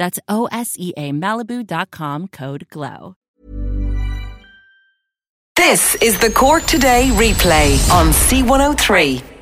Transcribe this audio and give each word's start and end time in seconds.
That's 0.00 0.18
O 0.28 0.48
S 0.50 0.76
E 0.78 0.94
A 0.96 1.12
Malibu.com 1.12 2.28
code 2.28 2.66
GLOW. 2.70 3.16
This 5.54 5.94
is 5.96 6.18
the 6.18 6.30
Cork 6.30 6.64
Today 6.64 7.10
replay 7.12 7.76
on 7.92 8.06
C103. 8.06 9.39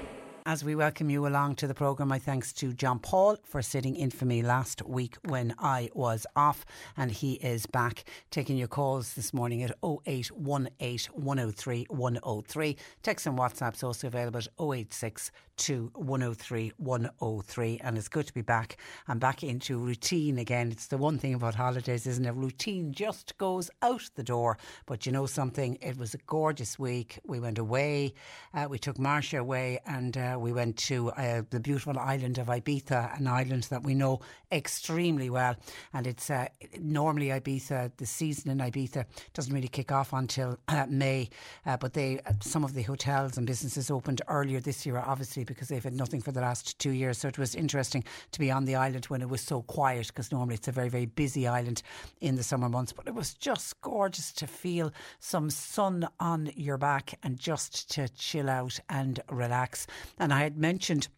As 0.49 0.65
we 0.65 0.75
welcome 0.75 1.11
you 1.11 1.27
along 1.27 1.57
to 1.57 1.67
the 1.67 1.75
programme, 1.75 2.09
my 2.09 2.19
thanks 2.19 2.55
to 2.55 2.73
John 2.73 3.01
Paul 3.01 3.37
for 3.45 3.61
sitting 3.61 3.95
in 3.95 4.11
for 4.11 4.25
me 4.25 4.41
last 4.41 4.81
week 4.87 5.17
when 5.27 5.55
I 5.59 5.91
was 5.93 6.27
off, 6.37 6.65
and 6.97 7.13
he 7.13 7.35
is 7.35 7.67
back 7.67 8.05
taking 8.31 8.57
your 8.57 8.67
calls 8.67 9.13
this 9.13 9.35
morning 9.35 9.63
at 9.63 9.77
0818 9.85 11.13
103 11.23 11.87
103. 11.91 12.77
Text 13.03 13.27
and 13.27 13.39
WhatsApp's 13.39 13.83
also 13.83 14.07
available 14.07 14.39
at 14.39 14.49
086 14.59 15.31
to 15.59 15.91
103 15.95 16.73
103 16.77 17.81
and 17.83 17.99
it's 17.99 18.09
good 18.09 18.27
to 18.27 18.33
be 18.33 18.43
back 18.43 18.77
I'm 19.09 19.19
back 19.19 19.43
into 19.43 19.77
routine 19.77 20.39
again. 20.39 20.71
It's 20.71 20.87
the 20.87 20.97
one 20.97 21.19
thing 21.19 21.35
about 21.35 21.57
holidays 21.57 22.07
isn't 22.07 22.25
it? 22.25 22.35
Routine 22.35 22.93
just 22.93 23.37
goes 23.39 23.69
out 23.83 24.09
the 24.15 24.23
door. 24.23 24.57
But 24.87 25.05
you 25.05 25.13
know 25.13 25.27
something? 25.27 25.77
It 25.81 25.99
was 25.99 26.15
a 26.15 26.19
gorgeous 26.19 26.79
week. 26.79 27.19
We 27.27 27.41
went 27.41 27.59
away 27.59 28.15
uh, 28.55 28.67
we 28.71 28.79
took 28.79 28.99
Marcia 28.99 29.39
away 29.39 29.81
and 29.85 30.17
uh, 30.17 30.38
we 30.39 30.53
went 30.53 30.77
to 30.77 31.11
uh, 31.11 31.43
the 31.51 31.61
beautiful 31.61 31.99
island 31.99 32.39
of 32.39 32.47
Ibiza 32.47 33.19
an 33.19 33.27
island 33.27 33.65
that 33.65 33.83
we 33.83 33.95
know 33.95 34.21
extremely 34.53 35.31
well 35.31 35.57
and 35.93 36.07
it's 36.07 36.31
uh, 36.31 36.47
normally 36.81 37.27
Ibiza 37.27 37.93
the 37.97 38.07
season 38.07 38.51
in 38.51 38.59
Ibiza 38.59 39.05
doesn't 39.35 39.53
really 39.53 39.69
kick 39.69 39.93
off 39.93 40.13
until 40.13 40.59
uh, 40.69 40.87
May 40.89 41.29
uh, 41.67 41.77
but 41.77 41.93
they 41.93 42.21
some 42.41 42.65
of 42.65 42.75
the 42.75 42.83
hotels 42.83 43.37
and 43.37 43.47
businesses 43.47 43.91
opened 43.91 44.23
earlier 44.29 44.61
this 44.61 44.87
year 44.87 44.99
obviously 44.99 45.45
because 45.45 45.69
they've 45.69 45.83
had 45.83 45.95
nothing 45.95 46.21
for 46.21 46.33
the 46.33 46.41
last 46.41 46.79
two 46.79 46.91
years. 46.91 47.19
So 47.19 47.29
it 47.29 47.39
was 47.39 47.55
interesting 47.55 48.05
to 48.33 48.39
be 48.39 48.51
on 48.51 48.65
the 48.65 48.77
island 48.77 49.07
when 49.07 49.23
it 49.23 49.29
was 49.29 49.41
so 49.41 49.63
quiet 49.63 50.09
because 50.09 50.33
normally 50.33 50.55
it's 50.55 50.69
a 50.69 50.73
very, 50.73 50.89
very 50.89 51.07
busy 51.07 51.47
island 51.47 51.83
in 52.21 52.37
the 52.37 52.43
summer 52.43 52.69
months. 52.69 52.93
But 52.93 53.07
it 53.07 53.15
was 53.15 53.35
just 53.35 53.81
gorgeous 53.81 54.33
to 54.35 54.47
feel 54.47 54.93
some 55.19 55.51
sun 55.51 56.09
on 56.21 56.51
your 56.55 56.79
back 56.79 57.19
and 57.23 57.39
just 57.39 57.91
to 57.93 58.09
chill 58.11 58.49
out 58.49 58.79
and 58.89 59.21
relax. 59.31 59.87
And 60.19 60.28
I 60.33 60.41
had 60.41 60.57
mentioned 60.57 61.09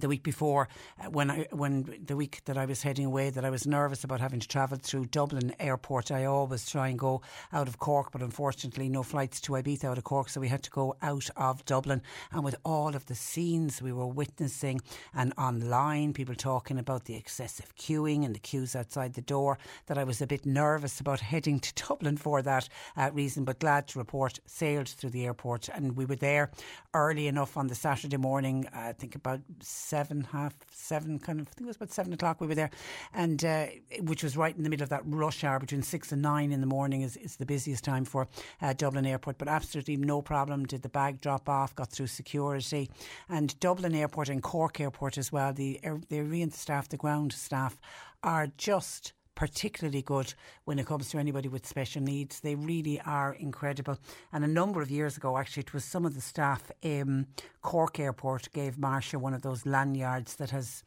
the 0.00 0.08
week 0.08 0.22
before 0.22 0.68
uh, 1.00 1.10
when 1.10 1.30
I 1.30 1.46
when 1.50 2.04
the 2.04 2.16
week 2.16 2.40
that 2.46 2.56
I 2.56 2.64
was 2.64 2.82
heading 2.82 3.06
away 3.06 3.30
that 3.30 3.44
I 3.44 3.50
was 3.50 3.66
nervous 3.66 4.04
about 4.04 4.20
having 4.20 4.40
to 4.40 4.48
travel 4.48 4.78
through 4.80 5.06
Dublin 5.06 5.54
airport. 5.60 6.10
I 6.10 6.24
always 6.24 6.68
try 6.68 6.88
and 6.88 6.98
go 6.98 7.22
out 7.52 7.68
of 7.68 7.78
Cork 7.78 8.12
but 8.12 8.22
unfortunately 8.22 8.88
no 8.88 9.02
flights 9.02 9.40
to 9.42 9.52
Ibiza 9.52 9.84
out 9.84 9.98
of 9.98 10.04
Cork 10.04 10.28
so 10.28 10.40
we 10.40 10.48
had 10.48 10.62
to 10.62 10.70
go 10.70 10.96
out 11.02 11.28
of 11.36 11.64
Dublin. 11.64 12.02
And 12.32 12.44
with 12.44 12.56
all 12.64 12.94
of 12.94 13.06
the 13.06 13.14
scenes 13.14 13.82
we 13.82 13.92
were 13.92 14.06
witnessing 14.06 14.80
and 15.14 15.32
online 15.36 16.12
people 16.12 16.34
talking 16.34 16.78
about 16.78 17.04
the 17.04 17.16
excessive 17.16 17.74
queuing 17.76 18.24
and 18.24 18.34
the 18.34 18.40
queues 18.40 18.74
outside 18.74 19.14
the 19.14 19.20
door 19.20 19.58
that 19.86 19.98
I 19.98 20.04
was 20.04 20.20
a 20.20 20.26
bit 20.26 20.46
nervous 20.46 21.00
about 21.00 21.20
heading 21.20 21.60
to 21.60 21.74
Dublin 21.88 22.16
for 22.16 22.42
that 22.42 22.68
uh, 22.96 23.10
reason. 23.12 23.44
But 23.44 23.60
glad 23.60 23.88
to 23.88 23.98
report 23.98 24.38
sailed 24.46 24.88
through 24.88 25.10
the 25.10 25.26
airport 25.26 25.68
and 25.68 25.96
we 25.96 26.04
were 26.04 26.16
there 26.16 26.50
early 26.94 27.26
enough 27.26 27.56
on 27.56 27.66
the 27.66 27.74
Saturday 27.74 28.16
morning 28.16 28.66
I 28.72 28.92
think 28.92 29.14
about 29.14 29.40
seven, 29.90 30.22
half 30.32 30.54
seven, 30.70 31.18
kind 31.18 31.40
of, 31.40 31.48
I 31.48 31.50
think 31.50 31.66
it 31.66 31.66
was 31.66 31.76
about 31.76 31.90
seven 31.92 32.12
o'clock 32.12 32.40
we 32.40 32.46
were 32.46 32.54
there, 32.54 32.70
and 33.12 33.44
uh, 33.44 33.66
which 34.02 34.22
was 34.22 34.36
right 34.36 34.56
in 34.56 34.62
the 34.62 34.70
middle 34.70 34.84
of 34.84 34.90
that 34.90 35.02
rush 35.04 35.42
hour 35.42 35.58
between 35.58 35.82
six 35.82 36.12
and 36.12 36.22
nine 36.22 36.52
in 36.52 36.60
the 36.60 36.66
morning 36.66 37.02
is, 37.02 37.16
is 37.16 37.36
the 37.36 37.46
busiest 37.46 37.82
time 37.82 38.04
for 38.04 38.28
uh, 38.62 38.72
Dublin 38.72 39.04
Airport. 39.04 39.36
But 39.36 39.48
absolutely 39.48 39.96
no 39.96 40.22
problem. 40.22 40.64
Did 40.64 40.82
the 40.82 40.88
bag 40.88 41.20
drop 41.20 41.48
off, 41.48 41.74
got 41.74 41.90
through 41.90 42.06
security, 42.06 42.88
and 43.28 43.58
Dublin 43.58 43.94
Airport 43.94 44.28
and 44.28 44.42
Cork 44.42 44.80
Airport 44.80 45.18
as 45.18 45.32
well. 45.32 45.52
The 45.52 45.80
the 46.08 46.20
arena 46.20 46.52
staff, 46.52 46.88
the 46.88 46.96
ground 46.96 47.32
staff, 47.32 47.80
are 48.22 48.48
just 48.56 49.12
particularly 49.40 50.02
good 50.02 50.34
when 50.66 50.78
it 50.78 50.84
comes 50.84 51.08
to 51.08 51.16
anybody 51.16 51.48
with 51.48 51.66
special 51.66 52.02
needs. 52.02 52.40
They 52.40 52.56
really 52.56 53.00
are 53.06 53.32
incredible. 53.32 53.98
And 54.34 54.44
a 54.44 54.46
number 54.46 54.82
of 54.82 54.90
years 54.90 55.16
ago, 55.16 55.38
actually, 55.38 55.62
it 55.62 55.72
was 55.72 55.82
some 55.82 56.04
of 56.04 56.14
the 56.14 56.20
staff 56.20 56.70
in 56.82 57.26
Cork 57.62 57.98
Airport 57.98 58.52
gave 58.52 58.76
Marcia 58.76 59.18
one 59.18 59.32
of 59.32 59.40
those 59.40 59.64
lanyards 59.64 60.36
that 60.36 60.50
has 60.50 60.84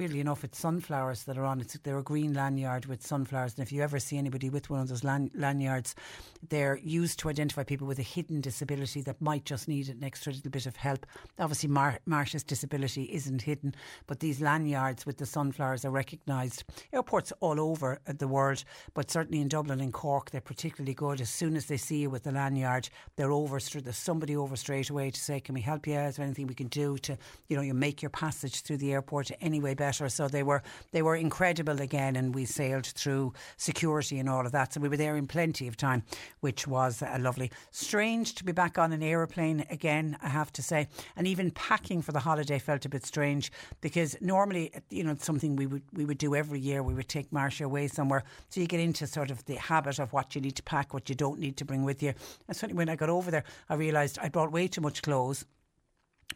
weirdly 0.00 0.20
enough, 0.20 0.44
it's 0.44 0.58
sunflowers 0.58 1.24
that 1.24 1.36
are 1.36 1.44
on 1.44 1.60
it. 1.60 1.76
They're 1.82 1.98
a 1.98 2.02
green 2.02 2.32
lanyard 2.32 2.86
with 2.86 3.06
sunflowers. 3.06 3.52
And 3.58 3.62
if 3.62 3.70
you 3.70 3.82
ever 3.82 3.98
see 3.98 4.16
anybody 4.16 4.48
with 4.48 4.70
one 4.70 4.80
of 4.80 4.88
those 4.88 5.04
lan- 5.04 5.30
lanyards, 5.34 5.94
they're 6.48 6.78
used 6.82 7.18
to 7.18 7.28
identify 7.28 7.64
people 7.64 7.86
with 7.86 7.98
a 7.98 8.02
hidden 8.02 8.40
disability 8.40 9.02
that 9.02 9.20
might 9.20 9.44
just 9.44 9.68
need 9.68 9.90
an 9.90 10.02
extra 10.02 10.32
little 10.32 10.50
bit 10.50 10.64
of 10.64 10.76
help. 10.76 11.04
Obviously, 11.38 11.68
Mar- 11.68 12.00
Marcia's 12.06 12.42
disability 12.42 13.10
isn't 13.12 13.42
hidden, 13.42 13.74
but 14.06 14.20
these 14.20 14.40
lanyards 14.40 15.04
with 15.04 15.18
the 15.18 15.26
sunflowers 15.26 15.84
are 15.84 15.90
recognised. 15.90 16.64
Airports 16.94 17.30
all 17.40 17.60
over 17.60 18.00
the 18.06 18.26
world, 18.26 18.64
but 18.94 19.10
certainly 19.10 19.42
in 19.42 19.48
Dublin 19.48 19.82
and 19.82 19.92
Cork, 19.92 20.30
they're 20.30 20.40
particularly 20.40 20.94
good. 20.94 21.20
As 21.20 21.28
soon 21.28 21.56
as 21.56 21.66
they 21.66 21.76
see 21.76 21.98
you 21.98 22.08
with 22.08 22.22
the 22.22 22.32
lanyard, 22.32 22.88
they're 23.16 23.32
over. 23.32 23.60
There's 23.60 23.98
somebody 23.98 24.34
over 24.34 24.56
straight 24.56 24.88
away 24.88 25.10
to 25.10 25.20
say, 25.20 25.40
"Can 25.40 25.54
we 25.54 25.60
help 25.60 25.86
you? 25.86 25.98
Is 25.98 26.16
there 26.16 26.24
anything 26.24 26.46
we 26.46 26.54
can 26.54 26.68
do 26.68 26.96
to, 26.96 27.18
you 27.48 27.56
know, 27.56 27.62
you 27.62 27.74
make 27.74 28.00
your 28.00 28.08
passage 28.08 28.62
through 28.62 28.78
the 28.78 28.94
airport 28.94 29.30
anyway 29.42 29.74
better?" 29.74 29.89
Better. 29.90 30.08
So 30.08 30.28
they 30.28 30.44
were 30.44 30.62
they 30.92 31.02
were 31.02 31.16
incredible 31.16 31.80
again, 31.80 32.14
and 32.16 32.32
we 32.32 32.44
sailed 32.44 32.86
through 32.86 33.32
security 33.56 34.20
and 34.20 34.28
all 34.28 34.46
of 34.46 34.52
that. 34.52 34.72
So 34.72 34.80
we 34.80 34.88
were 34.88 34.96
there 34.96 35.16
in 35.16 35.26
plenty 35.26 35.66
of 35.66 35.76
time, 35.76 36.04
which 36.40 36.68
was 36.68 37.02
uh, 37.02 37.18
lovely. 37.18 37.50
Strange 37.72 38.34
to 38.36 38.44
be 38.44 38.52
back 38.52 38.78
on 38.78 38.92
an 38.92 39.02
aeroplane 39.02 39.66
again, 39.68 40.16
I 40.22 40.28
have 40.28 40.52
to 40.52 40.62
say, 40.62 40.86
and 41.16 41.26
even 41.26 41.50
packing 41.50 42.02
for 42.02 42.12
the 42.12 42.20
holiday 42.20 42.60
felt 42.60 42.84
a 42.84 42.88
bit 42.88 43.04
strange 43.04 43.50
because 43.80 44.16
normally, 44.20 44.72
you 44.90 45.02
know, 45.02 45.16
something 45.18 45.56
we 45.56 45.66
would 45.66 45.82
we 45.92 46.04
would 46.04 46.18
do 46.18 46.36
every 46.36 46.60
year. 46.60 46.82
We 46.84 46.94
would 46.94 47.08
take 47.08 47.32
Marcia 47.32 47.64
away 47.64 47.88
somewhere, 47.88 48.22
so 48.48 48.60
you 48.60 48.68
get 48.68 48.80
into 48.80 49.08
sort 49.08 49.32
of 49.32 49.44
the 49.46 49.56
habit 49.56 49.98
of 49.98 50.12
what 50.12 50.36
you 50.36 50.40
need 50.40 50.56
to 50.56 50.62
pack, 50.62 50.94
what 50.94 51.08
you 51.08 51.16
don't 51.16 51.40
need 51.40 51.56
to 51.56 51.64
bring 51.64 51.82
with 51.84 52.00
you. 52.00 52.14
And 52.46 52.56
certainly 52.56 52.78
when 52.78 52.88
I 52.88 52.96
got 52.96 53.10
over 53.10 53.30
there, 53.32 53.44
I 53.68 53.74
realised 53.74 54.20
I 54.22 54.28
brought 54.28 54.52
way 54.52 54.68
too 54.68 54.82
much 54.82 55.02
clothes. 55.02 55.44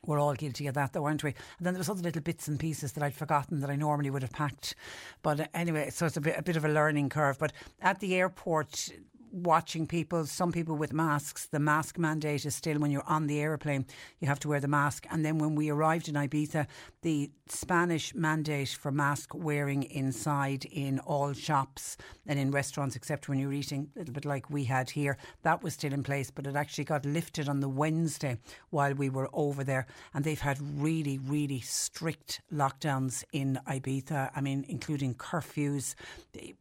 We're 0.06 0.20
all 0.20 0.34
guilty 0.34 0.66
of 0.66 0.74
that, 0.74 0.92
though, 0.92 1.04
aren't 1.04 1.24
we? 1.24 1.30
And 1.58 1.66
then 1.66 1.74
there 1.74 1.78
was 1.78 1.88
other 1.88 2.02
little 2.02 2.22
bits 2.22 2.48
and 2.48 2.58
pieces 2.58 2.92
that 2.92 3.02
I'd 3.02 3.14
forgotten 3.14 3.60
that 3.60 3.70
I 3.70 3.76
normally 3.76 4.10
would 4.10 4.22
have 4.22 4.32
packed. 4.32 4.74
But 5.22 5.40
uh, 5.40 5.46
anyway, 5.54 5.90
so 5.90 6.06
it's 6.06 6.16
a 6.16 6.20
bit, 6.20 6.38
a 6.38 6.42
bit 6.42 6.56
of 6.56 6.64
a 6.64 6.68
learning 6.68 7.08
curve. 7.08 7.38
But 7.38 7.52
at 7.80 8.00
the 8.00 8.14
airport, 8.14 8.90
watching 9.34 9.86
people, 9.86 10.24
some 10.26 10.52
people 10.52 10.76
with 10.76 10.92
masks. 10.92 11.46
The 11.46 11.58
mask 11.58 11.98
mandate 11.98 12.46
is 12.46 12.54
still 12.54 12.78
when 12.78 12.92
you're 12.92 13.08
on 13.08 13.26
the 13.26 13.40
aeroplane, 13.40 13.84
you 14.20 14.28
have 14.28 14.38
to 14.40 14.48
wear 14.48 14.60
the 14.60 14.68
mask. 14.68 15.06
And 15.10 15.24
then 15.24 15.38
when 15.38 15.56
we 15.56 15.70
arrived 15.70 16.08
in 16.08 16.14
Ibiza, 16.14 16.66
the 17.02 17.30
Spanish 17.48 18.14
mandate 18.14 18.68
for 18.68 18.92
mask 18.92 19.34
wearing 19.34 19.82
inside 19.84 20.64
in 20.66 21.00
all 21.00 21.32
shops 21.32 21.96
and 22.26 22.38
in 22.38 22.52
restaurants, 22.52 22.94
except 22.96 23.28
when 23.28 23.38
you're 23.38 23.52
eating, 23.52 23.90
a 23.96 23.98
little 23.98 24.14
bit 24.14 24.24
like 24.24 24.48
we 24.48 24.64
had 24.64 24.88
here, 24.88 25.18
that 25.42 25.62
was 25.62 25.74
still 25.74 25.92
in 25.92 26.04
place, 26.04 26.30
but 26.30 26.46
it 26.46 26.54
actually 26.54 26.84
got 26.84 27.04
lifted 27.04 27.48
on 27.48 27.60
the 27.60 27.68
Wednesday 27.68 28.38
while 28.70 28.94
we 28.94 29.10
were 29.10 29.28
over 29.32 29.64
there. 29.64 29.86
And 30.14 30.24
they've 30.24 30.40
had 30.40 30.58
really, 30.80 31.18
really 31.18 31.60
strict 31.60 32.40
lockdowns 32.52 33.24
in 33.32 33.58
Ibiza. 33.66 34.30
I 34.34 34.40
mean, 34.40 34.64
including 34.68 35.14
curfews 35.14 35.94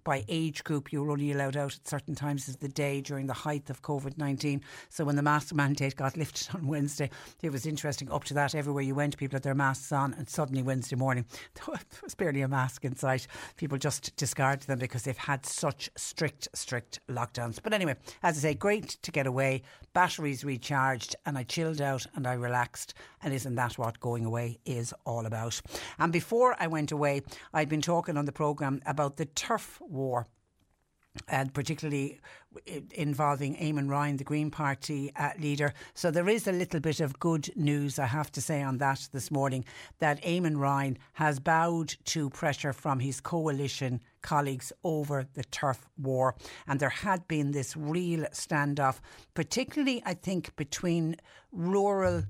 by 0.03 0.25
age 0.27 0.63
group. 0.63 0.91
you're 0.91 1.11
only 1.11 1.31
allowed 1.31 1.55
out 1.55 1.75
at 1.75 1.87
certain 1.87 2.15
times 2.15 2.47
the 2.63 2.69
day 2.69 3.01
during 3.01 3.27
the 3.27 3.33
height 3.33 3.69
of 3.69 3.83
COVID 3.83 4.17
19. 4.17 4.61
So 4.89 5.05
when 5.05 5.15
the 5.15 5.21
mask 5.21 5.53
mandate 5.53 5.95
got 5.95 6.17
lifted 6.23 6.55
on 6.55 6.65
Wednesday, 6.65 7.11
it 7.43 7.51
was 7.51 7.67
interesting. 7.67 8.11
Up 8.11 8.23
to 8.23 8.33
that, 8.33 8.55
everywhere 8.55 8.81
you 8.81 8.95
went, 8.95 9.17
people 9.17 9.35
had 9.35 9.43
their 9.43 9.53
masks 9.53 9.91
on, 9.91 10.13
and 10.15 10.27
suddenly 10.27 10.63
Wednesday 10.63 10.95
morning, 10.95 11.25
there 11.67 11.77
was 12.01 12.15
barely 12.15 12.41
a 12.41 12.47
mask 12.47 12.85
in 12.85 12.95
sight. 12.95 13.27
People 13.57 13.77
just 13.77 14.15
discarded 14.15 14.67
them 14.67 14.79
because 14.79 15.03
they've 15.03 15.15
had 15.17 15.45
such 15.45 15.91
strict, 15.95 16.47
strict 16.53 17.01
lockdowns. 17.07 17.59
But 17.61 17.73
anyway, 17.73 17.97
as 18.23 18.37
I 18.37 18.39
say, 18.39 18.53
great 18.55 18.97
to 19.03 19.11
get 19.11 19.27
away, 19.27 19.61
batteries 19.93 20.43
recharged, 20.43 21.15
and 21.25 21.37
I 21.37 21.43
chilled 21.43 21.81
out 21.81 22.07
and 22.15 22.25
I 22.25 22.33
relaxed. 22.33 22.93
And 23.21 23.33
isn't 23.33 23.55
that 23.55 23.77
what 23.77 23.99
going 23.99 24.25
away 24.25 24.59
is 24.65 24.93
all 25.05 25.25
about? 25.25 25.61
And 25.99 26.13
before 26.13 26.55
I 26.59 26.67
went 26.67 26.91
away, 26.91 27.23
I'd 27.53 27.69
been 27.69 27.81
talking 27.81 28.15
on 28.17 28.25
the 28.25 28.31
programme 28.31 28.81
about 28.85 29.17
the 29.17 29.25
turf 29.25 29.81
war 29.81 30.27
and 31.27 31.53
particularly 31.53 32.19
involving 32.91 33.55
Eamon 33.57 33.89
Ryan, 33.89 34.17
the 34.17 34.23
Green 34.23 34.51
Party 34.51 35.11
uh, 35.15 35.31
leader. 35.39 35.73
So 35.93 36.11
there 36.11 36.29
is 36.29 36.47
a 36.47 36.51
little 36.51 36.79
bit 36.79 36.99
of 36.99 37.19
good 37.19 37.49
news, 37.55 37.99
I 37.99 38.05
have 38.05 38.31
to 38.33 38.41
say, 38.41 38.61
on 38.61 38.77
that 38.77 39.07
this 39.11 39.31
morning 39.31 39.65
that 39.99 40.21
Eamon 40.23 40.57
Ryan 40.57 40.97
has 41.13 41.39
bowed 41.39 41.95
to 42.05 42.29
pressure 42.29 42.73
from 42.73 42.99
his 42.99 43.19
coalition 43.21 44.01
colleagues 44.21 44.71
over 44.83 45.27
the 45.33 45.43
turf 45.43 45.87
war. 45.97 46.35
And 46.67 46.79
there 46.79 46.89
had 46.89 47.27
been 47.27 47.51
this 47.51 47.75
real 47.75 48.25
standoff, 48.31 48.99
particularly, 49.33 50.01
I 50.05 50.13
think, 50.13 50.55
between 50.55 51.17
rural 51.51 52.23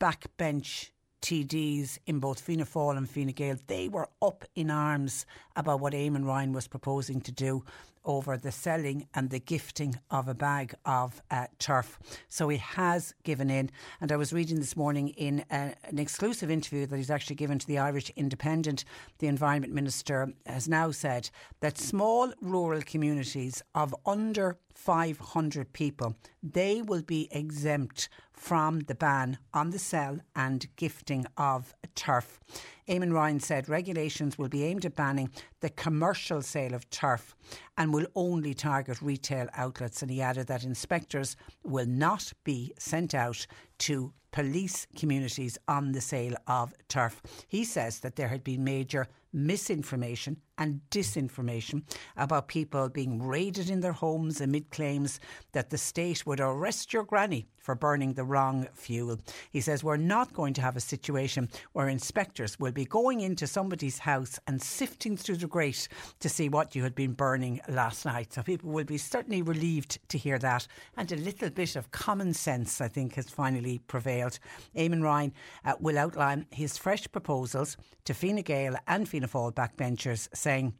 backbench 0.00 0.90
TDs 1.22 1.98
in 2.06 2.18
both 2.18 2.40
Fianna 2.40 2.64
Fáil 2.64 2.96
and 2.96 3.08
Fine 3.08 3.28
Gael, 3.28 3.56
they 3.68 3.88
were 3.88 4.08
up 4.20 4.44
in 4.54 4.70
arms 4.70 5.24
about 5.56 5.80
what 5.80 5.92
Eamon 5.92 6.26
Ryan 6.26 6.52
was 6.52 6.66
proposing 6.66 7.20
to 7.22 7.32
do 7.32 7.64
over 8.04 8.36
the 8.36 8.50
selling 8.50 9.06
and 9.14 9.30
the 9.30 9.38
gifting 9.38 9.98
of 10.10 10.28
a 10.28 10.34
bag 10.34 10.74
of 10.84 11.22
uh, 11.30 11.46
turf. 11.58 11.98
So 12.28 12.48
he 12.48 12.58
has 12.58 13.14
given 13.22 13.50
in. 13.50 13.70
And 14.00 14.10
I 14.10 14.16
was 14.16 14.32
reading 14.32 14.58
this 14.58 14.76
morning 14.76 15.10
in 15.10 15.44
a, 15.50 15.54
uh, 15.54 15.70
an 15.84 15.98
exclusive 15.98 16.50
interview 16.50 16.86
that 16.86 16.96
he's 16.96 17.10
actually 17.10 17.36
given 17.36 17.58
to 17.60 17.66
the 17.66 17.78
Irish 17.78 18.10
Independent. 18.16 18.84
The 19.18 19.28
Environment 19.28 19.72
Minister 19.72 20.32
has 20.46 20.68
now 20.68 20.90
said 20.90 21.30
that 21.60 21.78
small 21.78 22.32
rural 22.40 22.82
communities 22.82 23.62
of 23.74 23.94
under 24.04 24.58
500 24.74 25.72
people, 25.72 26.16
they 26.42 26.82
will 26.82 27.02
be 27.02 27.28
exempt 27.30 28.08
from 28.42 28.80
the 28.80 28.94
ban 28.94 29.38
on 29.54 29.70
the 29.70 29.78
sale 29.78 30.18
and 30.34 30.66
gifting 30.74 31.24
of 31.36 31.76
turf. 31.94 32.40
Eamon 32.88 33.12
Ryan 33.12 33.38
said 33.38 33.68
regulations 33.68 34.36
will 34.36 34.48
be 34.48 34.64
aimed 34.64 34.84
at 34.84 34.96
banning 34.96 35.30
the 35.60 35.70
commercial 35.70 36.42
sale 36.42 36.74
of 36.74 36.90
turf 36.90 37.36
and 37.78 37.94
will 37.94 38.06
only 38.16 38.52
target 38.52 39.00
retail 39.00 39.46
outlets. 39.54 40.02
And 40.02 40.10
he 40.10 40.20
added 40.20 40.48
that 40.48 40.64
inspectors 40.64 41.36
will 41.62 41.86
not 41.86 42.32
be 42.42 42.74
sent 42.80 43.14
out 43.14 43.46
to 43.78 44.12
police 44.32 44.88
communities 44.96 45.56
on 45.68 45.92
the 45.92 46.00
sale 46.00 46.34
of 46.48 46.74
turf. 46.88 47.22
He 47.46 47.64
says 47.64 48.00
that 48.00 48.16
there 48.16 48.28
had 48.28 48.42
been 48.42 48.64
major 48.64 49.06
misinformation 49.32 50.38
and 50.58 50.80
disinformation 50.90 51.84
about 52.16 52.48
people 52.48 52.88
being 52.88 53.22
raided 53.22 53.70
in 53.70 53.80
their 53.80 53.92
homes 53.92 54.40
amid 54.40 54.70
claims 54.70 55.20
that 55.52 55.70
the 55.70 55.78
state 55.78 56.26
would 56.26 56.40
arrest 56.40 56.92
your 56.92 57.04
granny 57.04 57.46
for 57.62 57.74
burning 57.74 58.14
the 58.14 58.24
wrong 58.24 58.66
fuel. 58.74 59.18
He 59.50 59.60
says 59.60 59.82
we're 59.82 59.96
not 59.96 60.32
going 60.32 60.52
to 60.54 60.60
have 60.60 60.76
a 60.76 60.80
situation 60.80 61.48
where 61.72 61.88
inspectors 61.88 62.58
will 62.58 62.72
be 62.72 62.84
going 62.84 63.20
into 63.20 63.46
somebody's 63.46 64.00
house 64.00 64.38
and 64.46 64.60
sifting 64.60 65.16
through 65.16 65.36
the 65.36 65.46
grate 65.46 65.88
to 66.20 66.28
see 66.28 66.48
what 66.48 66.74
you 66.74 66.82
had 66.82 66.94
been 66.94 67.12
burning 67.12 67.60
last 67.68 68.04
night. 68.04 68.32
So 68.32 68.42
people 68.42 68.70
will 68.70 68.84
be 68.84 68.98
certainly 68.98 69.42
relieved 69.42 69.98
to 70.08 70.18
hear 70.18 70.38
that. 70.40 70.66
And 70.96 71.10
a 71.12 71.16
little 71.16 71.50
bit 71.50 71.76
of 71.76 71.90
common 71.92 72.34
sense, 72.34 72.80
I 72.80 72.88
think, 72.88 73.14
has 73.14 73.30
finally 73.30 73.78
prevailed. 73.78 74.38
Eamon 74.76 75.02
Ryan 75.02 75.32
uh, 75.64 75.74
will 75.78 75.98
outline 75.98 76.46
his 76.50 76.76
fresh 76.76 77.10
proposals 77.10 77.76
to 78.04 78.14
Fine 78.14 78.42
Gael 78.42 78.76
and 78.88 79.08
Fianna 79.08 79.28
Fáil 79.28 79.54
backbenchers, 79.54 80.28
saying 80.34 80.74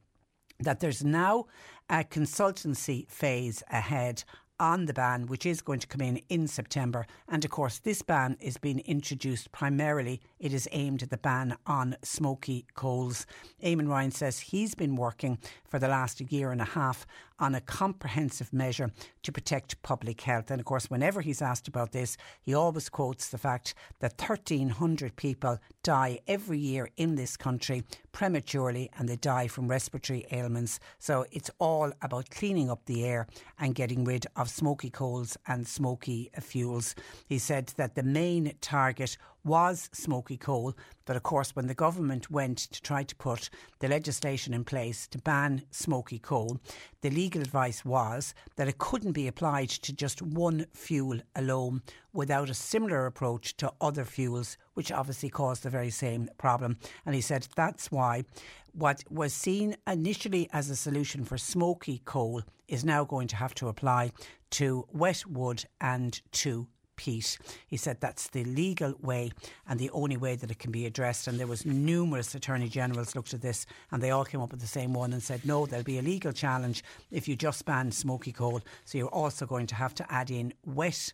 that 0.59 0.81
there's 0.81 1.05
now 1.05 1.47
a 1.89 2.05
consultancy 2.05 3.09
phase 3.11 3.63
ahead 3.71 4.25
on 4.59 4.87
the 4.87 4.93
ban, 4.93 5.27
which 5.27 5.45
is 5.45 5.61
going 5.61 5.81
to 5.81 5.87
come 5.87 6.01
in 6.01 6.21
in 6.29 6.47
September. 6.47 7.07
And 7.29 7.45
of 7.45 7.51
course, 7.51 7.79
this 7.79 8.03
ban 8.03 8.37
is 8.41 8.57
being 8.57 8.81
introduced 8.81 9.53
primarily, 9.53 10.21
it 10.39 10.53
is 10.53 10.69
aimed 10.73 11.03
at 11.03 11.11
the 11.11 11.17
ban 11.17 11.57
on 11.67 11.97
smoky 12.03 12.67
coals. 12.75 13.27
Eamon 13.63 13.89
Ryan 13.89 14.11
says 14.11 14.39
he's 14.39 14.75
been 14.75 14.97
working 14.97 15.39
for 15.69 15.79
the 15.79 15.89
last 15.89 16.21
year 16.21 16.53
and 16.53 16.61
a 16.61 16.67
half 16.67 17.07
on 17.43 17.55
a 17.57 17.61
comprehensive 17.61 18.53
measure 18.53 18.93
to 19.23 19.33
protect 19.33 19.83
public 19.83 20.21
health. 20.21 20.51
And 20.51 20.61
of 20.61 20.65
course, 20.65 20.89
whenever 20.89 21.21
he's 21.21 21.43
asked 21.43 21.67
about 21.67 21.91
this, 21.91 22.17
he 22.41 22.55
always 22.55 22.89
quotes 22.89 23.29
the 23.29 23.39
fact 23.39 23.75
that 23.99 24.15
1,300 24.17 25.17
people 25.17 25.59
die 25.83 26.21
every 26.29 26.59
year 26.59 26.89
in 26.97 27.17
this 27.17 27.37
country 27.37 27.83
prematurely 28.13 28.91
and 28.97 29.09
they 29.09 29.17
die 29.17 29.49
from 29.49 29.67
respiratory 29.67 30.25
ailments. 30.31 30.79
So 31.01 31.27
it's 31.33 31.51
all 31.59 31.93
about 32.01 32.31
cleaning 32.31 32.71
up 32.71 32.85
the 32.87 33.05
air 33.05 33.27
and 33.59 33.75
getting 33.75 34.05
rid 34.05 34.27
of 34.37 34.49
smoky 34.53 34.91
coals 34.91 35.37
and 35.47 35.67
smoky 35.67 36.31
fuels. 36.41 36.95
He 37.27 37.39
said 37.39 37.73
that 37.77 37.95
the 37.95 38.03
main 38.03 38.53
target 38.61 39.17
was 39.45 39.89
smoky 39.93 40.37
coal. 40.37 40.75
But 41.05 41.17
of 41.17 41.23
course, 41.23 41.57
when 41.57 41.67
the 41.67 41.75
government 41.75 42.31
went 42.31 42.59
to 42.59 42.81
try 42.81 43.03
to 43.03 43.17
put 43.17 43.51
the 43.81 43.89
legislation 43.89 44.55
in 44.55 44.65
place 44.65 45.07
to 45.09 45.19
ban 45.19 45.63
smoky 45.71 46.19
coal, 46.19 46.61
the 47.01 47.11
legal 47.11 47.43
advice 47.43 47.85
was 47.85 48.35
that 48.57 48.69
it 48.69 48.79
couldn't 48.79 49.13
be 49.13 49.27
applied 49.27 49.71
to 49.71 49.93
just 49.93 50.23
one 50.23 50.67
fuel 50.73 51.19
alone 51.35 51.83
without 52.13 52.51
a 52.51 52.55
similar 52.55 53.07
approach 53.07 53.57
to 53.57 53.73
other 53.81 54.05
fuels, 54.05 54.57
which 54.75 54.93
obviously 54.93 55.29
caused 55.29 55.65
the 55.65 55.71
very 55.71 55.91
same 55.91 56.29
problem. 56.39 56.77
And 57.05 57.15
he 57.15 57.21
said 57.21 57.49
that's 57.57 57.91
why 57.91 58.25
what 58.73 59.05
was 59.11 59.35
seen 59.35 59.77
initially 59.87 60.49
as 60.53 60.71
a 60.71 60.77
solution 60.77 61.25
for 61.25 61.37
smoky 61.37 62.01
coal 62.05 62.43
is 62.69 62.85
now 62.85 63.05
going 63.05 63.29
to 63.29 63.37
have 63.37 63.55
to 63.55 63.69
apply 63.69 64.13
to 64.53 64.87
wet 64.93 65.27
wood 65.27 65.65
and 65.81 66.21
to 66.33 66.67
peat. 66.97 67.39
He 67.67 67.77
said 67.77 68.01
that's 68.01 68.29
the 68.29 68.45
legal 68.45 68.95
way 69.01 69.33
and 69.67 69.79
the 69.81 69.91
only 69.91 70.17
way 70.17 70.37
that 70.37 70.51
it 70.51 70.59
can 70.59 70.71
be 70.71 70.87
addressed. 70.87 71.27
And 71.27 71.39
there 71.39 71.47
was 71.47 71.67
numerous 71.67 72.35
attorney 72.35 72.69
generals 72.69 73.17
looked 73.17 73.35
at 73.35 73.43
this 73.43 73.67
and 73.91 74.03
they 74.03 74.11
all 74.11 74.25
came 74.25 74.41
up 74.41 74.53
with 74.53 74.61
the 74.61 74.67
same 74.67 74.93
one 74.95 75.13
and 75.13 75.23
said 75.23 75.45
no, 75.45 75.67
there'll 75.67 75.85
be 75.85 75.99
a 75.99 76.03
legal 76.03 76.33
challenge 76.33 76.85
if 77.11 77.27
you 77.27 77.35
just 77.35 77.65
ban 77.65 77.91
smoky 77.91 78.33
coal. 78.33 78.61
So 78.85 78.99
you're 78.99 79.09
also 79.09 79.47
going 79.47 79.67
to 79.69 79.75
have 79.75 79.95
to 79.97 80.13
add 80.13 80.31
in 80.31 80.53
wet 80.65 81.13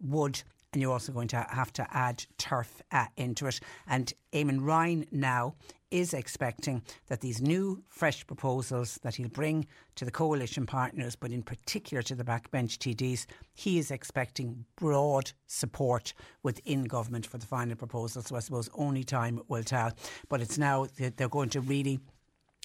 wood 0.00 0.42
and 0.72 0.80
you're 0.80 0.92
also 0.92 1.12
going 1.12 1.28
to 1.28 1.46
have 1.50 1.72
to 1.74 1.86
add 1.90 2.24
turf 2.38 2.82
uh, 2.92 3.06
into 3.16 3.46
it. 3.46 3.60
And 3.86 4.12
Eamon 4.32 4.64
Ryan 4.64 5.06
now 5.10 5.54
is 5.90 6.14
expecting 6.14 6.82
that 7.08 7.20
these 7.20 7.42
new, 7.42 7.82
fresh 7.88 8.24
proposals 8.24 9.00
that 9.02 9.16
he'll 9.16 9.28
bring 9.28 9.66
to 9.96 10.04
the 10.04 10.10
coalition 10.10 10.64
partners, 10.64 11.16
but 11.16 11.32
in 11.32 11.42
particular 11.42 12.02
to 12.02 12.14
the 12.14 12.22
backbench 12.22 12.78
TDs, 12.78 13.26
he 13.54 13.78
is 13.78 13.90
expecting 13.90 14.64
broad 14.76 15.32
support 15.48 16.14
within 16.44 16.84
government 16.84 17.26
for 17.26 17.38
the 17.38 17.46
final 17.46 17.74
proposal. 17.74 18.22
So 18.22 18.36
I 18.36 18.40
suppose 18.40 18.70
only 18.74 19.02
time 19.02 19.40
will 19.48 19.64
tell. 19.64 19.92
But 20.28 20.40
it's 20.40 20.58
now 20.58 20.86
that 20.98 21.16
they're 21.16 21.28
going 21.28 21.50
to 21.50 21.60
really 21.60 21.98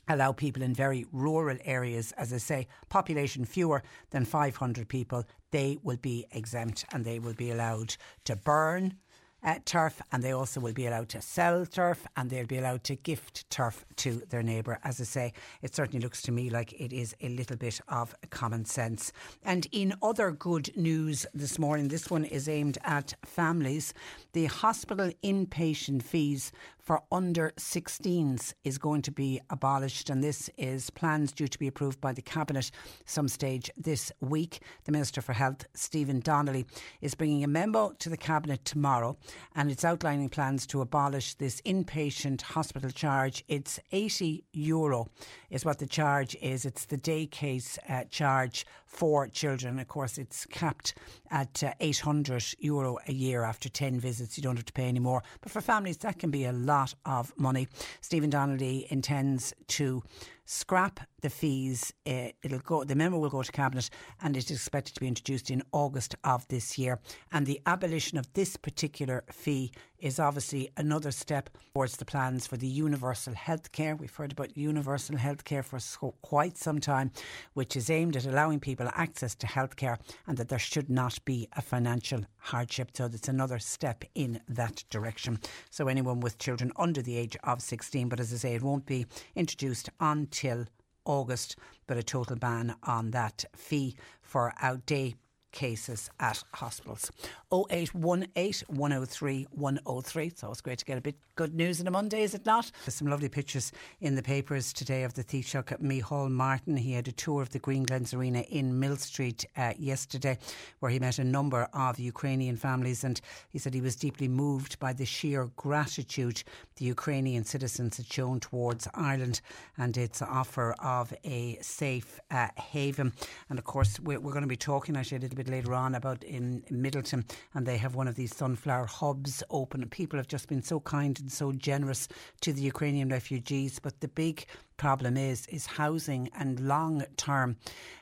allow 0.07 0.31
people 0.31 0.62
in 0.62 0.74
very 0.74 1.05
rural 1.12 1.57
areas, 1.65 2.12
as 2.13 2.31
I 2.31 2.38
say, 2.38 2.67
population 2.89 3.45
fewer 3.45 3.81
than 4.12 4.25
500 4.25 4.88
people, 4.88 5.24
they 5.55 5.77
will 5.83 5.95
be 5.95 6.25
exempt 6.33 6.83
and 6.91 7.05
they 7.05 7.17
will 7.17 7.33
be 7.33 7.50
allowed 7.50 7.95
to 8.25 8.35
burn 8.35 8.97
uh, 9.41 9.55
turf, 9.63 10.01
and 10.12 10.21
they 10.21 10.31
also 10.31 10.59
will 10.59 10.74
be 10.74 10.88
allowed 10.88 11.07
to 11.07 11.21
sell 11.21 11.65
turf 11.65 12.05
and 12.17 12.29
they'll 12.29 12.47
be 12.47 12.57
allowed 12.57 12.83
to 12.83 12.95
gift 12.95 13.50
turf 13.50 13.85
to 13.95 14.21
their 14.29 14.43
neighbour. 14.43 14.79
As 14.83 15.00
I 15.00 15.03
say, 15.03 15.33
it 15.62 15.74
certainly 15.74 16.03
looks 16.03 16.21
to 16.24 16.31
me 16.31 16.50
like 16.50 16.74
it 16.74 16.91
is 16.91 17.15
a 17.21 17.29
little 17.29 17.55
bit 17.55 17.79
of 17.88 18.13
common 18.31 18.65
sense. 18.65 19.13
And 19.43 19.67
in 19.71 19.93
other 20.01 20.31
good 20.31 20.75
news 20.75 21.25
this 21.33 21.57
morning, 21.59 21.88
this 21.88 22.09
one 22.09 22.25
is 22.25 22.50
aimed 22.50 22.79
at 22.83 23.13
families. 23.24 23.93
The 24.33 24.47
hospital 24.47 25.12
inpatient 25.24 26.03
fees 26.03 26.51
for 26.86 27.01
under 27.12 27.51
16s 27.58 28.54
is 28.63 28.77
going 28.77 29.01
to 29.01 29.12
be 29.12 29.42
abolished, 29.50 30.12
and 30.12 30.24
this 30.24 30.50
is 30.56 30.92
plans 30.92 31.32
due 31.32 31.48
to 31.48 31.58
be 31.58 31.68
approved 31.68 32.00
by 32.00 32.13
the 32.13 32.22
Cabinet 32.22 32.70
some 33.06 33.27
stage 33.27 33.72
this 33.75 34.12
week. 34.22 34.62
The 34.84 34.92
Minister 34.92 35.22
for 35.22 35.34
Health, 35.34 35.65
Stephen 35.74 36.20
Donnelly, 36.20 36.68
is 37.01 37.15
bringing 37.15 37.44
a 37.44 37.48
memo 37.48 37.94
to 37.98 38.10
the 38.10 38.18
Cabinet 38.18 38.63
tomorrow, 38.65 39.18
and 39.56 39.72
it's 39.72 39.84
outlining 39.84 40.30
plans 40.30 40.68
to 40.68 40.82
abolish 40.82 41.34
this 41.34 41.60
inpatient 41.62 42.44
hospital 42.44 42.92
charge. 42.92 43.44
It's 43.48 43.80
80 43.92 44.44
euro, 44.54 45.10
is 45.50 45.65
what 45.65 45.80
the 45.80 45.88
charge 45.88 46.36
is. 46.39 46.65
It's 46.65 46.86
the 46.86 46.98
day 46.98 47.25
case 47.25 47.80
uh, 47.89 48.04
charge 48.12 48.65
for 48.95 49.27
children. 49.27 49.77
Of 49.79 49.87
course, 49.89 50.17
it's 50.17 50.45
capped 50.45 50.93
at 51.29 51.63
uh, 51.63 51.73
800 51.79 52.55
euro 52.59 52.97
a 53.07 53.11
year 53.11 53.43
after 53.43 53.67
10 53.67 53.99
visits. 53.99 54.37
You 54.37 54.43
don't 54.43 54.55
have 54.55 54.65
to 54.65 54.73
pay 54.73 54.85
any 54.85 54.99
more. 54.99 55.21
But 55.41 55.51
for 55.51 55.59
families, 55.59 55.97
that 55.97 56.17
can 56.17 56.31
be 56.31 56.45
a 56.45 56.53
lot 56.53 56.95
of 57.05 57.33
money. 57.37 57.67
Stephen 57.99 58.29
Donnelly 58.29 58.87
intends 58.89 59.53
to 59.67 60.01
scrap 60.45 60.99
the 61.21 61.29
fees. 61.29 61.91
Uh, 62.05 62.29
it'll 62.43 62.59
go. 62.59 62.83
The 62.83 62.95
memo 62.95 63.17
will 63.17 63.29
go 63.29 63.41
to 63.41 63.51
cabinet, 63.51 63.89
and 64.21 64.37
it 64.37 64.45
is 64.45 64.57
expected 64.57 64.93
to 64.95 65.01
be 65.01 65.07
introduced 65.07 65.49
in 65.49 65.63
August 65.71 66.15
of 66.23 66.47
this 66.47 66.77
year. 66.77 66.99
And 67.31 67.45
the 67.45 67.61
abolition 67.65 68.17
of 68.17 68.31
this 68.33 68.55
particular 68.55 69.23
fee 69.31 69.71
is 69.99 70.19
obviously 70.19 70.69
another 70.77 71.09
step 71.09 71.49
towards 71.73 71.97
the 71.97 72.05
plans 72.05 72.45
for 72.45 72.57
the 72.57 72.67
universal 72.67 73.33
health 73.33 73.71
care. 73.71 73.95
We've 73.95 74.15
heard 74.15 74.33
about 74.33 74.55
universal 74.55 75.17
health 75.17 75.43
care 75.45 75.63
for 75.63 75.79
so 75.79 76.13
quite 76.21 76.57
some 76.57 76.79
time, 76.79 77.11
which 77.53 77.75
is 77.75 77.89
aimed 77.89 78.15
at 78.15 78.25
allowing 78.25 78.59
people 78.59 78.87
access 78.93 79.33
to 79.35 79.47
health 79.47 79.75
care 79.75 79.97
and 80.27 80.37
that 80.37 80.49
there 80.49 80.59
should 80.59 80.89
not 80.89 81.17
be 81.25 81.47
a 81.53 81.61
financial 81.61 82.21
hardship. 82.37 82.91
So 82.93 83.05
it's 83.05 83.27
another 83.27 83.57
step 83.57 84.03
in 84.13 84.41
that 84.47 84.83
direction. 84.91 85.39
So 85.71 85.87
anyone 85.87 86.19
with 86.19 86.37
children 86.37 86.71
under 86.75 87.01
the 87.01 87.17
age 87.17 87.35
of 87.43 87.61
16, 87.61 88.07
but 88.07 88.19
as 88.19 88.31
I 88.31 88.37
say, 88.37 88.53
it 88.53 88.61
won't 88.61 88.85
be 88.85 89.07
introduced 89.35 89.89
until 90.36 90.65
August, 91.06 91.56
but 91.88 91.98
a 91.98 92.04
total 92.04 92.36
ban 92.36 92.75
on 92.84 93.12
that 93.12 93.46
fee 93.56 93.96
for 94.22 94.54
outday 94.62 95.15
cases 95.55 96.09
at 96.19 96.43
hospitals. 96.53 97.09
0818 97.51 98.67
103 98.67 99.47
103. 99.51 100.27
It's 100.27 100.43
always 100.43 100.62
great 100.62 100.79
to 100.79 100.85
get 100.85 100.97
a 100.97 101.01
bit 101.01 101.15
good 101.35 101.55
news 101.55 101.81
on 101.81 101.88
a 101.88 101.91
Monday, 101.91 102.21
is 102.21 102.35
it 102.35 102.45
not? 102.45 102.69
There's 102.85 102.95
some 102.95 103.07
lovely 103.07 103.29
pictures 103.29 103.71
in 104.01 104.15
the 104.15 104.21
papers 104.21 104.71
today 104.74 105.03
of 105.03 105.13
the 105.15 105.24
Taoiseach 105.24 105.79
Micheál 105.81 106.29
Martin. 106.29 106.77
He 106.77 106.91
had 106.93 107.07
a 107.07 107.12
tour 107.13 107.41
of 107.41 107.50
the 107.50 107.59
Green 107.59 107.83
Glens 107.83 108.13
Arena 108.13 108.41
in 108.41 108.79
Millstreet 108.79 109.45
uh, 109.57 109.74
yesterday, 109.79 110.38
where 110.79 110.91
he 110.91 111.00
met 111.00 111.17
a 111.17 111.24
number 111.24 111.67
of 111.74 112.00
Ukrainian 112.00 112.57
families, 112.57 113.03
and 113.03 113.19
he 113.50 113.57
said 113.57 113.74
he 113.74 113.81
was 113.81 113.95
deeply 113.95 114.27
moved 114.27 114.77
by 114.79 114.93
the 114.93 115.05
sheer 115.05 115.50
gratitude 115.55 116.43
the 116.77 116.85
Ukrainian 116.85 117.45
citizens 117.45 117.97
had 117.97 118.12
shown 118.12 118.39
towards 118.39 118.88
Ireland 118.93 119.39
and 119.77 119.95
its 119.95 120.21
offer 120.21 120.74
of 120.79 121.13
a 121.24 121.57
safe 121.62 122.19
uh, 122.29 122.50
haven. 122.57 123.13
And 123.50 123.57
of 123.57 123.65
course, 123.65 124.00
we're, 124.01 124.19
we're 124.19 124.33
going 124.33 124.41
to 124.41 124.47
be 124.47 124.57
talking 124.57 124.97
actually 124.97 125.17
a 125.17 125.21
little 125.21 125.38
bit 125.38 125.44
bit 125.45 125.51
later 125.51 125.73
on 125.73 125.95
about 125.95 126.23
in, 126.23 126.63
Midleton, 126.71 127.23
and 127.53 127.65
they 127.65 127.77
have 127.77 127.95
one 127.95 128.07
of 128.07 128.15
these 128.15 128.35
sunflower 128.35 128.87
hubs 128.87 129.43
open. 129.49 129.81
And 129.81 129.91
people 129.91 130.17
have 130.17 130.27
just 130.27 130.47
been 130.47 130.61
so 130.61 130.79
kind 130.79 131.19
and 131.19 131.31
so 131.31 131.51
generous 131.51 132.07
to 132.41 132.53
the 132.53 132.61
Ukrainian 132.61 133.09
refugees. 133.09 133.79
But 133.79 134.01
the 134.01 134.07
big 134.07 134.45
problem 134.77 135.15
is 135.15 135.45
is 135.47 135.65
housing 135.65 136.29
and 136.37 136.59
long 136.59 137.03
term 137.17 137.55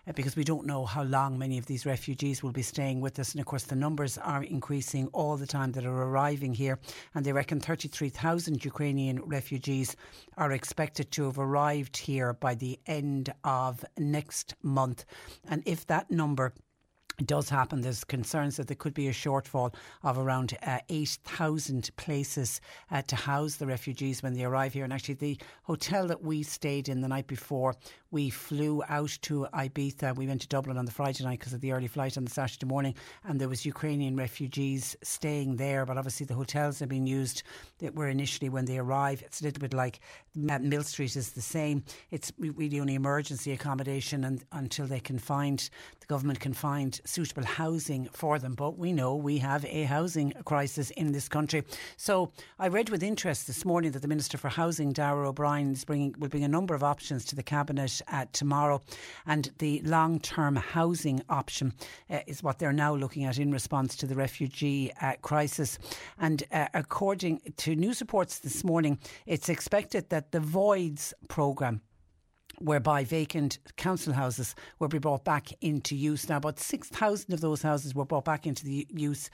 uh, 0.07 0.11
because 0.13 0.35
we 0.35 0.43
don't 0.43 0.65
know 0.65 0.85
how 0.85 1.03
long 1.03 1.37
many 1.37 1.57
of 1.57 1.65
these 1.65 1.85
refugees 1.85 2.41
will 2.41 2.51
be 2.51 2.61
staying 2.61 2.99
with 2.99 3.19
us 3.19 3.33
and 3.33 3.39
of 3.39 3.45
course 3.45 3.65
the 3.65 3.75
numbers 3.75 4.17
are 4.17 4.43
increasing 4.43 5.07
all 5.13 5.37
the 5.37 5.47
time 5.47 5.71
that 5.71 5.85
are 5.85 6.03
arriving 6.03 6.53
here 6.53 6.79
and 7.13 7.25
they 7.25 7.31
reckon 7.31 7.59
33,000 7.59 8.65
Ukrainian 8.65 9.21
refugees 9.21 9.95
are 10.37 10.51
expected 10.51 11.11
to 11.11 11.25
have 11.25 11.37
arrived 11.37 11.95
here 11.97 12.33
by 12.33 12.55
the 12.55 12.79
end 12.87 13.31
of 13.43 13.85
next 13.97 14.55
month 14.63 15.05
and 15.47 15.61
if 15.65 15.85
that 15.87 16.09
number 16.09 16.53
does 17.25 17.49
happen, 17.49 17.81
there's 17.81 18.03
concerns 18.03 18.57
that 18.57 18.67
there 18.67 18.75
could 18.75 18.93
be 18.93 19.07
a 19.07 19.13
shortfall 19.13 19.73
of 20.03 20.17
around 20.17 20.57
uh, 20.63 20.79
8,000 20.89 21.89
places 21.95 22.59
uh, 22.91 23.01
to 23.03 23.15
house 23.15 23.55
the 23.55 23.67
refugees 23.67 24.23
when 24.23 24.33
they 24.33 24.43
arrive 24.43 24.73
here. 24.73 24.83
And 24.83 24.93
actually, 24.93 25.15
the 25.15 25.37
hotel 25.63 26.07
that 26.07 26.23
we 26.23 26.43
stayed 26.43 26.89
in 26.89 27.01
the 27.01 27.07
night 27.07 27.27
before, 27.27 27.75
we 28.11 28.29
flew 28.29 28.83
out 28.89 29.17
to 29.23 29.47
Ibiza. 29.53 30.15
We 30.15 30.27
went 30.27 30.41
to 30.41 30.47
Dublin 30.47 30.77
on 30.77 30.85
the 30.85 30.91
Friday 30.91 31.23
night 31.23 31.39
because 31.39 31.53
of 31.53 31.61
the 31.61 31.71
early 31.71 31.87
flight 31.87 32.17
on 32.17 32.25
the 32.25 32.31
Saturday 32.31 32.65
morning, 32.65 32.95
and 33.23 33.39
there 33.39 33.49
was 33.49 33.65
Ukrainian 33.65 34.15
refugees 34.15 34.95
staying 35.03 35.55
there. 35.55 35.85
But 35.85 35.97
obviously, 35.97 36.25
the 36.25 36.35
hotels 36.35 36.79
have 36.79 36.89
been 36.89 37.07
used 37.07 37.43
that 37.79 37.95
were 37.95 38.07
initially 38.07 38.49
when 38.49 38.65
they 38.65 38.77
arrive. 38.77 39.21
It's 39.23 39.41
a 39.41 39.43
little 39.45 39.61
bit 39.61 39.73
like 39.73 39.99
uh, 40.49 40.59
Millstreet 40.59 41.15
is 41.15 41.31
the 41.31 41.41
same. 41.41 41.83
It's 42.11 42.31
really 42.37 42.79
only 42.79 42.95
emergency 42.95 43.51
accommodation, 43.51 44.23
and 44.23 44.43
until 44.51 44.87
they 44.87 44.99
can 44.99 45.19
find 45.19 45.69
the 45.99 46.07
government 46.07 46.39
can 46.39 46.53
find 46.53 46.99
suitable 47.05 47.43
housing 47.43 48.07
for 48.11 48.39
them. 48.39 48.53
But 48.53 48.77
we 48.77 48.93
know 48.93 49.15
we 49.15 49.37
have 49.39 49.65
a 49.65 49.83
housing 49.83 50.33
crisis 50.45 50.91
in 50.91 51.11
this 51.11 51.27
country. 51.29 51.63
So 51.97 52.31
I 52.59 52.67
read 52.67 52.89
with 52.89 53.03
interest 53.03 53.47
this 53.47 53.65
morning 53.65 53.91
that 53.91 54.01
the 54.01 54.07
Minister 54.07 54.37
for 54.37 54.49
Housing, 54.49 54.93
Darragh 54.93 55.27
O'Brien, 55.27 55.71
is 55.71 55.85
bringing, 55.85 56.15
will 56.17 56.29
bring 56.29 56.43
a 56.43 56.47
number 56.47 56.73
of 56.75 56.83
options 56.83 57.25
to 57.25 57.35
the 57.35 57.43
Cabinet 57.43 58.01
uh, 58.07 58.25
tomorrow. 58.31 58.81
And 59.25 59.51
the 59.57 59.81
long 59.83 60.19
term 60.19 60.55
housing 60.55 61.21
option 61.29 61.73
uh, 62.09 62.19
is 62.27 62.43
what 62.43 62.59
they're 62.59 62.73
now 62.73 62.95
looking 62.95 63.25
at 63.25 63.37
in 63.37 63.51
response 63.51 63.95
to 63.97 64.07
the 64.07 64.15
refugee 64.15 64.91
uh, 65.01 65.13
crisis. 65.21 65.79
And 66.19 66.43
uh, 66.51 66.67
according 66.73 67.41
to 67.57 67.75
news 67.75 68.01
reports 68.01 68.39
this 68.39 68.63
morning, 68.63 68.99
it's 69.25 69.49
expected 69.49 70.09
that 70.09 70.31
the 70.31 70.39
Voids 70.39 71.13
programme 71.27 71.81
whereby 72.63 73.03
vacant 73.03 73.59
council 73.75 74.13
houses 74.13 74.55
will 74.79 74.87
be 74.87 74.99
brought 74.99 75.23
back 75.23 75.49
into 75.61 75.95
use. 75.95 76.29
Now, 76.29 76.37
about 76.37 76.59
6,000 76.59 77.33
of 77.33 77.41
those 77.41 77.61
houses 77.61 77.93
were 77.93 78.05
brought 78.05 78.25
back 78.25 78.47
into 78.47 78.65
the 78.65 78.87
use 78.89 79.29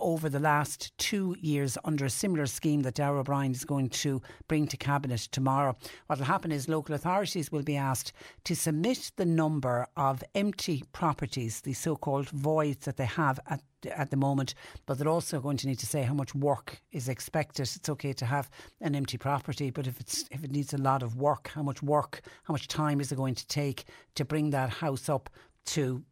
over 0.00 0.28
the 0.28 0.40
last 0.40 0.96
two 0.98 1.36
years 1.40 1.78
under 1.84 2.04
a 2.04 2.10
similar 2.10 2.46
scheme 2.46 2.82
that 2.82 2.94
Darragh 2.94 3.20
O'Brien 3.20 3.52
is 3.52 3.64
going 3.64 3.88
to 3.90 4.20
bring 4.48 4.66
to 4.68 4.76
Cabinet 4.76 5.20
tomorrow. 5.30 5.76
What 6.06 6.18
will 6.18 6.26
happen 6.26 6.52
is 6.52 6.68
local 6.68 6.94
authorities 6.94 7.52
will 7.52 7.62
be 7.62 7.76
asked 7.76 8.12
to 8.44 8.56
submit 8.56 9.12
the 9.16 9.26
number 9.26 9.86
of 9.96 10.22
empty 10.34 10.84
properties, 10.92 11.60
the 11.60 11.72
so 11.72 11.96
called 11.96 12.28
voids 12.30 12.84
that 12.84 12.96
they 12.96 13.06
have 13.06 13.40
at 13.48 13.62
at 13.96 14.10
the 14.10 14.16
moment, 14.16 14.54
but 14.86 14.96
they're 14.96 15.08
also 15.08 15.40
going 15.40 15.56
to 15.56 15.66
need 15.66 15.78
to 15.78 15.86
say 15.86 16.02
how 16.02 16.14
much 16.14 16.34
work 16.36 16.80
is 16.92 17.08
expected. 17.08 17.62
It's 17.62 17.88
okay 17.88 18.12
to 18.12 18.24
have 18.24 18.48
an 18.80 18.94
empty 18.94 19.18
property, 19.18 19.70
but 19.70 19.88
if 19.88 19.98
it's 19.98 20.24
if 20.30 20.44
it 20.44 20.52
needs 20.52 20.72
a 20.72 20.78
lot 20.78 21.02
of 21.02 21.16
work, 21.16 21.50
how 21.54 21.62
much 21.62 21.82
work, 21.82 22.20
how 22.44 22.52
much 22.52 22.68
time 22.68 23.00
is 23.00 23.10
it 23.10 23.16
going 23.16 23.34
to 23.34 23.46
take 23.48 23.84
to 24.14 24.24
bring 24.24 24.50
that 24.50 24.70
house 24.70 25.08
up 25.08 25.30
to 25.64 26.04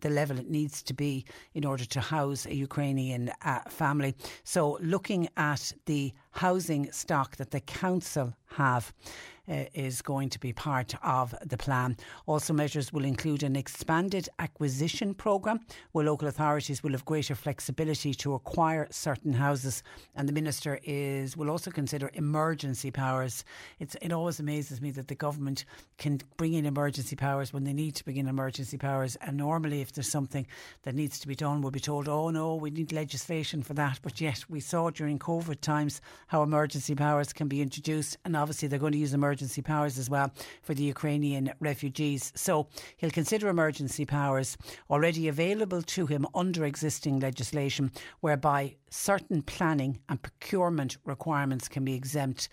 the 0.00 0.10
level 0.10 0.38
it 0.38 0.48
needs 0.48 0.82
to 0.82 0.94
be 0.94 1.24
in 1.54 1.64
order 1.64 1.84
to 1.84 2.00
house 2.00 2.46
a 2.46 2.54
Ukrainian 2.54 3.30
uh, 3.42 3.60
family. 3.68 4.14
So, 4.44 4.78
looking 4.80 5.28
at 5.36 5.72
the 5.86 6.12
housing 6.32 6.90
stock 6.92 7.36
that 7.36 7.50
the 7.50 7.60
council 7.60 8.34
have, 8.56 8.92
uh, 9.48 9.64
is 9.74 10.02
going 10.02 10.28
to 10.30 10.38
be 10.38 10.52
part 10.52 10.94
of 11.02 11.34
the 11.44 11.56
plan. 11.56 11.96
Also, 12.26 12.52
measures 12.52 12.92
will 12.92 13.04
include 13.04 13.42
an 13.42 13.56
expanded 13.56 14.28
acquisition 14.38 15.14
programme 15.14 15.60
where 15.92 16.04
local 16.04 16.28
authorities 16.28 16.82
will 16.82 16.92
have 16.92 17.04
greater 17.04 17.34
flexibility 17.34 18.12
to 18.14 18.34
acquire 18.34 18.86
certain 18.90 19.32
houses. 19.32 19.82
And 20.14 20.28
the 20.28 20.32
Minister 20.32 20.78
is 20.84 21.36
will 21.36 21.50
also 21.50 21.70
consider 21.70 22.10
emergency 22.14 22.90
powers. 22.90 23.44
It's, 23.78 23.96
it 24.02 24.12
always 24.12 24.40
amazes 24.40 24.80
me 24.80 24.90
that 24.92 25.08
the 25.08 25.14
government 25.14 25.64
can 25.96 26.20
bring 26.36 26.54
in 26.54 26.66
emergency 26.66 27.16
powers 27.16 27.52
when 27.52 27.64
they 27.64 27.72
need 27.72 27.94
to 27.96 28.04
bring 28.04 28.16
in 28.16 28.28
emergency 28.28 28.76
powers. 28.76 29.16
And 29.16 29.36
normally, 29.36 29.80
if 29.80 29.92
there's 29.92 30.10
something 30.10 30.46
that 30.82 30.94
needs 30.94 31.18
to 31.20 31.28
be 31.28 31.34
done, 31.34 31.62
we'll 31.62 31.70
be 31.70 31.80
told, 31.80 32.08
oh 32.08 32.30
no, 32.30 32.54
we 32.54 32.70
need 32.70 32.92
legislation 32.92 33.62
for 33.62 33.74
that. 33.74 34.00
But 34.02 34.20
yet, 34.20 34.44
we 34.48 34.60
saw 34.60 34.90
during 34.90 35.18
COVID 35.18 35.60
times 35.60 36.00
how 36.26 36.42
emergency 36.42 36.94
powers 36.94 37.32
can 37.32 37.48
be 37.48 37.62
introduced. 37.62 38.16
And 38.24 38.36
obviously, 38.36 38.68
they're 38.68 38.78
going 38.78 38.92
to 38.92 38.98
use 38.98 39.14
emergency 39.14 39.37
powers 39.62 39.98
as 39.98 40.10
well 40.10 40.32
for 40.62 40.74
the 40.74 40.82
Ukrainian 40.82 41.52
refugees. 41.60 42.32
So 42.34 42.68
he'll 42.96 43.10
consider 43.10 43.48
emergency 43.48 44.04
powers 44.04 44.56
already 44.90 45.28
available 45.28 45.82
to 45.82 46.06
him 46.06 46.26
under 46.34 46.64
existing 46.64 47.20
legislation, 47.20 47.90
whereby 48.20 48.76
certain 48.90 49.42
planning 49.42 50.00
and 50.08 50.22
procurement 50.22 50.96
requirements 51.04 51.68
can 51.68 51.84
be 51.84 51.94
exempt 51.94 52.48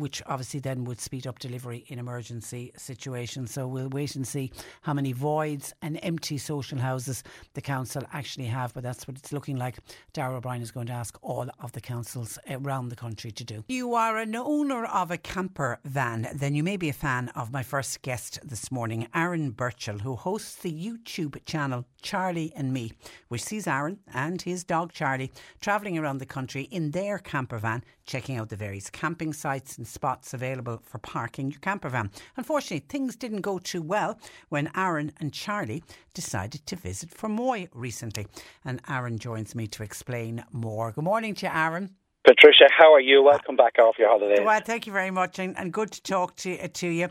which 0.00 0.22
obviously 0.26 0.60
then 0.60 0.84
would 0.84 1.00
speed 1.00 1.26
up 1.26 1.38
delivery 1.38 1.84
in 1.88 1.98
emergency 1.98 2.72
situations. 2.76 3.52
So 3.52 3.66
we'll 3.66 3.88
wait 3.88 4.16
and 4.16 4.26
see 4.26 4.52
how 4.82 4.94
many 4.94 5.12
voids 5.12 5.72
and 5.82 5.98
empty 6.02 6.38
social 6.38 6.78
houses 6.78 7.22
the 7.54 7.60
council 7.60 8.02
actually 8.12 8.46
have. 8.46 8.74
But 8.74 8.82
that's 8.82 9.06
what 9.06 9.16
it's 9.16 9.32
looking 9.32 9.56
like. 9.56 9.78
Darragh 10.12 10.36
O'Brien 10.36 10.62
is 10.62 10.70
going 10.70 10.86
to 10.86 10.92
ask 10.92 11.18
all 11.22 11.48
of 11.60 11.72
the 11.72 11.80
councils 11.80 12.38
around 12.48 12.88
the 12.88 12.96
country 12.96 13.30
to 13.32 13.44
do. 13.44 13.64
You 13.68 13.94
are 13.94 14.18
an 14.18 14.34
owner 14.36 14.84
of 14.86 15.10
a 15.10 15.18
camper 15.18 15.78
van, 15.84 16.28
then 16.34 16.54
you 16.54 16.62
may 16.62 16.76
be 16.76 16.88
a 16.88 16.94
fan 16.94 17.30
of 17.30 17.52
my 17.52 17.62
first 17.62 18.02
guest 18.02 18.38
this 18.44 18.70
morning, 18.70 19.08
Aaron 19.14 19.50
Burchell, 19.50 19.98
who 19.98 20.16
hosts 20.16 20.56
the 20.56 20.72
YouTube 20.72 21.44
channel 21.44 21.84
Charlie 22.02 22.52
and 22.56 22.72
Me, 22.72 22.92
which 23.28 23.42
sees 23.42 23.66
Aaron 23.66 23.98
and 24.12 24.42
his 24.42 24.64
dog 24.64 24.92
Charlie 24.92 25.32
travelling 25.60 25.98
around 25.98 26.18
the 26.18 26.26
country 26.26 26.64
in 26.64 26.90
their 26.90 27.18
camper 27.18 27.58
van, 27.58 27.84
checking 28.04 28.36
out 28.36 28.48
the 28.48 28.56
various 28.56 28.90
camping 28.90 29.32
sites 29.32 29.78
and 29.78 29.86
spots 29.86 30.34
available 30.34 30.80
for 30.84 30.98
parking 30.98 31.50
your 31.50 31.60
camper 31.60 31.88
van. 31.88 32.10
Unfortunately, 32.36 32.84
things 32.88 33.16
didn't 33.16 33.40
go 33.40 33.58
too 33.58 33.82
well 33.82 34.18
when 34.48 34.70
Aaron 34.76 35.12
and 35.20 35.32
Charlie 35.32 35.82
decided 36.12 36.66
to 36.66 36.76
visit 36.76 37.10
Fermoy 37.10 37.68
recently. 37.72 38.26
And 38.64 38.80
Aaron 38.88 39.18
joins 39.18 39.54
me 39.54 39.66
to 39.68 39.82
explain 39.82 40.44
more. 40.52 40.92
Good 40.92 41.04
morning 41.04 41.34
to 41.36 41.46
you, 41.46 41.52
Aaron. 41.52 41.96
Patricia, 42.26 42.64
how 42.74 42.94
are 42.94 43.00
you? 43.00 43.22
Welcome 43.22 43.54
back 43.54 43.78
off 43.78 43.96
your 43.98 44.08
holidays. 44.08 44.38
Well, 44.42 44.60
thank 44.64 44.86
you 44.86 44.94
very 44.94 45.10
much, 45.10 45.38
and, 45.38 45.54
and 45.58 45.70
good 45.70 45.92
to 45.92 46.02
talk 46.02 46.36
to 46.36 46.58
uh, 46.58 46.68
to 46.72 46.88
you. 46.88 47.08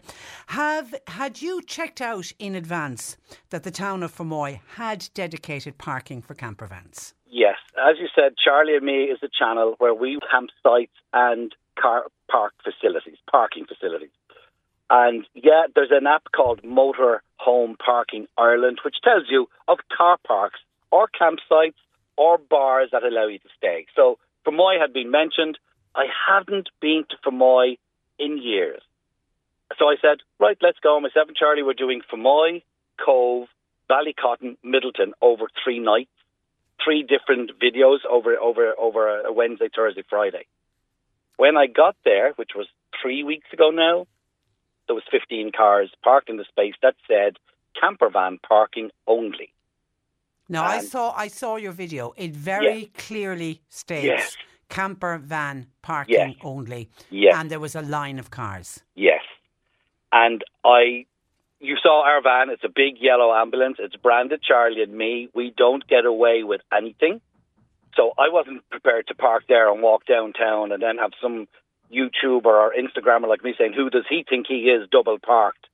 Have 0.48 0.96
had 1.06 1.40
you 1.40 1.62
checked 1.62 2.02
out 2.02 2.32
in 2.40 2.56
advance 2.56 3.16
that 3.52 3.62
the 3.62 3.70
town 3.70 4.02
of 4.02 4.12
Fermoy 4.12 4.60
had 4.76 5.08
dedicated 5.14 5.78
parking 5.78 6.24
for 6.24 6.34
camper 6.34 6.66
vans? 6.66 7.14
Yes, 7.28 7.58
as 7.78 7.98
you 8.00 8.08
said, 8.16 8.34
Charlie 8.38 8.76
and 8.76 8.86
Me 8.86 9.06
is 9.06 9.20
a 9.24 9.30
channel 9.30 9.76
where 9.78 9.94
we 9.94 10.20
camp 10.30 10.50
sites 10.62 10.94
and 11.12 11.54
car 11.80 12.06
park 12.30 12.54
facilities, 12.64 13.18
parking 13.30 13.66
facilities. 13.66 14.10
And 14.90 15.26
yeah, 15.34 15.64
there's 15.74 15.92
an 15.92 16.08
app 16.08 16.24
called 16.36 16.64
Motor 16.64 17.24
Home 17.38 17.76
Parking 17.84 18.28
Ireland, 18.38 18.80
which 18.86 18.98
tells 19.04 19.24
you 19.30 19.48
of 19.68 19.80
car 19.96 20.18
parks 20.26 20.60
or 20.92 21.08
campsites 21.08 21.74
or 22.16 22.38
bars 22.38 22.90
that 22.92 23.04
allow 23.04 23.28
you 23.28 23.40
to 23.40 23.50
stay. 23.58 23.88
So 23.96 24.20
Fermoy 24.46 24.80
had 24.80 24.94
been 24.94 25.10
mentioned. 25.10 25.58
I 25.96 26.06
hadn't 26.28 26.70
been 26.80 27.06
to 27.10 27.18
Fermoy 27.26 27.78
in 28.20 28.42
years. 28.42 28.82
So 29.80 29.86
I 29.86 29.96
said, 30.02 30.18
right, 30.40 30.58
let's 30.62 30.80
go. 30.80 31.00
Myself 31.00 31.28
and 31.28 31.38
Charlie 31.38 31.64
were 31.64 31.74
doing 31.74 32.02
Fermoy, 32.12 32.62
Cobh, 33.04 33.48
Ballycotton, 33.90 34.58
Midleton 34.64 35.12
over 35.22 35.48
three 35.64 35.80
nights, 35.80 36.12
three 36.84 37.04
different 37.04 37.52
videos 37.60 38.00
over 38.10 38.36
over 38.38 38.74
over 38.80 39.22
a 39.22 39.32
Wednesday, 39.32 39.70
Thursday, 39.76 40.04
Friday. 40.10 40.46
When 41.38 41.58
I 41.58 41.68
got 41.68 41.96
there, 42.06 42.34
which 42.36 42.52
was 42.56 42.68
three 43.02 43.24
weeks 43.24 43.48
ago 43.54 43.70
now, 43.72 44.06
there 44.88 44.96
was 44.96 45.04
15 45.12 45.52
cars 45.56 45.90
parked 46.04 46.30
in 46.30 46.38
the 46.38 46.46
space 46.46 46.76
that 46.82 46.96
said 47.08 47.38
camper 47.80 48.10
van 48.10 48.40
parking 48.48 48.92
only. 49.08 49.54
Now 50.50 50.66
I 50.66 50.80
saw 50.80 51.14
I 51.16 51.28
saw 51.28 51.56
your 51.56 51.72
video. 51.72 52.14
It 52.18 52.36
very 52.36 52.82
Yes. 52.94 53.08
clearly 53.08 53.62
states 53.70 54.06
Yes. 54.06 54.38
camper 54.70 55.18
van 55.18 55.68
parking 55.82 56.14
Yes. 56.36 56.36
only, 56.44 56.90
Yes. 57.10 57.36
and 57.36 57.50
there 57.50 57.60
was 57.60 57.76
a 57.76 57.82
line 57.82 58.20
of 58.20 58.30
cars. 58.30 58.84
Yes. 58.96 59.22
And 60.12 60.44
I, 60.64 61.06
you 61.64 61.78
saw 61.82 62.04
our 62.06 62.22
van. 62.22 62.50
It's 62.50 62.64
a 62.64 62.70
big 62.70 62.96
yellow 63.00 63.34
ambulance. 63.34 63.78
It's 63.80 63.96
branded 63.96 64.44
Charlie 64.44 64.84
and 64.84 64.94
me. 64.94 65.30
We 65.34 65.54
don't 65.56 65.86
get 65.88 66.06
away 66.06 66.44
with 66.44 66.62
anything. 66.76 67.22
So 67.96 68.12
I 68.18 68.30
wasn't 68.30 68.68
prepared 68.70 69.08
to 69.08 69.16
park 69.16 69.44
there 69.48 69.72
and 69.72 69.82
walk 69.82 70.06
downtown 70.06 70.72
and 70.72 70.82
then 70.82 70.98
have 70.98 71.12
some 71.22 71.48
YouTuber 71.92 72.46
or 72.46 72.74
Instagrammer 72.74 73.28
like 73.28 73.44
me 73.44 73.54
saying, 73.58 73.74
who 73.74 73.90
does 73.90 74.06
he 74.10 74.26
think 74.28 74.48
he 74.48 74.66
is 74.66 74.90
double 74.92 75.20
parked? 75.20 75.68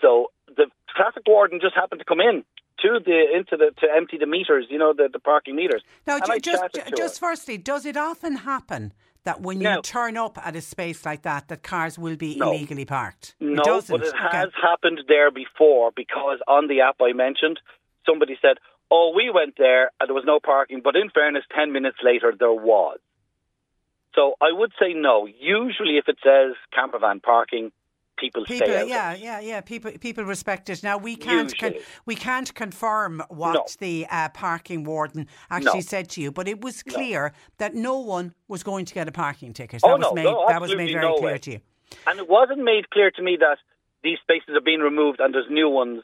So 0.00 0.28
the 0.48 0.66
traffic 0.94 1.24
warden 1.26 1.60
just 1.60 1.74
happened 1.74 2.00
to 2.00 2.04
come 2.04 2.20
in 2.20 2.44
to 2.80 2.98
the 3.04 3.24
into 3.34 3.56
the 3.56 3.72
to 3.80 3.86
empty 3.94 4.16
the 4.18 4.26
meters, 4.26 4.66
you 4.70 4.78
know, 4.78 4.92
the, 4.92 5.08
the 5.12 5.18
parking 5.18 5.54
meters. 5.54 5.82
Now, 6.06 6.18
ju- 6.18 6.40
just 6.40 6.64
just 6.96 7.20
her. 7.20 7.28
firstly, 7.28 7.58
does 7.58 7.84
it 7.84 7.96
often 7.96 8.36
happen 8.36 8.92
that 9.24 9.40
when 9.40 9.60
you 9.60 9.68
No. 9.68 9.80
turn 9.82 10.16
up 10.16 10.38
at 10.44 10.56
a 10.56 10.60
space 10.60 11.04
like 11.04 11.22
that, 11.22 11.48
that 11.48 11.62
cars 11.62 11.98
will 11.98 12.16
be 12.16 12.36
No. 12.38 12.52
illegally 12.52 12.84
parked? 12.84 13.34
No, 13.40 13.78
it 13.78 13.86
but 13.88 14.02
it 14.02 14.14
Okay. 14.14 14.38
has 14.38 14.50
happened 14.60 15.02
there 15.08 15.30
before 15.30 15.92
because 15.94 16.40
on 16.48 16.66
the 16.68 16.80
app 16.80 16.96
I 17.00 17.12
mentioned, 17.12 17.60
somebody 18.06 18.36
said, 18.42 18.58
"Oh, 18.90 19.12
we 19.14 19.30
went 19.30 19.56
there 19.56 19.90
and 19.98 20.08
there 20.08 20.14
was 20.14 20.24
no 20.24 20.40
parking," 20.40 20.80
but 20.80 20.96
in 20.96 21.10
fairness, 21.10 21.44
ten 21.54 21.72
minutes 21.72 21.98
later 22.02 22.32
there 22.32 22.52
was. 22.52 22.98
So 24.14 24.36
I 24.40 24.52
would 24.52 24.72
say 24.78 24.92
no. 24.92 25.26
Usually, 25.26 25.96
if 25.96 26.08
it 26.08 26.18
says 26.22 26.54
camper 26.72 26.98
van 26.98 27.20
parking, 27.20 27.72
people, 28.18 28.44
People, 28.44 28.66
stay 28.66 28.80
out. 28.82 28.88
yeah, 28.88 29.14
yeah, 29.14 29.40
yeah. 29.40 29.60
People, 29.60 29.90
people 30.00 30.24
respect 30.24 30.70
it. 30.70 30.82
Now 30.82 30.96
we 30.98 31.16
can't, 31.16 31.56
con- 31.58 31.74
we 32.06 32.14
can't 32.14 32.54
confirm 32.54 33.22
what 33.28 33.54
No. 33.54 33.64
the 33.80 34.06
uh, 34.10 34.28
parking 34.30 34.84
warden 34.84 35.26
actually 35.50 35.78
No. 35.78 35.80
said 35.80 36.08
to 36.10 36.20
you, 36.20 36.30
but 36.30 36.46
it 36.48 36.60
was 36.60 36.84
No. 36.86 36.94
clear 36.94 37.32
that 37.58 37.74
no 37.74 37.98
one 37.98 38.34
was 38.48 38.62
going 38.62 38.84
to 38.84 38.94
get 38.94 39.08
a 39.08 39.12
parking 39.12 39.52
ticket. 39.52 39.80
Oh, 39.84 39.90
that 39.90 39.98
was 39.98 40.06
no, 40.08 40.14
made. 40.14 40.24
no, 40.24 40.44
that 40.48 40.60
was 40.60 40.74
made 40.74 40.90
very 40.92 41.02
no 41.02 41.14
clear 41.16 41.32
way. 41.32 41.38
to 41.38 41.50
you. 41.52 41.60
And 42.06 42.18
it 42.18 42.28
wasn't 42.28 42.62
made 42.62 42.90
clear 42.90 43.10
to 43.10 43.22
me 43.22 43.36
that 43.40 43.58
these 44.02 44.18
spaces 44.20 44.54
are 44.54 44.60
being 44.60 44.80
removed 44.80 45.20
and 45.20 45.34
there's 45.34 45.50
new 45.50 45.68
ones. 45.68 46.02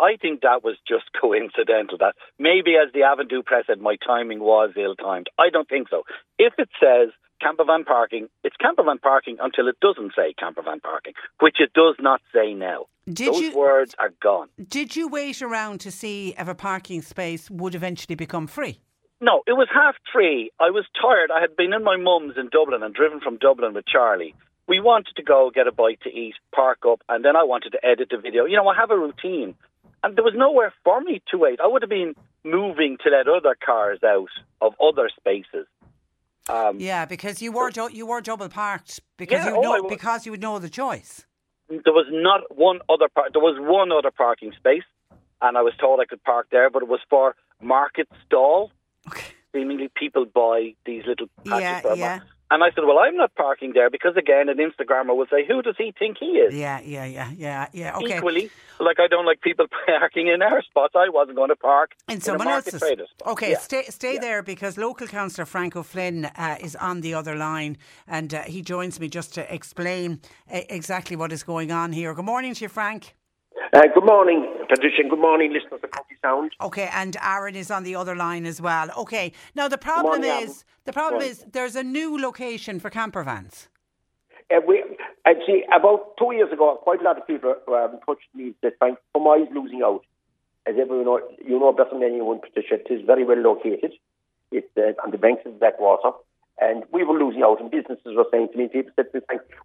I 0.00 0.16
think 0.20 0.42
that 0.42 0.62
was 0.62 0.76
just 0.86 1.04
coincidental. 1.20 1.98
That 1.98 2.14
maybe, 2.38 2.74
as 2.76 2.92
the 2.92 3.00
Avondhu 3.00 3.44
press 3.44 3.64
said, 3.66 3.80
my 3.80 3.96
timing 4.06 4.40
was 4.40 4.70
ill-timed. 4.76 5.28
I 5.38 5.50
don't 5.50 5.68
think 5.68 5.88
so. 5.88 6.02
If 6.38 6.54
it 6.58 6.68
says 6.80 7.08
camper 7.40 7.64
van 7.64 7.84
parking, 7.84 8.28
it's 8.44 8.56
campervan 8.56 9.00
parking 9.00 9.36
until 9.40 9.68
it 9.68 9.76
doesn't 9.80 10.12
say 10.16 10.34
campervan 10.42 10.82
parking, 10.82 11.12
which 11.40 11.56
it 11.60 11.72
does 11.72 11.96
not 12.00 12.20
say 12.32 12.54
now. 12.54 12.86
Did 13.10 13.32
Those 13.34 13.40
you 13.40 13.56
words 13.56 13.94
are 13.98 14.10
gone. 14.22 14.48
did 14.68 14.94
you 14.96 15.08
wait 15.08 15.40
around 15.40 15.78
to 15.80 15.90
see 15.90 16.34
if 16.38 16.46
a 16.48 16.54
parking 16.54 17.00
space 17.02 17.50
would 17.50 17.74
eventually 17.74 18.14
become 18.14 18.46
free? 18.46 18.80
No, 19.20 19.42
it 19.46 19.54
was 19.54 19.68
half 19.72 19.96
three. 20.12 20.50
I 20.60 20.70
was 20.70 20.84
tired. 21.00 21.30
I 21.30 21.40
had 21.40 21.56
been 21.56 21.72
in 21.72 21.82
my 21.82 21.96
mum's 21.96 22.34
in 22.36 22.50
Dublin 22.50 22.82
and 22.82 22.94
driven 22.94 23.20
from 23.20 23.36
Dublin 23.38 23.74
with 23.74 23.86
Charlie. 23.86 24.34
We 24.68 24.78
wanted 24.80 25.16
to 25.16 25.22
go 25.22 25.50
get 25.52 25.66
a 25.66 25.72
bite 25.72 26.00
to 26.02 26.10
eat, 26.10 26.34
park 26.54 26.80
up, 26.86 27.00
and 27.08 27.24
then 27.24 27.34
I 27.34 27.42
wanted 27.44 27.70
to 27.70 27.84
edit 27.84 28.08
the 28.10 28.18
video. 28.18 28.44
You 28.44 28.56
know, 28.56 28.68
I 28.68 28.76
have 28.76 28.90
a 28.90 28.96
routine. 28.98 29.54
And 30.04 30.14
there 30.14 30.22
was 30.22 30.34
nowhere 30.36 30.72
for 30.84 31.00
me 31.00 31.20
to 31.32 31.38
wait. 31.38 31.58
I 31.60 31.66
would 31.66 31.82
have 31.82 31.88
been 31.88 32.14
moving 32.44 32.98
to 33.02 33.10
let 33.10 33.26
other 33.26 33.56
cars 33.64 33.98
out 34.04 34.28
of 34.60 34.74
other 34.80 35.08
spaces. 35.16 35.66
Um, 36.48 36.80
Yeah, 36.80 37.04
because 37.04 37.42
you 37.42 37.52
were 37.52 37.70
you 37.90 38.06
were 38.06 38.20
double 38.20 38.48
parked 38.48 39.00
because 39.16 39.44
Yeah, 39.44 39.50
you 39.50 39.56
oh, 39.56 39.60
know 39.60 39.88
because 39.88 40.26
you 40.26 40.32
would 40.32 40.40
know 40.40 40.58
the 40.58 40.70
choice. 40.70 41.26
There 41.68 41.92
was 41.92 42.06
not 42.10 42.40
one 42.56 42.80
other 42.88 43.08
par- 43.14 43.28
there 43.32 43.42
was 43.42 43.56
one 43.60 43.92
other 43.92 44.10
parking 44.10 44.52
space, 44.56 44.88
and 45.42 45.58
I 45.58 45.62
was 45.62 45.74
told 45.78 46.00
I 46.00 46.06
could 46.06 46.22
park 46.24 46.48
there, 46.50 46.70
but 46.70 46.82
it 46.82 46.88
was 46.88 47.00
for 47.10 47.36
market 47.60 48.08
stall. 48.24 48.72
Okay. 49.06 49.34
Seemingly, 49.52 49.90
people 49.94 50.24
buy 50.24 50.74
these 50.86 51.04
little 51.06 51.28
patches 51.46 51.84
Yeah, 51.84 51.94
yeah. 51.94 52.20
And 52.50 52.64
I 52.64 52.70
said, 52.74 52.84
well, 52.86 52.98
I'm 52.98 53.14
not 53.16 53.34
parking 53.34 53.72
there 53.74 53.90
because 53.90 54.16
again, 54.16 54.48
an 54.48 54.56
Instagrammer 54.56 55.14
will 55.14 55.26
say, 55.30 55.44
who 55.46 55.60
does 55.60 55.74
he 55.76 55.92
think 55.98 56.16
he 56.18 56.26
is? 56.38 56.54
Yeah, 56.54 56.80
yeah, 56.80 57.04
yeah, 57.04 57.30
yeah, 57.36 57.66
yeah. 57.74 57.96
Okay. 57.98 58.16
Equally, 58.16 58.50
like 58.80 58.98
I 58.98 59.06
don't 59.06 59.26
like 59.26 59.42
people 59.42 59.66
parking 59.86 60.28
in 60.28 60.40
our 60.40 60.62
spots. 60.62 60.94
I 60.96 61.10
wasn't 61.10 61.36
going 61.36 61.50
to 61.50 61.56
park 61.56 61.92
in 62.08 62.14
in 62.14 62.20
someone 62.22 62.46
market 62.48 62.72
else's. 62.72 62.88
spot. 63.10 63.32
Okay, 63.32 63.50
Yeah. 63.50 63.58
stay 63.58 63.82
stay 63.90 64.14
Yeah. 64.14 64.20
there 64.20 64.42
because 64.42 64.78
local 64.78 65.06
councillor 65.06 65.44
Frank 65.44 65.76
O'Flynn 65.76 66.24
uh, 66.24 66.56
is 66.60 66.74
on 66.76 67.02
the 67.02 67.12
other 67.12 67.34
line 67.36 67.76
and 68.06 68.32
uh, 68.32 68.42
he 68.42 68.62
joins 68.62 68.98
me 68.98 69.08
just 69.08 69.34
to 69.34 69.54
explain 69.54 70.20
uh, 70.50 70.60
exactly 70.70 71.16
what 71.16 71.32
is 71.32 71.42
going 71.42 71.70
on 71.70 71.92
here. 71.92 72.14
Good 72.14 72.24
morning 72.24 72.54
to 72.54 72.64
you, 72.64 72.68
Frank. 72.70 73.14
Uh, 73.70 73.82
good 73.94 74.04
morning, 74.04 74.50
Patricia. 74.66 75.02
Good 75.08 75.18
morning, 75.18 75.52
listeners 75.52 75.80
of 75.84 75.90
County 75.90 76.16
Sound. 76.22 76.52
Okay, 76.60 76.88
and 76.90 77.16
Aaron 77.22 77.54
is 77.54 77.70
on 77.70 77.82
the 77.82 77.96
other 77.96 78.16
line 78.16 78.46
as 78.46 78.62
well. 78.62 78.90
Okay, 78.96 79.32
now 79.54 79.68
the 79.68 79.76
problem 79.76 80.22
morning, 80.22 80.42
is 80.42 80.48
Aaron. 80.48 80.64
the 80.86 80.92
problem 80.94 81.22
is 81.22 81.44
there's 81.52 81.76
a 81.76 81.82
new 81.82 82.18
location 82.18 82.80
for 82.80 82.88
camper 82.88 83.22
vans. 83.22 83.68
Uh, 84.50 84.60
we, 84.66 84.82
I'd 85.26 85.36
about 85.76 86.16
two 86.18 86.32
years 86.32 86.50
ago, 86.50 86.78
quite 86.82 87.02
a 87.02 87.04
lot 87.04 87.18
of 87.18 87.26
people 87.26 87.54
um, 87.68 87.98
touched 88.06 88.28
me 88.34 88.54
that 88.62 88.78
Frank 88.78 88.98
Fermoy 89.14 89.42
is 89.42 89.48
losing 89.54 89.82
out. 89.84 90.00
As 90.66 90.74
everyone 90.80 91.04
know, 91.04 91.20
you 91.44 91.60
know 91.60 91.72
better 91.72 91.90
than 91.92 92.02
anyone, 92.02 92.40
Patricia, 92.40 92.74
it 92.74 92.90
is 92.90 93.04
very 93.06 93.24
well 93.24 93.38
located. 93.38 93.92
It's 94.50 94.66
uh, 94.78 94.92
on 95.04 95.10
the 95.10 95.18
banks 95.18 95.42
of 95.44 95.52
the 95.52 95.58
Blackwater. 95.58 96.16
And 96.60 96.84
we 96.90 97.04
were 97.04 97.18
losing 97.18 97.42
out, 97.42 97.60
and 97.60 97.70
businesses 97.70 98.16
were 98.16 98.26
saying 98.32 98.48
to 98.52 98.58
me, 98.58 98.68
people 98.68 98.92
said 98.96 99.06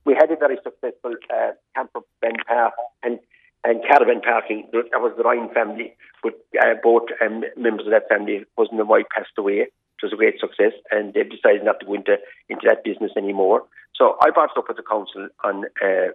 we 0.05 0.13
had 0.13 0.29
a 0.29 0.35
very 0.35 0.57
successful 0.61 1.15
uh, 1.33 1.51
camper 1.73 2.01
van 2.21 2.33
park 2.45 2.73
and, 3.01 3.19
and 3.63 3.83
caravan 3.87 4.21
parking. 4.21 4.67
That 4.73 4.99
was 4.99 5.13
the 5.17 5.23
Ryan 5.23 5.49
family, 5.53 5.95
but 6.21 6.33
uh, 6.61 6.75
both 6.83 7.03
um, 7.21 7.43
members 7.55 7.85
of 7.87 7.91
that 7.91 8.09
family, 8.09 8.45
husband 8.57 8.79
and 8.79 8.89
wife, 8.89 9.05
passed 9.15 9.37
away. 9.37 9.67
It 9.67 10.01
was 10.01 10.13
a 10.13 10.17
great 10.17 10.39
success, 10.39 10.73
and 10.91 11.13
they've 11.13 11.29
decided 11.29 11.63
not 11.63 11.79
to 11.79 11.85
go 11.85 11.93
into, 11.93 12.17
into 12.49 12.67
that 12.67 12.83
business 12.83 13.11
anymore. 13.15 13.63
So 13.95 14.17
I 14.21 14.31
brought 14.31 14.51
it 14.55 14.59
up 14.59 14.65
at 14.69 14.75
the 14.75 14.83
council 14.83 15.29
on 15.43 15.65
uh, 15.81 16.11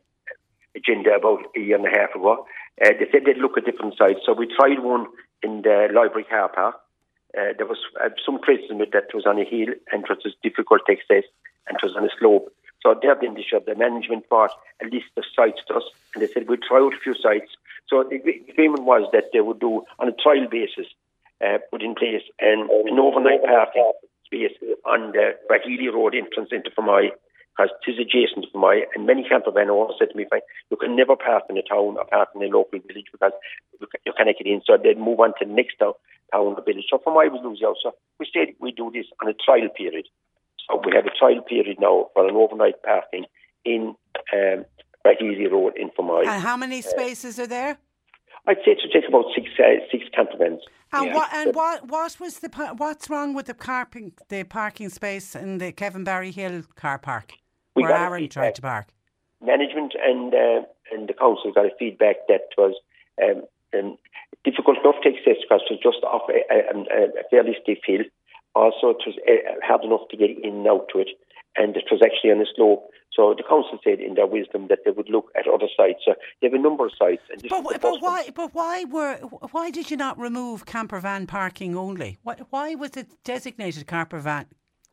agenda 0.77 1.15
about 1.17 1.41
a 1.57 1.61
year 1.61 1.77
and 1.77 1.87
a 1.87 1.91
half 1.91 2.15
ago. 2.15 2.47
Uh, 2.85 2.91
they 2.99 3.09
said 3.11 3.23
they'd 3.25 3.41
look 3.41 3.57
at 3.57 3.65
different 3.65 3.95
sites. 3.97 4.21
So 4.27 4.33
we 4.33 4.47
tried 4.47 4.81
one 4.83 5.07
in 5.43 5.63
the 5.63 5.89
library 5.95 6.25
car 6.25 6.49
park. 6.49 6.77
Uh, 7.37 7.53
there 7.57 7.67
was 7.67 7.79
uh, 8.03 8.09
some 8.25 8.39
criticism 8.39 8.79
that 8.79 8.95
it 8.95 9.15
was 9.15 9.27
on 9.27 9.39
a 9.39 9.45
hill 9.45 9.69
and 9.93 10.05
it 10.05 10.25
was 10.25 10.35
difficult 10.43 10.81
to 10.87 10.93
access 10.93 11.29
and 11.69 11.77
it 11.77 11.85
was 11.85 11.95
on 11.97 12.05
a 12.05 12.13
slope. 12.19 12.53
So 12.83 12.95
there 13.01 13.17
then 13.21 13.35
the, 13.35 13.45
the 13.67 13.75
management 13.75 14.29
brought 14.29 14.53
a 14.83 14.85
list 14.87 15.11
of 15.17 15.25
sites 15.35 15.61
to 15.69 15.75
us 15.75 15.85
and 16.15 16.23
they 16.23 16.29
said 16.33 16.49
we'd 16.49 16.63
try 16.63 16.79
out 16.79 16.95
a 16.95 17.01
few 17.03 17.15
sites. 17.15 17.51
So 17.89 18.05
the 18.05 18.17
agreement 18.51 18.85
was 18.85 19.09
that 19.13 19.31
they 19.33 19.41
would 19.41 19.61
do 19.61 19.85
on 19.99 20.09
a 20.09 20.13
trial 20.13 20.47
basis 20.51 20.87
uh, 21.45 21.59
put 21.71 21.83
in 21.83 21.95
place 21.95 22.23
an, 22.41 22.69
an 22.71 22.99
overnight 22.99 23.43
parking 23.45 23.93
space 24.27 24.53
on 24.85 25.13
the 25.13 25.35
Brahili 25.51 25.93
Road 25.93 26.15
entrance 26.15 26.51
into 26.53 26.71
Fermoy 26.71 27.11
because 27.59 27.75
it 27.87 27.91
is 27.91 27.99
adjacent 27.99 28.47
to 28.53 28.59
my, 28.59 28.85
and 28.95 29.07
many 29.07 29.29
camper 29.29 29.51
van 29.51 29.71
owners 29.71 29.97
said 29.99 30.11
to 30.11 30.17
me, 30.17 30.27
you 30.71 30.77
can 30.77 30.95
never 30.95 31.17
park 31.17 31.45
in 31.51 31.59
a 31.59 31.63
town 31.63 31.97
or 31.99 32.05
park 32.05 32.29
in 32.35 32.43
a 32.43 32.47
local 32.47 32.79
village 32.79 33.07
because 33.11 33.33
you 33.81 34.13
can't 34.17 34.39
get 34.39 34.47
in. 34.47 34.63
So 34.65 34.77
they'd 34.77 34.99
move 34.99 35.19
on 35.19 35.35
to 35.39 35.45
the 35.45 35.53
next 35.53 35.77
town, 35.79 35.95
town 36.33 36.55
or 36.55 36.63
village. 36.63 36.87
So 36.89 36.99
Fermoy 36.99 37.31
was 37.33 37.43
losing 37.43 37.67
out. 37.67 37.77
So 37.83 37.95
we 38.21 38.29
said 38.33 38.55
we 38.61 38.71
do 38.71 38.91
this 38.93 39.07
on 39.21 39.29
a 39.29 39.35
trial 39.35 39.69
period. 39.77 40.07
So 40.69 40.81
we 40.85 40.93
have 40.95 41.07
a 41.07 41.11
trial 41.19 41.43
period 41.43 41.79
now 41.81 42.09
for 42.15 42.27
an 42.29 42.37
overnight 42.37 42.83
parking 42.83 43.25
in 43.65 43.95
um, 44.33 44.65
Easy 45.21 45.47
Road 45.47 45.73
in 45.77 45.91
Fermoy. 45.91 46.27
And 46.27 46.43
how 46.43 46.57
many 46.57 46.83
spaces 46.83 47.39
uh, 47.39 47.43
are 47.43 47.47
there? 47.47 47.79
I'd 48.47 48.57
say 48.59 48.73
it 48.73 48.79
should 48.83 48.93
take 48.93 49.09
about 49.09 49.25
six 49.35 49.49
uh, 49.59 49.85
six 49.91 50.05
camper 50.15 50.37
vans. 50.39 50.61
And 50.93 51.07
yeah. 51.07 51.15
what 51.15 51.29
and 51.35 51.55
what 51.55 51.89
what 51.89 52.21
was 52.21 52.39
the 52.41 52.49
what's 52.77 53.11
wrong 53.11 53.35
with 53.35 53.47
the 53.47 53.55
parking 53.55 54.13
the 54.29 54.45
parking 54.45 54.91
space 54.91 55.35
in 55.35 55.59
the 55.59 55.73
Kevin 55.73 56.05
Barry 56.05 56.31
Hill 56.31 56.63
car 56.77 56.99
park? 56.99 57.33
we 57.79 57.85
where 57.85 57.97
Aaron 57.97 58.29
tried 58.29 58.55
to 58.57 58.63
park. 58.63 58.89
Management 59.41 59.95
and 60.03 60.35
uh, 60.35 60.63
and 60.93 61.09
the 61.09 61.15
council 61.15 61.53
got 61.53 61.67
a 61.67 61.71
feedback 61.79 62.17
that 62.29 62.49
was 62.57 62.75
um, 63.23 63.43
um, 63.79 63.99
difficult 64.45 64.79
enough 64.79 64.97
to 65.03 65.11
access 65.11 65.37
because 65.43 65.63
it 65.71 65.79
was 65.79 65.81
just 65.83 66.03
off 66.05 66.29
a, 66.29 66.41
a, 66.53 67.21
a 67.21 67.29
fairly 67.31 67.57
steep 67.63 67.81
hill. 67.87 68.03
Also, 68.59 68.91
it 68.91 69.03
was 69.07 69.15
uh, 69.29 69.55
hard 69.63 69.85
enough 69.85 70.09
to 70.11 70.17
get 70.17 70.31
in 70.31 70.53
and 70.53 70.67
out 70.67 70.87
to 70.93 70.99
it, 70.99 71.11
and 71.57 71.77
it 71.77 71.85
was 71.93 72.03
actually 72.05 72.33
on 72.33 72.41
a 72.41 72.47
slope. 72.57 72.91
So 73.15 73.35
the 73.37 73.43
council 73.43 73.79
said, 73.85 74.01
in 74.01 74.15
their 74.15 74.27
wisdom, 74.27 74.67
that 74.69 74.81
they 74.85 74.91
would 74.91 75.09
look 75.09 75.31
at 75.37 75.47
other 75.47 75.69
sites. 75.77 76.01
So 76.05 76.15
they 76.41 76.49
have 76.49 76.55
a 76.55 76.59
number 76.59 76.85
of 76.87 76.93
sites. 76.99 77.23
but, 77.49 77.81
but 77.81 78.01
why? 78.01 78.31
But 78.35 78.55
why 78.55 78.85
were? 78.85 79.17
Why 79.53 79.71
did 79.71 79.91
you 79.91 79.97
not 79.97 80.19
remove 80.19 80.67
camper 80.67 80.99
van 80.99 81.27
parking 81.27 81.77
only? 81.77 82.19
Why, 82.25 82.37
why 82.51 82.75
was 82.75 82.97
it 82.97 83.09
designated 83.23 83.87
camper 83.87 84.19
van 84.19 84.47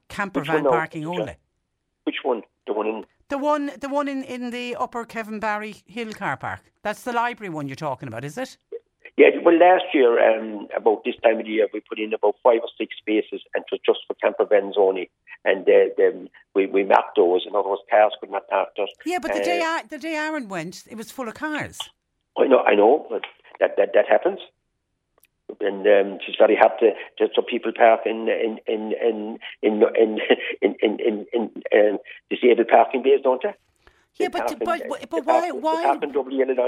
camper 0.09 0.41
Which 0.41 0.49
van 0.49 0.63
parking 0.63 1.05
only? 1.05 1.35
Which 2.03 2.17
one? 2.23 2.43
The 2.67 2.73
one 2.73 2.87
in 2.87 3.05
the 3.29 3.37
one, 3.39 3.71
the 3.79 3.89
one 3.89 4.07
in, 4.07 4.23
in 4.23 4.51
the 4.51 4.75
Upper 4.75 5.05
Kevin 5.05 5.39
Barry 5.39 5.75
Hill 5.87 6.13
car 6.13 6.37
park. 6.37 6.61
That's 6.83 7.01
the 7.01 7.13
library 7.13 7.49
one 7.49 7.67
you're 7.67 7.75
talking 7.75 8.07
about, 8.07 8.23
is 8.23 8.37
it? 8.37 8.57
Well, 9.45 9.59
last 9.59 9.85
year, 9.93 10.17
um, 10.27 10.67
about 10.75 11.03
this 11.05 11.13
time 11.23 11.37
of 11.37 11.45
the 11.45 11.51
year, 11.51 11.67
we 11.71 11.79
put 11.79 11.99
in 11.99 12.13
about 12.13 12.35
five 12.41 12.61
or 12.63 12.69
six 12.79 12.97
spaces, 12.97 13.41
and 13.53 13.63
it 13.63 13.71
was 13.71 13.79
just 13.85 13.99
for 14.07 14.15
camper 14.15 14.43
vans 14.43 14.73
only. 14.75 15.11
And 15.45 15.69
uh, 15.69 16.27
we 16.55 16.65
we 16.65 16.83
mapped 16.83 17.15
those. 17.15 17.45
In 17.47 17.55
other 17.55 17.69
words, 17.69 17.83
cars 17.87 18.13
could 18.19 18.31
not 18.31 18.49
park 18.49 18.69
there. 18.75 18.87
Yeah, 19.05 19.19
but 19.21 19.33
the 19.33 19.41
uh, 19.41 19.43
day 19.43 19.81
the 19.87 19.99
day 19.99 20.15
Aaron 20.15 20.49
went, 20.49 20.85
it 20.89 20.97
was 20.97 21.11
full 21.11 21.27
of 21.27 21.35
cars. 21.35 21.77
I 22.35 22.47
know, 22.47 22.61
I 22.61 22.73
know, 22.73 23.05
but 23.07 23.21
that 23.59 23.77
that 23.77 23.91
that 23.93 24.09
happens 24.09 24.39
and 25.61 25.85
um, 25.85 26.19
she's 26.25 26.35
very 26.37 26.55
happy 26.55 26.87
to, 27.17 27.27
to, 27.27 27.33
so 27.35 27.41
people 27.41 27.71
park 27.75 28.01
in 28.05 28.27
in 28.27 28.57
in 28.67 28.93
in 28.93 29.37
in 29.61 29.83
in 29.95 30.19
in, 30.61 30.75
in, 30.81 30.99
in, 30.99 31.25
in, 31.33 31.51
in 31.71 31.99
disabled 32.29 32.67
parking 32.67 33.03
bays, 33.03 33.21
don't 33.23 33.43
they? 33.43 33.53
Yeah, 34.17 34.29
but 34.29 34.59
but, 34.63 34.83
but, 34.87 35.09
but 35.09 35.25
why 35.25 35.51
why? 35.51 35.99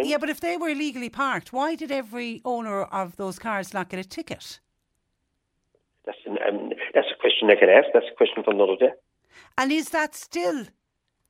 Yeah, 0.04 0.18
but 0.18 0.30
if 0.30 0.42
they 0.42 0.58
were 0.58 0.70
illegally 0.70 1.10
parked, 1.10 1.54
why 1.54 1.76
did 1.76 1.92
every 1.92 2.42
owner 2.44 2.84
of 2.84 3.16
those 3.16 3.40
cars 3.40 3.74
not 3.74 3.90
get 3.90 4.00
a 4.00 4.04
ticket? 4.04 4.60
That's 6.06 6.18
an, 6.26 6.38
um, 6.48 6.72
that's 6.94 7.08
a 7.14 7.20
question 7.22 7.50
I 7.50 7.56
can 7.56 7.70
ask. 7.70 7.88
That's 7.94 8.06
a 8.12 8.16
question 8.16 8.44
for 8.44 8.54
another 8.54 8.76
day. 8.78 8.92
And 9.58 9.72
is 9.72 9.90
that 9.90 10.16
still 10.16 10.66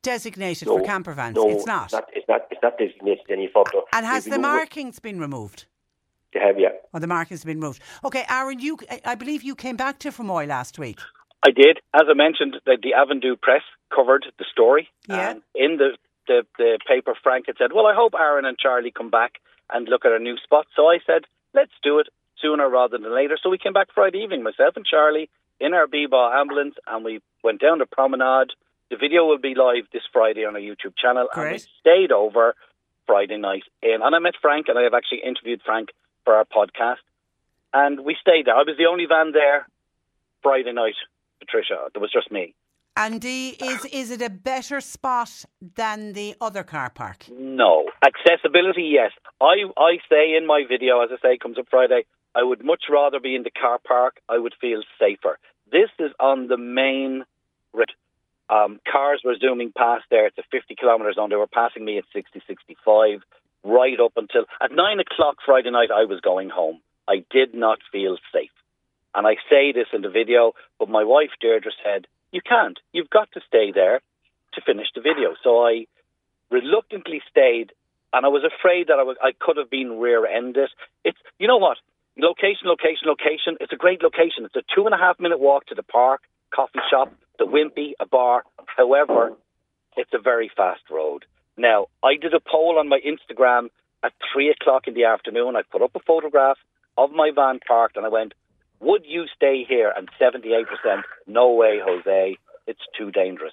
designated 0.02 0.68
no, 0.68 0.78
for 0.78 0.84
camper 0.84 1.12
vans? 1.12 1.36
No, 1.36 1.48
it's 1.50 1.66
not. 1.66 1.84
It's 1.84 1.92
not. 1.92 2.04
It's 2.12 2.28
not, 2.28 2.40
it's 2.50 2.62
not 2.62 2.78
designated 2.78 3.26
any 3.30 3.48
further. 3.52 3.84
And 3.92 4.06
has 4.06 4.24
the 4.24 4.38
markings 4.38 4.98
been 4.98 5.20
removed? 5.20 5.66
They 6.34 6.40
have, 6.40 6.58
yeah. 6.58 6.68
Well, 6.92 7.00
the 7.00 7.06
markings 7.06 7.40
have 7.40 7.46
been 7.46 7.60
removed. 7.60 7.82
Okay, 8.04 8.24
Aaron, 8.28 8.60
you, 8.60 8.78
I 9.04 9.14
believe 9.14 9.42
you 9.42 9.54
came 9.54 9.76
back 9.76 9.98
to 10.00 10.10
Fermoy 10.10 10.46
last 10.46 10.78
week. 10.78 11.00
I 11.44 11.50
did. 11.50 11.78
As 11.94 12.02
I 12.08 12.14
mentioned, 12.14 12.56
the, 12.66 12.76
the 12.82 12.92
Avondhu 12.92 13.40
Press 13.40 13.62
covered 13.94 14.26
the 14.38 14.44
story. 14.50 14.88
Yeah. 15.08 15.34
in 15.54 15.78
the, 15.78 15.96
the, 16.28 16.46
the 16.56 16.78
paper, 16.86 17.14
Frank 17.20 17.46
had 17.46 17.56
said, 17.58 17.72
well, 17.74 17.86
I 17.86 17.94
hope 17.94 18.12
Aaron 18.14 18.44
and 18.44 18.56
Charlie 18.56 18.92
come 18.92 19.10
back 19.10 19.40
and 19.70 19.88
look 19.88 20.04
at 20.04 20.12
a 20.12 20.18
new 20.18 20.36
spot. 20.36 20.66
So 20.76 20.86
I 20.86 20.98
said, 21.04 21.22
let's 21.54 21.72
do 21.82 21.98
it 21.98 22.08
sooner 22.40 22.68
rather 22.68 22.96
than 22.96 23.12
later. 23.12 23.36
So 23.42 23.50
we 23.50 23.58
came 23.58 23.72
back 23.72 23.88
Friday 23.92 24.18
evening, 24.18 24.44
myself 24.44 24.76
and 24.76 24.86
Charlie, 24.86 25.28
in 25.58 25.74
our 25.74 25.86
Beba 25.86 26.38
ambulance, 26.38 26.76
and 26.86 27.04
we 27.04 27.20
went 27.42 27.60
down 27.60 27.78
the 27.78 27.86
promenade. 27.86 28.50
The 28.90 28.96
video 28.96 29.26
will 29.26 29.38
be 29.38 29.54
live 29.54 29.84
this 29.92 30.04
Friday 30.12 30.44
on 30.44 30.54
our 30.54 30.60
YouTube 30.60 30.96
channel. 30.96 31.28
Great. 31.32 31.44
And 31.44 31.52
we 31.54 31.66
stayed 31.80 32.12
over 32.12 32.54
Friday 33.06 33.38
night. 33.38 33.64
In, 33.82 33.98
and 34.02 34.14
I 34.14 34.18
met 34.20 34.34
Frank, 34.40 34.68
and 34.68 34.78
I 34.78 34.82
have 34.82 34.94
actually 34.94 35.22
interviewed 35.24 35.60
Frank 35.64 35.88
for 36.24 36.34
our 36.34 36.44
podcast. 36.44 37.02
And 37.72 38.04
we 38.04 38.16
stayed 38.20 38.46
there. 38.46 38.54
I 38.54 38.62
was 38.62 38.76
the 38.78 38.86
only 38.86 39.06
van 39.06 39.32
there 39.32 39.66
Friday 40.42 40.72
night, 40.72 40.94
Patricia. 41.40 41.88
There 41.92 42.00
was 42.00 42.12
just 42.12 42.30
me. 42.30 42.54
And 42.98 43.24
is 43.24 43.84
is 43.92 44.10
it 44.10 44.22
a 44.22 44.28
better 44.28 44.80
spot 44.80 45.44
than 45.76 46.14
the 46.14 46.34
other 46.40 46.64
car 46.64 46.90
park? 46.90 47.26
No. 47.30 47.84
Accessibility, 48.02 48.90
yes. 48.92 49.12
I 49.40 49.54
I 49.76 49.98
say 50.10 50.34
in 50.36 50.48
my 50.48 50.64
video, 50.68 51.00
as 51.00 51.10
I 51.12 51.18
say, 51.22 51.38
comes 51.38 51.58
up 51.58 51.66
Friday, 51.70 52.06
I 52.34 52.42
would 52.42 52.64
much 52.64 52.84
rather 52.90 53.20
be 53.20 53.36
in 53.36 53.44
the 53.44 53.52
car 53.52 53.78
park. 53.78 54.20
I 54.28 54.38
would 54.38 54.54
feel 54.60 54.82
safer. 54.98 55.38
This 55.70 55.90
is 56.00 56.10
on 56.18 56.48
the 56.48 56.56
main 56.56 57.24
route. 57.72 57.92
Um, 58.50 58.80
cars 58.90 59.22
were 59.24 59.36
zooming 59.38 59.72
past 59.76 60.04
there. 60.10 60.26
It's 60.26 60.38
a 60.38 60.42
50 60.50 60.74
kilometres 60.74 61.18
on. 61.20 61.30
They 61.30 61.36
were 61.36 61.46
passing 61.46 61.84
me 61.84 61.98
at 61.98 62.04
60, 62.12 62.42
65 62.48 63.20
right 63.62 64.00
up 64.00 64.14
until 64.16 64.46
at 64.60 64.72
nine 64.72 64.98
o'clock 64.98 65.36
Friday 65.46 65.70
night, 65.70 65.90
I 65.94 66.04
was 66.04 66.20
going 66.20 66.48
home. 66.48 66.80
I 67.06 67.24
did 67.30 67.54
not 67.54 67.78
feel 67.92 68.18
safe. 68.32 68.50
And 69.14 69.24
I 69.24 69.36
say 69.48 69.70
this 69.70 69.86
in 69.92 70.02
the 70.02 70.10
video, 70.10 70.54
but 70.80 70.88
my 70.88 71.04
wife, 71.04 71.30
Deirdre, 71.40 71.72
said, 71.84 72.06
You 72.32 72.40
can't. 72.46 72.78
You've 72.92 73.10
got 73.10 73.30
to 73.32 73.40
stay 73.46 73.72
there 73.72 74.00
to 74.54 74.60
finish 74.60 74.88
the 74.94 75.00
video. 75.00 75.34
So 75.42 75.64
I 75.64 75.86
reluctantly 76.50 77.22
stayed, 77.30 77.72
and 78.12 78.24
I 78.24 78.28
was 78.28 78.44
afraid 78.44 78.88
that 78.88 78.98
I, 78.98 79.02
was, 79.02 79.16
I 79.22 79.32
could 79.38 79.56
have 79.56 79.70
been 79.70 79.98
rear 79.98 80.26
ended. 80.26 80.70
It's, 81.04 81.18
you 81.38 81.46
know 81.46 81.58
what? 81.58 81.78
Location, 82.16 82.66
location, 82.66 83.06
location. 83.06 83.56
It's 83.60 83.72
a 83.72 83.76
great 83.76 84.02
location. 84.02 84.44
It's 84.44 84.56
a 84.56 84.62
two 84.74 84.86
and 84.86 84.94
a 84.94 84.98
half 84.98 85.20
minute 85.20 85.38
walk 85.38 85.66
to 85.66 85.74
the 85.74 85.82
park, 85.82 86.22
coffee 86.54 86.80
shop, 86.90 87.12
the 87.38 87.44
Wimpy, 87.44 87.92
a 88.00 88.06
bar. 88.06 88.44
However, 88.76 89.32
it's 89.96 90.10
a 90.12 90.18
very 90.20 90.50
fast 90.54 90.82
road. 90.90 91.24
Now, 91.56 91.86
I 92.02 92.16
did 92.20 92.34
a 92.34 92.40
poll 92.40 92.78
on 92.78 92.88
my 92.88 93.00
Instagram 93.00 93.68
at 94.02 94.12
three 94.32 94.50
o'clock 94.50 94.86
in 94.86 94.94
the 94.94 95.04
afternoon. 95.04 95.56
I 95.56 95.62
put 95.70 95.82
up 95.82 95.92
a 95.94 96.00
photograph 96.00 96.58
of 96.96 97.12
my 97.12 97.30
van 97.34 97.60
parked 97.66 97.96
and 97.96 98.06
I 98.06 98.08
went, 98.08 98.34
Would 98.80 99.04
you 99.06 99.26
stay 99.34 99.64
here? 99.68 99.92
And 99.96 100.08
78%, 100.20 101.02
no 101.26 101.52
way, 101.52 101.80
Jose. 101.84 102.36
It's 102.66 102.80
too 102.96 103.10
dangerous. 103.10 103.52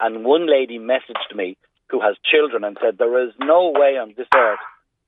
And 0.00 0.24
one 0.24 0.48
lady 0.50 0.78
messaged 0.78 1.34
me 1.34 1.56
who 1.88 2.00
has 2.00 2.16
children 2.30 2.64
and 2.64 2.76
said, 2.82 2.98
There 2.98 3.26
is 3.26 3.32
no 3.38 3.72
way 3.74 3.96
on 3.96 4.14
this 4.16 4.26
earth 4.34 4.58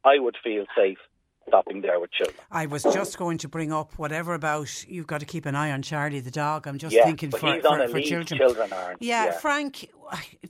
I 0.04 0.18
would 0.18 0.36
feel 0.42 0.64
safe 0.76 0.98
stopping 1.46 1.80
there 1.80 1.98
with 1.98 2.10
children. 2.12 2.36
I 2.50 2.66
was 2.66 2.82
just 2.82 3.18
going 3.18 3.38
to 3.38 3.48
bring 3.48 3.72
up 3.72 3.98
whatever 3.98 4.34
about 4.34 4.84
you've 4.86 5.06
got 5.06 5.20
to 5.20 5.26
keep 5.26 5.46
an 5.46 5.54
eye 5.54 5.72
on 5.72 5.82
Charlie 5.82 6.20
the 6.20 6.30
dog. 6.30 6.66
I'm 6.66 6.78
just 6.78 6.94
yeah, 6.94 7.04
thinking 7.04 7.30
for, 7.30 7.60
for, 7.60 7.88
for 7.88 8.00
children. 8.00 8.38
children 8.38 8.72
aren't. 8.72 9.02
Yeah, 9.02 9.26
yeah, 9.26 9.32
Frank, 9.32 9.90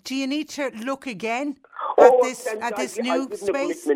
do 0.04 0.14
you 0.14 0.26
need 0.26 0.48
to 0.50 0.70
look 0.84 1.06
again 1.06 1.56
oh, 1.96 2.06
at 2.06 2.22
this 2.22 2.48
at 2.60 2.76
this 2.76 2.98
I, 2.98 3.02
new 3.02 3.28
I 3.32 3.36
space? 3.36 3.88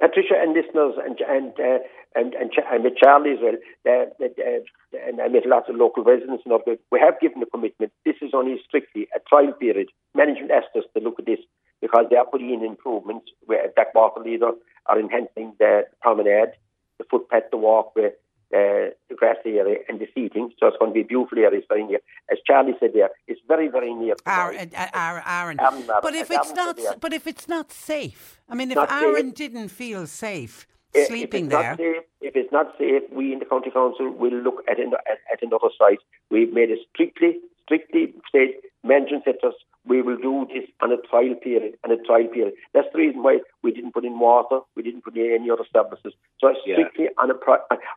Patricia 0.00 0.34
and 0.38 0.52
listeners 0.52 0.94
and 1.04 1.20
and 1.20 1.52
uh, 1.58 1.78
and, 2.16 2.34
and 2.34 2.50
I 2.68 2.78
met 2.78 2.96
Charlie 2.96 3.32
as 3.32 3.38
well, 3.42 3.56
uh, 3.86 4.24
uh, 4.24 5.06
and 5.06 5.20
I 5.20 5.28
met 5.28 5.46
lots 5.46 5.68
of 5.68 5.76
local 5.76 6.02
residents 6.02 6.42
and 6.44 6.52
other. 6.54 6.76
We 6.90 6.98
have 6.98 7.20
given 7.20 7.42
a 7.42 7.46
commitment. 7.46 7.92
This 8.04 8.16
is 8.22 8.30
only 8.34 8.56
strictly 8.66 9.06
a 9.14 9.20
trial 9.28 9.52
period. 9.52 9.88
Management 10.14 10.50
asked 10.50 10.74
us 10.76 10.84
to 10.96 11.02
look 11.02 11.18
at 11.18 11.26
this 11.26 11.40
because 11.82 12.06
they 12.10 12.16
are 12.16 12.24
putting 12.24 12.50
in 12.50 12.64
improvements 12.64 13.26
where 13.44 13.68
Blackwater 13.76 14.20
Leader 14.20 14.52
are 14.86 14.98
enhancing 14.98 15.52
the 15.58 15.82
promenade, 16.00 16.52
the 16.98 17.04
footpath, 17.10 17.50
the 17.50 17.58
walkway, 17.58 18.06
uh, 18.54 18.94
the 19.10 19.16
grass 19.16 19.36
area 19.44 19.78
and 19.88 20.00
the 20.00 20.08
seating. 20.14 20.50
So 20.58 20.68
it's 20.68 20.76
going 20.78 20.92
to 20.92 20.94
be 20.94 21.02
a 21.02 21.04
beautiful 21.04 21.38
area. 21.38 21.58
It's 21.58 21.66
very 21.68 21.84
near. 21.84 21.98
As 22.32 22.38
Charlie 22.46 22.74
said 22.80 22.92
there, 22.94 23.10
it's 23.26 23.40
very, 23.46 23.68
very 23.68 23.92
near. 23.92 24.14
Aaron, 24.26 24.70
uh, 24.74 24.86
Aaron, 24.94 25.60
Aaron. 25.60 25.86
But 26.00 26.14
if 26.14 26.30
it's 26.30 26.54
not, 26.54 26.78
but 26.98 27.12
if 27.12 27.26
it's 27.26 27.46
not 27.46 27.70
safe, 27.72 28.40
I 28.48 28.54
mean, 28.54 28.70
if 28.70 28.76
not 28.76 28.90
Aaron 28.90 29.26
safe. 29.26 29.34
didn't 29.34 29.68
feel 29.68 30.06
safe 30.06 30.66
sleeping 31.04 31.46
if 31.46 31.50
there, 31.50 31.76
safe, 31.76 32.04
if 32.20 32.36
it's 32.36 32.52
not 32.52 32.72
safe, 32.78 33.02
we 33.12 33.32
in 33.32 33.38
the 33.38 33.44
county 33.44 33.70
council 33.70 34.10
will 34.10 34.32
look 34.32 34.62
at, 34.70 34.78
at, 34.80 34.86
at 35.32 35.42
another 35.42 35.68
site. 35.78 36.00
We've 36.30 36.52
made 36.52 36.70
it 36.70 36.80
strictly, 36.92 37.38
strictly 37.64 38.14
said 38.32 38.48
management 38.84 39.24
sectors 39.24 39.54
we 39.86 40.02
will 40.02 40.16
do 40.16 40.46
this 40.52 40.68
on 40.82 40.92
a 40.92 40.96
trial 41.08 41.34
period, 41.42 41.78
on 41.84 41.92
a 41.92 41.96
trial 41.98 42.26
period. 42.26 42.54
That's 42.74 42.88
the 42.92 42.98
reason 42.98 43.22
why 43.22 43.38
we 43.62 43.70
didn't 43.70 43.94
put 43.94 44.04
in 44.04 44.18
water, 44.18 44.60
we 44.74 44.82
didn't 44.82 45.04
put 45.04 45.16
in 45.16 45.32
any 45.32 45.50
other 45.50 45.64
services. 45.72 46.12
So 46.40 46.48
it's 46.48 46.60
strictly 46.60 47.04
yeah. 47.04 47.22
on 47.22 47.30
a 47.30 47.34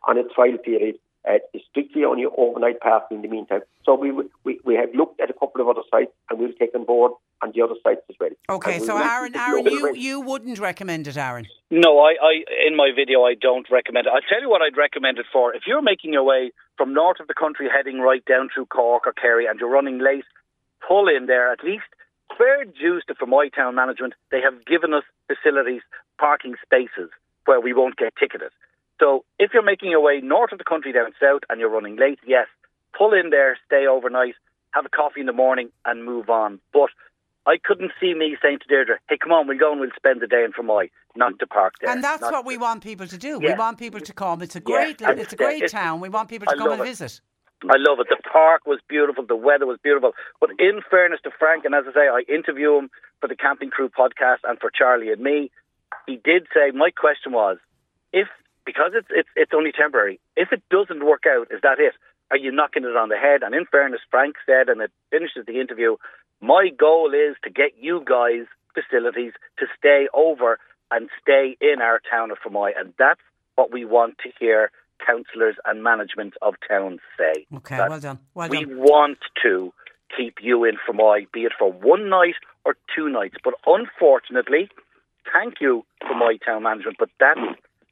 on 0.08 0.18
a 0.18 0.24
trial 0.34 0.56
period. 0.64 0.96
Uh, 1.28 1.34
it's 1.52 1.64
strictly 1.70 2.04
only 2.04 2.24
overnight 2.36 2.80
parking 2.80 3.18
in 3.18 3.22
the 3.22 3.28
meantime. 3.28 3.60
So 3.84 3.94
we, 3.94 4.10
we 4.44 4.58
we 4.64 4.74
have 4.74 4.88
looked 4.94 5.20
at 5.20 5.28
a 5.28 5.34
couple 5.34 5.60
of 5.60 5.68
other 5.68 5.82
sites 5.90 6.12
and 6.30 6.38
we'll 6.38 6.52
take 6.58 6.74
on 6.74 6.84
board 6.84 7.12
on 7.42 7.52
the 7.54 7.62
other 7.62 7.74
sites 7.82 8.00
as 8.08 8.16
well. 8.18 8.30
Okay, 8.48 8.78
so 8.78 8.96
Aaron, 8.96 9.36
Aaron, 9.36 9.66
you, 9.66 9.94
you 9.94 10.20
wouldn't 10.20 10.58
recommend 10.58 11.08
it, 11.08 11.16
Aaron? 11.16 11.46
No, 11.70 12.00
I, 12.00 12.14
I 12.22 12.32
in 12.66 12.76
my 12.76 12.90
video 12.94 13.22
I 13.22 13.34
don't 13.34 13.66
recommend 13.70 14.06
it. 14.06 14.12
I'll 14.14 14.28
tell 14.28 14.40
you 14.40 14.48
what 14.48 14.62
I'd 14.62 14.76
recommend 14.76 15.18
it 15.18 15.26
for. 15.32 15.54
If 15.54 15.62
you're 15.66 15.82
making 15.82 16.12
your 16.14 16.24
way 16.24 16.52
from 16.76 16.94
north 16.94 17.20
of 17.20 17.28
the 17.28 17.34
country 17.34 17.68
heading 17.74 18.00
right 18.00 18.24
down 18.24 18.48
through 18.54 18.66
Cork 18.66 19.06
or 19.06 19.12
Kerry 19.12 19.46
and 19.46 19.60
you're 19.60 19.70
running 19.70 19.98
late 19.98 20.24
pull 20.86 21.08
in 21.08 21.26
there 21.26 21.52
at 21.52 21.62
least 21.62 21.84
fair 22.36 22.64
dues 22.64 23.04
to 23.06 23.26
my 23.26 23.48
Town 23.54 23.74
Management. 23.74 24.14
They 24.30 24.40
have 24.40 24.64
given 24.64 24.94
us 24.94 25.04
facilities, 25.28 25.82
parking 26.18 26.54
spaces 26.64 27.10
where 27.44 27.60
we 27.60 27.72
won't 27.72 27.96
get 27.96 28.14
ticketed. 28.18 28.50
So 29.00 29.24
if 29.38 29.50
you're 29.52 29.64
making 29.64 29.90
your 29.90 30.02
way 30.02 30.20
north 30.22 30.52
of 30.52 30.58
the 30.58 30.64
country 30.64 30.92
down 30.92 31.12
south 31.18 31.40
and 31.48 31.58
you're 31.58 31.70
running 31.70 31.96
late, 31.96 32.20
yes, 32.24 32.46
pull 32.96 33.14
in 33.14 33.30
there, 33.30 33.58
stay 33.66 33.86
overnight, 33.86 34.34
have 34.72 34.84
a 34.84 34.90
coffee 34.90 35.20
in 35.20 35.26
the 35.26 35.32
morning, 35.32 35.70
and 35.84 36.04
move 36.04 36.28
on. 36.28 36.60
But 36.72 36.90
I 37.46 37.56
couldn't 37.56 37.92
see 37.98 38.12
me 38.14 38.36
saying 38.42 38.58
to 38.60 38.68
Deirdre, 38.68 38.98
"Hey, 39.08 39.16
come 39.16 39.32
on, 39.32 39.48
we'll 39.48 39.58
go 39.58 39.72
and 39.72 39.80
we'll 39.80 39.90
spend 39.96 40.20
the 40.20 40.26
day 40.26 40.44
in 40.44 40.52
Fermoy, 40.52 40.90
not 41.16 41.38
to 41.38 41.46
park 41.46 41.74
there." 41.80 41.90
And 41.90 42.04
that's 42.04 42.22
what 42.22 42.44
we 42.44 42.58
want 42.58 42.82
people 42.84 43.06
to 43.06 43.16
do. 43.16 43.40
Yeah. 43.40 43.52
We 43.52 43.58
want 43.58 43.78
people 43.78 44.00
to 44.00 44.12
come. 44.12 44.42
It's 44.42 44.54
a 44.54 44.60
great, 44.60 45.00
yeah. 45.00 45.12
it's 45.12 45.32
a 45.32 45.36
great 45.36 45.62
it's, 45.62 45.72
town. 45.72 46.00
We 46.00 46.10
want 46.10 46.28
people 46.28 46.46
to 46.46 46.54
I 46.54 46.58
come 46.58 46.72
and 46.72 46.82
it. 46.82 46.84
visit. 46.84 47.20
I 47.64 47.76
love 47.76 47.98
it. 48.00 48.06
The 48.08 48.16
park 48.30 48.66
was 48.66 48.80
beautiful. 48.88 49.24
The 49.26 49.36
weather 49.36 49.66
was 49.66 49.78
beautiful. 49.82 50.12
But 50.40 50.50
in 50.58 50.80
fairness 50.90 51.20
to 51.24 51.30
Frank, 51.38 51.64
and 51.64 51.74
as 51.74 51.84
I 51.88 51.92
say, 51.92 52.08
I 52.08 52.22
interview 52.32 52.76
him 52.76 52.90
for 53.20 53.28
the 53.28 53.36
Camping 53.36 53.70
Crew 53.70 53.90
podcast 53.90 54.38
and 54.44 54.58
for 54.58 54.70
Charlie 54.70 55.10
and 55.10 55.20
me. 55.20 55.50
He 56.06 56.16
did 56.16 56.46
say 56.54 56.70
my 56.70 56.90
question 56.90 57.32
was, 57.32 57.58
if 58.12 58.28
because 58.70 58.92
it's 58.94 59.08
it's 59.10 59.28
it's 59.34 59.52
only 59.52 59.72
temporary, 59.72 60.20
if 60.36 60.52
it 60.52 60.62
doesn't 60.70 61.04
work 61.04 61.24
out, 61.26 61.48
is 61.50 61.60
that 61.62 61.80
it? 61.80 61.94
Are 62.30 62.36
you 62.36 62.52
knocking 62.52 62.84
it 62.84 62.96
on 62.96 63.08
the 63.08 63.16
head? 63.16 63.42
And 63.42 63.52
in 63.54 63.64
fairness, 63.66 64.00
Frank 64.08 64.36
said, 64.46 64.68
and 64.68 64.80
it 64.80 64.92
finishes 65.10 65.44
the 65.46 65.60
interview. 65.60 65.96
My 66.40 66.68
goal 66.68 67.12
is 67.12 67.34
to 67.42 67.50
get 67.50 67.72
you 67.80 68.04
guys 68.06 68.46
facilities 68.72 69.32
to 69.58 69.66
stay 69.76 70.06
over 70.14 70.60
and 70.92 71.08
stay 71.20 71.56
in 71.60 71.80
our 71.82 72.00
town 72.08 72.30
of 72.30 72.38
Fermoy, 72.38 72.70
and 72.78 72.94
that's 72.96 73.20
what 73.56 73.72
we 73.72 73.84
want 73.84 74.18
to 74.18 74.30
hear 74.38 74.70
councillors 75.04 75.56
and 75.64 75.82
management 75.82 76.34
of 76.40 76.54
towns 76.68 77.00
say. 77.18 77.46
Okay, 77.56 77.78
well 77.88 77.98
done. 77.98 78.20
Well 78.34 78.48
we 78.48 78.64
done. 78.64 78.78
want 78.78 79.18
to 79.42 79.72
keep 80.16 80.36
you 80.40 80.64
in 80.64 80.76
Fermoy, 80.86 81.26
be 81.32 81.40
it 81.40 81.52
for 81.58 81.72
one 81.72 82.08
night 82.08 82.38
or 82.64 82.76
two 82.94 83.08
nights. 83.08 83.36
But 83.42 83.54
unfortunately, 83.66 84.68
thank 85.32 85.54
you 85.60 85.84
Fermoy 86.04 86.38
town 86.44 86.62
management, 86.62 86.96
but 86.98 87.10
that 87.18 87.36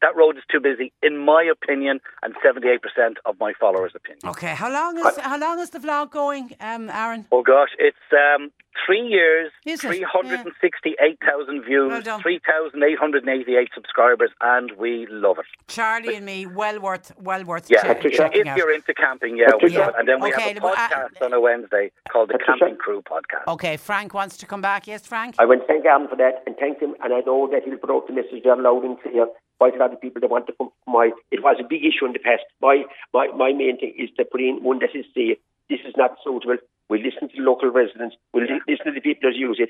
that 0.02 0.16
road 0.16 0.36
is 0.36 0.44
too 0.50 0.60
busy, 0.60 0.92
in 1.02 1.18
my 1.18 1.42
opinion, 1.50 2.00
and 2.22 2.34
seventy 2.44 2.68
eight 2.68 2.82
percent 2.82 3.18
of 3.24 3.38
my 3.38 3.52
followers' 3.58 3.92
opinion. 3.94 4.20
Okay, 4.24 4.54
how 4.54 4.70
long 4.72 4.98
is 4.98 5.18
how 5.18 5.38
long 5.38 5.58
is 5.60 5.70
the 5.70 5.78
vlog 5.78 6.10
going, 6.10 6.54
um, 6.60 6.90
Aaron? 6.90 7.26
Oh 7.32 7.42
gosh, 7.42 7.70
it's 7.78 7.96
um, 8.12 8.50
three 8.86 9.06
years, 9.06 9.50
368,000 9.64 11.54
yeah. 11.54 11.62
views, 11.62 12.06
well 12.06 12.20
3,888 12.20 13.68
subscribers, 13.74 14.30
and 14.40 14.72
we 14.78 15.06
love 15.10 15.38
it. 15.38 15.46
Charlie 15.68 16.16
and 16.16 16.26
me, 16.26 16.46
well 16.46 16.80
worth, 16.80 17.12
well 17.18 17.44
worth 17.44 17.70
yeah. 17.70 17.80
if 17.86 18.20
out. 18.20 18.56
you're 18.56 18.72
into 18.72 18.94
camping, 18.94 19.36
yeah, 19.36 19.46
we 19.62 19.70
yeah. 19.70 19.80
love 19.80 19.88
it. 19.90 19.94
And 19.98 20.08
then 20.08 20.20
we 20.20 20.32
okay, 20.32 20.54
have 20.54 20.62
a 20.62 20.66
uh, 20.66 20.74
podcast 20.74 21.20
uh, 21.20 21.24
on 21.24 21.32
a 21.32 21.40
Wednesday 21.40 21.90
called 22.10 22.30
the 22.30 22.38
Camping 22.44 22.76
Crew 22.76 23.02
Podcast. 23.02 23.50
Okay, 23.52 23.76
Frank 23.76 24.14
wants 24.14 24.36
to 24.38 24.46
come 24.46 24.60
back. 24.60 24.86
Yes, 24.86 25.06
Frank? 25.06 25.34
I 25.38 25.44
want 25.44 25.62
to 25.62 25.66
thank 25.66 25.84
Alan 25.84 26.08
for 26.08 26.16
that 26.16 26.42
and 26.46 26.56
thank 26.58 26.80
him, 26.80 26.94
and 27.02 27.12
I 27.12 27.20
know 27.20 27.48
that 27.50 27.62
he'll 27.64 27.78
put 27.78 27.90
out 27.90 28.06
the 28.06 28.12
message 28.12 28.42
there 28.44 28.56
loud 28.56 28.84
and 28.84 29.00
clear 29.00 29.26
quite 29.58 29.74
a 29.74 29.78
lot 29.78 29.92
of 29.92 30.00
people 30.00 30.20
that 30.20 30.30
want 30.30 30.46
to 30.46 30.54
my 30.86 31.10
it 31.30 31.42
was 31.42 31.56
a 31.60 31.68
big 31.68 31.84
issue 31.84 32.06
in 32.06 32.12
the 32.12 32.18
past. 32.18 32.44
My 32.62 32.84
my 33.12 33.28
my 33.36 33.52
main 33.52 33.78
thing 33.78 33.94
is 33.98 34.10
to 34.16 34.24
put 34.24 34.40
in 34.40 34.62
one 34.62 34.78
that 34.80 34.94
is 34.94 35.06
safe. 35.14 35.38
This 35.68 35.80
is 35.86 35.94
not 35.96 36.16
suitable. 36.24 36.56
We'll 36.88 37.04
listen 37.04 37.28
to 37.28 37.36
the 37.36 37.42
local 37.42 37.68
residents. 37.68 38.16
We'll 38.32 38.48
listen 38.66 38.86
to 38.86 38.92
the 38.92 39.04
people 39.04 39.28
that 39.28 39.36
use 39.36 39.60
it. 39.60 39.68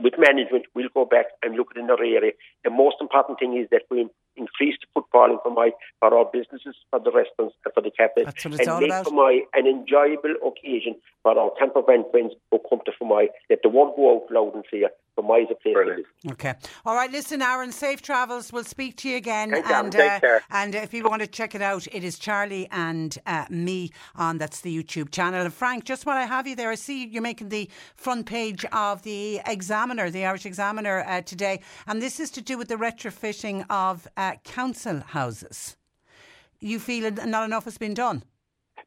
With 0.00 0.14
management, 0.18 0.66
we'll 0.74 0.90
go 0.92 1.04
back 1.04 1.26
and 1.42 1.54
look 1.54 1.70
at 1.70 1.82
another 1.82 2.02
area. 2.02 2.32
The 2.64 2.70
most 2.70 2.96
important 3.00 3.38
thing 3.38 3.56
is 3.56 3.68
that 3.70 3.82
we 3.88 4.08
increase 4.36 4.76
the 4.80 4.86
footballing 5.00 5.42
for 5.42 5.50
my 5.50 5.70
for 6.00 6.16
our 6.16 6.24
businesses, 6.32 6.76
for 6.90 7.00
the 7.00 7.10
restaurants, 7.10 7.54
and 7.64 7.74
for 7.74 7.82
the 7.82 7.90
cafes, 7.90 8.24
That's 8.26 8.44
what 8.44 8.54
it's 8.54 8.68
and 8.68 8.80
make 8.80 8.90
about. 8.90 9.04
for 9.06 9.14
my 9.14 9.40
an 9.54 9.66
enjoyable 9.66 10.34
occasion 10.46 10.96
for 11.22 11.38
our 11.38 11.50
camper 11.58 11.82
van 11.86 12.04
friends 12.10 12.34
who 12.50 12.60
come 12.68 12.80
to 12.86 12.92
Fermoy. 13.00 13.26
Let 13.50 13.60
the 13.62 13.68
word 13.68 13.92
go 13.96 14.16
out 14.16 14.30
loud 14.30 14.54
and 14.54 14.64
clear. 14.68 14.90
my 15.22 15.38
is 15.38 15.48
a 15.50 15.54
place 15.54 15.72
Brilliant. 15.74 16.06
to 16.22 16.28
live. 16.28 16.32
Okay. 16.34 16.54
All 16.84 16.94
right. 16.94 17.10
Listen, 17.10 17.40
Aaron. 17.42 17.72
Safe 17.72 18.02
travels. 18.02 18.52
We'll 18.52 18.64
speak 18.64 18.96
to 18.98 19.08
you 19.08 19.16
again. 19.16 19.50
Thanks, 19.50 19.70
and 19.70 19.96
uh, 19.96 20.40
and 20.50 20.74
if 20.74 20.92
you 20.94 21.04
want 21.04 21.22
to 21.22 21.26
check 21.26 21.54
it 21.54 21.62
out, 21.62 21.86
it 21.92 22.04
is 22.04 22.18
Charlie 22.18 22.68
and 22.70 23.18
uh, 23.26 23.46
me 23.50 23.90
on 24.14 24.38
that's 24.38 24.60
the 24.60 24.76
YouTube 24.76 25.10
channel. 25.10 25.40
And 25.42 25.52
Frank, 25.52 25.84
just 25.84 26.06
while 26.06 26.16
I 26.16 26.26
have 26.26 26.46
you 26.46 26.54
there, 26.54 26.70
I 26.70 26.74
see 26.74 27.06
you're 27.06 27.22
making 27.22 27.48
the 27.48 27.68
front 27.96 28.26
page 28.26 28.64
of 28.72 29.02
the 29.02 29.40
Examiner, 29.46 30.10
the 30.10 30.26
Irish 30.26 30.46
Examiner 30.46 31.04
uh, 31.06 31.22
today, 31.22 31.60
and 31.86 32.00
this 32.02 32.20
is 32.20 32.30
to 32.32 32.42
do 32.42 32.58
with 32.58 32.68
the 32.68 32.76
retrofitting 32.76 33.64
of 33.70 34.06
uh, 34.16 34.25
council 34.34 35.00
houses. 35.00 35.76
You 36.60 36.78
feel 36.78 37.10
that 37.10 37.28
not 37.28 37.44
enough 37.44 37.64
has 37.64 37.78
been 37.78 37.94
done? 37.94 38.22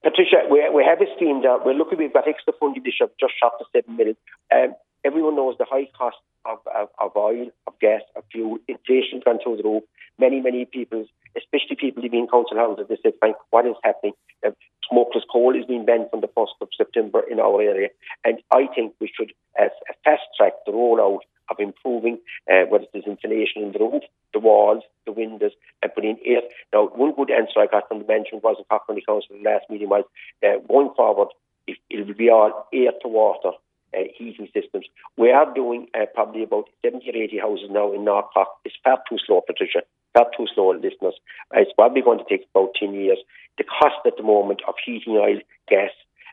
Patricia, 0.04 0.47
we, 0.49 0.67
we 0.69 0.84
have 0.84 0.99
esteemed, 1.02 1.43
that 1.43 1.65
we're 1.65 1.73
looking, 1.73 1.97
we've 1.97 2.13
got 2.13 2.28
extra 2.28 2.54
funding 2.60 2.84
just 2.84 2.97
short 2.97 3.54
of 3.60 3.67
7 3.73 3.95
million. 3.95 4.15
Um, 4.54 4.75
everyone 5.04 5.36
knows 5.36 5.56
the 5.60 5.65
high 5.69 5.89
cost 5.97 6.17
of, 6.45 6.60
of, 6.73 6.88
of, 7.02 7.12
oil, 7.15 7.47
of 7.67 7.73
gas, 7.80 8.02
of 8.15 8.23
fuel, 8.32 8.58
inflation 8.67 9.21
gone 9.23 9.39
through 9.43 9.58
the 9.58 9.63
roof. 9.63 9.84
Many, 10.17 10.41
many 10.41 10.65
people, 10.65 11.06
especially 11.38 11.75
people 11.75 12.04
living 12.04 12.19
in 12.19 12.28
council 12.28 12.58
houses, 12.58 12.86
they 12.89 12.97
said, 13.04 13.13
Frank, 13.19 13.36
what 13.49 13.65
is 13.65 13.75
happening? 13.84 14.13
Uh, 14.45 14.52
smokeless 14.89 15.23
coal 15.32 15.56
is 15.56 15.65
being 15.65 15.86
banned 15.86 16.10
from 16.10 16.21
the 16.21 16.28
1st 16.28 16.60
of 16.62 16.69
September 16.75 17.21
in 17.30 17.39
our 17.39 17.62
area. 17.62 17.89
And 18.23 18.39
I 18.52 18.67
think 18.73 18.93
we 18.99 19.12
should 19.13 19.34
uh, 19.60 19.67
fast 20.04 20.23
track 20.38 20.54
the 20.65 20.71
rollout 20.71 21.19
of 21.49 21.59
improving 21.59 22.19
uh, 22.51 22.65
whether 22.69 22.85
it's 22.93 23.07
insulation 23.07 23.63
in 23.63 23.71
the 23.71 23.79
roof, 23.79 24.03
the 24.33 24.39
walls, 24.39 24.83
the 25.05 25.12
windows, 25.12 25.51
and 25.81 25.93
putting 25.93 26.17
air. 26.25 26.41
Now, 26.73 26.88
one 26.88 27.13
good 27.15 27.31
answer 27.31 27.59
I 27.59 27.67
got 27.67 27.88
from 27.88 27.99
the 27.99 28.05
management 28.05 28.43
was 28.43 28.57
Cork 28.69 28.88
County 28.88 29.03
Council 29.07 29.35
the 29.35 29.49
last 29.49 29.65
meeting 29.69 29.89
was 29.89 30.05
uh, 30.43 30.59
going 30.67 30.91
forward, 30.95 31.29
it, 31.67 31.77
it 31.89 32.07
will 32.07 32.15
be 32.15 32.29
all 32.29 32.67
air 32.73 32.91
to 33.01 33.07
water. 33.07 33.51
Uh, 33.91 34.05
heating 34.15 34.47
systems. 34.53 34.85
We 35.17 35.31
are 35.31 35.51
doing 35.51 35.88
uh, 35.99 36.05
probably 36.13 36.43
about 36.43 36.65
70 36.85 37.09
or 37.09 37.23
80 37.23 37.39
houses 37.39 37.69
now 37.71 37.91
in 37.91 38.05
North 38.05 38.25
Cork. 38.31 38.49
It's 38.63 38.75
far 38.83 38.99
too 39.09 39.17
slow, 39.25 39.41
Patricia. 39.41 39.79
Far 40.13 40.27
too 40.38 40.45
slow, 40.53 40.73
listeners. 40.73 41.15
It's 41.53 41.71
probably 41.73 42.03
going 42.03 42.19
to 42.19 42.25
take 42.29 42.45
about 42.53 42.75
10 42.79 42.93
years. 42.93 43.17
The 43.57 43.63
cost 43.63 44.05
at 44.05 44.15
the 44.15 44.21
moment 44.21 44.62
of 44.67 44.75
heating 44.85 45.17
oil, 45.17 45.39
gas, 45.67 45.89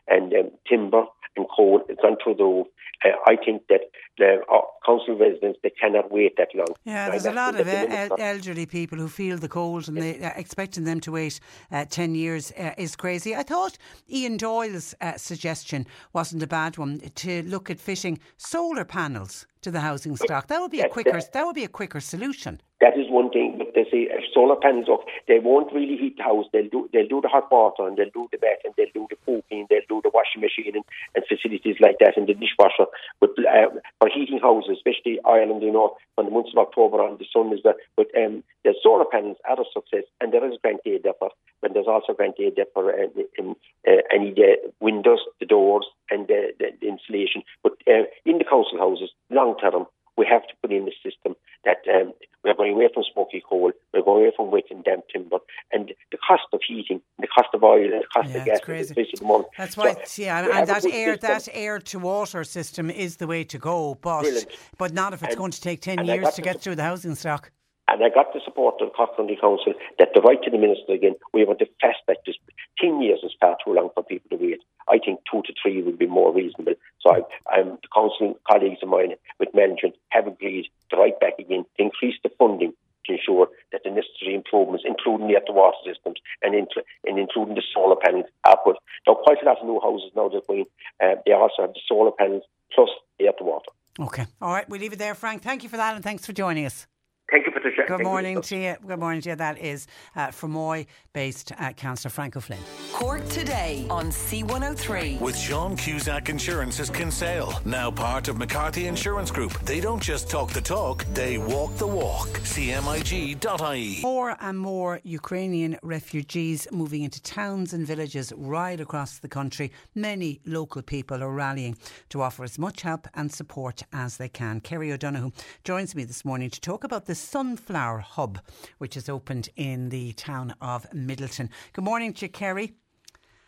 and 0.07 0.31
um, 0.33 0.51
timber 0.69 1.05
and 1.37 1.47
coal 1.55 1.81
has 1.87 1.97
gone 2.01 2.17
through 2.23 2.35
the. 2.35 2.63
Uh, 3.05 3.09
I 3.27 3.35
think 3.35 3.67
that 3.69 3.81
the 4.17 4.39
uh, 4.51 4.61
council 4.83 5.15
residents 5.15 5.59
they 5.61 5.69
cannot 5.69 6.11
wait 6.11 6.35
that 6.37 6.49
long. 6.55 6.67
Yeah, 6.83 7.09
there's 7.09 7.25
a 7.25 7.31
lot 7.31 7.59
of 7.59 7.67
el- 7.67 8.19
elderly 8.19 8.65
people 8.65 8.97
who 8.97 9.07
feel 9.07 9.37
the 9.37 9.47
cold, 9.47 9.87
and 9.87 9.97
they, 9.97 10.19
uh, 10.19 10.31
expecting 10.35 10.83
them 10.83 10.99
to 11.01 11.11
wait 11.11 11.39
uh, 11.71 11.85
ten 11.85 12.15
years 12.15 12.51
uh, 12.57 12.71
is 12.77 12.95
crazy. 12.95 13.35
I 13.35 13.43
thought 13.43 13.77
Ian 14.09 14.37
Doyle's 14.37 14.95
uh, 14.99 15.17
suggestion 15.17 15.85
wasn't 16.13 16.41
a 16.41 16.47
bad 16.47 16.77
one 16.77 16.99
to 16.99 17.43
look 17.43 17.69
at 17.69 17.79
fitting 17.79 18.19
solar 18.37 18.85
panels 18.85 19.45
to 19.67 19.71
the 19.71 19.81
housing 19.81 20.15
stock. 20.15 20.47
That 20.47 20.59
would 20.61 20.71
be 20.71 20.81
a 20.81 20.89
quicker. 20.89 21.19
That 21.33 21.45
would 21.45 21.55
be 21.55 21.65
a 21.65 21.73
quicker 21.79 21.99
solution. 21.99 22.61
That 22.79 22.95
is 22.95 23.09
one 23.09 23.29
thing, 23.31 23.55
but 23.57 23.73
they 23.75 23.83
say 23.91 24.07
if 24.07 24.23
solar 24.33 24.55
panels 24.55 24.87
up, 24.91 25.01
they 25.27 25.39
won't 25.39 25.73
really 25.73 25.97
heat 25.97 26.15
the 26.17 26.23
house. 26.23 26.45
They'll 26.53 26.69
do 26.69 26.87
they'll 26.93 27.07
do 27.07 27.21
the 27.21 27.27
hot 27.27 27.51
water 27.51 27.87
and 27.87 27.97
they'll 27.97 28.13
do 28.13 28.29
the 28.31 28.37
bath 28.37 28.61
and 28.63 28.73
they'll 28.77 28.93
do 28.93 29.07
the 29.09 29.17
cooking, 29.25 29.67
they'll 29.69 29.89
do 29.89 29.99
the 30.03 30.11
washing 30.13 30.41
machine 30.41 30.75
and, 30.75 30.85
and 31.15 31.25
facilities 31.27 31.77
like 31.81 31.97
that 31.99 32.15
and 32.17 32.27
the 32.27 32.33
dishwasher. 32.33 32.87
But 33.19 33.31
uh, 33.39 33.75
for 33.99 34.09
heating 34.13 34.39
houses, 34.39 34.77
especially 34.77 35.19
Ireland, 35.25 35.63
you 35.63 35.73
know, 35.73 35.97
from 36.15 36.25
the 36.25 36.31
months 36.31 36.51
of 36.53 36.59
October 36.59 37.01
on, 37.01 37.17
the 37.17 37.25
sun 37.33 37.51
is 37.51 37.59
there. 37.63 37.75
But 37.97 38.07
um, 38.15 38.43
the 38.63 38.75
solar 38.83 39.05
panels 39.05 39.37
are 39.49 39.59
a 39.59 39.65
success, 39.73 40.05
and 40.21 40.31
there 40.31 40.45
is 40.45 40.59
grant 40.61 40.81
aid 40.85 41.01
there 41.03 41.17
for, 41.17 41.31
but 41.61 41.73
there's 41.73 41.87
also 41.87 42.13
grant 42.13 42.35
aid 42.39 42.55
there 42.55 42.69
for 42.73 42.93
uh, 42.93 43.09
in, 43.37 43.55
uh, 43.87 44.05
any 44.13 44.33
the 44.33 44.71
windows, 44.79 45.19
the 45.39 45.45
doors, 45.45 45.87
and 46.11 46.27
the, 46.27 46.53
the, 46.59 46.71
the 46.79 46.87
insulation. 46.87 47.41
But 47.63 47.73
uh, 47.87 48.05
in 48.25 48.37
the 48.37 48.45
council 48.45 48.77
houses, 48.77 49.09
long 49.29 49.56
term, 49.59 49.85
we 50.17 50.25
have 50.29 50.41
to 50.43 50.53
put 50.61 50.71
in 50.71 50.87
a 50.87 50.91
system 51.07 51.35
that 51.63 51.77
um, 51.93 52.13
we're 52.43 52.55
going 52.55 52.73
away 52.73 52.87
from 52.93 53.03
smoky 53.13 53.43
coal, 53.47 53.71
we're 53.93 54.01
going 54.01 54.23
away 54.25 54.31
from 54.35 54.49
wet 54.51 54.63
and 54.71 54.83
damp 54.83 55.03
timber, 55.13 55.37
and 55.71 55.91
the 56.11 56.17
cost 56.17 56.43
of 56.53 56.59
heating, 56.67 57.01
the 57.19 57.27
cost 57.27 57.49
of 57.53 57.63
oil, 57.63 57.83
the 57.89 58.03
cost 58.13 58.29
Yeah, 58.29 58.37
of 58.39 58.45
gas, 58.45 58.59
crazy. 58.61 58.93
the 58.95 59.25
moment. 59.25 59.49
That's 59.57 59.75
So 59.75 59.81
why, 59.83 59.95
yeah, 60.17 60.39
and, 60.39 60.47
and 60.51 60.67
that 60.67 60.85
air, 60.85 61.13
system. 61.13 61.29
that 61.29 61.49
air 61.53 61.79
to 61.79 61.99
water 61.99 62.43
system 62.43 62.89
is 62.89 63.17
the 63.17 63.27
way 63.27 63.43
to 63.43 63.57
go. 63.59 63.95
But 64.01 64.21
Brilliant. 64.21 64.47
but 64.77 64.93
not 64.93 65.13
if 65.13 65.21
it's 65.21 65.31
And- 65.33 65.37
going 65.37 65.51
to 65.51 65.61
take 65.61 65.81
ten 65.81 66.03
years 66.05 66.33
to 66.35 66.41
get 66.41 66.55
sup- 66.55 66.61
through 66.63 66.75
the 66.75 66.83
housing 66.83 67.15
stock. 67.15 67.51
And 67.87 68.03
I 68.03 68.09
got 68.09 68.33
the 68.33 68.41
support 68.43 68.75
of 68.81 68.89
the 68.89 68.93
Cork 68.93 69.15
County 69.15 69.37
Council 69.39 69.73
that 69.97 70.09
the 70.13 70.21
right 70.21 70.41
to 70.43 70.51
the 70.51 70.57
minister 70.57 70.91
again, 70.93 71.15
we 71.33 71.45
want 71.45 71.59
to 71.59 71.65
fast 71.79 72.03
track 72.05 72.17
this. 72.25 72.35
10 72.79 73.01
years 73.01 73.19
is 73.23 73.31
far 73.39 73.57
too 73.63 73.73
long 73.73 73.89
for 73.95 74.03
people 74.03 74.37
to 74.37 74.43
wait. 74.43 74.59
I 74.87 74.99
think 74.99 75.19
two 75.31 75.41
to 75.43 75.53
three 75.61 75.81
would 75.81 75.97
be 75.97 76.05
more 76.05 76.33
reasonable. 76.33 76.75
So 77.01 77.15
I, 77.15 77.21
I'm, 77.49 77.79
the 77.81 77.89
council 77.93 78.37
colleagues 78.49 78.83
of 78.83 78.89
mine 78.89 79.13
with 79.39 79.49
management 79.53 79.95
have 80.09 80.27
agreed 80.27 80.67
to 80.91 80.97
write 80.97 81.19
back 81.19 81.39
again 81.39 81.65
to 81.77 81.83
increase 81.83 82.15
the 82.23 82.29
funding 82.37 82.73
to 83.07 83.13
ensure 83.13 83.47
that 83.71 83.81
the 83.83 83.89
necessary 83.89 84.35
improvements, 84.35 84.83
including 84.85 85.27
the 85.27 85.53
water 85.53 85.77
systems 85.85 86.17
and, 86.41 86.53
incl- 86.53 86.83
and 87.05 87.17
including 87.17 87.55
the 87.55 87.63
solar 87.73 87.95
panels, 87.95 88.25
are 88.43 88.57
put. 88.63 88.77
Now, 89.07 89.15
quite 89.15 89.41
a 89.41 89.45
lot 89.45 89.59
of 89.59 89.65
new 89.65 89.79
houses 89.79 90.11
now 90.15 90.29
that 90.29 90.43
we 90.49 90.65
uh, 91.01 91.15
they 91.25 91.31
also 91.31 91.61
have 91.61 91.73
the 91.73 91.79
solar 91.87 92.11
panels 92.11 92.43
plus 92.73 92.89
air 93.19 93.31
to 93.37 93.43
water. 93.43 93.71
Okay, 93.99 94.25
all 94.41 94.53
right, 94.53 94.69
we 94.69 94.77
leave 94.77 94.93
it 94.93 94.99
there, 94.99 95.15
Frank. 95.15 95.41
Thank 95.41 95.63
you 95.63 95.69
for 95.69 95.77
that, 95.77 95.95
and 95.95 96.03
thanks 96.03 96.25
for 96.25 96.33
joining 96.33 96.65
us. 96.65 96.85
Thank 97.29 97.45
you, 97.45 97.51
Patricia. 97.51 97.81
Good 97.81 97.87
Thank 97.89 97.99
you. 97.99 98.05
morning 98.05 98.41
to 98.41 98.55
you. 98.55 98.75
Good 98.87 98.99
morning 98.99 99.21
to 99.21 99.29
you. 99.31 99.35
That 99.35 99.57
is 99.57 99.87
uh, 100.15 100.27
Fermoy 100.27 100.87
based 101.11 101.51
uh, 101.59 101.73
Councillor 101.73 102.09
Frank 102.09 102.37
O'Flynn. 102.37 102.59
Cork 102.93 103.27
today 103.27 103.85
on 103.89 104.05
C103. 104.11 105.19
With 105.19 105.37
Sean 105.37 105.75
Cusack 105.75 106.29
Insurance's 106.29 106.89
Kinsale, 106.89 107.59
now 107.65 107.91
part 107.91 108.29
of 108.29 108.37
McCarthy 108.37 108.87
Insurance 108.87 109.29
Group. 109.29 109.51
They 109.65 109.81
don't 109.81 110.01
just 110.01 110.29
talk 110.29 110.51
the 110.51 110.61
talk, 110.61 111.03
they 111.13 111.37
walk 111.37 111.75
the 111.75 111.87
walk. 111.87 112.29
CMIG.ie. 112.29 114.01
More 114.03 114.37
and 114.39 114.57
more 114.57 115.01
Ukrainian 115.03 115.77
refugees 115.83 116.65
moving 116.71 117.03
into 117.03 117.21
towns 117.21 117.73
and 117.73 117.85
villages 117.85 118.31
right 118.37 118.79
across 118.79 119.19
the 119.19 119.27
country. 119.27 119.73
Many 119.95 120.39
local 120.45 120.81
people 120.81 121.21
are 121.21 121.31
rallying 121.31 121.77
to 122.09 122.21
offer 122.21 122.45
as 122.45 122.57
much 122.57 122.83
help 122.83 123.05
and 123.15 123.29
support 123.33 123.83
as 123.91 124.15
they 124.15 124.29
can. 124.29 124.61
Kerry 124.61 124.93
O'Donoghue 124.93 125.31
joins 125.65 125.93
me 125.93 126.05
this 126.05 126.23
morning 126.23 126.49
to 126.51 126.61
talk 126.61 126.85
about 126.85 127.05
the 127.05 127.16
Sunflower 127.17 127.99
Hub, 127.99 128.39
which 128.77 128.95
has 128.95 129.09
opened 129.09 129.49
in 129.55 129.89
the 129.89 130.13
town 130.13 130.53
of 130.61 130.89
Midleton. 130.91 131.49
Good 131.73 131.83
morning 131.83 132.13
to 132.13 132.27
Kerry. 132.27 132.73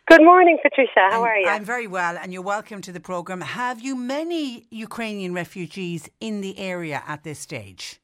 Good 0.08 0.23
morning, 0.23 0.58
Patricia. 0.62 1.08
How 1.12 1.21
I'm- 1.21 1.23
are 1.23 1.38
you? 1.38 1.47
I'm 1.47 1.63
very 1.63 1.86
well, 1.86 2.17
and 2.17 2.34
you're 2.34 2.41
welcome 2.41 2.82
to 2.82 2.91
the 2.91 2.99
programme. 2.99 3.41
Have 3.41 3.79
you 3.79 3.95
many 3.95 4.65
Ukrainian 4.71 5.34
refugees 5.36 6.10
in 6.19 6.41
the 6.41 6.58
area 6.58 7.03
at 7.08 7.23
this 7.23 7.39
stage? 7.39 7.99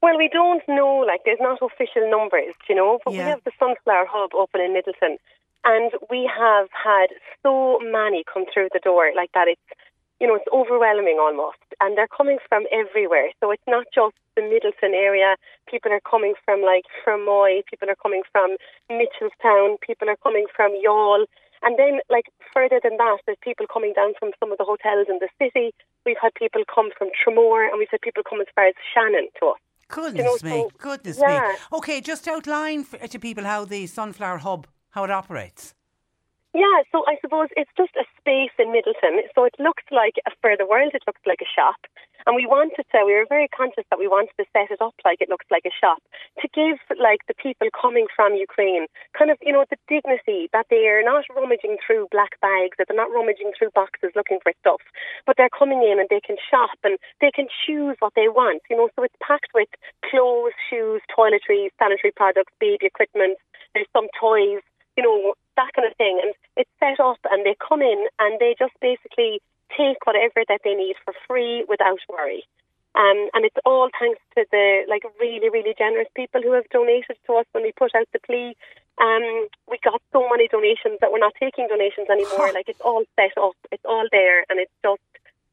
well, 0.00 0.16
we 0.16 0.28
don't 0.28 0.62
know, 0.68 0.98
like, 1.10 1.22
there's 1.24 1.40
not 1.40 1.58
official 1.60 2.08
numbers, 2.08 2.54
you 2.68 2.74
know, 2.74 3.00
but 3.04 3.12
Yeah. 3.14 3.24
we 3.24 3.30
have 3.30 3.42
the 3.42 3.50
Sunflower 3.58 4.06
Hub 4.06 4.30
open 4.32 4.60
in 4.60 4.72
Midleton, 4.72 5.16
and 5.64 5.90
we 6.08 6.24
have 6.26 6.68
had 6.70 7.08
so 7.42 7.80
many 7.80 8.22
come 8.32 8.46
through 8.46 8.68
the 8.72 8.78
door 8.78 9.10
like 9.16 9.32
that. 9.32 9.48
It's, 9.48 9.60
you 10.20 10.26
know, 10.26 10.34
it's 10.34 10.50
overwhelming 10.52 11.18
almost, 11.20 11.62
and 11.80 11.96
they're 11.96 12.10
coming 12.10 12.38
from 12.48 12.64
everywhere. 12.72 13.30
So 13.40 13.50
it's 13.50 13.62
not 13.66 13.86
just 13.94 14.16
the 14.34 14.42
Midleton 14.42 14.94
area. 14.94 15.36
People 15.70 15.92
are 15.92 16.00
coming 16.00 16.34
from, 16.44 16.62
like, 16.62 16.84
Fermoy, 17.04 17.62
people 17.66 17.88
are 17.88 17.96
coming 18.02 18.22
from 18.32 18.56
Mitchelstown, 18.90 19.80
people 19.80 20.08
are 20.08 20.16
coming 20.22 20.46
from 20.54 20.72
Youghal. 20.72 21.26
And 21.62 21.78
then, 21.78 22.00
like, 22.08 22.26
further 22.54 22.80
than 22.82 22.96
that, 22.98 23.18
there's 23.26 23.38
people 23.42 23.66
coming 23.72 23.92
down 23.92 24.14
from 24.18 24.30
some 24.38 24.52
of 24.52 24.58
the 24.58 24.64
hotels 24.64 25.06
in 25.08 25.18
the 25.18 25.28
city. 25.38 25.74
We've 26.06 26.16
had 26.20 26.34
people 26.34 26.62
come 26.72 26.90
from 26.96 27.08
Tramore, 27.08 27.68
and 27.68 27.78
we've 27.78 27.88
had 27.90 28.00
people 28.00 28.22
come 28.28 28.40
as 28.40 28.46
far 28.54 28.66
as 28.66 28.74
Shannon 28.94 29.28
to 29.40 29.46
us. 29.48 29.58
Goodness 29.88 30.42
know, 30.42 30.50
me, 30.50 30.56
so- 30.62 30.70
goodness 30.78 31.18
yeah. 31.20 31.54
me. 31.72 31.78
Okay, 31.78 32.00
just 32.00 32.28
outline 32.28 32.84
for, 32.84 32.98
to 32.98 33.18
people 33.18 33.44
how 33.44 33.64
the 33.64 33.86
Sunflower 33.86 34.38
Hub, 34.38 34.66
how 34.90 35.04
it 35.04 35.10
operates. 35.10 35.74
Yeah, 36.56 36.80
so 36.90 37.04
I 37.06 37.20
suppose 37.20 37.48
it's 37.60 37.70
just 37.76 37.92
a 38.00 38.08
space 38.16 38.56
in 38.58 38.72
Midleton. 38.72 39.20
So 39.36 39.44
it 39.44 39.54
looks 39.60 39.84
like, 39.92 40.16
for 40.40 40.56
the 40.56 40.64
world, 40.64 40.92
it 40.96 41.04
looks 41.06 41.20
like 41.28 41.44
a 41.44 41.46
shop. 41.54 41.76
And 42.26 42.34
we 42.34 42.46
wanted 42.48 42.88
to, 42.88 42.98
we 43.04 43.12
were 43.14 43.28
very 43.28 43.48
conscious 43.52 43.84
that 43.90 43.98
we 44.00 44.08
wanted 44.08 44.32
to 44.40 44.48
set 44.56 44.72
it 44.72 44.80
up 44.80 44.96
like 45.04 45.20
it 45.20 45.28
looks 45.28 45.44
like 45.52 45.68
a 45.68 45.76
shop 45.76 46.00
to 46.40 46.48
give, 46.56 46.80
like, 46.96 47.20
the 47.28 47.36
people 47.36 47.68
coming 47.76 48.06
from 48.16 48.34
Ukraine 48.34 48.88
kind 49.12 49.30
of, 49.30 49.36
you 49.44 49.52
know, 49.52 49.64
the 49.68 49.76
dignity 49.92 50.48
that 50.56 50.66
they 50.72 50.88
are 50.88 51.04
not 51.04 51.24
rummaging 51.36 51.76
through 51.84 52.08
black 52.10 52.40
bags, 52.40 52.74
that 52.80 52.88
they're 52.88 52.96
not 52.96 53.12
rummaging 53.12 53.52
through 53.52 53.70
boxes 53.76 54.16
looking 54.16 54.40
for 54.42 54.52
stuff, 54.64 54.80
but 55.28 55.36
they're 55.36 55.52
coming 55.52 55.84
in 55.84 56.00
and 56.00 56.08
they 56.08 56.20
can 56.24 56.36
shop 56.50 56.80
and 56.82 56.96
they 57.20 57.30
can 57.30 57.46
choose 57.66 57.96
what 58.00 58.16
they 58.16 58.28
want, 58.28 58.62
you 58.72 58.76
know. 58.76 58.88
So 58.96 59.04
it's 59.04 59.16
packed 59.20 59.52
with 59.52 59.68
clothes, 60.08 60.56
shoes, 60.68 61.04
toiletries, 61.12 61.76
sanitary 61.78 62.12
products, 62.16 62.52
baby 62.58 62.88
equipment, 62.88 63.36
there's 63.76 63.88
some 63.92 64.08
toys, 64.18 64.64
you 64.96 65.04
know, 65.04 65.34
that 65.58 65.74
kind 65.74 65.90
of 65.90 65.96
thing. 65.98 66.22
And 66.22 66.32
it's 66.56 66.70
set 66.78 67.02
up 67.02 67.18
and 67.30 67.42
they 67.44 67.58
come 67.58 67.82
in 67.82 68.06
and 68.22 68.38
they 68.38 68.54
just 68.58 68.74
basically 68.80 69.42
take 69.74 69.98
whatever 70.06 70.46
that 70.46 70.62
they 70.62 70.74
need 70.74 70.96
for 71.04 71.12
free 71.26 71.66
without 71.68 71.98
worry. 72.08 72.46
Um, 72.94 73.28
and 73.34 73.44
it's 73.44 73.58
all 73.66 73.90
thanks 73.98 74.18
to 74.34 74.46
the 74.50 74.82
like 74.88 75.04
really, 75.20 75.50
really 75.50 75.74
generous 75.76 76.08
people 76.16 76.42
who 76.42 76.52
have 76.52 76.68
donated 76.70 77.18
to 77.26 77.34
us 77.34 77.46
when 77.52 77.62
we 77.62 77.72
put 77.72 77.94
out 77.94 78.08
the 78.12 78.18
plea. 78.18 78.56
Um, 78.98 79.46
we 79.70 79.78
got 79.84 80.02
so 80.12 80.26
many 80.28 80.48
donations 80.48 80.98
that 81.00 81.12
we're 81.12 81.22
not 81.22 81.34
taking 81.38 81.68
donations 81.68 82.08
anymore. 82.10 82.50
like 82.54 82.68
it's 82.68 82.80
all 82.80 83.04
set 83.14 83.36
up, 83.38 83.54
it's 83.70 83.84
all 83.84 84.08
there, 84.10 84.42
and 84.50 84.58
it's 84.58 84.74
just 84.82 85.02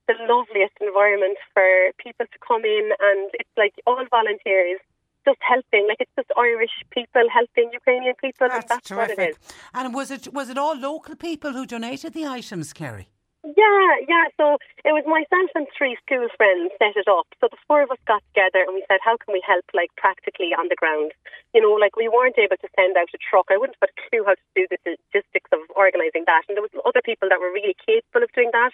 the 0.07 0.15
loveliest 0.25 0.73
environment 0.81 1.37
for 1.53 1.65
people 1.97 2.25
to 2.25 2.39
come 2.41 2.65
in, 2.65 2.89
and 2.99 3.29
it's 3.33 3.55
like 3.57 3.73
all 3.85 4.01
volunteers 4.09 4.79
just 5.25 5.39
helping. 5.41 5.87
Like 5.87 5.97
it's 5.99 6.11
just 6.15 6.31
Irish 6.37 6.75
people 6.91 7.23
helping 7.33 7.71
Ukrainian 7.73 8.15
people, 8.21 8.45
and 8.45 8.53
That's 8.53 8.69
that's 8.69 8.91
what 8.91 9.11
it 9.11 9.19
is. 9.19 9.35
And 9.73 9.93
was 9.93 10.11
it 10.11 10.33
was 10.33 10.49
it 10.49 10.57
all 10.57 10.77
local 10.77 11.15
people 11.15 11.51
who 11.51 11.65
donated 11.65 12.13
the 12.13 12.25
items, 12.25 12.73
Kerry? 12.73 13.09
Yeah, 13.45 14.01
yeah. 14.09 14.25
So 14.41 14.57
it 14.81 14.89
was 14.97 15.05
myself 15.05 15.53
and 15.53 15.69
three 15.77 15.93
school 16.01 16.25
friends 16.33 16.73
set 16.81 16.97
it 16.97 17.05
up. 17.05 17.29
So 17.37 17.45
the 17.45 17.61
four 17.69 17.85
of 17.85 17.93
us 17.93 18.01
got 18.09 18.25
together 18.33 18.65
and 18.65 18.73
we 18.73 18.81
said, 18.89 18.97
how 19.05 19.21
can 19.21 19.37
we 19.37 19.41
help, 19.45 19.61
like 19.77 19.93
practically 20.01 20.49
on 20.57 20.65
the 20.65 20.73
ground? 20.73 21.13
You 21.53 21.61
know, 21.61 21.77
like 21.77 21.93
we 21.93 22.09
weren't 22.09 22.41
able 22.41 22.57
to 22.57 22.69
send 22.73 22.97
out 22.97 23.13
a 23.13 23.21
truck. 23.21 23.53
I 23.53 23.61
wouldn't 23.61 23.77
have 23.77 23.93
a 23.93 23.97
clue 24.09 24.25
how 24.25 24.33
to 24.33 24.47
do 24.57 24.65
the 24.65 24.81
logistics 24.89 25.53
of 25.53 25.61
organising 25.77 26.25
that. 26.25 26.49
And 26.49 26.57
there 26.57 26.65
was 26.65 26.73
other 26.89 27.05
people 27.05 27.29
that 27.29 27.37
were 27.37 27.53
really 27.53 27.77
capable 27.85 28.25
of 28.25 28.33
doing 28.33 28.49
that. 28.49 28.73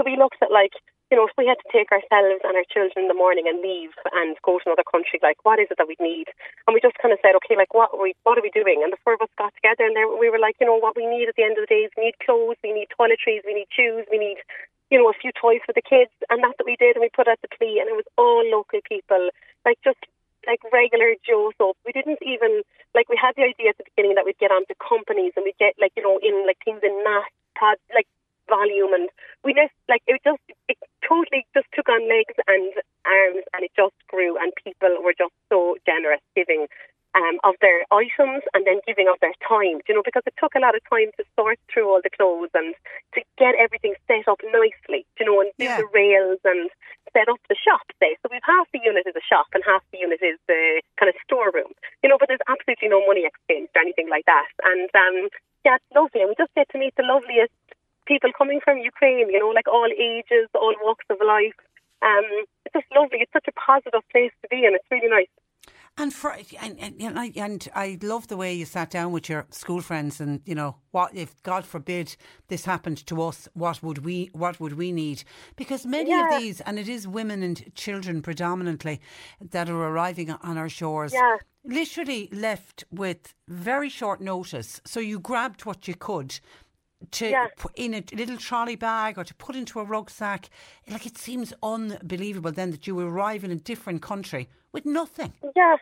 So 0.00 0.08
we 0.08 0.16
looked 0.16 0.40
at 0.40 0.48
like, 0.48 0.72
you 1.10 1.16
know, 1.16 1.26
if 1.26 1.34
we 1.38 1.46
had 1.46 1.62
to 1.62 1.70
take 1.70 1.94
ourselves 1.94 2.42
and 2.42 2.58
our 2.58 2.66
children 2.66 3.06
in 3.06 3.10
the 3.10 3.14
morning 3.14 3.46
and 3.46 3.62
leave 3.62 3.94
and 4.10 4.34
go 4.42 4.58
to 4.58 4.66
another 4.66 4.86
country, 4.86 5.22
like 5.22 5.38
what 5.46 5.62
is 5.62 5.70
it 5.70 5.78
that 5.78 5.86
we 5.86 5.94
need? 6.02 6.26
And 6.66 6.74
we 6.74 6.82
just 6.82 6.98
kind 6.98 7.14
of 7.14 7.22
said, 7.22 7.38
okay, 7.38 7.54
like 7.54 7.70
what 7.70 7.94
are 7.94 8.02
we, 8.02 8.18
what 8.26 8.34
are 8.38 8.42
we 8.42 8.50
doing? 8.50 8.82
And 8.82 8.90
the 8.90 8.98
four 9.06 9.14
of 9.14 9.22
us 9.22 9.30
got 9.38 9.54
together 9.54 9.86
and 9.86 9.94
there, 9.94 10.10
we 10.10 10.30
were 10.30 10.42
like, 10.42 10.58
you 10.58 10.66
know, 10.66 10.74
what 10.74 10.98
we 10.98 11.06
need 11.06 11.30
at 11.30 11.38
the 11.38 11.46
end 11.46 11.62
of 11.62 11.62
the 11.62 11.70
day 11.70 11.86
is 11.86 11.94
we 11.94 12.10
need 12.10 12.18
clothes, 12.18 12.58
we 12.66 12.74
need 12.74 12.90
toiletries, 12.90 13.46
we 13.46 13.54
need 13.54 13.70
shoes, 13.70 14.02
we 14.10 14.18
need, 14.18 14.42
you 14.90 14.98
know, 14.98 15.06
a 15.06 15.14
few 15.14 15.30
toys 15.30 15.62
for 15.62 15.70
the 15.70 15.84
kids. 15.84 16.10
And 16.26 16.42
that's 16.42 16.58
what 16.58 16.66
we 16.66 16.74
did. 16.74 16.98
And 16.98 17.06
we 17.06 17.10
put 17.14 17.30
out 17.30 17.38
the 17.38 17.54
plea 17.54 17.78
and 17.78 17.86
it 17.86 17.94
was 17.94 18.10
all 18.18 18.42
local 18.42 18.82
people, 18.82 19.30
like 19.62 19.78
just 19.86 20.02
like 20.46 20.62
regular 20.74 21.14
Joe 21.22 21.54
soap. 21.58 21.78
We 21.86 21.94
didn't 21.94 22.22
even 22.22 22.66
like 22.94 23.06
we 23.06 23.18
had 23.18 23.34
the 23.38 23.46
idea 23.46 23.74
at 23.74 23.78
the 23.78 23.86
beginning 23.94 24.18
that 24.18 24.24
we'd 24.26 24.42
get 24.42 24.54
onto 24.54 24.74
companies 24.78 25.34
and 25.38 25.46
we'd 25.46 25.58
get 25.58 25.74
like 25.78 25.94
you 25.94 26.02
know 26.02 26.18
in 26.22 26.46
like 26.46 26.58
things 26.64 26.80
in 26.82 26.94
mass 27.02 27.26
pod 27.58 27.78
like 27.94 28.06
volume 28.48 28.92
and 28.94 29.08
we 29.44 29.54
just 29.54 29.74
like 29.88 30.02
it 30.06 30.20
just 30.24 30.42
it 30.68 30.78
totally 31.06 31.46
just 31.54 31.66
took 31.74 31.88
on 31.88 32.08
legs 32.08 32.34
and 32.46 32.72
arms 33.06 33.44
and 33.54 33.64
it 33.64 33.72
just 33.76 33.94
grew 34.08 34.36
and 34.38 34.52
people 34.64 34.90
were 35.02 35.14
just 35.16 35.34
so 35.48 35.76
generous 35.86 36.20
giving 36.34 36.66
um, 37.16 37.40
of 37.48 37.56
their 37.64 37.88
items 37.88 38.44
and 38.52 38.66
then 38.68 38.84
giving 38.84 39.08
of 39.08 39.16
their 39.24 39.32
time, 39.40 39.80
you 39.88 39.94
know, 39.96 40.04
because 40.04 40.20
it 40.28 40.36
took 40.36 40.52
a 40.52 40.60
lot 40.60 40.76
of 40.76 40.84
time 40.84 41.08
to 41.16 41.24
sort 41.32 41.56
through 41.72 41.88
all 41.88 42.04
the 42.04 42.12
clothes 42.12 42.52
and 42.52 42.76
to 43.16 43.24
get 43.40 43.56
everything 43.56 43.96
set 44.04 44.28
up 44.28 44.36
nicely, 44.52 45.08
you 45.16 45.24
know, 45.24 45.40
and 45.40 45.48
do 45.56 45.64
Yeah. 45.64 45.80
the 45.80 45.88
rails 45.96 46.40
and 46.44 46.68
set 47.16 47.28
up 47.32 47.40
the 47.48 47.56
shop, 47.56 47.88
say. 48.04 48.16
So 48.20 48.28
we've 48.30 48.44
half 48.44 48.68
the 48.72 48.84
unit 48.84 49.06
is 49.08 49.16
a 49.16 49.24
shop 49.24 49.48
and 49.56 49.64
half 49.64 49.80
the 49.92 49.98
unit 50.04 50.20
is 50.20 50.36
the 50.46 50.82
kind 51.00 51.08
of 51.08 51.16
storeroom, 51.24 51.72
you 52.02 52.10
know, 52.12 52.18
but 52.20 52.28
there's 52.28 52.44
absolutely 52.52 52.88
no 52.92 53.00
money 53.06 53.24
exchange 53.24 53.70
or 53.74 53.80
anything 53.80 54.10
like 54.12 54.26
that. 54.26 54.52
And 54.64 54.90
um, 54.92 55.28
yeah, 55.64 55.76
it's 55.80 55.94
lovely. 55.96 56.20
And 56.20 56.28
we 56.28 56.36
just 56.36 56.52
get 56.54 56.68
to 56.70 56.78
meet 56.78 56.92
the 57.00 57.08
loveliest 57.08 57.56
people 58.06 58.30
coming 58.36 58.60
from 58.64 58.78
Ukraine, 58.78 59.28
you 59.30 59.38
know, 59.38 59.48
like 59.48 59.68
all 59.68 59.88
ages, 60.10 60.48
all 60.54 60.74
walks 60.82 61.04
of 61.10 61.18
life. 61.26 61.54
Um, 62.02 62.24
it's 62.64 62.74
just 62.74 62.86
lovely. 62.94 63.18
It's 63.20 63.32
such 63.32 63.46
a 63.48 63.52
positive 63.52 64.02
place 64.12 64.32
to 64.42 64.48
be, 64.48 64.64
and 64.66 64.74
it's 64.76 64.86
really 64.90 65.08
nice. 65.08 65.28
And 65.98 66.12
for 66.12 66.30
and 66.60 66.78
and, 66.78 67.00
and, 67.00 67.18
I, 67.18 67.32
and 67.36 67.68
I 67.74 67.98
love 68.02 68.28
the 68.28 68.36
way 68.36 68.52
you 68.52 68.66
sat 68.66 68.90
down 68.90 69.12
with 69.12 69.30
your 69.30 69.46
school 69.50 69.80
friends 69.80 70.20
and 70.20 70.42
you 70.44 70.54
know 70.54 70.76
what 70.90 71.14
if 71.14 71.42
God 71.42 71.64
forbid 71.64 72.16
this 72.48 72.66
happened 72.66 72.98
to 73.06 73.22
us 73.22 73.48
what 73.54 73.82
would 73.82 74.04
we 74.04 74.28
what 74.34 74.60
would 74.60 74.74
we 74.74 74.92
need 74.92 75.24
because 75.56 75.86
many 75.86 76.10
Yeah. 76.10 76.24
of 76.24 76.38
these 76.38 76.60
and 76.60 76.78
it 76.78 76.86
is 76.86 77.08
women 77.08 77.42
and 77.42 77.74
children 77.74 78.20
predominantly 78.20 79.00
that 79.40 79.70
are 79.70 79.88
arriving 79.88 80.30
on 80.30 80.58
our 80.58 80.68
shores 80.68 81.14
Yeah. 81.14 81.38
literally 81.64 82.28
left 82.30 82.84
with 82.90 83.32
very 83.48 83.88
short 83.88 84.20
notice 84.20 84.82
so 84.84 85.00
you 85.00 85.18
grabbed 85.18 85.64
what 85.64 85.88
you 85.88 85.94
could 85.94 86.38
to 87.10 87.28
Yeah. 87.28 87.48
put 87.56 87.72
in 87.76 87.94
a 87.94 88.02
little 88.12 88.36
trolley 88.36 88.76
bag 88.76 89.18
or 89.18 89.24
to 89.24 89.34
put 89.34 89.54
into 89.54 89.80
a 89.80 89.84
rucksack. 89.84 90.48
Like 90.88 91.06
it 91.06 91.18
seems 91.18 91.52
unbelievable 91.62 92.52
then 92.52 92.70
that 92.70 92.86
you 92.86 92.98
arrive 93.00 93.44
in 93.44 93.50
a 93.50 93.56
different 93.56 94.02
country 94.02 94.48
with 94.72 94.86
nothing. 94.86 95.32
Yeah, 95.54 95.76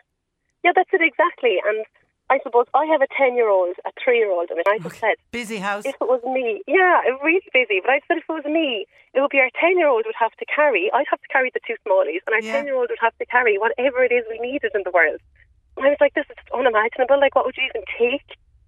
yeah, 0.63 0.71
that's 0.75 0.89
it 0.93 1.01
exactly. 1.01 1.57
And 1.65 1.85
I 2.29 2.39
suppose 2.43 2.65
I 2.73 2.85
have 2.85 3.01
a 3.01 3.07
ten-year-old, 3.15 3.75
a 3.85 3.91
three-year-old. 4.03 4.49
I 4.51 4.55
mean, 4.55 4.63
I 4.67 4.79
just 4.79 4.99
said 4.99 5.15
Busy 5.31 5.57
house. 5.57 5.85
if 5.85 5.95
it 6.01 6.07
was 6.09 6.21
me, 6.25 6.61
yeah, 6.67 7.01
I'm 7.05 7.19
really 7.23 7.45
busy. 7.53 7.79
But 7.81 7.91
I 7.91 8.01
said 8.07 8.17
if 8.17 8.25
it 8.27 8.33
was 8.33 8.45
me, 8.45 8.85
it 9.13 9.21
would 9.21 9.29
be 9.29 9.39
our 9.39 9.51
ten-year-old 9.61 10.03
would 10.05 10.15
have 10.19 10.33
to 10.37 10.45
carry. 10.45 10.91
I'd 10.91 11.05
have 11.09 11.21
to 11.21 11.27
carry 11.29 11.51
the 11.53 11.59
two 11.65 11.75
smallies, 11.85 12.21
and 12.25 12.33
our 12.33 12.41
Yeah. 12.41 12.53
ten-year-old 12.53 12.89
would 12.89 12.99
have 12.99 13.15
to 13.19 13.25
carry 13.27 13.57
whatever 13.57 14.03
it 14.03 14.11
is 14.11 14.25
we 14.29 14.39
needed 14.39 14.71
in 14.75 14.81
the 14.83 14.91
world. 14.91 15.21
And 15.77 15.85
I 15.85 15.89
was 15.89 15.97
like, 16.01 16.13
this 16.13 16.25
is 16.29 16.35
unimaginable. 16.53 17.19
Like, 17.19 17.35
what 17.35 17.45
would 17.45 17.57
you 17.57 17.63
even 17.69 17.83
take? 17.97 18.25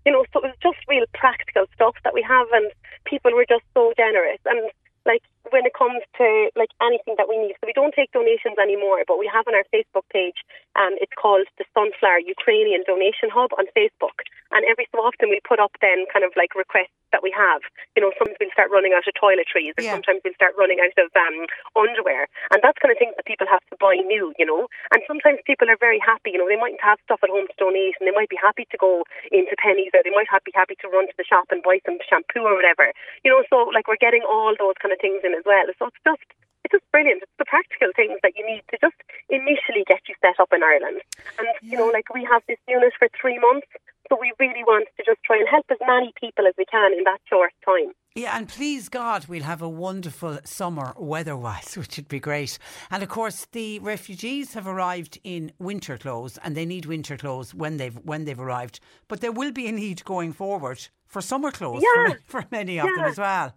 You 0.07 0.13
know, 0.13 0.23
so 0.31 0.39
it 0.39 0.47
was 0.47 0.55
just 0.63 0.79
real 0.87 1.03
practical 1.13 1.65
stuff 1.75 1.95
that 2.05 2.13
we 2.13 2.21
have, 2.23 2.47
and 2.53 2.71
people 3.03 3.33
were 3.35 3.43
just 3.43 3.65
so 3.73 3.91
generous. 3.97 4.39
And 4.45 4.71
like 5.05 5.21
when 5.51 5.65
it 5.65 5.73
comes 5.73 6.01
to 6.17 6.49
like 6.55 6.71
anything 6.81 7.15
that 7.17 7.29
we 7.29 7.37
need, 7.37 7.55
so 7.59 7.67
we 7.67 7.73
don't 7.73 7.93
take 7.95 8.11
donations 8.11 8.57
anymore, 8.59 9.03
but 9.07 9.17
we 9.19 9.29
have 9.31 9.47
on 9.47 9.55
our 9.55 9.65
Facebook 9.73 10.05
page. 10.11 10.43
Um, 10.75 10.95
it's 11.01 11.13
called 11.17 11.47
the 11.57 11.65
Sunflower 11.73 12.21
Ukrainian 12.25 12.83
Donation 12.85 13.29
Hub 13.33 13.51
on 13.57 13.65
Facebook, 13.75 14.17
and 14.51 14.65
every 14.65 14.87
so 14.93 14.99
often 15.01 15.29
we 15.29 15.39
put 15.47 15.59
up 15.59 15.71
then 15.81 16.05
kind 16.11 16.23
of 16.25 16.31
like 16.35 16.55
requests 16.55 16.93
that 17.15 17.23
we 17.23 17.31
have. 17.31 17.63
You 17.95 18.03
know, 18.03 18.11
sometimes 18.19 18.35
we'll 18.39 18.51
start 18.51 18.67
running 18.69 18.91
out 18.91 19.07
of 19.07 19.15
toiletries, 19.15 19.71
or 19.79 19.83
Yeah. 19.87 19.95
sometimes 19.95 20.19
we'll 20.27 20.35
start 20.35 20.53
running 20.59 20.83
out 20.83 20.91
of 20.99 21.07
um, 21.15 21.47
underwear, 21.75 22.27
and 22.51 22.59
that's 22.61 22.77
kind 22.79 22.91
of 22.91 22.99
things 22.99 23.15
that 23.15 23.25
people 23.25 23.47
have 23.47 23.63
to 23.71 23.75
buy 23.79 23.95
new. 23.95 24.33
You 24.37 24.45
know, 24.45 24.67
and 24.91 24.99
sometimes 25.07 25.39
people 25.47 25.69
are 25.71 25.79
very 25.79 25.99
happy. 26.03 26.31
You 26.35 26.39
know, 26.43 26.49
they 26.49 26.59
mightn't 26.59 26.83
have 26.83 26.99
stuff 27.07 27.23
at 27.23 27.29
home 27.31 27.47
to 27.47 27.55
donate, 27.57 27.95
and 27.99 28.05
they 28.07 28.15
might 28.15 28.29
be 28.29 28.37
happy 28.39 28.67
to 28.71 28.77
go 28.77 29.03
into 29.31 29.55
pennies, 29.57 29.91
or 29.95 30.03
they 30.03 30.11
might 30.11 30.27
be 30.43 30.51
happy 30.53 30.75
to 30.83 30.87
run 30.91 31.07
to 31.07 31.15
the 31.17 31.23
shop 31.23 31.47
and 31.49 31.63
buy 31.63 31.79
some 31.85 31.97
shampoo 32.09 32.43
or 32.43 32.55
whatever. 32.55 32.91
You 33.23 33.31
know, 33.31 33.41
so 33.49 33.71
like 33.71 33.87
we're 33.87 34.01
getting 34.03 34.23
all 34.27 34.53
those 34.57 34.75
kind 34.81 34.91
of 34.91 34.99
things 34.99 35.21
in 35.23 35.31
as 35.37 35.43
well. 35.45 35.63
So 35.79 35.87
it's 35.87 36.01
just 36.03 36.25
it's 36.65 36.71
just 36.83 36.91
brilliant. 36.91 37.23
It's 37.23 37.31
the 37.39 37.45
practical 37.45 37.89
things 37.95 38.19
that 38.23 38.33
you 38.35 38.45
need 38.45 38.63
to 38.71 38.77
just 38.81 38.97
initially 39.29 39.85
get 39.87 40.01
you 40.09 40.15
set 40.19 40.35
up 40.39 40.49
in 40.51 40.63
Ireland. 40.63 40.99
And 41.39 41.47
you 41.61 41.77
know, 41.77 41.87
like 41.87 42.13
we 42.13 42.27
have 42.29 42.41
this 42.47 42.57
unit 42.67 42.93
for 42.99 43.07
three 43.19 43.39
months, 43.39 43.67
so 44.09 44.17
we 44.19 44.33
really 44.39 44.63
want 44.65 44.87
to 44.97 45.03
just 45.05 45.21
try 45.23 45.37
and 45.37 45.47
help 45.47 45.65
as 45.71 45.77
many 45.85 46.11
people 46.19 46.45
as 46.47 46.53
we 46.57 46.65
can 46.65 46.91
in 46.93 47.03
that 47.05 47.19
short 47.29 47.51
time. 47.63 47.93
Yeah, 48.15 48.35
and 48.35 48.49
please 48.49 48.89
God, 48.89 49.27
we'll 49.27 49.43
have 49.43 49.61
a 49.61 49.69
wonderful 49.69 50.39
summer 50.43 50.93
weather-wise, 50.97 51.77
which 51.77 51.97
would 51.97 52.07
be 52.07 52.19
great. 52.19 52.57
And 52.89 53.03
of 53.03 53.09
course, 53.09 53.45
the 53.51 53.77
refugees 53.79 54.53
have 54.55 54.67
arrived 54.67 55.19
in 55.23 55.51
winter 55.59 55.97
clothes, 55.97 56.37
and 56.43 56.55
they 56.57 56.65
need 56.65 56.85
winter 56.85 57.15
clothes 57.15 57.53
when 57.53 57.77
they've 57.77 57.95
when 58.03 58.25
they've 58.25 58.39
arrived. 58.39 58.79
But 59.07 59.21
there 59.21 59.31
will 59.31 59.51
be 59.51 59.67
a 59.67 59.71
need 59.71 60.03
going 60.03 60.33
forward 60.33 60.87
for 61.05 61.21
summer 61.21 61.51
clothes 61.51 61.83
Yeah. 61.83 62.15
for, 62.25 62.41
for 62.41 62.45
many 62.51 62.79
of 62.79 62.87
them 62.87 63.05
as 63.05 63.17
well. 63.19 63.53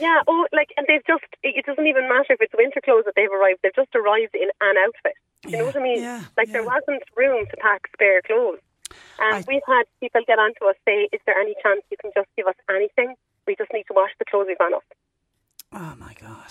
Yeah, 0.00 0.20
oh, 0.26 0.46
like, 0.52 0.70
and 0.76 0.86
they've 0.88 1.04
just, 1.06 1.24
it 1.42 1.64
doesn't 1.66 1.86
even 1.86 2.08
matter 2.08 2.32
if 2.34 2.40
it's 2.40 2.52
winter 2.56 2.80
clothes 2.84 3.04
that 3.06 3.14
they've 3.16 3.30
arrived, 3.30 3.60
they've 3.62 3.74
just 3.74 3.94
arrived 3.94 4.34
in 4.34 4.48
an 4.60 4.74
outfit. 4.84 5.14
You 5.46 5.58
know 5.58 5.66
what 5.66 5.76
I 5.76 5.82
mean? 5.82 6.02
yeah, 6.02 6.24
like, 6.36 6.50
there 6.50 6.64
wasn't 6.64 7.02
room 7.16 7.44
to 7.50 7.56
pack 7.58 7.82
spare 7.92 8.22
clothes. 8.22 8.60
And 9.18 9.36
I- 9.36 9.44
we've 9.46 9.62
had 9.66 9.84
people 10.00 10.22
get 10.26 10.38
onto 10.38 10.64
us 10.66 10.76
say, 10.84 11.08
is 11.12 11.20
there 11.26 11.38
any 11.38 11.54
chance 11.62 11.82
you 11.90 11.96
can 12.00 12.10
just 12.16 12.28
give 12.36 12.46
us 12.46 12.54
anything? 12.70 13.14
We 13.46 13.54
just 13.56 13.72
need 13.72 13.84
to 13.88 13.94
wash 13.94 14.10
the 14.18 14.24
clothes 14.24 14.46
we've 14.48 14.56
on 14.60 14.74
us. 14.74 14.82
Oh 15.72 15.94
my 15.98 16.14
God. 16.20 16.50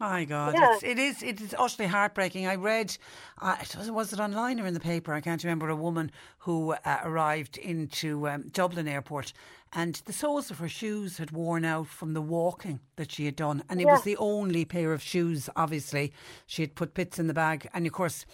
My 0.00 0.24
God, 0.24 0.54
Yeah. 0.54 0.74
it's, 0.74 0.84
it 0.84 0.96
is 0.98 1.22
it 1.24 1.40
is 1.40 1.56
utterly 1.58 1.88
heartbreaking. 1.88 2.46
I 2.46 2.54
read, 2.54 2.96
uh, 3.42 3.56
it 3.60 3.74
was, 3.74 3.90
was 3.90 4.12
it 4.12 4.20
online 4.20 4.60
or 4.60 4.66
in 4.66 4.74
the 4.74 4.78
paper? 4.78 5.12
I 5.12 5.20
can't 5.20 5.42
remember. 5.42 5.68
A 5.68 5.74
woman 5.74 6.12
who 6.38 6.70
uh, 6.72 7.00
arrived 7.02 7.56
into 7.58 8.28
um, 8.28 8.44
Dublin 8.52 8.86
airport, 8.86 9.32
and 9.72 9.96
the 10.06 10.12
soles 10.12 10.50
of 10.50 10.58
her 10.58 10.68
shoes 10.68 11.18
had 11.18 11.30
worn 11.30 11.64
out 11.64 11.88
from 11.88 12.14
the 12.14 12.22
walking 12.22 12.80
that 12.96 13.12
she 13.12 13.24
had 13.24 13.36
done, 13.36 13.62
and 13.68 13.80
it 13.80 13.86
was 13.86 14.02
the 14.02 14.16
only 14.16 14.64
pair 14.64 14.92
of 14.92 15.02
shoes. 15.02 15.48
Obviously, 15.56 16.12
she 16.46 16.62
had 16.62 16.74
put 16.74 16.94
bits 16.94 17.18
in 17.18 17.26
the 17.26 17.34
bag, 17.34 17.68
and 17.74 17.86
of 17.86 17.92
course. 17.92 18.24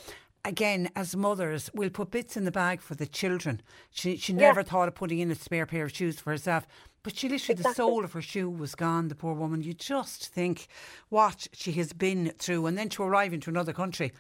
Again, 0.47 0.91
as 0.95 1.17
mothers, 1.17 1.71
we'll 1.73 1.89
put 1.89 2.11
bits 2.11 2.37
in 2.37 2.45
the 2.45 2.51
bag 2.51 2.83
for 2.83 2.95
the 2.95 3.07
children. 3.07 3.63
She 3.91 4.19
she 4.19 4.35
never 4.35 4.63
thought 4.63 4.89
of 4.89 4.95
putting 4.95 5.19
in 5.19 5.31
a 5.31 5.35
spare 5.35 5.65
pair 5.65 5.85
of 5.85 5.97
shoes 5.97 6.21
for 6.21 6.33
herself, 6.33 6.67
but 7.03 7.17
she 7.17 7.31
literally 7.31 7.63
the 7.63 7.73
sole 7.73 8.05
of 8.05 8.13
her 8.13 8.21
shoe 8.21 8.51
was 8.51 8.75
gone. 8.75 9.09
The 9.09 9.15
poor 9.15 9.33
woman. 9.33 9.63
You 9.63 9.73
just 9.73 10.27
think 10.27 10.67
what 11.09 11.49
she 11.55 11.73
has 11.73 11.95
been 11.95 12.31
through, 12.39 12.67
and 12.67 12.77
then 12.77 12.91
to 12.91 13.03
arrive 13.03 13.33
into 13.33 13.49
another 13.49 13.73
country, 13.73 14.13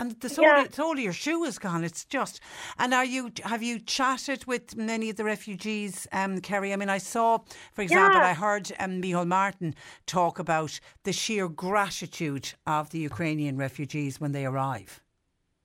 and 0.00 0.18
the 0.20 0.28
sole, 0.28 0.44
Yeah. 0.44 0.66
sole 0.72 0.92
of 0.92 0.98
your 0.98 1.12
shoe 1.12 1.44
is 1.44 1.58
gone. 1.58 1.84
It's 1.84 2.04
just. 2.04 2.40
And 2.78 2.92
are 2.94 3.04
you 3.04 3.30
have 3.44 3.62
you 3.62 3.78
chatted 3.78 4.46
with 4.46 4.76
many 4.76 5.10
of 5.10 5.16
the 5.16 5.24
refugees, 5.24 6.06
um, 6.12 6.40
Kerry? 6.40 6.72
I 6.72 6.76
mean, 6.76 6.88
I 6.88 6.98
saw, 6.98 7.38
for 7.72 7.82
example, 7.82 8.20
Yeah. 8.20 8.26
I 8.28 8.34
heard 8.34 8.72
um, 8.80 9.00
Micheál 9.02 9.26
Martin 9.28 9.74
talk 10.06 10.38
about 10.38 10.80
the 11.04 11.12
sheer 11.12 11.48
gratitude 11.48 12.54
of 12.66 12.90
the 12.90 12.98
Ukrainian 12.98 13.56
refugees 13.56 14.20
when 14.20 14.32
they 14.32 14.44
arrive. 14.46 15.00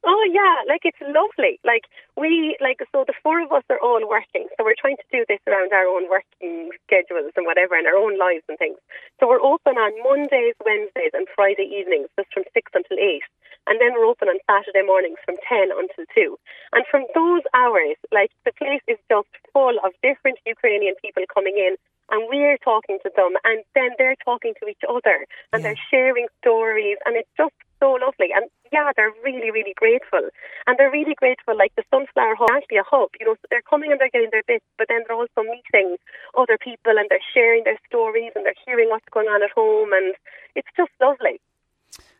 Oh 0.05 0.23
yeah, 0.29 0.61
like 0.69 0.85
it's 0.85 1.01
lovely. 1.01 1.59
Like 1.65 1.89
we 2.15 2.55
like 2.61 2.77
so 2.93 3.03
the 3.07 3.17
four 3.23 3.41
of 3.41 3.51
us 3.51 3.63
are 3.73 3.81
all 3.81 4.05
working, 4.07 4.45
so 4.53 4.63
we're 4.63 4.77
trying 4.77 4.97
to 4.97 5.09
do 5.11 5.25
this 5.27 5.41
around 5.49 5.73
our 5.73 5.87
own 5.89 6.05
working 6.09 6.69
schedules 6.85 7.33
and 7.35 7.45
whatever, 7.45 7.73
and 7.73 7.87
our 7.87 7.97
own 7.97 8.13
lives 8.17 8.45
and 8.47 8.57
things. 8.61 8.77
So 9.19 9.27
we're 9.27 9.41
open 9.41 9.81
on 9.81 9.91
Mondays, 10.05 10.53
Wednesdays, 10.63 11.09
and 11.17 11.25
Friday 11.35 11.65
evenings, 11.73 12.13
just 12.17 12.29
from 12.31 12.45
six 12.53 12.69
until 12.77 13.01
eight, 13.01 13.25
and 13.65 13.81
then 13.81 13.97
we're 13.97 14.05
open 14.05 14.29
on 14.29 14.37
Saturday 14.45 14.85
mornings 14.85 15.17
from 15.25 15.41
ten 15.41 15.73
until 15.73 16.05
two. 16.13 16.37
And 16.71 16.85
from 16.85 17.09
those 17.17 17.41
hours, 17.57 17.97
like 18.13 18.29
the 18.45 18.53
place 18.53 18.85
is 18.87 19.01
just 19.09 19.31
full 19.53 19.81
of 19.81 19.89
different 20.05 20.37
Ukrainian 20.45 20.93
people 21.01 21.25
coming 21.33 21.57
in. 21.57 21.75
And 22.13 22.29
we're 22.29 22.61
talking 22.61 22.99
to 23.01 23.09
them, 23.17 23.33
and 23.43 23.63
then 23.73 23.89
they're 23.97 24.15
talking 24.23 24.53
to 24.61 24.69
each 24.69 24.85
other, 24.87 25.25
and 25.51 25.63
Yeah. 25.63 25.73
they're 25.73 25.83
sharing 25.89 26.27
stories, 26.37 26.97
and 27.03 27.17
it's 27.17 27.33
just 27.35 27.57
so 27.79 27.91
lovely. 27.93 28.29
And 28.35 28.49
yeah, 28.71 28.91
they're 28.95 29.13
really, 29.23 29.51
really 29.51 29.73
grateful. 29.75 30.29
And 30.67 30.77
they're 30.77 30.91
really 30.91 31.15
grateful, 31.15 31.57
like 31.57 31.73
the 31.75 31.83
Sunflower 31.91 32.35
Hub, 32.39 32.49
actually 32.51 32.77
a 32.77 32.83
hub, 32.83 33.09
you 33.19 33.25
know, 33.25 33.35
so 33.35 33.47
they're 33.49 33.61
coming 33.61 33.91
and 33.91 33.99
they're 33.99 34.09
getting 34.09 34.29
their 34.31 34.43
bits, 34.47 34.65
but 34.77 34.87
then 34.89 35.01
they're 35.07 35.17
also 35.17 35.41
meeting 35.43 35.97
other 36.37 36.57
people 36.57 36.93
and 36.97 37.07
they're 37.09 37.29
sharing 37.33 37.63
their 37.63 37.79
stories 37.87 38.31
and 38.35 38.45
they're 38.45 38.61
hearing 38.65 38.89
what's 38.89 39.07
going 39.11 39.27
on 39.27 39.43
at 39.43 39.51
home. 39.51 39.91
And 39.93 40.15
it's 40.55 40.69
just 40.75 40.91
lovely. 41.01 41.39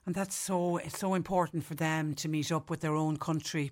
And 0.06 0.14
that's 0.14 0.36
so 0.36 0.78
it's 0.78 1.00
so 1.00 1.16
important 1.16 1.64
for 1.64 1.74
them 1.76 2.14
to 2.16 2.30
meet 2.30 2.52
up 2.52 2.70
with 2.70 2.82
their 2.82 2.96
own 2.96 3.18
country, 3.18 3.72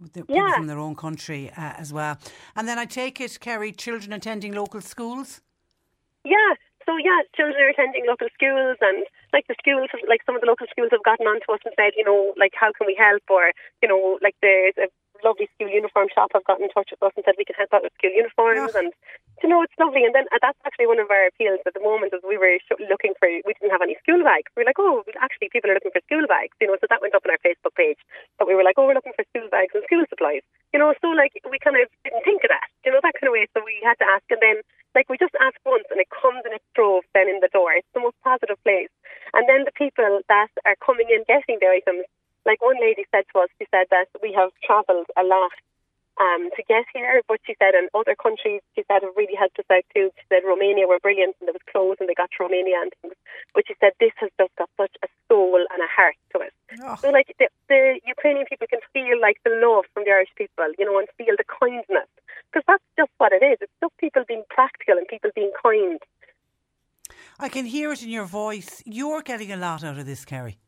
the 0.00 0.22
people 0.22 0.36
Yeah. 0.36 0.54
from 0.56 0.66
their 0.66 0.78
own 0.78 0.96
country 0.96 1.50
uh, 1.56 1.74
as 1.78 1.92
well. 1.92 2.18
And 2.56 2.66
then 2.66 2.78
I 2.78 2.86
take 2.86 3.20
it, 3.20 3.38
Kerry, 3.38 3.70
children 3.72 4.12
attending 4.12 4.52
local 4.52 4.80
schools. 4.80 5.40
Yeah. 6.24 6.54
So 6.90 6.98
yeah, 6.98 7.22
children 7.38 7.54
are 7.62 7.70
attending 7.70 8.02
local 8.02 8.26
schools, 8.34 8.74
and 8.82 9.06
like 9.30 9.46
the 9.46 9.54
schools, 9.62 9.94
like 10.10 10.26
some 10.26 10.34
of 10.34 10.42
the 10.42 10.50
local 10.50 10.66
schools 10.66 10.90
have 10.90 11.06
gotten 11.06 11.30
on 11.30 11.38
to 11.46 11.54
us 11.54 11.62
and 11.62 11.70
said, 11.78 11.94
you 11.94 12.02
know, 12.02 12.34
like 12.34 12.50
how 12.58 12.74
can 12.74 12.82
we 12.90 12.98
help, 12.98 13.22
or 13.30 13.54
you 13.78 13.86
know, 13.86 14.18
like 14.18 14.34
there's 14.42 14.74
a 14.74 14.90
lovely 15.22 15.46
school 15.54 15.70
uniform 15.70 16.08
shop 16.10 16.34
have 16.34 16.42
gotten 16.50 16.66
in 16.66 16.72
touch 16.74 16.90
with 16.90 16.98
us 17.04 17.14
and 17.14 17.22
said 17.22 17.38
we 17.38 17.46
can 17.46 17.54
help 17.54 17.70
out 17.70 17.86
with 17.86 17.94
school 17.94 18.10
uniforms, 18.10 18.74
Yeah. 18.74 18.82
and 18.82 18.90
you 19.38 19.48
know, 19.48 19.62
it's 19.62 19.78
lovely. 19.78 20.02
And 20.02 20.10
then 20.18 20.26
uh, 20.34 20.42
that's 20.42 20.58
actually 20.66 20.90
one 20.90 20.98
of 20.98 21.06
our 21.14 21.30
appeals 21.30 21.62
at 21.62 21.78
the 21.78 21.80
moment 21.80 22.10
is 22.10 22.26
we 22.26 22.36
were 22.42 22.58
sh- 22.58 22.82
looking 22.90 23.14
for, 23.22 23.30
we 23.30 23.54
didn't 23.54 23.70
have 23.70 23.86
any 23.86 23.94
school 24.02 24.20
bags. 24.26 24.50
We 24.58 24.66
were 24.66 24.68
like, 24.68 24.82
oh, 24.82 25.06
actually, 25.22 25.48
people 25.48 25.70
are 25.70 25.78
looking 25.78 25.94
for 25.94 26.02
school 26.10 26.26
bags, 26.26 26.52
you 26.58 26.66
know. 26.68 26.76
So 26.82 26.90
that 26.90 27.00
went 27.00 27.14
up 27.14 27.22
on 27.24 27.30
our 27.32 27.40
Facebook 27.40 27.72
page. 27.78 28.02
But 28.36 28.50
we 28.50 28.58
were 28.58 28.66
like, 28.66 28.76
oh, 28.76 28.84
we're 28.84 28.98
looking 28.98 29.14
for 29.16 29.24
school 29.30 29.46
bags 29.48 29.72
and 29.72 29.86
school 29.86 30.02
supplies, 30.10 30.42
you 30.74 30.80
know. 30.82 30.90
So 31.00 31.14
like 31.14 31.38
we 31.46 31.56
kind 31.62 31.78
of 31.78 31.86
didn't 32.02 32.26
think 32.26 32.42
of 32.44 32.50
that, 32.50 32.68
you 32.84 32.90
know, 32.92 33.00
that 33.00 33.14
kind 33.16 33.30
of 33.30 33.36
way. 33.38 33.46
So 33.54 33.62
we 33.64 33.78
had 33.80 33.96
to 34.02 34.08
ask, 34.10 34.26
and 34.28 34.42
then 34.42 34.60
like 34.94 35.08
we 35.08 35.16
just 35.18 35.34
ask 35.40 35.56
once 35.64 35.84
and 35.90 36.00
it 36.00 36.10
comes 36.10 36.42
in 36.46 36.52
its 36.52 36.66
droves 36.74 37.06
then 37.14 37.28
in 37.28 37.40
the 37.40 37.52
door. 37.52 37.72
It's 37.72 37.88
the 37.94 38.00
most 38.00 38.16
positive 38.22 38.58
place. 38.62 38.90
And 39.34 39.48
then 39.48 39.64
the 39.64 39.74
people 39.74 40.20
that 40.28 40.50
are 40.66 40.78
coming 40.84 41.06
in 41.10 41.22
getting 41.26 41.58
the 41.60 41.70
items, 41.70 42.06
like 42.46 42.62
one 42.62 42.80
lady 42.80 43.06
said 43.10 43.24
to 43.32 43.46
us, 43.46 43.50
she 43.58 43.66
said 43.70 43.86
that 43.90 44.10
we 44.22 44.32
have 44.32 44.50
travelled 44.66 45.06
a 45.16 45.22
lot 45.22 45.54
um, 46.20 46.52
to 46.52 46.62
get 46.68 46.84
here, 46.92 47.22
but 47.26 47.40
she 47.48 47.56
said 47.58 47.72
in 47.72 47.88
other 47.96 48.14
countries, 48.14 48.60
she 48.76 48.84
said 48.86 49.02
it 49.02 49.16
really 49.16 49.34
helped 49.34 49.58
us 49.58 49.64
out 49.72 49.88
too. 49.96 50.12
She 50.20 50.24
said 50.28 50.44
Romania 50.44 50.86
were 50.86 51.00
brilliant 51.00 51.34
and 51.40 51.48
there 51.48 51.56
was 51.56 51.64
clothes 51.72 51.96
and 51.98 52.08
they 52.08 52.14
got 52.14 52.28
to 52.36 52.44
Romania 52.44 52.76
and 52.84 52.92
things. 53.00 53.16
But 53.54 53.64
she 53.66 53.74
said 53.80 53.96
this 53.98 54.12
has 54.20 54.28
just 54.36 54.52
got 54.60 54.68
such 54.76 54.92
a 55.02 55.08
soul 55.28 55.56
and 55.56 55.80
a 55.80 55.88
heart 55.88 56.20
to 56.36 56.44
it. 56.44 56.52
Oh. 56.84 57.00
So 57.00 57.08
like 57.08 57.32
the, 57.40 57.48
the 57.72 58.00
Ukrainian 58.04 58.44
people 58.44 58.68
can 58.68 58.84
feel 58.92 59.16
like 59.18 59.40
the 59.48 59.56
love 59.64 59.88
from 59.94 60.04
the 60.04 60.12
Irish 60.12 60.28
people, 60.36 60.68
you 60.78 60.84
know, 60.84 61.00
and 61.00 61.08
feel 61.16 61.34
the 61.40 61.48
kindness. 61.48 62.10
Because 62.52 62.68
that's 62.68 62.84
just 63.00 63.12
what 63.16 63.32
it 63.32 63.42
is. 63.42 63.56
It's 63.64 63.72
just 63.80 63.96
people 63.96 64.22
being 64.28 64.44
practical 64.50 64.98
and 65.00 65.08
people 65.08 65.30
being 65.34 65.52
kind. 65.56 65.98
I 67.38 67.48
can 67.48 67.64
hear 67.64 67.92
it 67.92 68.02
in 68.02 68.10
your 68.10 68.26
voice. 68.26 68.82
You're 68.84 69.22
getting 69.22 69.52
a 69.52 69.56
lot 69.56 69.82
out 69.82 69.96
of 69.96 70.04
this, 70.04 70.26
Kerry. 70.26 70.58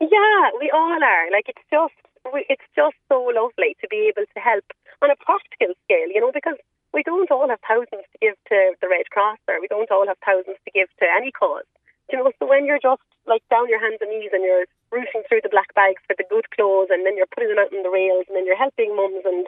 Yeah, 0.00 0.50
we 0.58 0.70
all 0.72 1.02
are. 1.02 1.30
Like 1.30 1.46
it's 1.48 1.66
just, 1.70 2.00
it's 2.48 2.64
just 2.74 2.96
so 3.08 3.30
lovely 3.34 3.76
to 3.80 3.86
be 3.88 4.08
able 4.08 4.24
to 4.24 4.40
help 4.40 4.64
on 5.02 5.10
a 5.10 5.16
practical 5.20 5.74
scale, 5.84 6.08
you 6.08 6.20
know, 6.20 6.32
because 6.32 6.56
we 6.92 7.02
don't 7.02 7.30
all 7.30 7.48
have 7.48 7.60
thousands 7.66 8.06
to 8.14 8.18
give 8.22 8.38
to 8.48 8.74
the 8.80 8.88
Red 8.88 9.10
Cross, 9.10 9.38
or 9.48 9.60
we 9.60 9.68
don't 9.68 9.90
all 9.90 10.06
have 10.06 10.18
thousands 10.24 10.56
to 10.64 10.70
give 10.70 10.88
to 11.02 11.06
any 11.10 11.32
cause, 11.32 11.66
you 12.10 12.16
know. 12.16 12.30
So 12.38 12.46
when 12.46 12.64
you're 12.64 12.82
just 12.82 13.02
like 13.26 13.42
down 13.50 13.68
your 13.68 13.82
hands 13.82 13.98
and 14.00 14.10
knees 14.10 14.30
and 14.32 14.44
you're 14.44 14.66
rooting 14.92 15.26
through 15.28 15.42
the 15.42 15.52
black 15.52 15.74
bags 15.74 16.00
for 16.06 16.14
the 16.16 16.28
good 16.30 16.48
clothes, 16.54 16.88
and 16.90 17.04
then 17.04 17.16
you're 17.16 17.30
putting 17.30 17.50
them 17.50 17.58
out 17.58 17.74
on 17.74 17.82
the 17.82 17.90
rails, 17.90 18.24
and 18.28 18.36
then 18.36 18.46
you're 18.46 18.56
helping 18.56 18.94
mums 18.94 19.26
and 19.26 19.46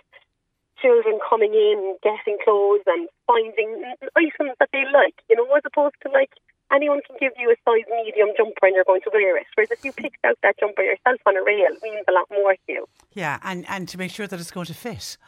children 0.83 1.19
coming 1.23 1.55
in, 1.55 1.97
getting 2.03 2.37
clothes 2.43 2.85
and 2.87 3.09
finding 3.27 3.81
items 4.19 4.53
that 4.59 4.69
they 4.73 4.85
like, 4.93 5.17
you 5.31 5.37
know, 5.37 5.49
as 5.55 5.63
opposed 5.65 5.97
to 6.03 6.11
like. 6.11 6.35
When 6.71 6.81
you 7.39 7.51
a 7.51 7.55
size 7.65 7.85
medium 8.05 8.29
jumper 8.37 8.67
and 8.67 8.75
you're 8.75 8.85
going 8.85 9.01
to 9.03 9.11
wear 9.13 9.37
it. 9.37 9.47
Whereas 9.55 9.71
if 9.71 9.85
you 9.85 9.93
picked 9.93 10.25
out 10.25 10.37
that 10.43 10.59
jumper 10.59 10.83
yourself 10.83 11.21
on 11.27 11.37
a 11.37 11.43
rail, 11.43 11.67
it 11.71 11.83
means 11.83 12.05
a 12.09 12.13
lot 12.13 12.27
more 12.31 12.53
to 12.55 12.59
you. 12.69 12.87
Yeah, 13.13 13.39
and, 13.43 13.65
and 13.69 13.89
to 13.89 13.99
make 13.99 14.11
sure 14.11 14.27
that 14.27 14.39
it's 14.41 14.51
going 14.51 14.67
to 14.67 14.75
fit. 14.75 15.17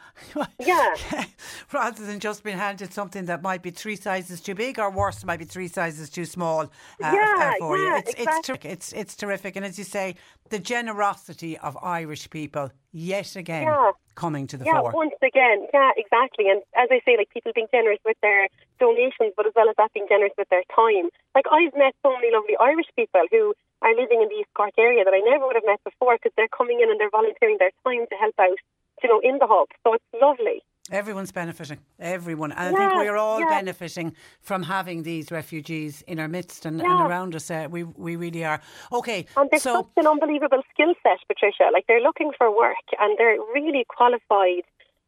Yeah. 0.59 0.93
Rather 1.73 2.05
than 2.05 2.19
just 2.19 2.43
being 2.43 2.57
handed 2.57 2.93
something 2.93 3.25
that 3.25 3.41
might 3.41 3.61
be 3.63 3.71
three 3.71 3.95
sizes 3.95 4.41
too 4.41 4.53
big 4.55 4.77
or 4.77 4.91
worse, 4.91 5.23
might 5.23 5.39
be 5.39 5.45
three 5.45 5.67
sizes 5.69 6.09
too 6.09 6.25
small 6.25 6.61
uh, 6.61 6.67
Yeah, 7.01 7.33
uh, 7.37 7.51
for 7.59 7.77
yeah, 7.77 7.97
It's, 7.99 8.09
it's, 8.11 8.19
exactly. 8.19 8.57
ter- 8.57 8.69
it's, 8.69 8.93
it's 8.93 9.15
terrific. 9.15 9.55
And 9.55 9.65
as 9.65 9.77
you 9.77 9.85
say, 9.85 10.15
the 10.49 10.59
generosity 10.59 11.57
of 11.57 11.77
Irish 11.81 12.29
people 12.29 12.71
yet 12.91 13.35
again 13.35 13.63
Yeah. 13.63 13.91
coming 14.15 14.47
to 14.47 14.57
the 14.57 14.65
Yeah, 14.65 14.81
fore. 14.81 14.91
once 14.91 15.13
again, 15.23 15.67
yeah, 15.73 15.91
exactly. 15.95 16.49
And 16.49 16.61
as 16.75 16.89
I 16.91 16.99
say, 17.05 17.15
like 17.17 17.29
people 17.29 17.51
being 17.55 17.67
generous 17.71 17.99
with 18.05 18.17
their 18.21 18.47
donations, 18.79 19.35
but 19.35 19.45
as 19.45 19.53
well 19.55 19.69
as 19.69 19.75
that, 19.77 19.93
being 19.93 20.07
generous 20.09 20.33
with 20.37 20.49
their 20.49 20.63
time. 20.73 21.11
Like 21.35 21.45
I've 21.51 21.75
met 21.75 21.93
so 22.01 22.15
many 22.15 22.31
lovely 22.31 22.55
Irish 22.59 22.87
people 22.95 23.27
who 23.31 23.53
are 23.81 23.95
living 23.95 24.21
in 24.21 24.29
the 24.29 24.39
East 24.41 24.51
Cork 24.55 24.75
area 24.77 25.03
that 25.03 25.13
I 25.13 25.19
never 25.19 25.47
would 25.47 25.55
have 25.55 25.67
met 25.67 25.83
before 25.83 26.17
because 26.17 26.33
they're 26.35 26.51
coming 26.51 26.79
in 26.81 26.89
and 26.89 26.99
they're 26.99 27.13
volunteering 27.13 27.57
their 27.59 27.71
time 27.83 28.07
to 28.07 28.15
help 28.19 28.35
out, 28.39 28.59
you 29.03 29.09
know, 29.09 29.19
in 29.23 29.39
the 29.39 29.47
hub. 29.47 29.67
So 29.83 29.93
it's 29.93 30.03
lovely. 30.19 30.63
Everyone's 30.91 31.31
benefiting. 31.31 31.79
Everyone. 31.99 32.51
And 32.51 32.75
I 32.75 32.79
think 32.79 32.93
we're 32.95 33.17
all 33.17 33.39
yeah. 33.39 33.49
benefiting 33.49 34.15
from 34.41 34.63
having 34.63 35.03
these 35.03 35.31
refugees 35.31 36.01
in 36.07 36.19
our 36.19 36.27
midst 36.27 36.65
and, 36.65 36.81
and 36.81 36.89
around 36.89 37.35
us. 37.35 37.51
Uh, 37.51 37.67
we, 37.69 37.83
we 37.83 38.15
really 38.15 38.43
are. 38.43 38.59
Okay, 38.91 39.25
And 39.37 39.49
they've 39.51 39.61
so 39.61 39.75
such 39.75 40.03
an 40.03 40.07
unbelievable 40.07 40.61
skill 40.73 40.93
set, 41.03 41.19
Patricia. 41.27 41.69
Like 41.71 41.85
they're 41.87 42.01
looking 42.01 42.31
for 42.37 42.49
work 42.55 42.77
and 42.99 43.17
they're 43.17 43.37
really 43.53 43.85
qualified. 43.87 44.63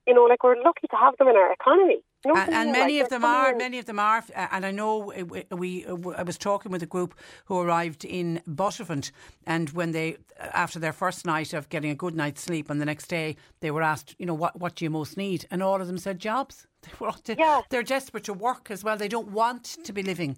You 0.08 0.14
know, 0.14 0.26
like 0.26 0.44
we're 0.44 0.62
lucky 0.62 0.88
to 0.90 0.96
have 0.96 1.18
them 1.18 1.28
in 1.28 1.36
our 1.36 1.52
economy. 1.52 2.02
Oh, 2.26 2.36
you 2.36 2.36
and, 2.42 2.54
and 2.54 2.72
many 2.72 2.98
Like, 2.98 3.04
of 3.06 3.10
them 3.10 3.26
are. 3.26 3.52
in- 3.52 3.58
Many 3.58 3.80
of 3.80 3.86
them 3.86 3.98
are. 4.00 4.24
And 4.36 4.66
I 4.66 4.72
know 4.72 5.12
we, 5.16 5.44
we. 5.50 5.86
I 6.16 6.24
was 6.24 6.38
talking 6.38 6.72
with 6.72 6.84
a 6.84 6.88
group 6.88 7.16
who 7.46 7.60
arrived 7.60 8.06
in 8.06 8.42
Buttevant, 8.46 9.12
and 9.48 9.70
when 9.72 9.92
they, 9.92 10.18
after 10.40 10.78
their 10.80 10.94
first 10.94 11.26
night 11.26 11.54
of 11.54 11.70
getting 11.70 11.90
a 11.90 11.96
good 11.96 12.16
night's 12.16 12.42
sleep, 12.42 12.70
and 12.70 12.80
the 12.80 12.86
next 12.86 13.08
day 13.08 13.36
they 13.62 13.72
were 13.72 13.82
asked, 13.82 14.16
you 14.20 14.26
know, 14.28 14.36
what 14.36 14.60
what 14.60 14.76
do 14.76 14.86
you 14.86 14.90
most 14.92 15.18
need? 15.18 15.46
And 15.52 15.64
all 15.64 15.82
of 15.82 15.88
them 15.88 15.98
said 15.98 16.20
jobs. 16.20 16.68
They 16.84 16.92
were. 17.00 17.12
de- 17.24 17.36
Yeah. 17.38 17.62
They're 17.70 17.84
desperate 17.84 18.24
to 18.26 18.34
work 18.34 18.70
as 18.72 18.84
well. 18.84 18.98
They 18.98 19.08
don't 19.08 19.32
want 19.32 19.64
to 19.86 19.94
be 19.94 20.04
living 20.04 20.38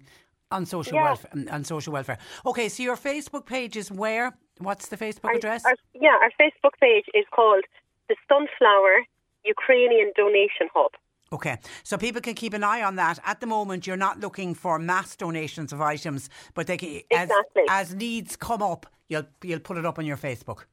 on 0.50 0.66
social 0.66 0.94
Yeah. 0.94 1.04
welfare. 1.04 1.30
On 1.50 1.64
social 1.64 1.92
welfare. 1.92 2.18
Okay, 2.46 2.68
so 2.68 2.82
your 2.82 2.96
Facebook 2.96 3.44
page 3.46 3.76
is 3.76 3.90
where? 3.90 4.32
What's 4.58 4.88
the 4.88 4.96
Facebook 4.96 5.24
Our- 5.30 5.36
address? 5.36 5.64
our- 5.64 5.74
yeah, 5.94 6.16
our 6.22 6.30
Facebook 6.40 6.74
page 6.80 7.06
is 7.14 7.24
called 7.34 7.64
the 8.08 8.16
Sunflower 8.28 8.96
Ukrainian 9.44 10.12
Donation 10.16 10.68
Hub. 10.74 10.92
Okay, 11.32 11.58
so 11.82 11.96
people 11.96 12.20
can 12.20 12.34
keep 12.34 12.52
an 12.54 12.62
eye 12.62 12.82
on 12.82 12.96
that. 12.96 13.18
At 13.24 13.40
the 13.40 13.46
moment, 13.46 13.86
you're 13.86 13.96
not 13.96 14.20
looking 14.20 14.54
for 14.54 14.78
mass 14.78 15.16
donations 15.16 15.72
of 15.72 15.80
items, 15.80 16.30
but 16.54 16.66
they 16.66 16.76
can, 16.76 17.00
as, 17.10 17.28
Exactly. 17.30 17.62
as 17.68 17.94
needs 17.94 18.36
come 18.36 18.62
up, 18.62 18.86
you'll 19.08 19.26
you'll 19.42 19.60
put 19.60 19.76
it 19.76 19.86
up 19.86 19.98
on 19.98 20.06
your 20.06 20.16
Facebook. 20.16 20.64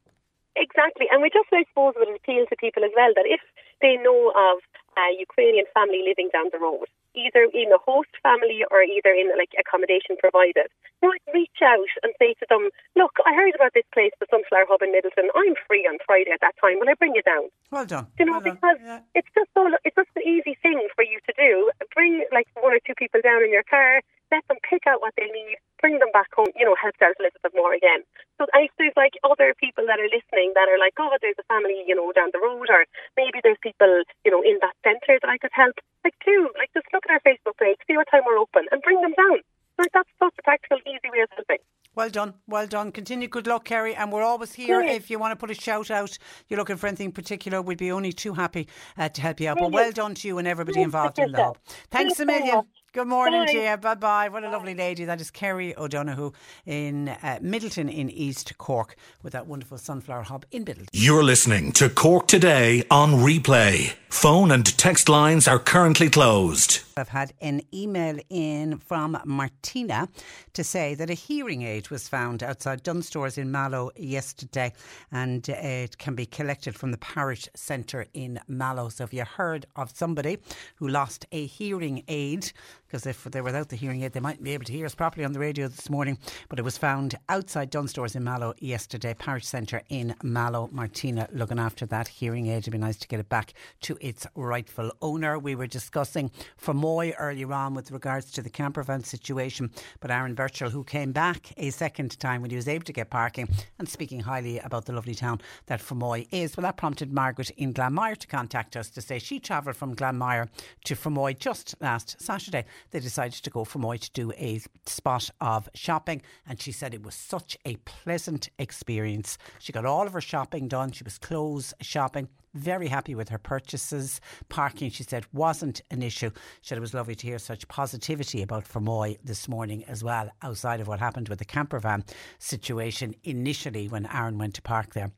Exactly, 0.56 1.08
and 1.12 1.22
we 1.22 1.30
just, 1.30 1.48
I 1.54 1.64
suppose, 1.70 1.94
would 1.98 2.14
appeal 2.16 2.46
to 2.48 2.56
people 2.58 2.84
as 2.84 2.92
well 2.96 3.12
that 3.16 3.26
if 3.26 3.40
they 3.82 3.96
know 3.98 4.32
of 4.36 4.60
a 4.98 5.18
Ukrainian 5.18 5.66
family 5.74 6.04
living 6.06 6.30
down 6.34 6.50
the 6.52 6.60
road, 6.60 6.86
either 7.16 7.48
in 7.54 7.72
a 7.72 7.78
host 7.80 8.10
family 8.24 8.64
or 8.72 8.82
either 8.84 9.12
in 9.12 9.32
like 9.38 9.52
accommodation 9.60 10.18
provided, 10.18 10.68
you 11.02 11.10
might 11.10 11.26
reach 11.34 11.60
out 11.64 11.92
and 12.04 12.14
say 12.20 12.34
to 12.40 12.46
them, 12.50 12.70
"Look, 12.96 13.18
I 13.26 13.34
heard 13.34 13.56
about 13.56 13.74
this 13.74 13.88
place, 13.94 14.12
the 14.20 14.28
Sunflower 14.30 14.66
Hub 14.70 14.82
in 14.82 14.92
Midleton. 14.92 15.30
I'm 15.36 15.56
free 15.68 15.86
on 15.88 15.98
Friday 16.06 16.32
at 16.32 16.42
that 16.42 16.56
time. 16.60 16.80
Will 16.80 16.90
I 16.90 16.96
bring 16.96 17.16
you 17.16 17.24
down?" 17.24 17.50
Well 17.72 17.86
done. 17.86 18.08
You 18.20 18.26
know, 18.26 18.40
well 18.40 18.42
because 18.42 18.80
Yeah. 18.82 19.02
it's 19.16 19.30
just 19.36 19.50
so 19.54 19.70
it's 19.84 19.96
just 19.96 20.10
an 20.16 20.24
easy 20.26 20.56
thing 20.62 20.88
for 20.96 21.04
you 21.04 21.20
to 21.28 21.34
do. 21.38 21.72
Bring 21.94 22.26
like 22.32 22.48
one 22.56 22.74
or 22.74 22.80
two 22.80 22.96
people 22.96 23.22
down 23.22 23.44
in 23.44 23.52
your 23.52 23.64
car, 23.64 24.02
let 24.32 24.48
them 24.48 24.58
pick 24.64 24.88
out 24.88 25.02
what 25.02 25.14
they 25.20 25.28
need, 25.28 25.60
bring 25.80 26.00
them 26.00 26.10
back 26.16 26.32
home. 26.34 26.50
You 26.56 26.66
know, 26.66 26.76
helps 26.80 27.02
out 27.04 27.20
a 27.20 27.24
little 27.24 27.42
bit 27.44 27.54
more 27.54 27.74
again. 27.76 28.02
So 28.40 28.48
I 28.56 28.72
there's 28.80 28.96
like 28.96 29.20
other 29.28 29.54
people 29.60 29.86
that 29.86 30.00
are 30.00 30.10
listening 30.10 30.56
that 30.56 30.72
are 30.72 30.80
like, 30.80 30.96
oh, 30.98 31.14
there's 31.22 31.40
a 31.40 31.48
family, 31.52 31.84
you 31.86 31.96
know, 31.96 32.12
down 32.16 32.32
the 32.34 32.42
road, 32.42 32.72
or 32.72 32.88
maybe 33.16 33.44
there's 33.44 33.60
people, 33.62 34.04
you 34.26 34.32
know, 34.32 34.42
in 34.42 34.58
that 34.64 34.76
centre 34.82 35.20
that 35.20 35.30
I 35.30 35.38
could 35.38 35.54
help. 35.54 35.78
Like, 36.04 36.16
do 36.26 36.50
like 36.58 36.72
just 36.74 36.88
look 36.94 37.04
at 37.06 37.14
our 37.14 37.24
Facebook 37.28 37.60
page, 37.60 37.78
see 37.86 37.98
what 37.98 38.08
time 38.10 38.24
we're 38.26 38.40
open, 38.40 38.66
and 38.72 38.82
bring 38.82 39.02
them 39.02 39.14
down. 39.14 39.44
Like 39.78 39.92
that's 39.94 40.10
such 40.20 40.34
a 40.38 40.44
practical, 40.44 40.78
easy 40.86 41.10
way 41.12 41.22
of 41.22 41.30
helping. 41.36 41.58
Well 41.94 42.10
done, 42.10 42.36
well 42.48 42.68
done. 42.68 42.92
Continue 42.92 43.28
good 43.28 43.48
luck, 43.48 43.66
Kerry. 43.66 43.96
And 43.96 44.12
we're 44.12 44.24
always 44.24 44.54
here 44.54 44.82
if 44.82 45.10
you 45.10 45.20
want 45.20 45.32
to 45.34 45.36
put 45.36 45.52
a 45.52 45.60
shout 45.60 45.92
out. 45.92 46.18
You're 46.48 46.58
looking 46.58 46.78
for 46.78 46.88
anything 46.88 47.12
particular. 47.12 47.62
We'd 47.62 47.80
be 47.80 47.92
only 47.92 48.14
too 48.14 48.34
happy 48.34 48.68
uh, 48.98 49.10
to 49.10 49.22
help 49.22 49.42
you 49.42 49.50
out. 49.50 49.58
But 49.60 49.72
well 49.72 49.92
done 49.92 50.16
to 50.16 50.28
you 50.28 50.38
and 50.38 50.48
everybody 50.48 50.82
involved 50.82 51.20
in 51.20 51.32
the 51.32 51.38
Patricia. 51.38 51.60
Thanks 51.90 52.20
a 52.20 52.26
million. 52.26 52.62
Much. 52.94 53.02
Good 53.04 53.08
morning 53.08 53.48
to 53.48 53.54
Bye. 53.54 53.72
you. 53.72 53.78
Bye 53.78 53.96
bye. 53.96 54.30
What 54.30 54.44
a 54.44 54.50
lovely 54.50 54.76
lady. 54.76 55.06
That 55.06 55.22
is 55.22 55.32
Kerry 55.32 55.78
O'Donoghue 55.78 56.34
in 56.66 57.08
uh, 57.10 57.40
Midleton 57.42 57.90
in 57.94 58.10
East 58.10 58.58
Cork 58.58 58.96
with 59.24 59.34
that 59.34 59.48
wonderful 59.48 59.78
sunflower 59.78 60.24
hub 60.24 60.46
in 60.52 60.66
Midleton. 60.66 60.90
You're 60.92 61.24
listening 61.24 61.72
to 61.74 61.90
Cork 61.90 62.28
Today 62.28 62.84
on 62.92 63.14
replay. 63.14 63.94
Phone 64.10 64.52
and 64.52 64.66
text 64.78 65.08
lines 65.08 65.48
are 65.48 65.58
currently 65.58 66.10
closed. 66.10 66.82
I've 66.98 67.08
had 67.08 67.34
an 67.40 67.62
email 67.74 68.20
in 68.30 68.78
from 68.78 69.18
Martina 69.26 70.10
to 70.54 70.64
say 70.66 70.96
that 70.96 71.10
a 71.10 71.14
hearing 71.14 71.62
aid 71.62 71.90
was 71.90 72.10
found 72.10 72.44
outside 72.44 72.84
Dunnes 72.84 73.08
Stores 73.08 73.38
in 73.38 73.50
Mallow 73.52 73.90
yesterday 73.96 74.74
and 75.14 75.50
uh, 75.50 75.54
it 75.54 75.98
can 75.98 76.14
be 76.14 76.26
collected 76.26 76.76
from 76.76 76.92
the 76.92 76.98
parish 76.98 77.48
centre 77.56 78.06
in 78.14 78.38
Mallow. 78.50 78.90
So 78.90 79.06
if 79.06 79.14
you 79.14 79.24
heard 79.24 79.66
of 79.78 79.96
somebody 79.96 80.40
who 80.76 80.90
lost 80.90 81.26
a 81.32 81.46
hearing 81.46 82.04
aid, 82.10 82.52
because 82.92 83.06
if 83.06 83.24
they're 83.24 83.42
without 83.42 83.70
the 83.70 83.78
hearing 83.78 84.04
aid, 84.04 84.12
they 84.12 84.20
mightn't 84.20 84.44
be 84.44 84.54
able 84.54 84.66
to 84.66 84.74
hear 84.74 84.86
us 84.86 84.94
properly 84.94 85.24
on 85.24 85.32
the 85.32 85.40
radio 85.40 85.66
this 85.70 85.90
morning, 85.90 86.18
but 86.50 86.60
it 86.60 86.64
was 86.64 86.78
found 86.78 87.16
outside 87.30 87.70
Dunnes 87.70 87.92
Stores 87.92 88.18
in 88.18 88.24
Mallow 88.26 88.54
yesterday, 88.60 89.14
parish 89.14 89.46
centre 89.46 89.82
in 89.88 90.14
Mallow. 90.22 90.68
Martina 90.74 91.30
looking 91.32 91.58
after 91.58 91.86
that 91.86 92.10
hearing 92.10 92.48
aid. 92.48 92.58
It'd 92.58 92.74
be 92.74 92.78
nice 92.78 92.98
to 92.98 93.08
get 93.08 93.22
it 93.22 93.30
back 93.30 93.54
to 93.84 93.98
its 94.02 94.28
rightful 94.36 94.92
owner. 95.02 95.40
We 95.40 95.56
were 95.56 95.68
discussing 95.68 96.32
Fermoy 96.62 97.14
earlier 97.18 97.54
on 97.54 97.76
with 97.76 97.92
regards 97.92 98.30
to 98.34 98.42
the 98.42 98.50
camper 98.50 98.84
van 98.84 99.06
situation, 99.06 99.72
but 100.02 100.12
Aaron 100.12 100.36
Birchall, 100.36 100.72
who 100.72 100.84
came 100.84 101.14
back 101.14 101.54
a 101.56 101.70
second 101.70 102.20
time 102.20 102.42
when 102.42 102.50
he 102.50 102.58
was 102.58 102.68
able 102.68 102.84
to 102.84 102.94
get 102.94 103.10
parking 103.10 103.48
and 103.80 103.88
speaking 103.88 104.20
highly 104.20 104.60
about 104.60 104.84
the 104.84 104.92
lovely 104.92 105.16
town 105.16 105.40
that 105.68 105.80
Fermoy 105.80 106.28
is, 106.30 106.58
well, 106.58 106.64
that 106.64 106.76
prompted 106.76 107.14
Margaret 107.14 107.52
in 107.52 107.74
Glanmire 107.74 108.18
to 108.18 108.28
contact 108.28 108.76
us 108.76 108.90
to 108.90 109.00
say 109.00 109.18
she 109.18 109.40
travelled 109.40 109.78
from 109.78 109.96
Glanmire 109.96 110.50
to 110.84 110.94
Fermoy 110.94 111.40
just 111.40 111.74
last 111.80 112.22
Saturday. 112.22 112.66
They 112.90 113.00
decided 113.00 113.44
to 113.44 113.50
go 113.50 113.64
Fermoy 113.64 114.00
to 114.00 114.12
do 114.12 114.32
a 114.34 114.62
spot 114.86 115.30
of 115.40 115.70
shopping, 115.76 116.22
and 116.48 116.60
she 116.60 116.72
said 116.72 116.94
it 116.94 117.04
was 117.04 117.16
such 117.16 117.58
a 117.66 117.76
pleasant 117.78 118.50
experience. 118.58 119.38
She 119.60 119.72
got 119.72 119.86
all 119.86 120.08
of 120.08 120.14
her 120.14 120.22
shopping 120.22 120.68
done. 120.68 120.92
She 120.92 121.04
was 121.04 121.18
clothes 121.18 121.74
shopping 121.82 122.28
very 122.54 122.88
happy 122.88 123.16
with 123.16 123.30
her 123.30 123.38
purchases. 123.38 124.20
Parking, 124.50 124.90
she 124.92 125.04
said, 125.04 125.26
wasn't 125.34 125.82
an 125.92 126.02
issue. 126.02 126.32
She 126.62 126.70
said 126.70 126.78
it 126.78 126.82
was 126.82 126.94
lovely 126.94 127.16
to 127.16 127.28
hear 127.28 127.40
such 127.40 127.68
positivity 127.68 128.42
about 128.42 128.66
Fermoy 128.66 129.18
this 129.24 129.48
morning 129.48 129.84
as 129.86 130.04
well, 130.04 130.30
outside 130.42 130.80
of 130.80 130.88
what 130.88 131.00
happened 131.00 131.30
with 131.30 131.40
the 131.40 131.46
camper 131.46 131.80
van 131.80 132.04
situation 132.40 133.16
initially 133.24 133.88
when 133.88 134.06
Aaron 134.08 134.38
went 134.38 134.56
to 134.56 134.62
park 134.62 134.94
there 134.94 135.12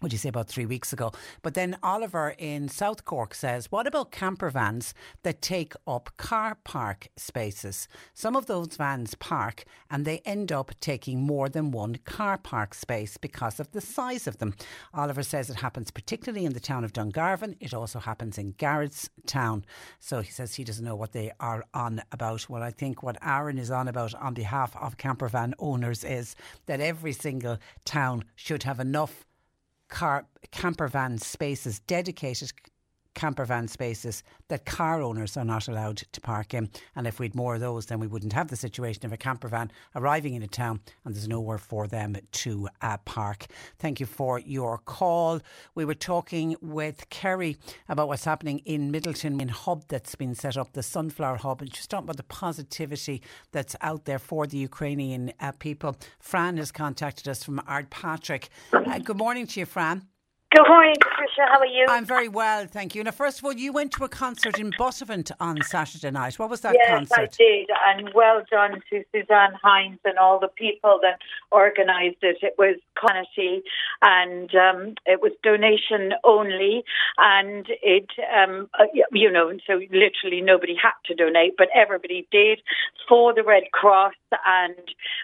would 0.00 0.12
you 0.12 0.18
say 0.18 0.28
about 0.28 0.48
three 0.48 0.66
weeks 0.66 0.92
ago? 0.92 1.12
But 1.42 1.54
then 1.54 1.78
Oliver 1.82 2.34
in 2.38 2.68
South 2.68 3.04
Cork 3.04 3.34
says, 3.34 3.70
what 3.70 3.86
about 3.86 4.12
camper 4.12 4.50
vans 4.50 4.94
that 5.22 5.42
take 5.42 5.74
up 5.86 6.10
car 6.16 6.56
park 6.64 7.08
spaces? 7.16 7.88
Some 8.14 8.36
of 8.36 8.46
those 8.46 8.76
vans 8.76 9.14
park 9.14 9.64
and 9.90 10.04
they 10.04 10.18
end 10.24 10.52
up 10.52 10.72
taking 10.80 11.22
more 11.22 11.48
than 11.48 11.70
one 11.70 11.96
car 12.04 12.38
park 12.38 12.74
space 12.74 13.16
because 13.16 13.60
of 13.60 13.72
the 13.72 13.80
size 13.80 14.26
of 14.26 14.38
them. 14.38 14.54
Oliver 14.94 15.22
says 15.22 15.50
it 15.50 15.56
happens 15.56 15.90
particularly 15.90 16.44
in 16.44 16.52
the 16.52 16.60
town 16.60 16.84
of 16.84 16.92
Dungarvan. 16.92 17.56
It 17.60 17.74
also 17.74 17.98
happens 17.98 18.38
in 18.38 18.52
Garrett's 18.52 19.10
town. 19.26 19.64
So 19.98 20.20
he 20.20 20.30
says 20.30 20.54
he 20.54 20.64
doesn't 20.64 20.84
know 20.84 20.96
what 20.96 21.12
they 21.12 21.32
are 21.40 21.64
on 21.74 22.02
about. 22.12 22.48
Well, 22.48 22.62
I 22.62 22.70
think 22.70 23.02
what 23.02 23.18
Aaron 23.22 23.58
is 23.58 23.70
on 23.70 23.88
about 23.88 24.14
on 24.14 24.34
behalf 24.34 24.76
of 24.76 24.96
camper 24.96 25.28
van 25.28 25.54
owners 25.58 26.04
is 26.04 26.36
that 26.66 26.80
every 26.80 27.12
single 27.12 27.58
town 27.84 28.24
should 28.36 28.62
have 28.62 28.80
enough 28.80 29.24
car 29.88 30.26
camper 30.50 30.88
van 30.88 31.18
spaces, 31.18 31.80
dedicated 31.80 32.52
camper 33.18 33.44
van 33.44 33.66
spaces 33.66 34.22
that 34.46 34.64
car 34.64 35.02
owners 35.02 35.36
are 35.36 35.44
not 35.44 35.66
allowed 35.66 35.96
to 36.12 36.20
park 36.20 36.54
in. 36.54 36.70
And 36.94 37.04
if 37.04 37.18
we'd 37.18 37.34
more 37.34 37.56
of 37.56 37.60
those, 37.60 37.86
then 37.86 37.98
we 37.98 38.06
wouldn't 38.06 38.32
have 38.32 38.46
the 38.46 38.54
situation 38.54 39.04
of 39.04 39.12
a 39.12 39.16
camper 39.16 39.48
van 39.48 39.72
arriving 39.96 40.34
in 40.34 40.42
a 40.44 40.46
town 40.46 40.78
and 41.04 41.16
there's 41.16 41.26
nowhere 41.26 41.58
for 41.58 41.88
them 41.88 42.16
to 42.30 42.68
uh, 42.80 42.96
park. 42.98 43.46
Thank 43.80 43.98
you 43.98 44.06
for 44.06 44.38
your 44.38 44.78
call. 44.78 45.40
We 45.74 45.84
were 45.84 45.96
talking 45.96 46.54
with 46.62 47.10
Kerry 47.10 47.56
about 47.88 48.06
what's 48.06 48.24
happening 48.24 48.60
in 48.60 48.92
Midleton 48.92 49.42
in 49.42 49.48
hub 49.48 49.82
that's 49.88 50.14
been 50.14 50.36
set 50.36 50.56
up, 50.56 50.74
the 50.74 50.84
Sunflower 50.84 51.38
Hub, 51.38 51.60
and 51.60 51.74
she's 51.74 51.88
talking 51.88 52.04
about 52.04 52.18
the 52.18 52.22
positivity 52.22 53.20
that's 53.50 53.74
out 53.80 54.04
there 54.04 54.20
for 54.20 54.46
the 54.46 54.58
Ukrainian 54.58 55.32
uh, 55.40 55.50
people. 55.58 55.96
Fran 56.20 56.56
has 56.58 56.70
contacted 56.70 57.26
us 57.26 57.42
from 57.42 57.58
Ardpatrick. 57.68 58.48
Uh, 58.72 59.00
good 59.00 59.18
morning 59.18 59.48
to 59.48 59.58
you, 59.58 59.66
Fran. 59.66 60.06
Good 60.54 60.66
morning, 60.66 60.94
Patricia. 61.38 61.52
How 61.52 61.60
are 61.60 61.66
you? 61.66 61.86
I'm 61.88 62.04
very 62.04 62.28
well, 62.28 62.66
thank 62.66 62.94
you. 62.94 63.04
Now, 63.04 63.10
first 63.10 63.38
of 63.38 63.44
all, 63.44 63.52
you 63.52 63.72
went 63.72 63.92
to 63.92 64.04
a 64.04 64.08
concert 64.08 64.58
in 64.58 64.70
Buttevant 64.78 65.30
on 65.40 65.62
Saturday 65.62 66.10
night. 66.10 66.38
What 66.38 66.50
was 66.50 66.60
that 66.62 66.74
yes, 66.74 66.90
concert? 66.90 67.18
I 67.18 67.26
did, 67.26 67.68
and 67.86 68.10
well 68.14 68.42
done 68.50 68.80
to 68.90 69.04
Suzanne 69.12 69.54
Hines 69.62 69.98
and 70.04 70.18
all 70.18 70.38
the 70.38 70.48
people 70.48 71.00
that 71.02 71.18
organised 71.52 72.18
it. 72.22 72.38
It 72.42 72.54
was 72.58 72.76
quality, 72.96 73.62
and 74.02 74.54
um, 74.54 74.94
it 75.06 75.20
was 75.22 75.32
donation 75.42 76.12
only, 76.24 76.84
and 77.18 77.66
it, 77.82 78.08
um, 78.36 78.68
uh, 78.78 78.84
you 79.12 79.30
know, 79.30 79.52
so 79.66 79.80
literally 79.90 80.40
nobody 80.40 80.76
had 80.80 80.92
to 81.06 81.14
donate, 81.14 81.54
but 81.56 81.68
everybody 81.74 82.26
did 82.30 82.60
for 83.08 83.34
the 83.34 83.42
Red 83.42 83.64
Cross, 83.72 84.14
and 84.46 84.74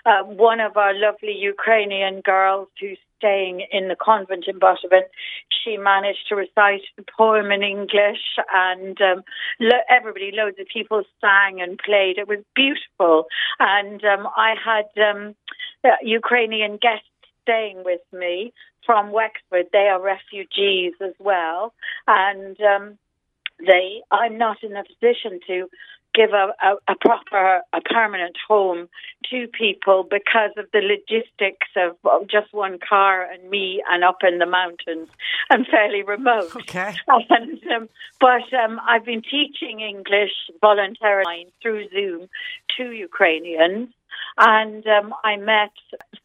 uh, 0.06 0.22
one 0.22 0.60
of 0.60 0.76
our 0.76 0.94
lovely 0.94 1.34
Ukrainian 1.36 2.20
girls 2.20 2.68
who's 2.80 2.98
staying 3.18 3.66
in 3.72 3.88
the 3.88 3.96
convent 3.96 4.44
in 4.46 4.58
Buttevant, 4.58 5.06
she 5.48 5.76
managed 5.76 6.28
to 6.28 6.36
recite 6.36 6.82
the 6.96 7.04
poem 7.16 7.50
in 7.50 7.62
English, 7.62 8.22
and 8.52 9.00
um, 9.00 9.22
lo- 9.60 9.86
everybody, 9.88 10.30
loads 10.32 10.56
of 10.58 10.66
people 10.66 11.02
sang 11.20 11.60
and 11.60 11.78
played. 11.78 12.18
It 12.18 12.28
was 12.28 12.40
beautiful, 12.54 13.26
and 13.58 14.04
um, 14.04 14.28
I 14.36 14.54
had 14.62 14.88
um, 15.02 15.34
uh, 15.84 15.90
Ukrainian 16.02 16.76
guests 16.76 17.08
staying 17.42 17.82
with 17.84 18.00
me 18.12 18.52
from 18.86 19.12
Wexford. 19.12 19.66
They 19.72 19.88
are 19.88 20.00
refugees 20.00 20.94
as 21.00 21.14
well, 21.18 21.74
and 22.06 22.56
um, 22.60 22.98
they. 23.64 24.02
I'm 24.10 24.38
not 24.38 24.62
in 24.62 24.76
a 24.76 24.84
position 24.84 25.40
to 25.46 25.68
give 26.14 26.30
a, 26.30 26.54
a, 26.62 26.92
a, 26.92 26.94
proper, 27.00 27.60
a 27.72 27.80
permanent 27.80 28.36
home 28.46 28.88
to 29.30 29.48
people 29.48 30.06
because 30.08 30.50
of 30.56 30.66
the 30.72 30.80
logistics 30.80 31.68
of, 31.76 31.96
just 32.28 32.52
one 32.52 32.78
car 32.78 33.22
and 33.22 33.50
me 33.50 33.82
and 33.90 34.04
up 34.04 34.18
in 34.26 34.38
the 34.38 34.46
mountains 34.46 35.08
and 35.50 35.66
fairly 35.66 36.02
remote. 36.02 36.54
Okay. 36.56 36.94
And, 37.30 37.60
um, 37.68 37.88
but 38.20 38.52
um, 38.54 38.80
I've 38.86 39.04
been 39.04 39.22
teaching 39.22 39.80
English 39.80 40.32
voluntarily 40.60 41.48
through 41.62 41.88
Zoom 41.90 42.28
to 42.76 42.90
Ukrainians. 42.90 43.88
And 44.36 44.86
um, 44.86 45.14
I 45.22 45.36
met 45.36 45.72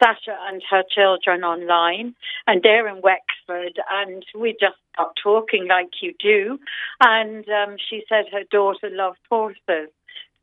Sasha 0.01 0.35
and 0.47 0.61
her 0.69 0.83
children 0.89 1.43
online, 1.43 2.15
and 2.47 2.61
they're 2.63 2.87
in 2.87 3.01
Wexford, 3.01 3.79
and 3.91 4.25
we 4.35 4.51
just 4.59 4.77
got 4.97 5.15
talking 5.21 5.67
like 5.67 6.01
you 6.01 6.13
do. 6.19 6.59
And 7.01 7.47
um, 7.49 7.77
she 7.89 8.03
said 8.09 8.25
her 8.31 8.43
daughter 8.51 8.89
loved 8.91 9.19
horses. 9.29 9.89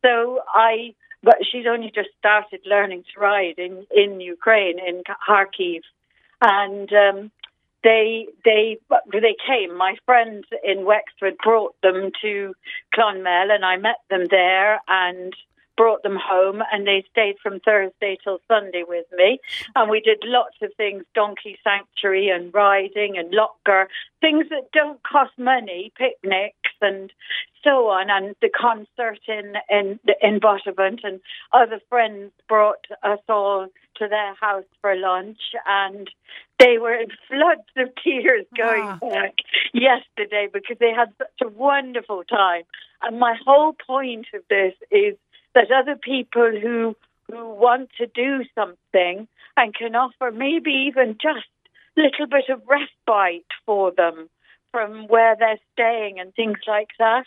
So 0.02 0.40
I, 0.54 0.94
but 1.22 1.36
she's 1.50 1.66
only 1.68 1.90
just 1.94 2.10
started 2.18 2.60
learning 2.66 3.04
to 3.14 3.20
ride 3.20 3.58
in, 3.58 3.86
in 3.94 4.20
Ukraine, 4.20 4.78
in 4.78 5.02
Kharkiv. 5.28 5.80
And 6.40 6.92
um, 6.92 7.30
they 7.86 8.26
they 8.44 8.78
they 9.12 9.36
came. 9.46 9.76
My 9.76 9.94
friends 10.04 10.44
in 10.64 10.84
Wexford 10.84 11.36
brought 11.42 11.80
them 11.82 12.10
to 12.22 12.54
Clonmel, 12.94 13.50
and 13.50 13.64
I 13.64 13.76
met 13.76 14.00
them 14.10 14.24
there 14.30 14.80
and 14.88 15.32
brought 15.76 16.02
them 16.02 16.16
home 16.20 16.62
and 16.72 16.86
they 16.86 17.04
stayed 17.10 17.36
from 17.42 17.60
Thursday 17.60 18.16
till 18.22 18.38
Sunday 18.48 18.82
with 18.86 19.06
me. 19.16 19.38
And 19.74 19.90
we 19.90 20.00
did 20.00 20.18
lots 20.24 20.56
of 20.62 20.72
things 20.76 21.04
donkey 21.14 21.58
sanctuary 21.62 22.28
and 22.28 22.52
riding 22.54 23.16
and 23.18 23.32
locker, 23.32 23.88
things 24.20 24.46
that 24.50 24.70
don't 24.72 25.02
cost 25.02 25.32
money, 25.38 25.92
picnics 25.96 26.56
and 26.80 27.12
so 27.62 27.88
on. 27.88 28.10
And 28.10 28.34
the 28.40 28.48
concert 28.48 29.20
in, 29.28 29.54
in, 29.68 29.98
in 30.22 30.38
Buttevant 30.40 31.00
and 31.04 31.20
other 31.52 31.80
friends 31.88 32.32
brought 32.48 32.84
us 33.02 33.20
all 33.28 33.66
to 33.96 34.08
their 34.08 34.34
house 34.34 34.64
for 34.80 34.94
lunch 34.94 35.40
and 35.66 36.10
they 36.58 36.78
were 36.78 36.94
in 36.94 37.08
floods 37.28 37.68
of 37.76 37.88
tears 38.02 38.46
going 38.56 38.82
Ah. 38.84 38.98
back 39.00 39.34
yesterday 39.72 40.48
because 40.52 40.76
they 40.78 40.92
had 40.92 41.12
such 41.18 41.40
a 41.42 41.48
wonderful 41.48 42.24
time. 42.24 42.62
And 43.02 43.18
my 43.18 43.36
whole 43.44 43.74
point 43.86 44.26
of 44.34 44.42
this 44.48 44.72
is 44.90 45.16
that 45.56 45.72
other 45.72 45.96
people 45.96 46.52
who 46.62 46.94
who 47.28 47.54
want 47.54 47.90
to 47.98 48.06
do 48.06 48.44
something 48.54 49.26
and 49.56 49.74
can 49.74 49.96
offer 49.96 50.30
maybe 50.30 50.70
even 50.88 51.16
just 51.20 51.48
a 51.96 52.02
little 52.02 52.26
bit 52.26 52.48
of 52.48 52.62
respite 52.68 53.50
for 53.64 53.90
them 53.90 54.28
from 54.70 55.08
where 55.08 55.34
they're 55.36 55.58
staying 55.72 56.20
and 56.20 56.34
things 56.34 56.58
like 56.68 56.90
that. 56.98 57.24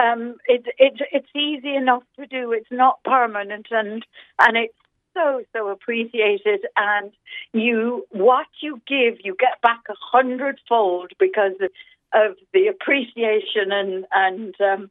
Um, 0.00 0.36
it, 0.46 0.66
it, 0.78 1.00
it's 1.10 1.34
easy 1.34 1.74
enough 1.74 2.04
to 2.16 2.26
do. 2.26 2.52
It's 2.52 2.70
not 2.70 3.02
permanent, 3.02 3.66
and 3.72 4.06
and 4.38 4.56
it's 4.56 4.74
so 5.14 5.42
so 5.52 5.68
appreciated. 5.68 6.60
And 6.76 7.10
you, 7.52 8.06
what 8.10 8.46
you 8.62 8.80
give, 8.86 9.18
you 9.24 9.34
get 9.36 9.60
back 9.62 9.80
a 9.88 9.94
hundredfold 9.98 11.12
because 11.18 11.54
of, 11.60 11.70
of 12.14 12.36
the 12.52 12.68
appreciation 12.68 13.72
and 13.72 14.06
and 14.12 14.54
um, 14.60 14.90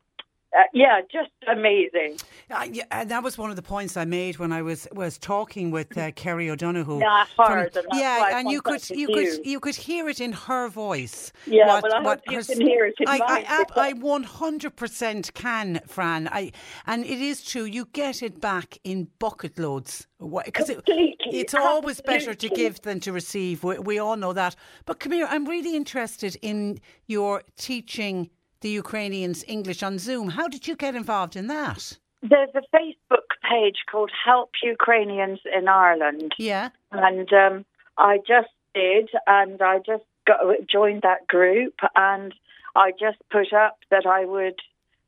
uh, 0.58 0.64
yeah, 0.74 1.02
just 1.12 1.30
amazing. 1.48 2.18
Uh, 2.50 2.68
yeah, 2.72 2.84
and 2.92 3.10
that 3.12 3.24
was 3.24 3.38
one 3.38 3.50
of 3.50 3.56
the 3.56 3.62
points 3.62 3.96
I 3.96 4.06
made 4.06 4.40
when 4.40 4.52
I 4.52 4.62
was 4.62 4.88
was 4.94 5.18
talking 5.18 5.70
with 5.70 5.96
uh, 5.98 6.12
Kerry 6.12 6.50
O'Donoghue. 6.50 7.00
Yeah, 7.00 7.26
I 7.38 7.48
heard, 7.48 7.76
and 7.76 7.86
yeah, 7.94 8.24
I 8.24 8.40
and 8.40 8.50
you 8.50 8.62
could 8.62 8.90
you 8.90 8.98
you. 8.98 9.08
could 9.08 9.46
you 9.46 9.60
could 9.60 9.76
hear 9.76 10.10
it 10.10 10.20
in 10.20 10.32
her 10.32 10.68
voice. 10.68 11.32
Yeah, 11.46 11.80
well, 11.82 11.94
I 11.94 12.02
hope 12.02 12.22
you 12.30 12.44
can 12.44 12.62
hear 12.62 12.86
it 12.88 12.96
I, 13.06 13.46
I, 13.48 13.90
I 13.90 13.94
one 13.94 14.24
hundred 14.24 14.76
percent 14.76 15.34
can, 15.36 15.82
Fran. 15.88 16.28
I 16.32 16.52
and 16.88 17.06
it 17.06 17.22
is 17.22 17.44
true. 17.44 17.66
You 17.66 17.86
get 17.94 18.24
it 18.24 18.42
back 18.42 18.78
in 18.84 19.08
bucket 19.20 19.60
loads 19.60 20.08
because 20.20 20.70
it, 20.70 20.82
it's 20.88 21.54
always 21.54 22.02
better 22.02 22.34
to 22.34 22.50
give 22.50 22.82
than 22.82 23.00
to 23.02 23.12
receive. 23.12 23.64
We, 23.64 23.78
we 23.78 24.00
all 24.00 24.18
know 24.18 24.34
that. 24.34 24.56
But 24.86 25.00
come 25.00 25.12
here, 25.12 25.28
I'm 25.30 25.46
really 25.46 25.76
interested 25.76 26.38
in 26.42 26.80
your 27.08 27.44
teaching 27.56 28.30
the 28.62 28.70
Ukrainians 28.70 29.44
English 29.48 29.84
on 29.84 29.98
Zoom. 30.00 30.30
How 30.30 30.48
did 30.48 30.68
you 30.68 30.76
get 30.76 30.96
involved 30.96 31.36
in 31.36 31.48
that? 31.48 31.98
There's 32.22 32.50
a 32.56 32.76
Facebook 32.76 33.30
page 33.50 33.78
called 33.90 34.12
Help 34.26 34.52
Ukrainians 34.64 35.40
in 35.58 35.68
Ireland. 35.68 36.36
Yeah. 36.38 36.70
and 36.92 37.32
um, 37.32 37.66
I 37.98 38.18
just 38.18 38.50
did, 38.74 39.10
and 39.28 39.62
I 39.62 39.78
just 39.80 40.04
got, 40.28 40.40
joined 40.70 41.04
that 41.04 41.28
group, 41.28 41.76
and 41.96 42.34
I 42.76 42.92
just 42.92 43.18
put 43.32 43.54
up 43.54 43.78
that 43.90 44.06
I 44.06 44.26
would 44.26 44.60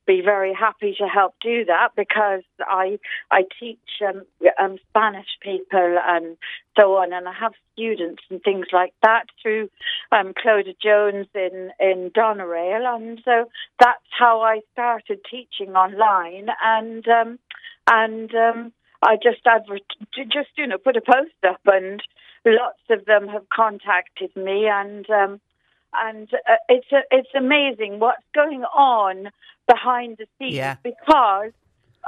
be 0.06 0.22
very 0.22 0.54
happy 0.54 0.96
to 0.98 1.08
help 1.08 1.36
do 1.42 1.66
that 1.66 1.90
because 1.96 2.44
I 2.60 3.00
I 3.30 3.44
teach 3.60 3.80
um, 4.06 4.24
um, 4.60 4.78
Spanish 4.90 5.28
people 5.42 5.98
and 6.08 6.38
so 6.80 6.98
on, 6.98 7.14
and 7.14 7.28
I 7.28 7.34
have 7.34 7.54
students 7.74 8.24
and 8.30 8.42
things 8.42 8.68
like 8.72 8.94
that 9.04 9.26
through 9.42 9.70
um, 10.12 10.34
Clodagh 10.34 10.80
Jones 10.82 11.28
in 11.36 11.72
in 11.80 12.12
Doneraile, 12.16 12.96
and 12.96 13.22
so 13.24 13.50
that's 13.80 14.00
how 14.18 14.42
I 14.42 14.62
started 14.74 15.20
teaching 15.30 15.76
online, 15.76 16.48
and 16.64 17.08
um, 17.08 17.40
and 17.90 18.34
um, 18.34 18.74
I 19.02 19.18
just 19.22 19.46
adver- 19.46 19.80
just 20.16 20.50
you 20.58 20.68
know 20.68 20.78
put 20.78 20.98
a 20.98 21.02
post 21.02 21.32
up, 21.48 21.62
and 21.66 22.02
lots 22.46 22.82
of 22.90 23.06
them 23.06 23.28
have 23.28 23.48
contacted 23.50 24.36
me, 24.36 24.68
and 24.68 25.10
um, 25.10 25.42
and 25.94 26.28
uh, 26.34 26.56
it's 26.70 26.92
a, 26.92 27.02
it's 27.12 27.30
amazing 27.36 28.00
what's 28.00 28.24
going 28.34 28.64
on 28.64 29.30
behind 29.68 30.18
the 30.18 30.28
scenes 30.38 30.56
Yeah. 30.56 30.76
because. 30.84 31.52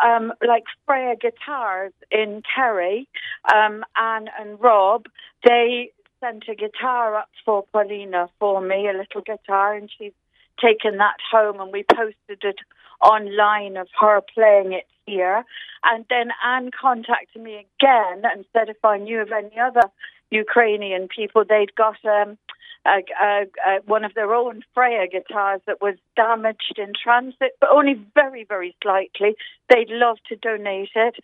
Um, 0.03 0.33
like 0.43 0.63
Freya 0.87 1.15
Guitars 1.15 1.93
in 2.09 2.41
Kerry, 2.55 3.07
um, 3.53 3.85
Anne 3.95 4.27
and 4.39 4.59
Rob, 4.59 5.05
they 5.45 5.91
sent 6.19 6.45
a 6.49 6.55
guitar 6.55 7.15
up 7.15 7.29
for 7.45 7.63
Paulina 7.71 8.27
for 8.39 8.59
me, 8.59 8.89
a 8.89 8.97
little 8.97 9.21
guitar, 9.21 9.75
and 9.75 9.91
she's 9.95 10.13
taken 10.59 10.97
that 10.97 11.17
home 11.31 11.59
and 11.59 11.71
we 11.71 11.83
posted 11.83 12.43
it 12.43 12.55
online 13.01 13.77
of 13.77 13.87
her 13.99 14.21
playing 14.33 14.73
it 14.73 14.87
here. 15.05 15.43
And 15.83 16.05
then 16.09 16.29
Anne 16.43 16.71
contacted 16.71 17.41
me 17.41 17.65
again 17.79 18.23
and 18.23 18.45
said 18.53 18.69
if 18.69 18.83
I 18.83 18.97
knew 18.97 19.21
of 19.21 19.31
any 19.31 19.59
other 19.59 19.91
Ukrainian 20.31 21.07
people, 21.07 21.43
they'd 21.47 21.75
got 21.75 21.97
um, 22.05 22.37
a, 22.85 23.03
a, 23.21 23.45
a, 23.65 23.79
one 23.85 24.03
of 24.03 24.13
their 24.13 24.33
own 24.33 24.61
Freya 24.73 25.07
guitars 25.07 25.61
that 25.67 25.81
was 25.81 25.95
damaged 26.15 26.77
in 26.77 26.93
transit, 27.01 27.53
but 27.59 27.69
only 27.71 27.99
very, 28.13 28.45
very 28.47 28.75
slightly. 28.81 29.35
They'd 29.69 29.89
love 29.89 30.17
to 30.29 30.35
donate 30.35 30.91
it. 30.95 31.15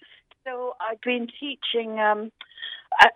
So 0.46 0.76
I've 0.80 1.02
been 1.02 1.28
teaching 1.40 2.00
um, 2.00 2.32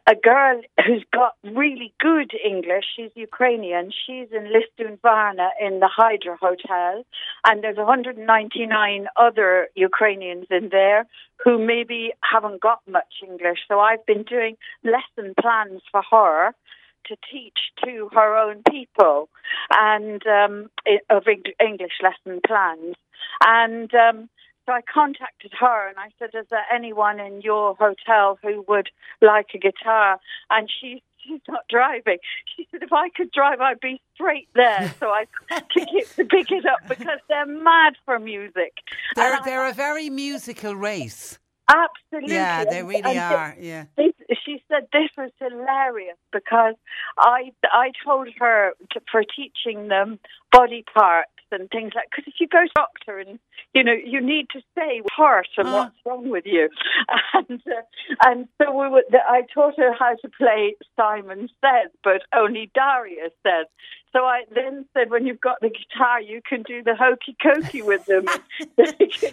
a, 0.08 0.16
girl 0.16 0.62
who's 0.86 1.04
got 1.12 1.34
really 1.44 1.94
good 2.00 2.32
English. 2.46 2.86
She's 2.96 3.12
Ukrainian. 3.16 3.92
She's 3.92 4.28
in 4.32 4.52
Lisdoonvarna 4.54 5.50
in 5.60 5.80
the 5.80 5.90
Hydro 5.90 6.38
Hotel, 6.40 7.04
and 7.46 7.64
there's 7.64 7.78
199 7.78 9.08
other 9.16 9.70
Ukrainians 9.76 10.48
in 10.50 10.70
there 10.70 11.08
who 11.44 11.58
maybe 11.58 12.14
haven't 12.22 12.62
got 12.62 12.80
much 12.88 13.22
English. 13.28 13.60
So 13.68 13.80
I've 13.80 14.06
been 14.06 14.24
doing 14.24 14.58
lesson 14.84 15.34
plans 15.40 15.82
for 15.92 16.04
her 16.12 16.54
to 17.08 17.16
teach 17.32 17.58
to 17.84 18.10
her 18.14 18.36
own 18.38 18.64
people 18.70 19.30
and 19.72 20.22
um, 20.28 20.70
of 21.10 21.24
English 21.28 21.94
lesson 22.02 22.42
plans. 22.46 22.96
And 23.46 23.94
um, 23.94 24.30
so 24.66 24.74
I 24.74 24.82
contacted 24.82 25.52
her 25.60 25.88
and 25.88 25.98
I 25.98 26.10
said, 26.20 26.30
"Is 26.34 26.48
there 26.50 26.66
anyone 26.74 27.20
in 27.20 27.42
your 27.42 27.76
hotel 27.76 28.38
who 28.42 28.64
would 28.68 28.90
like 29.22 29.48
a 29.54 29.58
guitar?" 29.58 30.20
And 30.50 30.70
she 30.70 31.04
she's 31.24 31.42
not 31.48 31.64
driving. 31.70 32.18
She 32.56 32.68
said, 32.72 32.84
if 32.84 32.92
I 32.92 33.10
could 33.10 33.32
drive, 33.32 33.62
I'd 33.62 33.80
be 33.80 34.02
straight 34.14 34.50
there. 34.56 34.94
So 35.00 35.08
I 35.08 35.26
get 35.50 36.16
to 36.16 36.26
pick 36.26 36.52
it 36.52 36.66
up 36.66 36.88
because 36.88 37.20
they're 37.30 37.46
mad 37.46 37.94
for 38.06 38.20
music. 38.20 38.74
They're, 39.16 39.40
they're 39.44 39.70
a 39.70 39.74
very 39.74 40.10
musical 40.10 40.76
race. 40.76 41.40
Absolutely. 41.70 42.36
Yeah, 42.36 42.66
they 42.66 42.84
really 42.84 43.02
and 43.04 43.20
are. 43.20 43.56
Yeah. 43.60 43.86
this, 43.96 44.12
she 44.46 44.62
said 44.68 44.88
this 44.92 45.10
was 45.18 45.32
hilarious 45.40 46.18
because 46.32 46.76
I 47.18 47.52
I 47.64 47.92
told 48.04 48.28
her 48.40 48.74
to, 48.92 49.02
for 49.12 49.24
teaching 49.24 49.88
them 49.88 50.20
body 50.52 50.84
parts 50.94 51.32
and 51.54 51.70
things 51.70 51.94
like 51.96 52.08
because 52.12 52.26
if 52.28 52.34
you 52.40 52.48
go 52.48 52.60
to 52.64 52.66
a 52.66 52.74
doctor 52.76 53.20
and 53.20 53.40
you 53.74 53.84
know 53.84 53.94
you 53.94 54.20
need 54.20 54.48
to 54.52 54.60
say 54.78 55.02
heart 55.12 55.48
and 55.58 55.68
Ah. 55.70 55.74
what's 55.86 55.96
wrong 56.06 56.30
with 56.30 56.46
you 56.46 56.70
and 57.34 57.62
uh, 57.68 57.82
and 58.26 58.48
so 58.62 58.72
we 58.72 58.90
were, 58.90 59.04
I 59.30 59.44
taught 59.54 59.78
her 59.78 59.94
how 59.94 60.16
to 60.16 60.30
play 60.30 60.76
Simon 60.98 61.50
Says 61.64 61.92
but 62.04 62.22
only 62.36 62.70
Darius 62.76 63.32
says 63.46 63.68
so 64.12 64.26
I 64.26 64.44
then 64.54 64.86
said 64.94 65.10
when 65.10 65.26
you've 65.26 65.42
got 65.42 65.60
the 65.62 65.70
guitar 65.70 66.22
you 66.22 66.42
can 66.48 66.64
do 66.64 66.84
the 66.84 66.96
hokey 66.96 67.36
cokey 67.44 67.84
with 67.84 68.06
them 68.06 68.26
she 68.78 69.30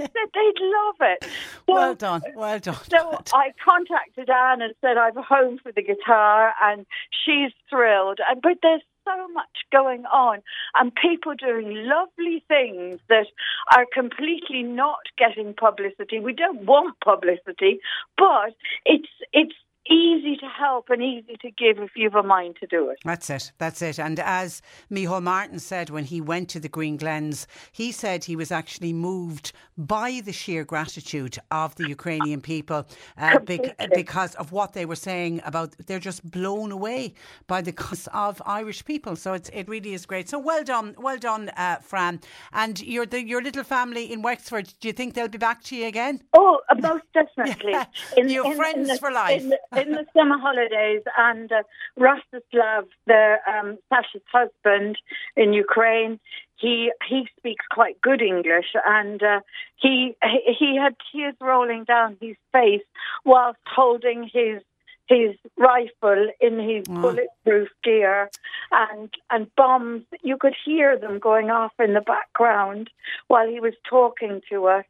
said 0.00 0.28
they'd 0.34 0.60
love 0.60 0.96
it 1.00 1.24
So- 1.66 1.74
Well 1.74 1.94
done. 1.94 2.22
Well 2.34 2.58
done. 2.58 2.76
so 2.90 3.18
I 3.34 3.52
contacted 3.64 4.28
Anne 4.30 4.62
and 4.62 4.74
said 4.80 4.96
I've 4.96 5.16
a 5.16 5.22
home 5.22 5.58
for 5.62 5.72
the 5.72 5.82
guitar, 5.82 6.52
and 6.62 6.84
she's 7.24 7.52
thrilled. 7.70 8.18
And 8.28 8.40
but 8.42 8.58
there's 8.62 8.82
so 9.04 9.28
much 9.28 9.64
going 9.70 10.04
on, 10.06 10.42
and 10.78 10.92
people 10.94 11.34
doing 11.34 11.86
lovely 11.86 12.44
things 12.48 13.00
that 13.08 13.26
are 13.74 13.86
completely 13.92 14.62
not 14.62 15.00
getting 15.18 15.54
publicity. 15.54 16.20
We 16.20 16.32
don't 16.32 16.62
want 16.64 16.96
publicity, 17.00 17.80
but 18.16 18.54
it's 18.84 19.08
it's 19.32 19.54
easy 19.88 20.36
to 20.36 20.46
help 20.46 20.90
and 20.90 21.02
easy 21.02 21.36
to 21.42 21.50
give 21.50 21.78
if 21.78 21.90
you've 21.96 22.14
a 22.14 22.22
mind 22.22 22.56
to 22.60 22.66
do 22.66 22.88
it. 22.90 22.98
That's 23.04 23.28
it. 23.30 23.52
That's 23.58 23.82
it. 23.82 23.98
And 23.98 24.18
as 24.20 24.62
Micheál 24.90 25.22
Martin 25.22 25.58
said 25.58 25.90
when 25.90 26.04
he 26.04 26.20
went 26.20 26.48
to 26.50 26.60
the 26.60 26.68
Green 26.68 26.96
Glens, 26.96 27.46
he 27.72 27.92
said 27.92 28.24
he 28.24 28.36
was 28.36 28.52
actually 28.52 28.92
moved 28.92 29.52
by 29.76 30.20
the 30.24 30.32
sheer 30.32 30.64
gratitude 30.64 31.38
of 31.50 31.74
the 31.76 31.88
Ukrainian 31.88 32.40
people 32.40 32.86
uh, 33.18 33.38
bec- 33.40 33.76
because 33.94 34.34
of 34.36 34.52
what 34.52 34.72
they 34.72 34.86
were 34.86 34.96
saying 34.96 35.40
about. 35.44 35.74
They're 35.86 35.98
just 35.98 36.28
blown 36.30 36.70
away 36.70 37.14
by 37.46 37.60
the 37.62 37.72
cause 37.72 38.08
of 38.12 38.40
Irish 38.46 38.84
people. 38.84 39.16
So 39.16 39.32
it's, 39.32 39.48
it 39.52 39.68
really 39.68 39.94
is 39.94 40.06
great. 40.06 40.28
So 40.28 40.38
well 40.38 40.64
done, 40.64 40.94
well 40.98 41.18
done, 41.18 41.50
uh, 41.56 41.76
Fran. 41.76 42.20
And 42.52 42.80
your 42.82 43.06
the, 43.06 43.22
your 43.24 43.42
little 43.42 43.64
family 43.64 44.12
in 44.12 44.22
Wexford. 44.22 44.72
Do 44.80 44.88
you 44.88 44.92
think 44.92 45.14
they'll 45.14 45.28
be 45.28 45.38
back 45.38 45.62
to 45.64 45.76
you 45.76 45.86
again? 45.86 46.22
Oh, 46.34 46.60
uh, 46.70 46.74
most 46.76 47.04
definitely. 47.12 47.72
Yeah. 48.16 48.24
You're 48.26 48.54
friends 48.54 48.88
the, 48.88 48.98
for 48.98 49.10
life. 49.10 49.42
In 49.76 49.92
the, 49.92 50.04
summer 50.14 50.38
holidays, 50.38 51.02
and 51.16 51.50
uh, 51.50 51.62
Rostislav, 51.98 52.86
the 53.06 53.36
um, 53.48 53.78
Sasha's 53.88 54.22
husband 54.32 54.98
in 55.36 55.52
Ukraine, 55.52 56.20
he 56.56 56.92
he 57.08 57.28
speaks 57.38 57.64
quite 57.70 58.00
good 58.00 58.22
English, 58.22 58.74
and 58.86 59.22
uh, 59.22 59.40
he 59.76 60.14
he 60.58 60.76
had 60.76 60.94
tears 61.10 61.34
rolling 61.40 61.84
down 61.84 62.16
his 62.20 62.36
face 62.52 62.82
whilst 63.24 63.60
holding 63.66 64.28
his 64.32 64.62
his 65.08 65.34
rifle 65.56 66.28
in 66.40 66.58
his 66.58 66.84
Oh. 66.88 67.00
bulletproof 67.02 67.68
gear 67.82 68.30
and 68.70 69.10
and 69.30 69.54
bombs 69.56 70.04
you 70.22 70.36
could 70.36 70.54
hear 70.64 70.96
them 70.98 71.18
going 71.18 71.50
off 71.50 71.72
in 71.78 71.92
the 71.94 72.00
background 72.00 72.88
while 73.28 73.48
he 73.48 73.60
was 73.60 73.74
talking 73.88 74.40
to 74.50 74.66
us 74.66 74.84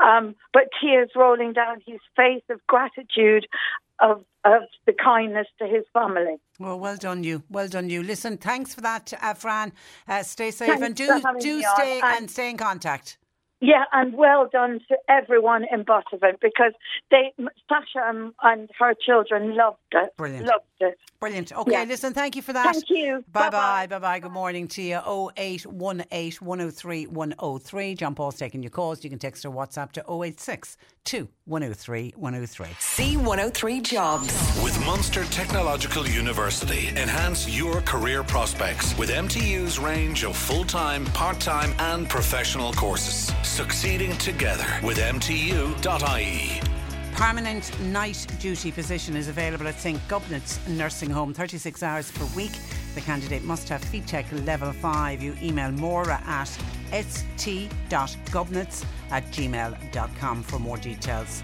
um, 0.00 0.34
but 0.52 0.64
tears 0.80 1.10
rolling 1.16 1.52
down 1.52 1.82
his 1.86 2.00
face 2.16 2.42
of 2.50 2.64
gratitude 2.66 3.46
of 4.00 4.24
of 4.44 4.62
the 4.86 4.92
kindness 4.92 5.46
to 5.58 5.66
his 5.66 5.84
family. 5.92 6.36
Well, 6.58 6.78
well 6.78 6.96
done 6.96 7.24
you. 7.24 7.42
Well 7.50 7.68
done 7.68 7.90
you. 7.90 8.02
Listen, 8.02 8.38
thanks 8.38 8.74
for 8.74 8.80
that, 8.82 9.12
uh, 9.20 9.34
Fran. 9.34 9.72
Uh, 10.06 10.22
stay 10.22 10.50
safe 10.50 10.68
Thanks 10.68 10.82
and 10.86 10.94
do 10.94 11.20
do 11.40 11.62
stay 11.62 12.00
And- 12.00 12.16
and 12.16 12.30
stay 12.30 12.50
in 12.50 12.56
contact. 12.56 13.18
Yeah, 13.60 13.84
and 13.92 14.14
well 14.14 14.48
done 14.52 14.80
to 14.86 14.96
everyone 15.08 15.66
in 15.72 15.82
Buttevant 15.82 16.38
because 16.40 16.72
they 17.10 17.34
Sasha 17.68 18.02
and, 18.08 18.32
and 18.42 18.70
her 18.78 18.94
children 18.94 19.56
loved 19.56 19.78
it. 19.92 20.16
Brilliant. 20.16 20.46
Loved 20.46 20.64
it. 20.80 20.98
Brilliant. 21.20 21.52
Okay, 21.52 21.72
Yeah. 21.72 21.84
listen, 21.84 22.12
thank 22.14 22.36
you 22.36 22.42
for 22.42 22.52
that. 22.52 22.72
Thank 22.74 22.90
you. 22.90 23.24
Bye 23.32 23.50
Bye-bye. 23.50 23.86
bye. 23.86 23.86
Bye 23.86 23.98
bye. 23.98 24.18
Good 24.20 24.32
morning 24.32 24.68
to 24.68 24.82
you. 24.82 24.96
0818 24.98 26.40
103 26.46 27.06
103. 27.06 27.94
John 27.94 28.14
Paul's 28.14 28.36
taking 28.36 28.62
your 28.62 28.70
calls. 28.70 29.02
You 29.02 29.10
can 29.10 29.18
text 29.18 29.44
or 29.44 29.50
WhatsApp 29.50 29.92
to 29.92 30.04
086 30.08 30.76
2 31.04 31.28
103 31.46 32.12
103. 32.16 32.66
C103 32.68 33.82
Jobs. 33.82 34.60
With 34.62 34.78
Munster 34.86 35.24
Technological 35.24 36.06
University, 36.06 36.88
enhance 36.90 37.48
your 37.48 37.80
career 37.82 38.22
prospects 38.22 38.96
with 38.98 39.10
MTU's 39.10 39.78
range 39.78 40.24
of 40.24 40.36
full 40.36 40.64
time, 40.64 41.04
part 41.06 41.40
time, 41.40 41.72
and 41.78 42.08
professional 42.08 42.72
courses. 42.74 43.32
Succeeding 43.42 44.16
together 44.18 44.66
with 44.82 44.98
MTU.ie. 44.98 46.60
Permanent 47.18 47.78
night 47.80 48.26
duty 48.38 48.70
position 48.70 49.16
is 49.16 49.26
available 49.26 49.66
at 49.66 49.74
St. 49.74 49.98
Gubnet's 50.06 50.60
Nursing 50.68 51.10
Home, 51.10 51.34
36 51.34 51.82
hours 51.82 52.12
per 52.12 52.24
week. 52.36 52.52
The 52.94 53.00
candidate 53.00 53.42
must 53.42 53.68
have 53.70 53.82
FETAC 53.82 54.46
level 54.46 54.72
5. 54.72 55.20
You 55.20 55.36
email 55.42 55.72
Maura 55.72 56.22
at 56.24 56.48
st.gubnets 56.92 58.84
at 59.10 59.24
gmail.com 59.32 60.42
for 60.44 60.60
more 60.60 60.76
details. 60.76 61.42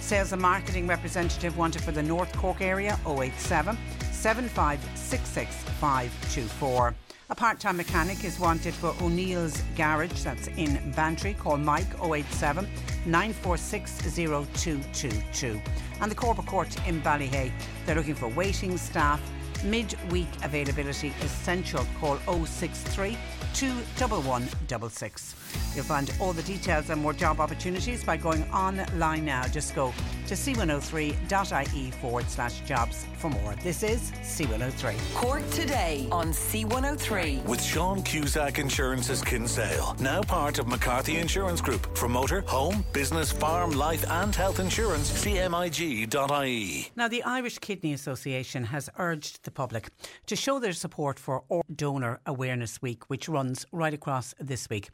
Sales 0.00 0.32
and 0.32 0.42
marketing 0.42 0.88
representative 0.88 1.56
wanted 1.56 1.82
for 1.82 1.92
the 1.92 2.02
North 2.02 2.36
Cork 2.36 2.60
area 2.60 2.98
087 3.06 3.78
7566524. 4.10 6.94
A 7.34 7.36
part 7.36 7.58
time 7.58 7.76
mechanic 7.76 8.22
is 8.22 8.38
wanted 8.38 8.72
for 8.74 8.94
O'Neill's 9.02 9.60
Garage, 9.74 10.22
that's 10.22 10.46
in 10.46 10.92
Bantry. 10.94 11.34
Call 11.34 11.56
Mike 11.56 11.88
087 12.00 12.64
946 13.06 14.14
0222. 14.14 15.60
And 16.00 16.08
the 16.12 16.14
Corporate 16.14 16.46
Court 16.46 16.68
in 16.86 17.02
Ballyhea, 17.02 17.50
they're 17.84 17.96
looking 17.96 18.14
for 18.14 18.28
waiting 18.28 18.78
staff. 18.78 19.20
Mid-week 19.64 20.28
availability 20.44 21.12
essential. 21.22 21.84
Call 21.98 22.18
063 22.46 23.18
21166. 23.54 25.34
You'll 25.74 25.84
find 25.84 26.12
all 26.20 26.32
the 26.32 26.42
details 26.42 26.90
and 26.90 27.00
more 27.02 27.12
job 27.12 27.40
opportunities 27.40 28.04
by 28.04 28.16
going 28.16 28.44
online 28.52 29.24
now. 29.24 29.46
Just 29.48 29.74
go 29.74 29.92
to 30.26 30.34
c103.ie 30.34 31.90
forward 31.92 32.28
slash 32.30 32.60
jobs 32.60 33.06
for 33.18 33.28
more. 33.30 33.54
This 33.62 33.82
is 33.82 34.12
C103. 34.22 34.94
Cork 35.14 35.48
today 35.50 36.08
on 36.12 36.28
C103. 36.28 37.44
With 37.44 37.62
Sean 37.62 38.02
Cusack 38.02 38.58
Insurance's 38.58 39.22
Kinsale, 39.22 39.96
now 40.00 40.22
part 40.22 40.58
of 40.58 40.68
McCarthy 40.68 41.16
Insurance 41.18 41.60
Group. 41.60 41.96
For 41.96 42.08
motor, 42.08 42.42
home, 42.42 42.84
business, 42.92 43.32
farm, 43.32 43.72
life, 43.72 44.04
and 44.10 44.34
health 44.34 44.60
insurance, 44.60 45.10
cmig.ie. 45.24 46.90
Now, 46.96 47.08
the 47.08 47.22
Irish 47.24 47.58
Kidney 47.58 47.92
Association 47.92 48.64
has 48.64 48.88
urged 48.98 49.44
the 49.44 49.50
public 49.50 49.88
to 50.26 50.36
show 50.36 50.58
their 50.58 50.72
support 50.72 51.18
for 51.18 51.42
Or- 51.48 51.62
Donor 51.74 52.20
Awareness 52.26 52.80
Week, 52.80 53.08
which 53.10 53.28
runs 53.28 53.66
right 53.72 53.94
across 53.94 54.34
this 54.38 54.68
week. 54.68 54.90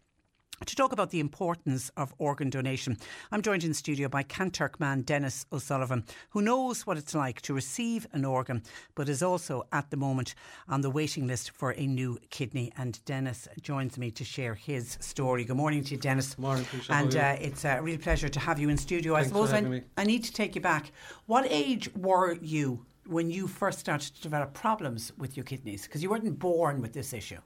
To 0.67 0.77
talk 0.77 0.93
about 0.93 1.09
the 1.09 1.21
importance 1.21 1.91
of 1.97 2.15
organ 2.19 2.51
donation, 2.51 2.99
I'm 3.33 3.41
joined 3.41 3.65
in 3.65 3.73
studio 3.73 4.11
by 4.11 4.23
Kanturk 4.25 4.79
man 4.79 5.01
Dennis 5.01 5.47
O'Sullivan, 5.51 6.05
who 6.29 6.43
knows 6.43 6.87
what 6.87 6.99
it's 6.99 7.15
like 7.15 7.41
to 7.43 7.55
receive 7.55 8.07
an 8.13 8.27
organ, 8.27 8.63
but 8.95 9.09
is 9.09 9.23
also 9.23 9.63
at 9.73 9.89
the 9.89 9.97
moment 9.97 10.35
on 10.69 10.83
the 10.83 10.91
waiting 10.91 11.27
list 11.27 11.53
for 11.53 11.71
a 11.71 11.87
new 11.87 12.19
kidney. 12.29 12.71
And 12.77 13.03
Dennis 13.07 13.49
joins 13.63 13.97
me 13.97 14.11
to 14.11 14.23
share 14.23 14.55
his 14.55 14.99
story. 15.01 15.45
Good 15.45 15.57
morning 15.57 15.83
to 15.83 15.93
you, 15.93 15.97
Dennis. 15.97 16.39
Morning, 16.39 16.67
Tricia. 16.67 16.91
And 16.91 17.17
uh, 17.17 17.37
it's 17.41 17.65
a 17.65 17.81
real 17.81 17.99
pleasure 17.99 18.29
to 18.29 18.41
have 18.41 18.61
you 18.61 18.69
in 18.69 18.77
studio. 18.77 19.15
I 19.15 19.23
Thanks 19.23 19.33
for 19.33 19.47
suppose 19.47 19.65
I. 19.65 19.83
I 19.97 20.05
need 20.05 20.25
to 20.25 20.33
take 20.33 20.55
you 20.55 20.61
back. 20.61 20.93
What 21.25 21.47
age 21.49 21.89
were 21.97 22.35
you 22.35 22.85
when 23.07 23.31
you 23.31 23.47
first 23.47 23.79
started 23.79 24.15
to 24.15 24.21
develop 24.21 24.53
problems 24.53 25.11
with 25.17 25.39
your 25.39 25.45
kidneys? 25.45 25.85
Because 25.85 26.03
you 26.03 26.11
weren't 26.11 26.39
born 26.39 26.83
with 26.83 26.93
this 26.93 27.15
issue. 27.15 27.39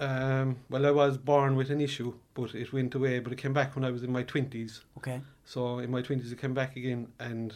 Um, 0.00 0.56
well, 0.70 0.86
I 0.86 0.90
was 0.90 1.18
born 1.18 1.56
with 1.56 1.70
an 1.70 1.80
issue, 1.80 2.14
but 2.32 2.54
it 2.54 2.72
went 2.72 2.94
away. 2.94 3.20
But 3.20 3.32
it 3.32 3.36
came 3.36 3.52
back 3.52 3.76
when 3.76 3.84
I 3.84 3.90
was 3.90 4.02
in 4.02 4.10
my 4.10 4.22
twenties. 4.22 4.80
Okay. 4.96 5.20
So 5.44 5.78
in 5.78 5.90
my 5.90 6.00
twenties, 6.00 6.32
it 6.32 6.40
came 6.40 6.54
back 6.54 6.74
again, 6.74 7.08
and 7.20 7.54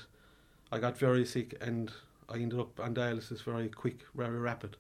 I 0.71 0.79
got 0.79 0.99
very 0.99 1.25
sick, 1.25 1.57
and 1.61 1.91
I 2.29 2.35
ended 2.35 2.61
up 2.61 2.79
on 2.79 2.95
dialysis 2.95 3.43
very 3.43 3.69
quick, 3.71 4.01
very 4.15 4.39
rapid. 4.39 4.77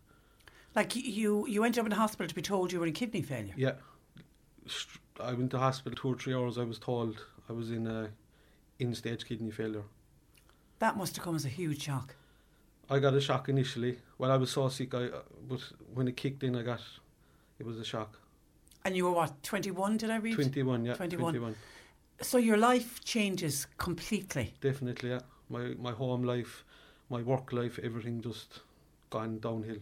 Like 0.76 0.94
you, 0.94 1.46
you 1.46 1.62
went 1.62 1.78
up 1.78 1.86
in 1.86 1.90
the 1.90 1.96
hospital 1.96 2.28
to 2.28 2.34
be 2.34 2.42
told 2.42 2.72
you 2.72 2.80
were 2.80 2.86
in 2.86 2.92
kidney 2.92 3.22
failure. 3.22 3.54
Yeah, 3.56 3.74
I 5.20 5.32
went 5.32 5.52
to 5.52 5.58
hospital 5.58 5.96
two 5.96 6.08
or 6.08 6.16
three 6.16 6.34
hours. 6.34 6.58
I 6.58 6.64
was 6.64 6.78
told 6.78 7.24
I 7.48 7.52
was 7.52 7.70
in 7.70 7.86
a 7.86 8.10
end-stage 8.80 9.24
kidney 9.24 9.52
failure. 9.52 9.84
That 10.80 10.96
must 10.96 11.14
have 11.16 11.24
come 11.24 11.36
as 11.36 11.44
a 11.44 11.48
huge 11.48 11.80
shock. 11.80 12.16
I 12.90 12.98
got 12.98 13.14
a 13.14 13.20
shock 13.20 13.48
initially. 13.48 14.00
Well, 14.18 14.32
I 14.32 14.36
was 14.36 14.50
so 14.50 14.68
sick, 14.68 14.92
I 14.94 15.04
uh, 15.04 15.22
but 15.48 15.60
when 15.94 16.08
it 16.08 16.16
kicked 16.16 16.42
in, 16.42 16.56
I 16.56 16.62
got 16.62 16.80
it 17.64 17.68
was 17.68 17.78
a 17.78 17.84
shock. 17.84 18.18
And 18.84 18.94
you 18.96 19.04
were 19.04 19.12
what, 19.12 19.42
21, 19.42 19.96
did 19.96 20.10
I 20.10 20.16
read? 20.16 20.34
Twenty-one, 20.34 20.84
yeah, 20.84 20.94
21. 20.94 21.32
twenty-one. 21.32 21.56
So 22.20 22.38
your 22.38 22.58
life 22.58 23.02
changes 23.02 23.66
completely. 23.78 24.54
Definitely, 24.60 25.10
yeah. 25.10 25.20
My 25.48 25.74
my 25.78 25.92
home 25.92 26.22
life, 26.22 26.64
my 27.08 27.22
work 27.22 27.52
life, 27.52 27.78
everything 27.82 28.20
just 28.20 28.60
gone 29.10 29.38
downhill. 29.38 29.78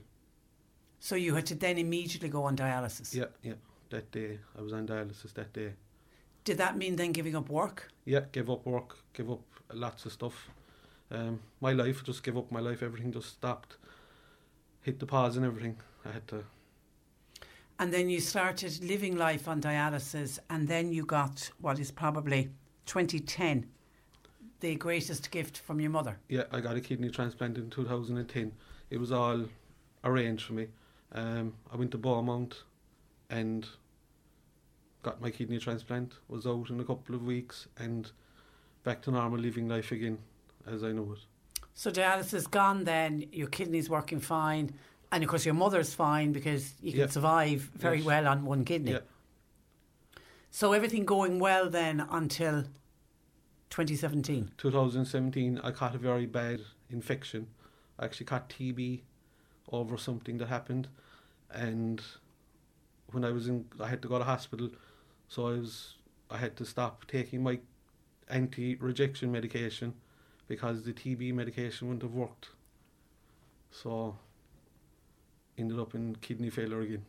So 1.00 1.16
you 1.16 1.34
had 1.34 1.46
to 1.46 1.54
then 1.56 1.78
immediately 1.78 2.28
go 2.28 2.44
on 2.44 2.56
dialysis. 2.56 3.14
Yeah, 3.14 3.26
yeah. 3.42 3.54
That 3.90 4.10
day, 4.12 4.38
I 4.56 4.62
was 4.62 4.72
on 4.72 4.86
dialysis 4.86 5.34
that 5.34 5.52
day. 5.52 5.72
Did 6.44 6.58
that 6.58 6.76
mean 6.76 6.96
then 6.96 7.12
giving 7.12 7.36
up 7.36 7.48
work? 7.48 7.90
Yeah, 8.04 8.20
give 8.32 8.48
up 8.50 8.64
work, 8.64 8.98
give 9.12 9.30
up 9.30 9.42
lots 9.72 10.06
of 10.06 10.12
stuff. 10.12 10.48
Um, 11.10 11.40
my 11.60 11.72
life, 11.72 12.02
just 12.04 12.22
give 12.22 12.38
up 12.38 12.50
my 12.50 12.60
life. 12.60 12.82
Everything 12.82 13.12
just 13.12 13.28
stopped. 13.30 13.76
Hit 14.82 14.98
the 14.98 15.06
pause 15.06 15.36
and 15.36 15.44
everything. 15.44 15.76
I 16.04 16.12
had 16.12 16.26
to. 16.28 16.44
And 17.82 17.92
then 17.92 18.08
you 18.08 18.20
started 18.20 18.80
living 18.80 19.16
life 19.16 19.48
on 19.48 19.60
dialysis, 19.60 20.38
and 20.48 20.68
then 20.68 20.92
you 20.92 21.04
got 21.04 21.50
what 21.60 21.80
is 21.80 21.90
probably 21.90 22.48
2010, 22.86 23.66
the 24.60 24.76
greatest 24.76 25.32
gift 25.32 25.58
from 25.58 25.80
your 25.80 25.90
mother. 25.90 26.16
Yeah, 26.28 26.44
I 26.52 26.60
got 26.60 26.76
a 26.76 26.80
kidney 26.80 27.10
transplant 27.10 27.58
in 27.58 27.70
2010. 27.70 28.52
It 28.90 28.98
was 28.98 29.10
all 29.10 29.46
arranged 30.04 30.44
for 30.44 30.52
me. 30.52 30.68
Um, 31.10 31.54
I 31.72 31.76
went 31.76 31.90
to 31.90 31.98
Beaumont 31.98 32.62
and 33.30 33.66
got 35.02 35.20
my 35.20 35.30
kidney 35.30 35.58
transplant. 35.58 36.12
Was 36.28 36.46
out 36.46 36.70
in 36.70 36.78
a 36.78 36.84
couple 36.84 37.16
of 37.16 37.26
weeks 37.26 37.66
and 37.76 38.12
back 38.84 39.02
to 39.02 39.10
normal 39.10 39.40
living 39.40 39.66
life 39.66 39.90
again, 39.90 40.18
as 40.68 40.84
I 40.84 40.92
know 40.92 41.14
it. 41.14 41.26
So 41.74 41.90
dialysis 41.90 42.48
gone, 42.48 42.84
then 42.84 43.24
your 43.32 43.48
kidney's 43.48 43.90
working 43.90 44.20
fine, 44.20 44.70
and 45.12 45.22
of 45.22 45.28
course 45.30 45.44
your 45.44 45.54
mother's 45.54 45.94
fine 45.94 46.32
because 46.32 46.74
you 46.80 46.90
can 46.92 47.00
Yeah. 47.02 47.06
survive 47.06 47.60
very 47.74 47.98
Yes. 47.98 48.06
well 48.06 48.26
on 48.26 48.44
one 48.44 48.64
kidney. 48.64 48.92
Yeah. 48.92 49.00
So 50.50 50.72
everything 50.72 51.04
going 51.04 51.38
well 51.38 51.68
then 51.70 52.00
until 52.10 52.64
2017. 53.70 54.50
2017, 54.58 55.58
I 55.62 55.70
caught 55.70 55.94
a 55.94 55.98
very 55.98 56.26
bad 56.26 56.60
infection. 56.90 57.46
I 57.98 58.04
actually 58.06 58.26
caught 58.26 58.48
TB 58.50 59.02
over 59.70 59.96
something 59.96 60.38
that 60.38 60.48
happened, 60.48 60.88
and 61.50 62.02
when 63.12 63.24
I 63.24 63.30
was 63.30 63.48
in, 63.48 63.66
I 63.80 63.88
had 63.88 64.02
to 64.02 64.08
go 64.08 64.18
to 64.18 64.24
hospital, 64.24 64.70
so 65.28 65.46
I 65.48 65.52
was, 65.58 65.94
I 66.30 66.38
had 66.38 66.56
to 66.56 66.64
stop 66.66 67.06
taking 67.06 67.42
my 67.42 67.60
anti-rejection 68.28 69.30
medication 69.32 69.94
because 70.48 70.84
the 70.84 70.92
TB 70.92 71.32
medication 71.32 71.88
wouldn't 71.88 72.02
have 72.02 72.12
worked. 72.14 72.50
So, 73.70 74.18
ended 75.58 75.78
up 75.78 75.94
in 75.94 76.16
kidney 76.16 76.50
failure 76.50 76.80
again. 76.80 77.04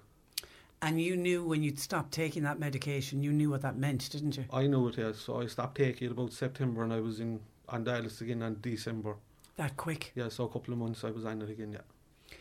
And 0.82 1.00
you 1.00 1.16
knew 1.16 1.46
when 1.46 1.64
you'd 1.64 1.80
stopped 1.80 2.12
taking 2.12 2.44
that 2.44 2.60
medication, 2.60 3.24
you 3.24 3.32
knew 3.32 3.50
what 3.50 3.62
that 3.62 3.78
meant, 3.78 4.10
didn't 4.12 4.36
you? 4.36 4.46
I 4.52 4.68
knew 4.68 4.88
it, 4.89 4.98
yes. 4.98 5.18
So 5.20 5.41
I 5.41 5.48
stopped 5.48 5.78
taking 5.78 6.08
it 6.08 6.12
about 6.12 6.34
September, 6.34 6.84
and 6.84 6.91
I 6.91 7.00
was 7.00 7.20
in 7.22 7.39
on 7.70 7.86
dialysis 7.86 8.22
again 8.22 8.41
in 8.41 8.58
December. 8.60 9.16
That 9.56 9.78
quick. 9.78 10.12
Yeah, 10.16 10.28
so 10.30 10.44
a 10.44 10.50
couple 10.50 10.74
of 10.74 10.80
months 10.80 11.04
I 11.06 11.12
was 11.12 11.24
on 11.24 11.41
it 11.41 11.50
again. 11.50 11.72
Yeah. 11.72 12.36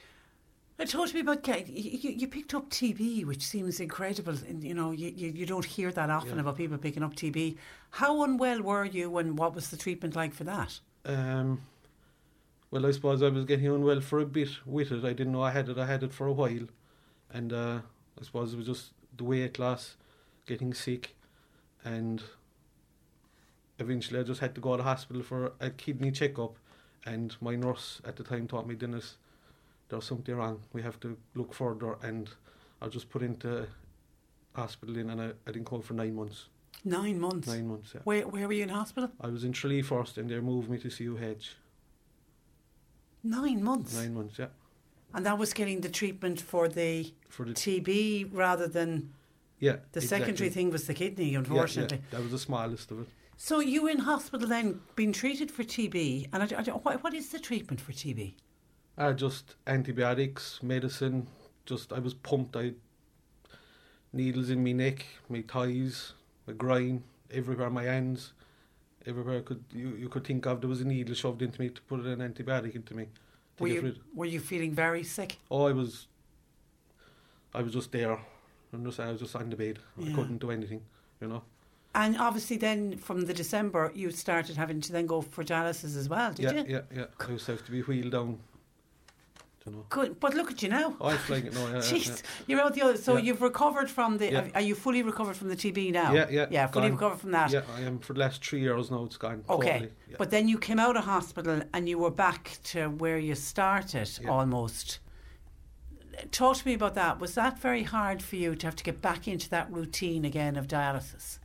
Uh, 0.80 0.84
Talk 0.86 1.08
to 1.08 1.14
me 1.14 1.20
about 1.20 1.46
you, 1.68 2.10
you 2.10 2.26
picked 2.26 2.54
up 2.54 2.68
TB, 2.70 3.24
which 3.26 3.42
seems 3.42 3.78
incredible. 3.78 4.34
And 4.48 4.64
you 4.64 4.74
know, 4.74 4.90
you, 4.90 5.12
you, 5.14 5.28
you 5.30 5.46
don't 5.46 5.64
hear 5.64 5.92
that 5.92 6.10
often 6.10 6.34
Yeah. 6.34 6.40
about 6.40 6.56
people 6.56 6.78
picking 6.78 7.04
up 7.04 7.14
TB. 7.14 7.56
How 7.90 8.24
unwell 8.24 8.62
were 8.62 8.84
you, 8.86 9.16
and 9.18 9.38
what 9.38 9.54
was 9.54 9.70
the 9.70 9.76
treatment 9.76 10.16
like 10.16 10.34
for 10.34 10.42
that? 10.44 10.80
Um, 11.04 11.60
well, 12.72 12.86
I 12.86 12.90
suppose 12.90 13.22
I 13.22 13.28
was 13.28 13.44
getting 13.44 13.66
unwell 13.66 14.00
for 14.00 14.18
a 14.18 14.24
bit 14.24 14.48
with 14.64 14.90
it. 14.92 15.04
I 15.04 15.12
didn't 15.12 15.34
know 15.34 15.42
I 15.42 15.50
had 15.50 15.68
it. 15.68 15.76
I 15.76 15.84
had 15.84 16.02
it 16.02 16.14
for 16.14 16.26
a 16.26 16.32
while, 16.32 16.66
and 17.30 17.52
uh, 17.52 17.80
I 18.18 18.24
suppose 18.24 18.54
it 18.54 18.56
was 18.56 18.66
just 18.66 18.92
the 19.14 19.24
weight 19.24 19.58
loss, 19.58 19.96
getting 20.46 20.72
sick, 20.72 21.14
and 21.84 22.22
eventually 23.78 24.20
I 24.20 24.22
just 24.22 24.40
had 24.40 24.54
to 24.54 24.60
go 24.62 24.74
to 24.78 24.82
hospital 24.82 25.22
for 25.22 25.52
a 25.60 25.68
kidney 25.68 26.10
checkup. 26.10 26.56
And 27.04 27.36
my 27.42 27.56
nurse 27.56 28.00
at 28.06 28.16
the 28.16 28.22
time 28.22 28.48
taught 28.48 28.66
me, 28.66 28.74
Dennis, 28.74 29.16
there's 29.90 30.04
something 30.04 30.34
wrong. 30.34 30.62
We 30.72 30.80
have 30.80 30.98
to 31.00 31.18
look 31.34 31.52
further. 31.52 31.98
And 32.02 32.30
I 32.80 32.86
was 32.86 32.94
just 32.94 33.10
put 33.10 33.22
into 33.22 33.66
hospital 34.54 34.96
in, 34.96 35.10
and 35.10 35.20
I, 35.20 35.26
I 35.46 35.52
didn't 35.52 35.66
come 35.66 35.82
for 35.82 35.92
nine 35.92 36.14
months. 36.14 36.46
Nine 36.86 37.20
months. 37.20 37.48
Nine 37.48 37.68
months. 37.68 37.92
Yeah. 37.94 38.00
Where 38.04 38.26
where 38.26 38.46
were 38.46 38.54
you 38.54 38.62
in 38.62 38.70
hospital? 38.70 39.10
I 39.20 39.28
was 39.28 39.44
in 39.44 39.52
Tralee 39.52 39.82
first, 39.82 40.16
and 40.16 40.30
they 40.30 40.40
moved 40.40 40.70
me 40.70 40.78
to 40.78 40.88
CUH. 40.88 41.56
Nine 43.24 43.62
months. 43.62 43.94
Nine 43.94 44.14
months, 44.14 44.38
yeah. 44.38 44.46
And 45.14 45.24
that 45.26 45.38
was 45.38 45.52
getting 45.52 45.80
the 45.82 45.88
treatment 45.90 46.40
for 46.40 46.68
the 46.68 47.12
For 47.28 47.44
the 47.44 47.52
TB 47.52 48.30
rather 48.32 48.66
than 48.66 49.12
Yeah. 49.58 49.76
the 49.92 50.00
exactly. 50.00 50.06
secondary 50.26 50.50
thing 50.50 50.70
was 50.70 50.86
the 50.86 50.94
kidney, 50.94 51.34
unfortunately. 51.34 51.98
yeah, 51.98 52.04
that 52.18 52.22
was 52.22 52.30
the 52.32 52.38
smallest 52.38 52.90
of 52.90 53.00
it. 53.00 53.08
So 53.36 53.60
you 53.60 53.82
were 53.82 53.90
in 53.90 53.98
hospital 54.00 54.46
then, 54.48 54.80
being 54.96 55.12
treated 55.12 55.50
for 55.50 55.64
TB, 55.64 56.28
and 56.32 56.42
I, 56.42 56.46
don't- 56.46 56.68
I, 56.68 56.72
what, 56.72 57.02
what 57.02 57.14
is 57.14 57.28
the 57.30 57.38
treatment 57.38 57.80
for 57.80 57.92
TB? 57.92 58.34
Uh, 58.98 59.12
just 59.12 59.56
antibiotics, 59.66 60.62
medicine. 60.62 61.26
Just 61.64 61.92
I 61.92 61.98
was 61.98 62.14
pumped. 62.14 62.56
I 62.56 62.72
needles 64.12 64.50
in 64.50 64.62
my 64.62 64.72
neck, 64.72 65.06
my 65.28 65.42
thighs, 65.42 66.12
my 66.46 66.52
groin, 66.52 67.02
everywhere, 67.30 67.70
my 67.70 67.84
hands, 67.84 68.32
everywhere 69.06 69.38
I 69.38 69.42
could 69.42 69.64
you, 69.72 69.90
you 69.98 70.08
could 70.08 70.24
think 70.24 70.46
of. 70.46 70.60
There 70.60 70.68
was 70.68 70.80
a 70.80 70.86
needle 70.86 71.14
shoved 71.14 71.42
into 71.42 71.60
me 71.60 71.68
to 71.70 71.80
put 71.82 72.00
an 72.00 72.18
antibiotic 72.18 72.74
into 72.74 72.94
me 72.94 73.08
to 73.56 73.62
Were 73.62 73.68
get 73.68 73.82
you, 73.82 73.94
were 74.14 74.26
you 74.26 74.40
feeling 74.40 74.72
very 74.72 75.04
sick? 75.04 75.36
Oh, 75.50 75.66
I 75.66 75.72
was. 75.72 76.06
I 77.54 77.62
was 77.62 77.72
just 77.72 77.92
there. 77.92 78.18
Understand? 78.72 79.08
I 79.08 79.12
was 79.12 79.20
just 79.20 79.36
on 79.36 79.50
the 79.50 79.56
bed. 79.56 79.78
Yeah. 79.98 80.10
I 80.10 80.14
couldn't 80.14 80.38
do 80.38 80.50
anything. 80.50 80.82
You 81.20 81.28
know. 81.28 81.42
And 81.94 82.16
obviously, 82.16 82.56
then 82.56 82.96
from 82.96 83.22
the 83.22 83.34
December, 83.34 83.92
you 83.94 84.10
started 84.10 84.56
having 84.56 84.80
to 84.80 84.92
then 84.92 85.06
go 85.06 85.20
for 85.20 85.44
dialysis 85.44 85.96
as 85.96 86.08
well, 86.08 86.32
did 86.32 86.44
yeah, 86.44 86.52
you? 86.52 86.64
yeah, 86.66 86.80
yeah. 86.96 87.04
I 87.20 87.32
was 87.32 87.46
have 87.46 87.64
to 87.66 87.70
be 87.70 87.82
wheeled 87.82 88.12
down. 88.12 88.38
Good, 89.88 90.18
but 90.18 90.34
look 90.34 90.50
at 90.50 90.62
you 90.62 90.68
now. 90.68 90.96
Oh, 91.00 91.08
I'm 91.08 91.18
flying 91.18 91.46
it 91.46 91.54
now. 91.54 91.66
Yeah, 91.68 91.74
Jeez, 91.76 92.08
yeah. 92.08 92.16
you're 92.46 92.60
out 92.60 92.74
the 92.74 92.82
other. 92.82 92.96
So 92.96 93.16
Yeah. 93.16 93.22
you've 93.22 93.42
recovered 93.42 93.88
from 93.88 94.18
the. 94.18 94.30
Yeah. 94.32 94.48
Are 94.54 94.60
you 94.60 94.74
fully 94.74 95.02
recovered 95.02 95.36
from 95.36 95.48
the 95.48 95.56
TB 95.56 95.92
now? 95.92 96.12
Yeah, 96.12 96.26
yeah. 96.30 96.46
yeah, 96.50 96.66
fully 96.66 96.88
gone. 96.88 96.96
recovered 96.98 97.20
from 97.20 97.30
that. 97.32 97.50
Yeah, 97.52 97.62
I 97.76 97.82
am 97.82 97.98
for 98.00 98.12
the 98.14 98.20
last 98.20 98.44
three 98.44 98.60
years 98.60 98.90
now. 98.90 99.04
It's 99.04 99.16
gone. 99.16 99.44
Okay, 99.48 99.88
but 100.18 100.30
then 100.30 100.48
you 100.48 100.58
came 100.58 100.80
out 100.80 100.96
of 100.96 101.04
hospital 101.04 101.62
and 101.72 101.88
you 101.88 101.98
were 101.98 102.10
back 102.10 102.58
to 102.64 102.88
where 102.88 103.18
you 103.18 103.34
started 103.34 104.10
almost. 104.28 104.98
Talk 106.30 106.56
to 106.58 106.66
me 106.66 106.74
about 106.74 106.94
that. 106.94 107.20
Was 107.20 107.34
that 107.34 107.58
very 107.58 107.84
hard 107.84 108.22
for 108.22 108.36
you 108.36 108.54
to 108.54 108.66
have 108.66 108.76
to 108.76 108.84
get 108.84 109.00
back 109.00 109.26
into 109.26 109.48
that 109.50 109.72
routine 109.72 110.24
again 110.24 110.56
of 110.56 110.66
dialysis? 110.68 111.38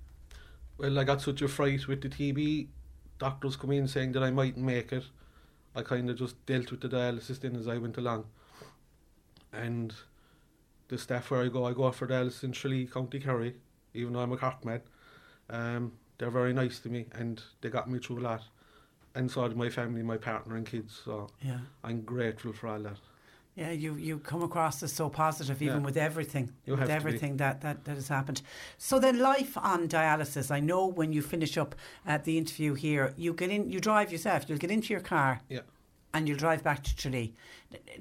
Well, 0.78 1.00
I 1.00 1.04
got 1.04 1.22
such 1.22 1.42
a 1.42 1.48
fright 1.48 1.88
with 1.88 2.02
the 2.02 2.10
TB. 2.10 2.68
Doctors 3.18 3.56
come 3.56 3.72
in 3.72 3.88
saying 3.88 4.12
that 4.12 4.24
I 4.24 4.30
mightn't 4.30 4.66
make 4.66 4.92
it. 4.92 5.06
I 5.78 5.84
kind 5.84 6.10
of 6.10 6.18
just 6.18 6.44
dealt 6.48 6.72
with 6.72 6.82
the 6.82 6.90
dialysis 6.90 7.40
then 7.40 7.56
as 7.56 7.68
I 7.68 7.78
went 7.78 7.98
along. 7.98 8.26
And 9.54 9.94
the 10.88 10.98
staff 10.98 11.30
where 11.30 11.44
I 11.44 11.50
go, 11.50 11.66
I 11.66 11.74
go 11.74 11.92
for 11.92 12.08
dialysis 12.08 12.44
in 12.44 12.52
Tralee, 12.52 12.88
County 12.88 13.20
Kerry, 13.20 13.56
even 13.94 14.14
though 14.14 14.22
I'm 14.22 14.32
a 14.32 14.38
Cork 14.38 14.66
man. 14.66 14.82
Um, 15.52 15.94
they're 16.18 16.32
very 16.32 16.52
nice 16.52 16.80
to 16.80 16.90
me 16.90 17.06
and 17.14 17.42
they 17.62 17.70
got 17.70 17.90
me 17.90 18.00
through 18.00 18.20
a 18.20 18.22
lot. 18.22 18.44
And 19.14 19.30
so 19.30 19.48
did 19.48 19.56
my 19.56 19.70
family, 19.70 20.02
my 20.02 20.18
partner 20.18 20.56
and 20.56 20.66
kids. 20.66 21.00
So 21.06 21.30
Yeah. 21.42 21.60
I'm 21.84 22.02
grateful 22.02 22.54
for 22.54 22.70
all 22.70 22.80
that. 22.80 22.98
Yeah, 23.58 23.72
you 23.72 23.96
you 23.96 24.20
come 24.20 24.44
across 24.44 24.84
as 24.84 24.94
so 24.94 25.10
positive, 25.10 25.62
even 25.64 25.78
Yeah. 25.80 25.86
with 25.86 25.98
everything, 25.98 26.52
You 26.66 26.74
with 26.74 26.80
have 26.82 26.90
to 26.90 26.94
be. 26.94 26.96
everything 26.96 27.38
that, 27.38 27.62
that 27.62 27.86
that 27.86 27.96
has 27.96 28.08
happened. 28.08 28.42
So 28.78 29.00
then, 29.00 29.18
life 29.20 29.58
on 29.58 29.88
dialysis. 29.88 30.52
I 30.52 30.60
know 30.60 30.86
when 30.86 31.12
you 31.12 31.24
finish 31.24 31.58
up 31.58 31.74
at 32.06 32.24
the 32.24 32.38
interview 32.38 32.76
here, 32.76 33.14
you 33.18 33.34
get 33.34 33.50
in, 33.50 33.72
you 33.72 33.80
drive 33.80 34.12
yourself. 34.12 34.46
You'll 34.48 34.60
get 34.66 34.70
into 34.72 34.94
your 34.94 35.02
car, 35.02 35.42
Yeah. 35.50 35.62
and 36.14 36.28
you'll 36.28 36.38
drive 36.38 36.62
back 36.64 36.84
to 36.84 36.96
Tralee. 36.96 37.34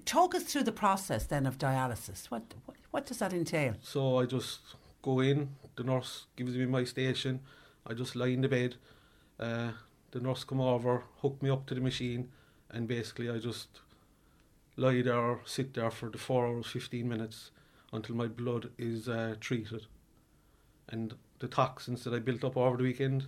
Talk 0.04 0.34
us 0.34 0.44
through 0.44 0.64
the 0.64 0.72
process 0.84 1.24
then 1.26 1.46
of 1.46 1.56
dialysis. 1.56 2.26
What 2.30 2.42
what, 2.66 2.76
what 2.90 3.06
does 3.06 3.18
that 3.18 3.32
entail? 3.32 3.74
So 3.82 4.18
I 4.20 4.26
just 4.26 4.60
go 5.00 5.20
in, 5.20 5.48
the 5.76 5.84
nurse 5.84 6.26
gives 6.36 6.54
me 6.54 6.66
my 6.66 6.84
station, 6.84 7.40
I 7.86 7.94
just 7.94 8.14
lie 8.14 8.32
in 8.36 8.42
the 8.42 8.48
bed, 8.48 8.76
uh, 9.40 9.70
the 10.10 10.20
nurse 10.20 10.44
come 10.44 10.60
over, 10.60 11.04
hook 11.22 11.42
me 11.42 11.48
up 11.48 11.64
to 11.66 11.74
the 11.74 11.80
machine, 11.80 12.28
and 12.70 12.86
basically 12.86 13.30
I 13.30 13.38
just 13.38 13.68
lie 14.76 15.02
there 15.02 15.40
sit 15.44 15.74
there 15.74 15.90
for 15.90 16.08
the 16.10 16.18
4 16.18 16.46
hours 16.46 16.66
15 16.66 17.08
minutes 17.08 17.50
until 17.92 18.14
my 18.16 18.26
blood 18.26 18.70
is 18.78 19.08
uh, 19.08 19.34
treated. 19.40 19.86
And 20.88 21.14
the 21.38 21.48
toxins 21.48 22.04
that 22.04 22.14
I 22.14 22.18
built 22.18 22.44
up 22.44 22.56
over 22.56 22.76
the 22.76 22.82
weekend, 22.84 23.26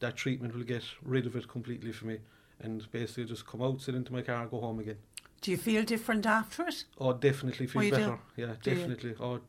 that 0.00 0.16
treatment 0.16 0.54
will 0.54 0.62
get 0.64 0.84
rid 1.02 1.26
of 1.26 1.36
it 1.36 1.48
completely 1.48 1.92
for 1.92 2.06
me. 2.06 2.18
And 2.60 2.90
basically 2.92 3.24
just 3.26 3.46
come 3.46 3.62
out, 3.62 3.80
sit 3.80 3.94
into 3.94 4.12
my 4.12 4.22
car, 4.22 4.46
go 4.46 4.60
home 4.60 4.80
again. 4.80 4.98
Do 5.40 5.50
you 5.50 5.56
feel 5.56 5.84
different 5.84 6.26
after 6.26 6.66
it? 6.66 6.84
Oh, 6.98 7.12
definitely 7.12 7.66
feel 7.66 7.82
Oh, 7.82 7.84
you 7.84 7.90
do? 7.90 7.96
better. 7.96 8.18
Yeah, 8.36 8.54
Do 8.62 8.70
you? 8.70 8.76
definitely. 8.76 9.14
Oh, 9.20 9.40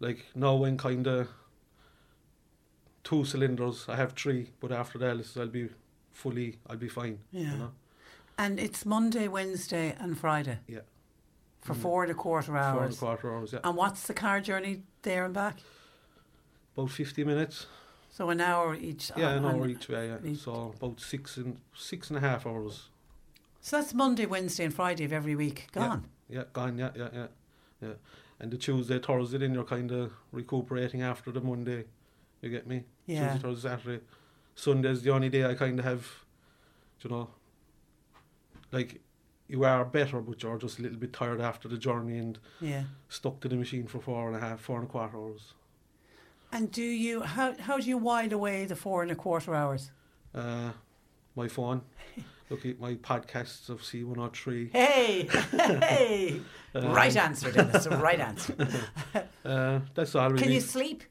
like 0.00 0.24
now 0.34 0.54
when 0.54 0.76
kind 0.78 1.06
of 1.06 1.28
two 3.02 3.24
cylinders, 3.24 3.86
I 3.88 3.96
have 3.96 4.12
three, 4.14 4.50
but 4.60 4.72
after 4.72 4.98
dialysis 4.98 5.38
I'll 5.38 5.46
be 5.48 5.68
fully, 6.12 6.58
I'll 6.66 6.76
be 6.76 6.88
fine. 6.88 7.18
Yeah. 7.32 7.52
You 7.52 7.58
know? 7.58 7.70
And 8.36 8.58
it's 8.58 8.84
Monday, 8.84 9.28
Wednesday, 9.28 9.94
and 9.98 10.18
Friday 10.18 10.58
Yeah. 10.66 10.80
for 11.60 11.74
Mm. 11.74 11.80
four 11.82 12.02
and 12.02 12.10
a 12.10 12.14
quarter 12.14 12.56
hours. 12.56 12.74
Four 12.74 12.84
and 12.84 12.94
a 12.94 12.96
quarter 13.20 13.34
hours. 13.34 13.52
Yeah. 13.52 13.60
And 13.64 13.76
what's 13.76 14.06
the 14.06 14.14
car 14.14 14.40
journey 14.40 14.82
there 15.02 15.24
and 15.24 15.34
back? 15.34 15.60
about 16.76 16.90
fifty 16.90 17.22
minutes. 17.22 17.66
So 18.10 18.30
an 18.30 18.40
hour 18.40 18.74
each. 18.74 19.12
Yeah, 19.16 19.34
an 19.34 19.44
hour 19.44 19.68
each 19.68 19.88
way. 19.88 20.08
Yeah. 20.08 20.18
each- 20.24 20.40
So 20.40 20.74
about 20.76 20.98
six 21.00 21.36
and 21.36 21.60
six 21.72 22.10
and 22.10 22.16
a 22.16 22.20
half 22.20 22.46
hours. 22.46 22.88
So 23.60 23.76
that's 23.76 23.94
Monday, 23.94 24.26
Wednesday, 24.26 24.64
and 24.64 24.74
Friday 24.74 25.04
of 25.04 25.12
every 25.12 25.36
week 25.36 25.68
Yeah. 25.74 25.86
gone. 25.88 26.04
Yeah, 26.28 26.44
gone. 26.52 26.76
Yeah, 26.78 26.90
yeah, 26.96 27.08
yeah, 27.12 27.26
yeah. 27.80 27.94
And 28.40 28.50
the 28.50 28.58
Tuesday, 28.58 28.98
Thursday, 28.98 29.38
then 29.38 29.54
you're 29.54 29.62
kind 29.64 29.92
of 29.92 30.12
recuperating 30.32 31.00
after 31.02 31.30
the 31.30 31.40
Monday. 31.40 31.84
You 32.42 32.50
get 32.50 32.66
me? 32.66 32.84
Yeah. 33.06 33.34
Tuesday, 33.34 33.42
Thursday, 33.48 33.68
Saturday. 33.68 34.04
Sunday's 34.56 35.02
the 35.02 35.10
only 35.10 35.28
day 35.28 35.44
I 35.48 35.54
kind 35.54 35.78
of 35.78 35.84
have, 35.84 36.24
you 37.02 37.10
know, 37.10 37.30
like 38.74 39.00
you 39.48 39.64
are 39.64 39.84
better, 39.84 40.20
but 40.20 40.42
you're 40.42 40.58
just 40.58 40.78
a 40.78 40.82
little 40.82 40.98
bit 40.98 41.12
tired 41.12 41.40
after 41.40 41.68
the 41.68 41.78
journey 41.78 42.18
and 42.18 42.38
Yeah. 42.60 42.84
stuck 43.08 43.40
to 43.40 43.48
the 43.48 43.56
machine 43.56 43.86
for 43.86 44.00
four 44.00 44.26
and 44.28 44.36
a 44.36 44.40
half, 44.40 44.60
four 44.60 44.78
and 44.80 44.88
a 44.88 44.90
quarter 44.90 45.16
hours. 45.16 45.54
And 46.52 46.70
do 46.70 46.82
you 46.82 47.22
how 47.22 47.54
how 47.58 47.78
do 47.78 47.88
you 47.88 47.98
while 47.98 48.32
away 48.32 48.64
the 48.66 48.76
four 48.76 49.02
and 49.02 49.10
a 49.10 49.14
quarter 49.14 49.54
hours? 49.54 49.90
Uh, 50.34 50.72
my 51.36 51.48
phone, 51.48 51.82
look 52.50 52.64
at 52.66 52.78
my 52.80 52.94
podcasts 52.94 53.68
of 53.68 53.80
C103. 53.82 54.70
Hey, 54.72 55.22
hey, 55.88 56.40
Um, 56.76 56.90
right 56.92 57.16
answer, 57.16 57.52
Dennis. 57.52 57.86
Right 57.86 58.18
answer. 58.20 58.54
Uh, 59.44 59.78
that's 59.94 60.14
all 60.16 60.28
really. 60.30 60.42
Can 60.42 60.52
you 60.52 60.60
sleep? 60.60 61.04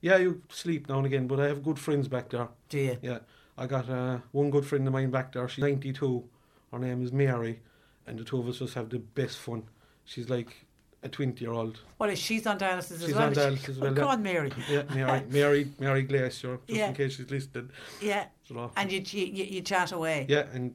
Yeah, 0.00 0.16
you 0.18 0.42
sleep 0.48 0.88
now 0.88 0.98
and 0.98 1.06
again, 1.06 1.26
but 1.26 1.40
I 1.40 1.48
have 1.48 1.64
good 1.64 1.76
friends 1.78 2.06
back 2.06 2.28
there. 2.30 2.48
Do 2.68 2.78
you? 2.78 2.98
Yeah, 3.02 3.18
I 3.56 3.66
got 3.66 3.88
uh, 3.90 4.18
one 4.30 4.50
good 4.50 4.64
friend 4.64 4.86
of 4.86 4.92
mine 4.92 5.10
back 5.10 5.32
there. 5.32 5.48
She's 5.48 5.62
92. 5.62 6.22
Her 6.72 6.78
name 6.78 7.02
is 7.02 7.12
Mary, 7.12 7.60
and 8.06 8.18
the 8.18 8.24
two 8.24 8.38
of 8.38 8.48
us 8.48 8.58
just 8.58 8.74
have 8.74 8.90
the 8.90 8.98
best 8.98 9.38
fun. 9.38 9.64
She's 10.04 10.28
like 10.28 10.66
a 11.02 11.08
20 11.08 11.42
year 11.44 11.52
old. 11.52 11.80
Well, 11.98 12.14
she's 12.14 12.46
on 12.46 12.58
dialysis 12.58 12.92
as 12.92 13.04
She's 13.06 13.14
well. 13.14 13.24
on 13.26 13.32
is 13.32 13.38
she? 13.38 13.42
dialysis 13.44 13.68
as 13.70 13.78
well. 13.78 13.90
Oh, 13.90 13.94
go 13.94 14.02
yeah. 14.02 14.08
on, 14.08 14.22
Mary. 14.22 14.52
Yeah, 14.68 14.82
Mary, 14.94 15.22
Mary, 15.30 15.70
Mary 15.78 16.02
Glacier, 16.02 16.58
just 16.66 16.78
Yeah. 16.78 16.88
in 16.88 16.94
case 16.94 17.16
she's 17.16 17.30
listed. 17.30 17.70
Yeah. 18.02 18.26
Uh, 18.50 18.54
you. 18.54 18.70
And 18.76 18.92
you 18.92 19.00
you, 19.00 19.44
you 19.44 19.60
chat 19.62 19.92
away. 19.92 20.26
Yeah, 20.28 20.46
and 20.52 20.74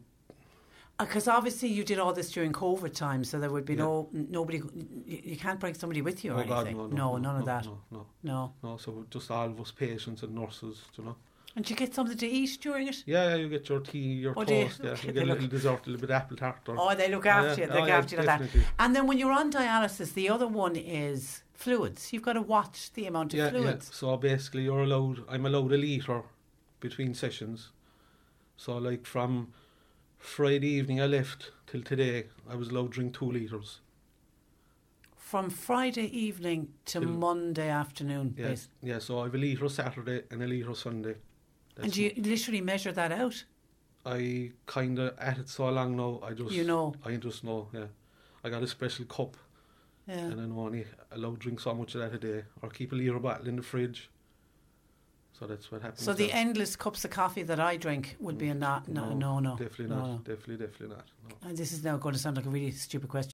uh, 0.99 1.05
Because 1.05 1.27
obviously 1.27 1.69
you 1.69 1.83
did 1.83 1.99
all 1.99 2.13
this 2.13 2.31
during 2.31 2.53
COVID 2.53 2.93
time, 2.93 3.23
so 3.23 3.39
there 3.39 3.49
would 3.51 3.65
be 3.65 3.73
Yeah. 3.73 3.79
no 3.83 4.09
nobody. 4.11 4.57
You, 5.05 5.21
you 5.23 5.37
can't 5.37 5.59
bring 5.59 5.73
somebody 5.73 6.01
with 6.01 6.23
you 6.23 6.33
or 6.33 6.41
oh 6.41 6.45
God, 6.45 6.67
anything. 6.67 6.89
no, 6.95 7.17
no, 7.17 7.17
none 7.17 7.37
of 7.37 7.45
that. 7.45 7.65
No, 7.65 7.79
no, 7.91 8.05
No. 8.23 8.53
no. 8.63 8.77
So 8.77 9.05
just 9.09 9.29
all 9.29 9.45
of 9.47 9.59
us 9.59 9.71
patients 9.71 10.23
and 10.23 10.33
nurses, 10.35 10.81
you 10.97 11.03
know. 11.03 11.15
And 11.55 11.69
you 11.69 11.75
get 11.75 11.93
something 11.93 12.17
to 12.17 12.27
eat 12.27 12.57
during 12.61 12.87
it. 12.87 13.03
Yeah, 13.05 13.29
yeah, 13.29 13.35
you 13.35 13.47
get 13.49 13.69
your 13.69 13.79
tea, 13.79 13.99
your 13.99 14.33
Oh, 14.35 14.43
toast, 14.43 14.81
yeah. 14.83 14.91
Okay, 14.91 15.07
You 15.07 15.13
get 15.13 15.23
a 15.23 15.25
look- 15.27 15.35
little 15.35 15.49
dessert, 15.49 15.81
a 15.85 15.89
little 15.89 16.01
bit 16.01 16.09
of 16.09 16.15
apple 16.15 16.37
tart. 16.37 16.67
Or, 16.67 16.75
Oh, 16.79 16.95
they 16.95 17.09
look 17.09 17.27
after 17.27 17.61
yeah, 17.61 17.67
you. 17.67 17.71
They 17.73 17.77
oh, 17.77 17.81
look 17.81 17.83
oh, 17.83 17.87
yeah, 17.87 17.97
after 17.97 18.15
you 18.15 18.21
like 18.23 18.39
that. 18.39 18.65
And 18.79 18.95
then 18.95 19.05
when 19.05 19.19
you're 19.19 19.31
on 19.31 19.51
dialysis, 19.51 20.13
the 20.15 20.29
other 20.29 20.47
one 20.47 20.75
is 20.75 21.43
fluids. 21.53 22.11
You've 22.11 22.23
got 22.23 22.33
to 22.33 22.41
watch 22.41 22.91
the 22.93 23.05
amount 23.05 23.33
of 23.33 23.39
yeah, 23.39 23.49
fluids. 23.51 23.89
Yeah. 23.91 23.95
So 23.95 24.17
basically, 24.17 24.63
you're 24.63 24.81
allowed. 24.81 25.23
I'm 25.29 25.45
allowed 25.45 25.71
a 25.73 25.77
liter 25.77 26.23
between 26.79 27.13
sessions. 27.13 27.69
So 28.57 28.77
like 28.77 29.05
from 29.05 29.53
Friday 30.17 30.69
evening 30.69 31.01
I 31.01 31.05
left 31.05 31.51
till 31.67 31.83
today, 31.83 32.25
I 32.49 32.55
was 32.55 32.69
allowed 32.69 32.93
to 32.93 32.99
drink 32.99 33.13
two 33.13 33.31
liters. 33.31 33.79
From 35.15 35.49
Friday 35.49 36.05
evening 36.17 36.69
to 36.85 36.99
Till- 36.99 37.09
Monday 37.09 37.69
afternoon. 37.69 38.35
Yeah, 38.37 38.55
yeah. 38.81 38.99
So 38.99 39.19
I 39.19 39.23
have 39.25 39.35
a 39.35 39.37
liter 39.37 39.69
Saturday 39.69 40.23
and 40.31 40.41
a 40.43 40.47
liter 40.47 40.73
Sunday. 40.75 41.15
And 41.81 41.95
you 41.95 42.13
literally 42.17 42.61
measure 42.61 42.91
that 42.91 43.11
out. 43.11 43.43
I 44.05 44.51
kind 44.65 44.99
of 44.99 45.13
eh, 45.17 45.21
at 45.21 45.37
it 45.39 45.49
so 45.49 45.69
long 45.69 45.95
now. 45.95 46.19
I 46.23 46.33
just 46.33 46.51
You 46.51 46.63
know. 46.63 46.93
I 47.05 47.15
just 47.15 47.43
know. 47.43 47.69
Yeah, 47.73 47.85
I 48.43 48.49
got 48.49 48.61
a 48.63 48.67
special 48.67 49.05
cup, 49.05 49.37
Yeah. 50.07 50.17
and 50.17 50.39
I'm 50.39 50.57
only 50.57 50.85
allowed 51.11 51.35
to 51.35 51.39
drink 51.39 51.59
so 51.59 51.73
much 51.73 51.95
of 51.95 52.01
that 52.01 52.13
a 52.13 52.19
day, 52.19 52.43
or 52.61 52.69
keep 52.69 52.91
a 52.91 52.95
liter 52.95 53.19
bottle 53.19 53.47
in 53.47 53.55
the 53.55 53.63
fridge. 53.63 54.09
So 55.39 55.47
that's 55.47 55.71
what 55.71 55.81
happens. 55.81 56.03
So 56.03 56.13
the 56.13 56.31
endless 56.31 56.75
cups 56.75 57.03
of 57.05 57.11
coffee 57.11 57.43
that 57.43 57.59
I 57.59 57.75
drink 57.77 58.17
would 58.19 58.37
be 58.37 58.49
a 58.49 58.53
mm. 58.53 58.59
not, 58.59 58.87
no, 58.87 59.13
no, 59.13 59.39
no. 59.39 59.57
Definitely 59.57 59.87
no, 59.87 59.95
not. 59.95 60.07
no. 60.07 60.17
Definitely, 60.17 60.65
definitely 60.67 60.95
not. 60.95 61.05
No. 61.27 61.49
And 61.49 61.57
this 61.57 61.71
is 61.71 61.83
now 61.83 61.97
going 61.97 62.13
to 62.13 62.19
sound 62.19 62.37
like 62.37 62.45
a 62.45 62.49
really 62.49 62.71
stupid 62.71 63.09
question. 63.09 63.33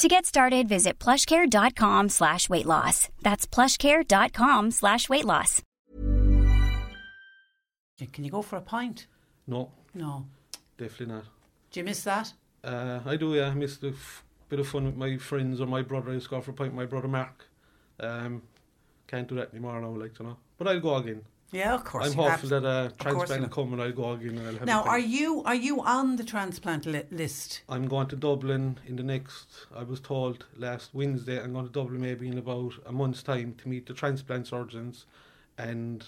To 0.00 0.08
get 0.08 0.24
started, 0.24 0.66
visit 0.66 0.98
plushcare.com 0.98 2.08
slash 2.08 2.48
weight 2.48 2.64
loss. 2.64 3.10
That's 3.20 3.46
plushcare.com 3.46 4.70
slash 4.70 5.10
weight 5.10 5.26
loss. 5.26 5.60
Can 8.12 8.24
you 8.24 8.30
go 8.30 8.40
for 8.40 8.56
a 8.56 8.62
pint? 8.62 9.06
No, 9.46 9.70
No. 9.94 10.24
definitely 10.78 11.14
not. 11.16 11.24
Do 11.70 11.80
you 11.80 11.84
miss 11.84 12.02
that? 12.04 12.32
Uh, 12.64 13.00
I 13.04 13.16
do, 13.16 13.34
yeah. 13.34 13.48
I 13.48 13.54
miss 13.54 13.76
the 13.76 13.88
f- 13.90 14.24
bit 14.48 14.58
of 14.58 14.68
fun 14.68 14.86
with 14.86 14.96
my 14.96 15.18
friends 15.18 15.60
or 15.60 15.66
my 15.66 15.82
brother. 15.82 16.12
I 16.12 16.14
used 16.14 16.26
to 16.26 16.30
go 16.30 16.40
for 16.40 16.52
a 16.52 16.54
pint 16.54 16.70
with 16.72 16.78
my 16.78 16.86
brother 16.86 17.08
Mark. 17.08 17.44
Um, 17.98 18.40
can't 19.06 19.28
do 19.28 19.34
that 19.34 19.50
anymore 19.52 19.78
now, 19.82 19.90
like, 19.90 20.18
you 20.18 20.24
know. 20.24 20.38
But 20.56 20.68
I'll 20.68 20.80
go 20.80 20.96
again. 20.96 21.26
Yeah, 21.52 21.74
of 21.74 21.84
course. 21.84 22.06
I'm 22.06 22.12
hopeful 22.12 22.48
that 22.50 22.64
uh, 22.64 22.88
course 22.90 22.92
you 22.92 22.96
transplant 23.16 23.50
come 23.50 23.72
and 23.72 23.82
I'll 23.82 23.92
go 23.92 24.12
again 24.12 24.38
and 24.38 24.46
I'll 24.46 24.52
have 24.54 24.66
Now, 24.66 24.82
are 24.84 24.98
you 24.98 25.42
are 25.44 25.54
you 25.54 25.82
on 25.82 26.16
the 26.16 26.24
transplant 26.24 26.86
li- 26.86 27.02
list? 27.10 27.62
I'm 27.68 27.88
going 27.88 28.06
to 28.08 28.16
Dublin 28.16 28.78
in 28.86 28.96
the 28.96 29.02
next, 29.02 29.48
I 29.74 29.82
was 29.82 30.00
told 30.00 30.44
last 30.56 30.90
Wednesday, 30.94 31.42
I'm 31.42 31.52
going 31.52 31.66
to 31.66 31.72
Dublin 31.72 32.00
maybe 32.00 32.28
in 32.28 32.38
about 32.38 32.74
a 32.86 32.92
month's 32.92 33.22
time 33.22 33.54
to 33.62 33.68
meet 33.68 33.86
the 33.86 33.94
transplant 33.94 34.46
surgeons 34.46 35.06
and 35.58 36.04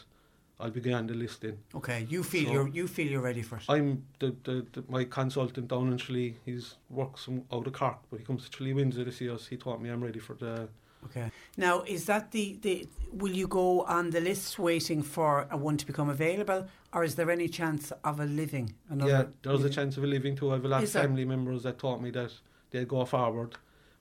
I'll 0.60 0.70
be 0.70 0.80
going 0.80 0.94
on 0.94 1.06
the 1.08 1.14
list 1.14 1.40
then. 1.40 1.58
Okay, 1.74 2.06
you 2.08 2.22
feel 2.22 2.44
So- 2.46 2.52
you're 2.52 2.68
you 2.68 2.86
feel 2.86 3.08
you're 3.08 3.20
ready 3.20 3.42
for 3.42 3.56
it. 3.56 3.64
I'm 3.68 4.04
the, 4.20 4.36
the, 4.44 4.64
the 4.72 4.84
my 4.88 5.02
consultant 5.04 5.66
down 5.68 5.90
in 5.90 5.98
Tralee. 5.98 6.36
He's 6.44 6.76
works 6.88 7.24
from 7.24 7.42
out 7.52 7.66
of 7.66 7.72
Cork, 7.72 7.98
but 8.10 8.20
he 8.20 8.24
comes 8.24 8.44
to 8.44 8.50
Tralee 8.50 8.74
Windsor 8.74 9.04
to 9.04 9.10
see 9.10 9.28
us. 9.28 9.48
He 9.48 9.56
told 9.56 9.82
me 9.82 9.90
I'm 9.90 10.04
ready 10.04 10.20
for 10.20 10.34
the. 10.34 10.68
Okay. 11.04 11.30
Now, 11.56 11.82
is 11.82 12.06
that 12.06 12.30
the, 12.30 12.58
the 12.62 12.88
will 13.12 13.32
you 13.32 13.46
go 13.46 13.82
on 13.82 14.10
the 14.10 14.20
list 14.20 14.58
waiting 14.58 15.02
for 15.02 15.46
a 15.50 15.56
one 15.56 15.76
to 15.76 15.86
become 15.86 16.08
available, 16.08 16.66
or 16.92 17.04
is 17.04 17.14
there 17.14 17.30
any 17.30 17.48
chance 17.48 17.92
of 18.04 18.20
a 18.20 18.24
living? 18.24 18.74
Another, 18.88 19.10
yeah, 19.10 19.24
there's 19.42 19.64
a 19.64 19.70
chance 19.70 19.96
of 19.96 20.04
a 20.04 20.06
living 20.06 20.36
too. 20.36 20.50
I 20.50 20.54
have 20.54 20.64
a 20.64 20.68
lot 20.68 20.82
Is 20.82 20.90
of 20.90 20.94
there? 20.94 21.02
family 21.04 21.24
members 21.24 21.64
that 21.64 21.78
taught 21.78 22.00
me 22.00 22.10
that 22.10 22.32
they'll 22.70 22.84
go 22.84 23.04
forward, 23.04 23.56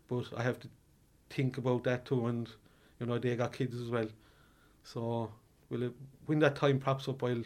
but 0.08 0.26
I 0.36 0.44
have 0.44 0.60
to 0.62 0.68
think 1.30 1.58
about 1.58 1.84
that 1.84 2.06
too, 2.06 2.28
and 2.28 2.50
you 3.00 3.06
know 3.06 3.18
they 3.18 3.36
got 3.36 3.54
kids 3.54 3.80
as 3.80 3.90
well. 3.90 4.08
So, 4.84 5.32
will 5.70 5.84
it, 5.84 5.94
when 6.26 6.40
that 6.40 6.56
time 6.56 6.80
pops 6.80 7.08
up, 7.08 7.24
I'll 7.24 7.44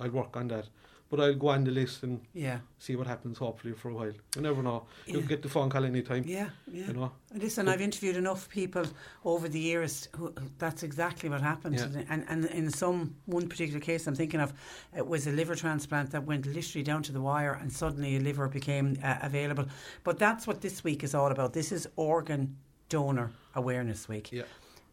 I'll 0.00 0.10
work 0.10 0.36
on 0.36 0.48
that. 0.48 0.66
But 1.08 1.20
I'll 1.20 1.34
go 1.36 1.48
on 1.48 1.62
the 1.62 1.70
list 1.70 2.02
and 2.02 2.20
Yeah. 2.34 2.58
see 2.78 2.96
what 2.96 3.06
happens. 3.06 3.38
Hopefully 3.38 3.74
for 3.74 3.90
a 3.90 3.94
while. 3.94 4.12
You 4.34 4.42
never 4.42 4.60
know. 4.60 4.86
You'll 5.06 5.20
Yeah. 5.20 5.26
get 5.28 5.42
the 5.42 5.48
phone 5.48 5.70
call 5.70 5.84
anytime. 5.84 6.24
Yeah, 6.26 6.50
yeah. 6.66 6.88
You 6.88 6.92
know. 6.94 7.12
Listen, 7.32 7.66
But- 7.66 7.74
I've 7.74 7.80
interviewed 7.80 8.16
enough 8.16 8.48
people 8.48 8.84
over 9.24 9.48
the 9.48 9.60
years 9.60 10.08
who 10.16 10.26
who- 10.26 10.50
that's 10.58 10.82
exactly 10.82 11.28
what 11.28 11.40
happened. 11.42 11.76
Yeah. 11.76 12.02
And, 12.08 12.24
and 12.28 12.44
in 12.46 12.70
some 12.70 13.14
one 13.26 13.48
particular 13.48 13.78
case 13.80 14.08
I'm 14.08 14.16
thinking 14.16 14.40
of, 14.40 14.52
it 14.96 15.06
was 15.06 15.26
a 15.28 15.30
liver 15.30 15.54
transplant 15.54 16.10
that 16.10 16.24
went 16.24 16.44
literally 16.46 16.82
down 16.82 17.02
to 17.04 17.12
the 17.12 17.20
wire, 17.20 17.52
and 17.52 17.72
suddenly 17.72 18.16
a 18.16 18.20
liver 18.20 18.48
became 18.48 18.98
uh, 19.02 19.18
available. 19.22 19.66
But 20.02 20.18
that's 20.18 20.44
what 20.46 20.60
this 20.60 20.82
week 20.82 21.04
is 21.04 21.14
all 21.14 21.30
about. 21.30 21.52
This 21.52 21.70
is 21.70 21.86
organ 21.94 22.56
Donor 22.88 23.30
Awareness 23.54 24.08
Week. 24.08 24.32
Yeah. 24.32 24.42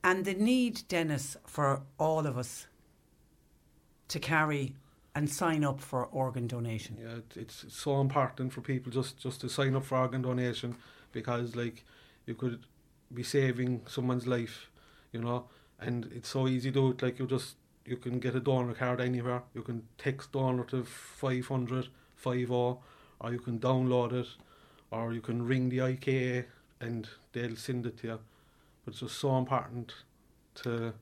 And 0.04 0.26
the 0.26 0.34
need, 0.36 0.84
Dennis, 0.88 1.38
for 1.48 1.82
all 1.98 2.28
of 2.28 2.38
us 2.38 2.68
to 4.10 4.20
carry 4.20 4.76
and 5.16 5.30
sign 5.30 5.64
up 5.64 5.80
for 5.80 6.06
organ 6.06 6.48
donation. 6.48 6.98
Yeah, 7.00 7.18
it- 7.18 7.38
it's 7.38 7.66
so 7.74 8.02
important 8.02 8.52
for 8.54 8.62
people 8.62 8.92
just 8.92 9.18
just 9.18 9.42
to 9.42 9.50
sign 9.50 9.76
up 9.76 9.86
for 9.86 9.98
organ 9.98 10.22
donation 10.22 10.76
because 11.12 11.56
like 11.56 11.84
you 12.26 12.36
could 12.36 12.66
be 13.14 13.24
saving 13.24 13.82
someone's 13.88 14.26
life, 14.28 14.70
you 15.12 15.22
know, 15.22 15.46
and 15.80 16.06
it's 16.14 16.30
so 16.30 16.48
easy 16.48 16.72
to 16.72 16.80
do 16.80 16.90
it. 16.92 17.02
Like 17.02 17.20
you 17.20 17.28
just 17.28 17.56
you 17.86 17.98
can 17.98 18.20
get 18.20 18.36
a 18.36 18.40
donor 18.40 18.74
card 18.74 19.02
anywhere. 19.02 19.44
You 19.54 19.62
can 19.62 19.88
text 19.98 20.32
donor 20.32 20.64
to 20.66 20.84
500 20.84 21.90
50 22.16 22.46
or 23.20 23.32
you 23.32 23.40
can 23.40 23.60
download 23.60 24.14
it 24.14 24.28
or 24.90 25.14
you 25.14 25.22
can 25.22 25.46
ring 25.46 25.70
the 25.70 25.82
IKA 25.82 26.46
and 26.80 27.10
they'll 27.34 27.56
send 27.56 27.86
it 27.86 27.98
to 27.98 28.08
you. 28.08 28.20
But 28.86 28.92
it's 28.94 29.02
just 29.02 29.18
so 29.20 29.38
important 29.38 29.94
to 30.56 30.94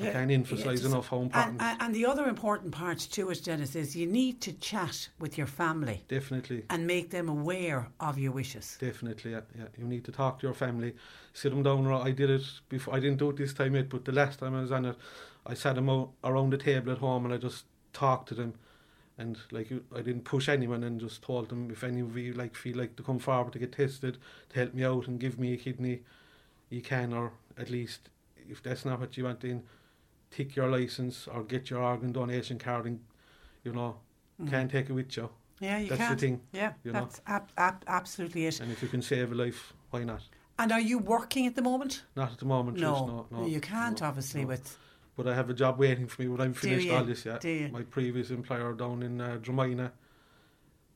I 0.00 0.04
To- 0.04 0.12
can't 0.12 0.30
emphasise 0.30 0.84
enough 0.84 1.08
how 1.08 1.22
important. 1.22 1.60
And, 1.60 1.80
and, 1.82 1.94
the 1.94 2.06
other 2.06 2.26
important 2.26 2.72
part 2.72 2.98
to 2.98 3.30
it, 3.30 3.44
Dennis, 3.44 3.74
is 3.74 3.96
you 3.96 4.06
need 4.06 4.40
to 4.42 4.52
chat 4.52 5.08
with 5.18 5.36
your 5.36 5.46
family 5.46 6.04
Definitely. 6.08 6.64
and 6.70 6.86
make 6.86 7.10
them 7.10 7.28
aware 7.28 7.88
of 8.00 8.18
your 8.18 8.32
wishes. 8.32 8.76
Definitely, 8.80 9.32
yeah, 9.32 9.40
yeah. 9.56 9.64
You 9.76 9.84
need 9.86 10.04
to 10.04 10.12
talk 10.12 10.40
to 10.40 10.46
your 10.46 10.54
family, 10.54 10.94
sit 11.32 11.50
them 11.50 11.62
down. 11.62 11.86
I 11.86 12.10
did 12.10 12.30
it 12.30 12.42
before. 12.68 12.94
I 12.94 13.00
didn't 13.00 13.18
do 13.18 13.30
it 13.30 13.36
this 13.36 13.52
time 13.52 13.74
yet, 13.74 13.88
but 13.88 14.04
the 14.04 14.12
last 14.12 14.38
time 14.38 14.54
I 14.54 14.60
was 14.60 14.72
on 14.72 14.84
it, 14.84 14.96
I 15.46 15.54
sat 15.54 15.76
them 15.76 15.88
out 15.88 16.10
around 16.24 16.50
the 16.50 16.58
table 16.58 16.92
at 16.92 16.98
home 16.98 17.24
and 17.24 17.34
I 17.34 17.38
just 17.38 17.64
talked 17.92 18.28
to 18.28 18.34
them, 18.34 18.54
and 19.16 19.38
like 19.50 19.70
you, 19.70 19.84
I 19.94 20.02
didn't 20.02 20.24
push 20.24 20.48
anyone 20.48 20.84
and 20.84 21.00
just 21.00 21.22
told 21.22 21.48
them 21.48 21.70
if 21.70 21.82
any 21.82 22.00
of 22.00 22.16
you 22.16 22.34
like 22.34 22.54
feel 22.54 22.76
like 22.76 22.96
to 22.96 23.02
come 23.02 23.18
forward 23.18 23.52
to 23.54 23.58
get 23.58 23.72
tested 23.72 24.18
to 24.50 24.58
help 24.58 24.74
me 24.74 24.84
out 24.84 25.08
and 25.08 25.18
give 25.18 25.38
me 25.38 25.54
a 25.54 25.56
kidney, 25.56 26.02
you 26.70 26.82
can, 26.82 27.12
or 27.12 27.32
at 27.56 27.70
least 27.70 28.10
if 28.48 28.62
that's 28.62 28.84
not 28.84 29.00
what 29.00 29.16
you 29.16 29.24
want, 29.24 29.40
then 29.40 29.62
tick 30.30 30.56
your 30.56 30.68
license 30.70 31.26
or 31.28 31.42
get 31.42 31.70
your 31.70 31.82
organ 31.82 32.12
donation 32.12 32.58
card 32.58 32.86
and 32.86 33.00
you 33.64 33.72
know 33.72 33.96
Mhm. 34.40 34.50
can't 34.50 34.70
take 34.70 34.88
it 34.90 34.92
with 34.92 35.16
you. 35.16 35.30
Yeah, 35.60 35.78
you 35.78 35.88
can. 35.88 35.98
that's 35.98 36.08
can. 36.08 36.16
the 36.16 36.20
thing. 36.20 36.40
Yeah, 36.52 36.72
you 36.84 36.92
know. 36.92 37.00
that's 37.00 37.20
ab- 37.26 37.50
ab- 37.56 37.84
absolutely 37.86 38.46
it. 38.46 38.60
And 38.60 38.70
if 38.70 38.82
you 38.82 38.88
can 38.88 39.02
save 39.02 39.32
a 39.32 39.34
life, 39.34 39.72
why 39.90 40.04
not? 40.04 40.22
And 40.60 40.70
are 40.72 40.80
you 40.80 40.98
working 40.98 41.46
at 41.46 41.54
the 41.56 41.62
moment? 41.62 42.04
Not 42.16 42.32
at 42.32 42.38
the 42.38 42.44
moment. 42.44 42.78
No, 42.78 42.92
just, 42.92 43.06
no, 43.06 43.26
no. 43.40 43.46
you 43.46 43.60
can't, 43.60 44.00
no, 44.00 44.06
obviously, 44.06 44.42
no. 44.42 44.48
with. 44.48 44.78
But 45.16 45.26
I 45.26 45.34
have 45.34 45.50
a 45.50 45.54
job 45.54 45.78
waiting 45.78 46.06
for 46.06 46.22
me 46.22 46.28
when 46.28 46.40
I'm 46.40 46.54
finished 46.54 46.88
all 46.90 47.04
this. 47.04 47.24
Yeah. 47.26 47.68
My 47.68 47.82
previous 47.82 48.30
employer 48.30 48.72
down 48.74 49.02
in 49.02 49.20
uh, 49.20 49.38
Dromina. 49.42 49.90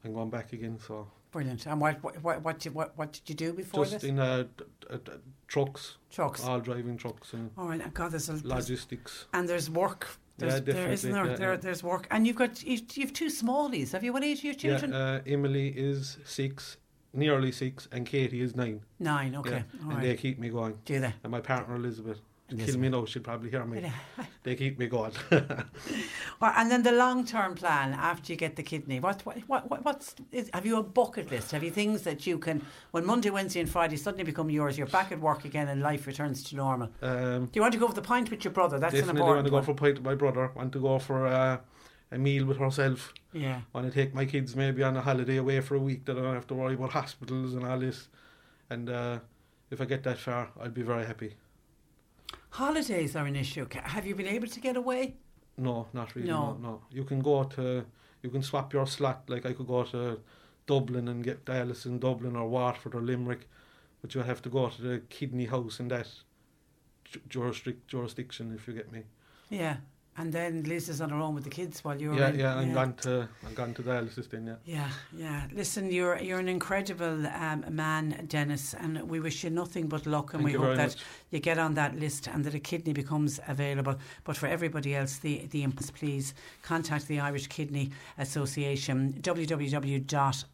I'm 0.05 0.15
going 0.15 0.31
back 0.31 0.53
again. 0.53 0.79
So 0.79 1.09
Brilliant. 1.33 1.67
And 1.67 1.81
what 1.81 2.03
what 2.05 2.23
what 2.23 2.43
what, 2.43 2.59
did- 2.59 2.75
what, 2.75 2.97
what 2.97 3.13
did 3.13 3.23
you 3.27 3.35
do 3.35 3.53
before 3.53 3.85
just 3.85 4.03
this? 4.03 4.05
in 4.05 4.19
uh, 4.19 4.45
trucks. 5.49 5.97
Trucks. 6.11 6.45
All 6.45 6.61
driving 6.61 6.97
trucks 6.97 7.33
and 7.33 7.51
All 7.57 7.69
right, 7.69 7.81
oh, 7.85 7.91
God, 7.93 8.13
there's 8.13 8.29
a 8.29 8.39
logistics. 8.47 9.27
and 9.33 9.49
there's 9.49 9.71
work. 9.71 10.09
There's, 10.39 10.55
Yeah, 10.55 10.61
there 10.61 10.93
isn't 10.93 11.11
there, 11.11 11.23
definitely, 11.23 11.31
yeah, 11.31 11.37
there 11.37 11.53
yeah. 11.53 11.61
There's 11.61 11.83
work, 11.83 12.07
and 12.11 12.27
you've 12.27 12.37
got 12.37 12.63
you've, 12.63 12.83
you've 12.97 13.13
two 13.13 13.27
smallies. 13.27 13.93
Have 13.93 14.05
you? 14.05 14.13
What 14.13 14.25
age 14.25 14.43
are 14.43 14.47
your 14.49 14.55
children? 14.55 14.93
Yeah, 14.93 14.99
uh, 14.99 15.21
Emily 15.27 15.69
is 15.69 16.19
six, 16.25 16.77
nearly 17.13 17.53
six, 17.53 17.89
and 17.93 18.07
Katie 18.07 18.41
is 18.41 18.55
nine. 18.57 18.81
Nine. 18.99 19.35
Okay. 19.37 19.51
Yeah, 19.51 19.81
and 19.81 19.93
right. 19.95 20.03
they 20.03 20.17
keep 20.17 20.39
me 20.39 20.49
going. 20.49 20.79
Do 20.85 21.01
they? 21.01 21.15
And 21.23 21.31
my 21.31 21.41
partner 21.41 21.77
Elizabeth. 21.77 22.21
Kill 22.59 22.79
me 22.79 22.89
now. 22.89 23.05
She'll 23.05 23.23
probably 23.23 23.51
hear 23.51 23.65
me. 23.65 23.93
They 24.43 24.55
keep 24.57 24.79
me 24.79 24.87
going. 24.89 25.13
Well, 26.41 26.53
and 26.57 26.71
then 26.71 26.83
the 26.83 26.93
long 26.93 27.25
term 27.25 27.55
plan 27.55 27.93
after 27.95 28.33
you 28.33 28.37
get 28.37 28.57
the 28.57 28.63
kidney. 28.63 28.99
What 29.01 29.25
what 29.25 29.39
what 29.47 29.71
what- 29.71 29.85
what's 29.85 30.15
is, 30.33 30.51
have 30.53 30.67
you 30.67 30.77
a 30.79 30.83
bucket 30.83 31.31
list? 31.31 31.53
Have 31.53 31.63
you 31.63 31.71
things 31.71 32.03
that 32.03 32.27
you 32.27 32.39
can 32.39 32.63
when 32.91 33.05
Monday, 33.07 33.31
Wednesday, 33.31 33.61
and 33.61 33.69
Friday 33.71 33.97
suddenly 33.97 34.25
become 34.25 34.51
yours? 34.51 34.77
You're 34.79 34.87
back 34.89 35.13
at 35.13 35.21
work 35.21 35.45
again, 35.45 35.69
and 35.69 35.81
life 35.81 36.07
returns 36.07 36.43
to 36.45 36.57
normal. 36.57 36.89
um, 37.03 37.47
Do 37.47 37.51
you 37.55 37.61
want 37.63 37.73
to 37.75 37.79
go 37.81 37.87
for 37.89 37.95
the 37.95 38.03
pint 38.03 38.31
with 38.31 38.43
your 38.45 38.53
brother? 38.53 38.79
That's 38.81 38.95
an 38.95 39.01
Definitely 39.01 39.23
want 39.23 39.45
to 39.45 39.51
go 39.51 39.63
for 39.63 39.71
a 39.73 39.75
pint 39.75 39.95
with 39.99 40.05
my 40.05 40.15
brother. 40.15 40.51
Want 40.57 40.73
to 40.73 40.81
go 40.81 40.99
for 40.99 41.27
uh, 41.27 41.59
a 42.11 42.19
meal 42.19 42.45
with 42.45 42.59
herself. 42.59 43.13
Yeah. 43.33 43.61
Want 43.73 43.87
to 43.87 43.93
take 43.93 44.13
my 44.15 44.25
kids 44.25 44.57
maybe 44.57 44.83
on 44.83 44.97
a 44.97 45.01
holiday 45.01 45.37
away 45.37 45.61
for 45.61 45.77
a 45.77 45.81
week 45.81 46.05
that 46.07 46.19
I 46.19 46.23
don't 46.23 46.35
have 46.35 46.47
to 46.49 46.55
worry 46.55 46.75
about 46.75 46.91
hospitals 46.91 47.55
and 47.55 47.65
all 47.65 47.79
this. 47.79 48.09
And 48.71 48.91
uh, 48.91 49.19
if 49.71 49.81
I 49.81 49.85
get 49.85 50.03
that 50.03 50.19
far, 50.19 50.51
I'll 50.61 50.71
be 50.71 50.83
very 50.83 51.07
happy. 51.07 51.35
Holidays 52.53 53.17
are 53.17 53.25
an 53.25 53.35
issue. 53.35 53.67
Have 53.83 54.07
you 54.07 54.15
been 54.15 54.27
able 54.27 54.47
to 54.49 54.61
get 54.61 54.77
away? 54.77 55.17
No, 55.57 55.87
not 55.95 56.15
really. 56.15 56.29
No. 56.29 56.53
No, 56.53 56.59
no. 56.69 56.83
You 56.91 57.05
can 57.05 57.21
go 57.21 57.45
to, 57.45 57.85
you 58.23 58.29
can 58.29 58.43
swap 58.43 58.75
your 58.75 58.87
slot. 58.87 59.25
Like 59.29 59.47
I 59.47 59.55
could 59.55 59.67
go 59.67 59.85
to 59.85 60.21
Dublin 60.67 61.09
and 61.09 61.25
get 61.25 61.47
dialysis 61.47 61.87
in 61.87 61.99
Dublin 61.99 62.37
or 62.37 62.47
Waterford 62.47 62.95
or 62.95 63.01
Limerick, 63.01 63.49
but 64.03 64.15
you'll 64.15 64.25
have 64.25 64.43
to 64.43 64.51
go 64.51 64.69
to 64.69 64.83
the 64.83 64.99
kidney 65.09 65.47
house 65.47 65.81
in 65.81 65.89
that 65.89 66.09
jurisdic- 67.29 67.87
jurisdiction 67.87 68.53
if 68.55 68.69
you 68.69 68.75
get 68.75 68.93
me. 68.93 69.05
Yeah. 69.49 69.77
And 70.19 70.31
then 70.31 70.63
Liz 70.65 70.91
is 70.91 71.01
on 71.01 71.09
her 71.09 71.17
own 71.17 71.35
with 71.35 71.45
the 71.45 71.51
kids 71.51 71.83
while 71.83 71.99
you're 71.99 72.15
yeah, 72.15 72.29
in. 72.29 72.39
yeah. 72.39 72.55
I'm 72.57 72.75
gone 72.75 72.93
to, 72.97 73.27
I'm 73.47 73.55
gone 73.55 73.73
to 73.73 73.83
dialysis 73.83 74.29
then. 74.29 74.47
Yeah. 74.47 74.57
Yeah, 74.67 74.91
yeah. 75.17 75.47
Listen, 75.55 75.91
you're 75.91 76.19
you're 76.19 76.39
an 76.39 76.51
incredible 76.51 77.27
um, 77.29 77.65
man, 77.71 78.27
Dennis, 78.29 78.75
and 78.75 79.09
we 79.09 79.21
wish 79.21 79.43
you 79.43 79.49
nothing 79.49 79.89
but 79.89 80.05
luck. 80.05 80.35
And 80.35 80.43
Thank 80.43 80.59
we 80.59 80.63
hope 80.63 80.77
that 80.77 80.89
much. 80.91 81.05
You 81.33 81.41
get 81.41 81.59
on 81.59 81.75
that 81.75 81.99
list 81.99 82.29
and 82.29 82.45
that 82.45 82.55
a 82.55 82.61
kidney 82.61 82.93
becomes 82.93 83.41
available. 83.49 83.97
But 84.23 84.37
for 84.37 84.47
everybody 84.47 84.95
else, 84.95 85.17
the 85.17 85.47
the 85.51 85.65
imp- 85.65 85.95
please 85.95 86.35
contact 86.63 87.09
the 87.09 87.21
Irish 87.21 87.47
Kidney 87.47 87.91
Association 88.19 89.15
www.ika.ie. 89.23 90.53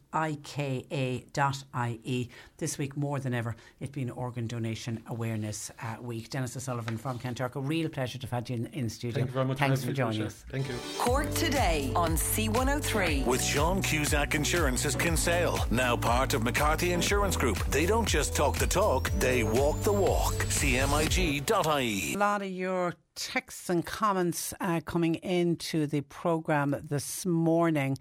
This 2.57 2.77
week, 2.77 2.97
more 2.97 3.19
than 3.19 3.33
ever, 3.33 3.55
it's 3.79 3.91
been 3.91 4.09
Organ 4.09 4.47
Donation 4.47 5.03
Awareness 5.07 5.71
uh, 5.81 5.95
Week. 6.01 6.29
Dennis 6.29 6.57
O'Sullivan 6.57 6.97
from 6.97 7.19
Kanturk, 7.19 7.55
a 7.55 7.59
real 7.59 7.89
pleasure 7.89 8.17
to 8.17 8.27
have 8.27 8.49
you 8.49 8.55
in, 8.55 8.65
in 8.67 8.89
studio. 8.89 9.15
Thank 9.15 9.27
you 9.27 9.33
very 9.33 9.45
much. 9.45 9.57
Thanks 9.57 9.81
having 9.81 9.95
for 9.95 9.97
joining 9.97 10.21
Patricia. 10.21 10.35
us. 10.35 10.45
Thank 10.49 10.67
you. 10.69 10.75
Cork 10.97 11.33
today 11.33 11.91
on 11.95 12.11
C103. 12.11 13.25
With 13.25 13.43
Sean 13.43 13.81
Cusack 13.81 14.33
Insurance's 14.33 14.95
Kinsale, 14.95 15.65
now 15.71 15.95
part 15.97 16.33
of 16.33 16.43
McCarthy 16.43 16.93
Insurance 16.93 17.35
Group. 17.37 17.57
They 17.67 17.85
don't 17.85 18.07
just 18.07 18.35
talk 18.35 18.57
the 18.57 18.67
talk, 18.67 19.11
they 19.19 19.43
walk 19.43 19.81
the 19.81 19.93
walk. 19.93 20.33
CMIG.ie. 20.69 22.13
A 22.13 22.17
lot 22.19 22.43
of 22.43 22.51
your 22.51 22.93
texts 23.15 23.71
and 23.71 23.83
comments 23.83 24.53
uh, 24.61 24.81
coming 24.85 25.15
into 25.15 25.87
the 25.87 26.01
programme 26.01 26.75
this 26.87 27.25
morning. 27.25 27.97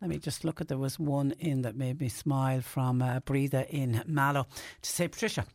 Let 0.00 0.08
me 0.08 0.18
just 0.18 0.44
look 0.44 0.60
at 0.60 0.68
there 0.68 0.78
was 0.78 1.00
one 1.00 1.32
in 1.40 1.62
that 1.62 1.74
made 1.74 2.00
me 2.00 2.08
smile 2.08 2.60
from 2.60 3.02
uh, 3.02 3.18
Breather 3.20 3.66
in 3.68 4.04
Mallow 4.06 4.46
to 4.82 4.88
say, 4.88 5.08
Patricia, 5.08 5.46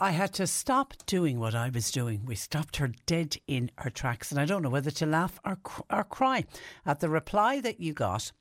I 0.00 0.10
had 0.10 0.32
to 0.34 0.48
stop 0.48 0.94
doing 1.06 1.38
what 1.38 1.54
I 1.54 1.68
was 1.68 1.92
doing. 1.92 2.24
We 2.26 2.34
stopped 2.34 2.78
her 2.78 2.90
dead 3.06 3.36
in 3.46 3.70
her 3.78 3.90
tracks, 3.90 4.32
and 4.32 4.40
I 4.40 4.46
don't 4.46 4.62
know 4.62 4.70
whether 4.70 4.90
to 4.90 5.06
laugh 5.06 5.38
or, 5.44 5.58
cr- 5.62 5.82
or 5.88 6.02
cry 6.02 6.44
at 6.84 6.98
the 6.98 7.08
reply 7.08 7.60
that 7.60 7.78
you 7.78 7.92
got 7.92 8.32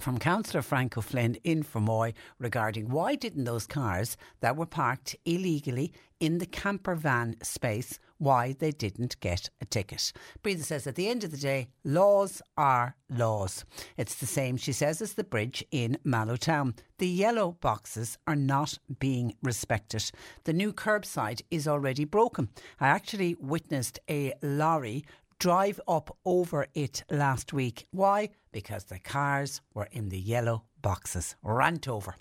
from 0.00 0.18
Councillor 0.18 0.62
Frank 0.62 0.96
O'Flynn 0.96 1.36
in 1.44 1.62
Fermoy 1.62 2.14
regarding 2.38 2.88
why 2.88 3.14
didn't 3.14 3.44
those 3.44 3.66
cars 3.66 4.16
that 4.40 4.56
were 4.56 4.66
parked 4.66 5.16
illegally 5.24 5.92
in 6.20 6.38
the 6.38 6.46
camper 6.46 6.94
van 6.94 7.36
space, 7.42 7.98
why 8.18 8.54
they 8.58 8.70
didn't 8.70 9.20
get 9.20 9.50
a 9.60 9.64
ticket. 9.64 10.12
Breather 10.42 10.62
says 10.62 10.86
at 10.86 10.96
the 10.96 11.08
end 11.08 11.24
of 11.24 11.30
the 11.30 11.36
day, 11.36 11.68
laws 11.84 12.42
are 12.56 12.96
laws. 13.08 13.64
It's 13.96 14.16
the 14.16 14.26
same, 14.26 14.56
she 14.56 14.72
says, 14.72 15.00
as 15.00 15.14
the 15.14 15.24
bridge 15.24 15.64
in 15.70 15.98
Mallowtown. 16.04 16.74
The 16.98 17.08
yellow 17.08 17.52
boxes 17.60 18.18
are 18.26 18.36
not 18.36 18.78
being 18.98 19.36
respected. 19.42 20.10
The 20.44 20.52
new 20.52 20.72
curbside 20.72 21.42
is 21.50 21.68
already 21.68 22.04
broken. 22.04 22.48
I 22.80 22.88
actually 22.88 23.36
witnessed 23.38 24.00
a 24.10 24.32
lorry 24.42 25.04
drive 25.38 25.80
up 25.86 26.16
over 26.24 26.66
it 26.74 27.04
last 27.10 27.52
week. 27.52 27.86
Why? 27.90 28.30
Because 28.52 28.84
the 28.84 28.98
cars 28.98 29.60
were 29.74 29.88
in 29.92 30.08
the 30.08 30.18
yellow 30.18 30.64
boxes, 30.82 31.36
rant 31.42 31.88
over. 31.88 32.14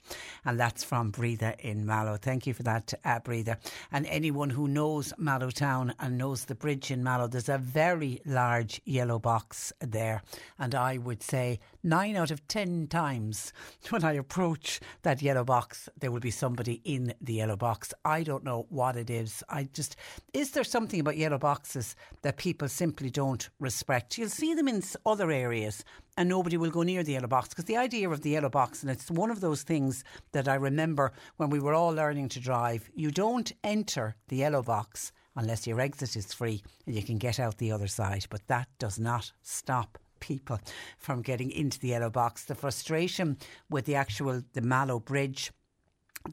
And 0.45 0.59
that's 0.59 0.83
from 0.83 1.11
Breather 1.11 1.55
in 1.59 1.85
Mallow. 1.85 2.17
Thank 2.17 2.47
you 2.47 2.53
for 2.53 2.63
that, 2.63 2.93
uh, 3.03 3.19
Breather. 3.19 3.57
And 3.91 4.05
anyone 4.07 4.49
who 4.49 4.67
knows 4.67 5.13
Mallow 5.17 5.49
Town 5.49 5.93
and 5.99 6.17
knows 6.17 6.45
the 6.45 6.55
bridge 6.55 6.91
in 6.91 7.03
Mallow, 7.03 7.27
there's 7.27 7.49
a 7.49 7.57
very 7.57 8.21
large 8.25 8.81
yellow 8.85 9.19
box 9.19 9.73
there. 9.79 10.21
And 10.59 10.75
I 10.75 10.97
would 10.97 11.23
say 11.23 11.59
nine 11.83 12.15
out 12.15 12.31
of 12.31 12.47
ten 12.47 12.87
times 12.87 13.53
when 13.89 14.03
I 14.03 14.13
approach 14.13 14.79
that 15.03 15.21
yellow 15.21 15.43
box, 15.43 15.89
there 15.99 16.11
will 16.11 16.19
be 16.19 16.31
somebody 16.31 16.81
in 16.83 17.13
the 17.21 17.33
yellow 17.33 17.55
box. 17.55 17.93
I 18.05 18.23
don't 18.23 18.43
know 18.43 18.65
what 18.69 18.95
it 18.95 19.09
is. 19.09 19.43
I 19.49 19.69
just, 19.73 19.95
is 20.33 20.51
there 20.51 20.63
something 20.63 20.99
about 20.99 21.17
yellow 21.17 21.37
boxes 21.37 21.95
that 22.21 22.37
people 22.37 22.67
simply 22.67 23.09
don't 23.09 23.49
respect? 23.59 24.17
You'll 24.17 24.29
see 24.29 24.53
them 24.53 24.67
in 24.67 24.83
other 25.05 25.31
areas 25.31 25.83
and 26.18 26.28
nobody 26.28 26.57
will 26.57 26.72
go 26.72 26.82
near 26.82 27.03
the 27.03 27.13
yellow 27.13 27.28
box 27.28 27.49
because 27.49 27.65
the 27.65 27.78
idea 27.78 28.09
of 28.09 28.22
the 28.22 28.32
yellow 28.32 28.49
box, 28.49 28.82
and 28.82 28.91
it's 28.91 29.09
one 29.11 29.32
of 29.32 29.39
those 29.39 29.61
things 29.61 30.03
that 30.34 30.48
I 30.48 30.56
remember 30.56 31.14
when 31.38 31.49
we 31.49 31.60
were 31.60 31.76
all 31.76 31.94
learning 31.94 32.30
to 32.30 32.39
drive, 32.39 32.89
you 32.95 33.11
don't 33.11 33.52
enter 33.64 34.15
the 34.27 34.38
yellow 34.38 34.64
box 34.64 35.11
unless 35.35 35.68
your 35.68 35.80
exit 35.80 36.15
is 36.15 36.34
free 36.34 36.64
and 36.85 36.95
you 36.95 37.03
can 37.03 37.19
get 37.19 37.39
out 37.39 37.57
the 37.57 37.72
other 37.72 37.88
side. 37.88 38.26
But 38.30 38.48
that 38.48 38.68
does 38.80 38.98
not 38.99 39.31
stop 39.44 39.99
people 40.19 40.60
from 40.98 41.22
getting 41.22 41.52
into 41.52 41.80
the 41.80 41.89
yellow 41.89 42.10
box. 42.10 42.45
The 42.45 42.56
frustration 42.56 43.38
with 43.69 43.85
the 43.85 43.95
actual 43.95 44.41
the 44.53 44.61
Mallow 44.61 44.99
Bridge 44.99 45.52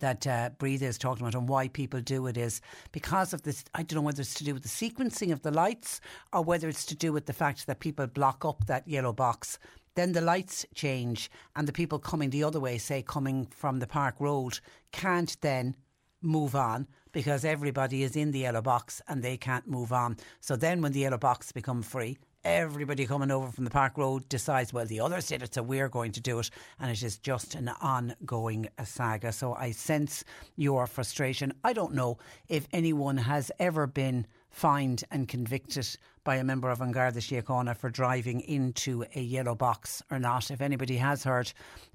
that 0.01 0.27
uh, 0.27 0.51
Breathe 0.59 0.83
is 0.83 0.99
talking 0.99 1.25
about 1.27 1.35
and 1.35 1.49
why 1.49 1.69
people 1.69 2.01
do 2.01 2.27
it 2.27 2.37
is 2.37 2.61
because 2.93 3.33
of 3.33 3.43
this. 3.43 3.65
I 3.75 3.83
don't 3.83 3.97
know 3.97 4.03
whether 4.03 4.21
it's 4.21 4.35
to 4.35 4.45
do 4.45 4.55
with 4.55 4.63
the 4.63 4.69
sequencing 4.69 5.33
of 5.33 5.43
the 5.43 5.51
lights 5.51 6.01
or 6.33 6.43
whether 6.43 6.69
it's 6.69 6.87
to 6.87 6.97
do 6.97 7.13
with 7.13 7.27
the 7.27 7.33
fact 7.33 7.67
that 7.67 7.81
people 7.81 8.07
block 8.07 8.45
up 8.45 8.67
that 8.67 8.87
yellow 8.89 9.13
box. 9.13 9.59
Then 9.95 10.13
the 10.13 10.21
lights 10.21 10.67
change, 10.75 11.31
and 11.55 11.69
the 11.69 11.73
people 11.73 12.01
coming 12.01 12.31
the 12.31 12.43
other 12.43 12.59
way, 12.59 12.79
say 12.79 13.03
coming 13.03 13.47
from 13.47 13.79
the 13.79 13.87
Park 13.87 14.17
Road, 14.19 14.59
can't 14.91 15.37
then 15.41 15.77
move 16.21 16.57
on 16.57 16.89
because 17.13 17.45
everybody 17.45 18.03
is 18.03 18.17
in 18.17 18.33
the 18.33 18.41
yellow 18.41 18.63
box 18.63 19.01
and 19.07 19.23
they 19.23 19.37
can't 19.37 19.69
move 19.69 19.93
on. 19.93 20.17
So 20.41 20.57
then, 20.57 20.83
when 20.83 20.93
the 20.93 21.01
yellow 21.01 21.19
box 21.19 21.53
become 21.53 21.83
free, 21.83 22.19
everybody 22.45 23.07
coming 23.07 23.31
over 23.31 23.51
from 23.51 23.65
the 23.65 23.71
Park 23.71 23.97
Road 23.97 24.29
decides, 24.29 24.73
well, 24.73 24.87
the 24.87 25.01
others 25.01 25.29
did 25.29 25.43
it, 25.43 25.55
so 25.55 25.63
we're 25.63 25.89
going 25.89 26.13
to 26.13 26.21
do 26.21 26.39
it. 26.39 26.51
And 26.79 26.91
it 26.91 27.03
is 27.03 27.19
just 27.19 27.55
an 27.55 27.69
ongoing 27.81 28.69
saga. 28.85 29.33
So 29.33 29.55
I 29.55 29.71
sense 29.71 30.25
your 30.57 30.87
frustration. 30.87 31.53
I 31.65 31.73
don't 31.73 31.95
know 31.95 32.19
if 32.49 32.69
anyone 32.73 33.17
has 33.17 33.51
ever 33.59 33.87
been 33.87 34.27
fined 34.51 35.05
and 35.11 35.27
convicted 35.27 35.89
by 36.23 36.37
a 36.37 36.45
member 36.45 36.71
of 36.71 36.81
An 36.81 36.93
Garda 36.93 37.21
Síochána 37.21 37.77
for 37.77 37.91
driving 37.91 38.41
into 38.41 39.05
a 39.15 39.21
yellow 39.21 39.55
box 39.55 40.03
or 40.11 40.19
not. 40.19 40.51
If 40.51 40.61
anybody 40.61 40.97
has 40.99 41.25
heard, 41.25 41.53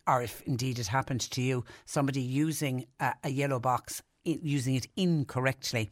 or 0.08 0.22
if 0.22 0.42
indeed 0.42 0.80
it 0.80 0.88
happened 0.88 1.22
to 1.32 1.42
you, 1.42 1.64
somebody 1.86 2.22
using 2.22 2.86
a, 3.00 3.14
a 3.24 3.30
yellow 3.30 3.60
box 3.60 4.02
using 4.24 4.76
it 4.76 4.88
incorrectly 4.96 5.90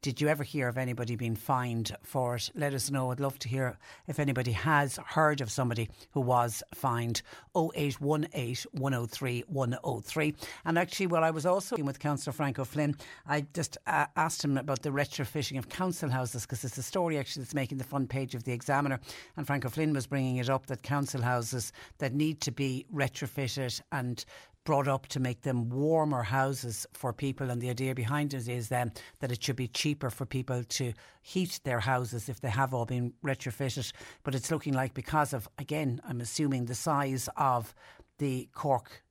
did 0.00 0.20
you 0.20 0.28
ever 0.28 0.44
hear 0.44 0.68
of 0.68 0.78
anybody 0.78 1.16
being 1.16 1.34
fined 1.34 1.96
for 2.02 2.36
it? 2.36 2.50
Let 2.54 2.72
us 2.72 2.88
know. 2.88 3.10
I'd 3.10 3.18
love 3.18 3.38
to 3.40 3.48
hear 3.48 3.76
if 4.06 4.20
anybody 4.20 4.52
has 4.52 4.96
heard 5.04 5.40
of 5.40 5.50
somebody 5.50 5.90
who 6.12 6.20
was 6.20 6.62
fined. 6.72 7.22
0818 7.56 8.70
103 8.72 9.44
103. 9.48 10.34
And 10.64 10.78
actually, 10.78 11.08
well, 11.08 11.24
I 11.24 11.30
was 11.30 11.44
also 11.44 11.76
with 11.78 11.98
Councillor 11.98 12.32
Frank 12.32 12.60
O'Flynn. 12.60 12.94
I 13.26 13.46
just 13.54 13.76
uh, 13.88 14.06
asked 14.14 14.44
him 14.44 14.56
about 14.56 14.82
the 14.82 14.90
retrofitting 14.90 15.58
of 15.58 15.68
council 15.68 16.08
houses 16.08 16.42
because 16.42 16.62
it's 16.62 16.78
a 16.78 16.82
story 16.82 17.18
actually 17.18 17.42
that's 17.42 17.54
making 17.54 17.78
the 17.78 17.84
front 17.84 18.08
page 18.08 18.36
of 18.36 18.44
the 18.44 18.52
Examiner. 18.52 19.00
And 19.36 19.48
Frank 19.48 19.66
O'Flynn 19.66 19.92
was 19.92 20.06
bringing 20.06 20.36
it 20.36 20.48
up 20.48 20.66
that 20.66 20.82
council 20.82 21.22
houses 21.22 21.72
that 21.98 22.14
need 22.14 22.40
to 22.42 22.52
be 22.52 22.86
retrofitted 22.94 23.80
and 23.90 24.24
brought 24.68 24.86
up 24.86 25.06
to 25.06 25.18
make 25.18 25.40
them 25.40 25.70
warmer 25.70 26.22
houses 26.22 26.86
for 26.92 27.10
people. 27.10 27.48
And 27.48 27.58
the 27.58 27.70
idea 27.70 27.94
behind 27.94 28.34
it 28.34 28.48
is 28.48 28.68
then 28.68 28.92
that 29.20 29.32
it 29.32 29.42
should 29.42 29.56
be 29.56 29.66
cheaper 29.66 30.10
for 30.10 30.26
people 30.26 30.62
to 30.62 30.92
heat 31.22 31.58
their 31.64 31.80
houses 31.80 32.28
if 32.28 32.42
they 32.42 32.50
have 32.50 32.74
all 32.74 32.84
been 32.84 33.14
retrofitted. 33.24 33.90
But 34.24 34.34
it's 34.34 34.50
looking 34.50 34.74
like 34.74 34.92
because 34.92 35.32
of, 35.32 35.48
again, 35.56 36.02
I'm 36.06 36.20
assuming 36.20 36.66
the 36.66 36.74
size 36.74 37.30
of 37.38 37.74
the 38.18 38.46
Cork 38.52 39.02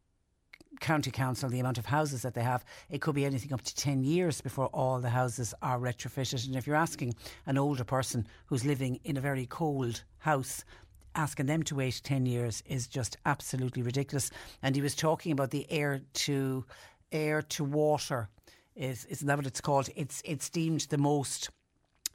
county 0.80 1.10
council, 1.10 1.50
the 1.50 1.60
amount 1.60 1.80
of 1.80 1.88
houses 1.88 2.22
that 2.22 2.36
they 2.36 2.44
have, 2.44 2.64
it 2.92 3.02
could 3.02 3.16
be 3.16 3.26
anything 3.26 3.52
up 3.52 3.64
to 3.64 3.74
10 3.74 4.04
years 4.04 4.42
before 4.42 4.68
all 4.68 5.00
the 5.00 5.10
houses 5.10 5.56
are 5.64 5.80
retrofitted. 5.80 6.46
And 6.46 6.56
if 6.56 6.68
you're 6.68 6.76
asking 6.76 7.16
an 7.48 7.58
older 7.58 7.84
person 7.84 8.28
who's 8.46 8.64
living 8.64 9.00
in 9.04 9.18
a 9.18 9.22
very 9.22 9.48
cold 9.48 10.04
house, 10.20 10.64
asking 11.18 11.48
them 11.48 11.64
to 11.64 11.76
wait 11.76 12.00
10 12.04 12.26
years 12.26 12.64
is 12.68 12.88
just 12.88 13.18
absolutely 13.26 13.82
ridiculous. 13.82 14.32
And 14.62 14.76
he 14.76 14.82
was 14.82 14.96
talking 14.96 15.32
about 15.32 15.52
the 15.52 15.70
air 15.70 16.02
to 16.14 16.66
air 17.12 17.42
to 17.42 17.64
water 17.64 18.30
is 18.78 19.06
isn't 19.06 19.28
that 19.28 19.38
what 19.38 19.48
it's 19.48 19.62
called? 19.62 19.90
It's 19.96 20.22
it's 20.24 20.50
deemed 20.50 20.82
the 20.82 20.98
most 20.98 21.50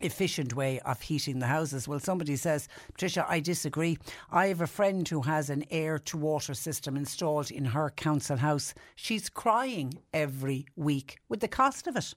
efficient 0.02 0.54
way 0.54 0.80
of 0.80 1.00
heating 1.00 1.38
the 1.38 1.46
houses. 1.46 1.86
Well, 1.86 2.00
somebody 2.00 2.36
says, 2.36 2.68
Patricia, 2.92 3.24
I 3.28 3.40
disagree. 3.40 3.98
I 4.30 4.48
have 4.48 4.60
a 4.60 4.66
friend 4.66 5.08
who 5.08 5.22
has 5.22 5.50
an 5.50 5.64
air 5.70 5.98
to 5.98 6.16
water 6.16 6.54
system 6.54 6.96
installed 6.96 7.50
in 7.50 7.66
her 7.66 7.90
council 7.90 8.36
house. 8.36 8.74
She's 8.94 9.28
crying 9.28 9.94
every 10.12 10.66
week 10.76 11.20
with 11.28 11.40
the 11.40 11.48
cost 11.48 11.86
of 11.86 11.96
it. 11.96 12.14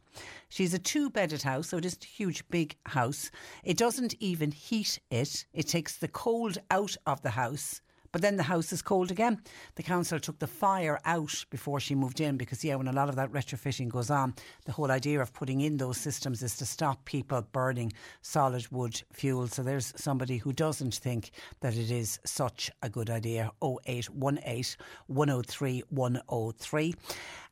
She's 0.50 0.74
a 0.74 0.80
two 0.80 1.10
bedded 1.10 1.44
house, 1.44 1.70
so 1.70 1.78
it 1.78 1.86
isn't 1.86 2.04
a 2.04 2.08
huge, 2.08 2.48
big 2.50 2.76
house. 2.86 3.32
It 3.64 3.78
doesn't 3.78 4.16
even 4.20 4.52
heat 4.52 5.00
it, 5.10 5.46
it 5.54 5.68
takes 5.68 5.98
the 5.98 6.08
cold 6.08 6.58
out 6.72 6.96
of 7.06 7.22
the 7.22 7.32
house 7.32 7.82
but 8.16 8.22
then 8.22 8.38
the 8.38 8.44
house 8.44 8.72
is 8.72 8.82
cold 8.82 9.12
again. 9.12 9.42
The 9.76 9.84
council 9.84 10.22
took 10.22 10.40
the 10.40 10.48
fire 10.48 11.02
out 11.04 11.44
before 11.50 11.82
she 11.82 11.96
moved 11.96 12.22
in 12.22 12.38
because, 12.38 12.64
yeah, 12.64 12.76
when 12.76 12.88
a 12.88 12.94
lot 12.94 13.10
of 13.10 13.18
that 13.18 13.30
retrofitting 13.34 13.90
goes 13.90 14.10
on, 14.10 14.36
the 14.64 14.72
whole 14.72 14.90
idea 14.90 15.20
of 15.20 15.34
putting 15.34 15.60
in 15.60 15.76
those 15.76 15.98
systems 15.98 16.42
is 16.42 16.56
to 16.56 16.66
stop 16.66 17.04
people 17.04 17.46
burning 17.52 17.92
solid 18.22 18.72
wood 18.72 19.04
fuel. 19.12 19.48
So 19.48 19.64
there's 19.64 19.92
somebody 19.98 20.38
who 20.38 20.54
doesn't 20.54 20.96
think 20.96 21.32
that 21.60 21.76
it 21.76 21.92
is 21.92 22.18
such 22.24 22.72
a 22.82 22.90
good 22.90 23.10
idea. 23.10 23.52
0818 23.62 24.78
103 25.08 25.84
103. 25.90 26.96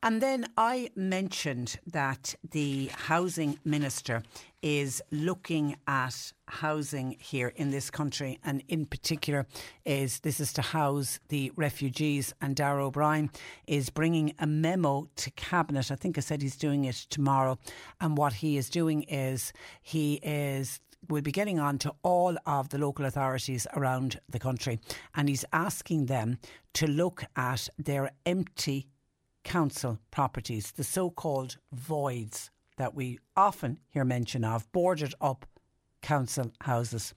And 0.01 0.21
then 0.21 0.45
I 0.57 0.91
mentioned 0.95 1.77
that 1.87 2.35
the 2.51 2.89
housing 2.93 3.59
minister 3.65 4.23
is 4.63 5.01
looking 5.11 5.75
at 5.85 6.31
housing 6.47 7.17
here 7.19 7.49
in 7.57 7.69
this 7.69 7.91
country, 7.91 8.39
and 8.43 8.63
in 8.69 8.85
particular, 8.85 9.45
is 9.85 10.21
this 10.21 10.39
is 10.39 10.53
to 10.53 10.61
house 10.61 11.19
the 11.27 11.51
refugees. 11.57 12.33
And 12.41 12.55
Darragh 12.55 12.85
O'Brien 12.85 13.29
is 13.67 13.89
bringing 13.89 14.33
a 14.39 14.47
memo 14.47 15.09
to 15.17 15.31
cabinet. 15.31 15.91
I 15.91 15.95
think 15.95 16.17
I 16.17 16.21
said 16.21 16.41
he's 16.41 16.55
doing 16.55 16.85
it 16.85 16.95
tomorrow, 16.95 17.59
and 17.99 18.17
what 18.17 18.33
he 18.33 18.57
is 18.57 18.69
doing 18.69 19.03
is 19.03 19.51
he 19.81 20.15
is 20.23 20.79
will 21.09 21.21
be 21.21 21.33
getting 21.33 21.59
on 21.59 21.77
to 21.77 21.93
all 22.01 22.37
of 22.45 22.69
the 22.69 22.77
local 22.77 23.03
authorities 23.05 23.67
around 23.73 24.21
the 24.29 24.39
country 24.39 24.79
and 25.13 25.27
he's 25.27 25.43
asking 25.51 26.05
them 26.05 26.37
to 26.73 26.87
look 26.87 27.25
at 27.35 27.67
their 27.77 28.09
empty 28.25 28.87
council 29.43 29.99
properties, 30.11 30.71
the 30.71 30.83
so 30.85 31.09
called 31.09 31.57
voids 31.73 32.49
that 32.77 32.95
we 32.95 33.19
often 33.35 33.79
hear 33.89 34.03
mention 34.03 34.43
of, 34.43 34.71
boarded 34.71 35.13
up 35.21 35.45
council 36.01 36.51
houses. 36.61 37.13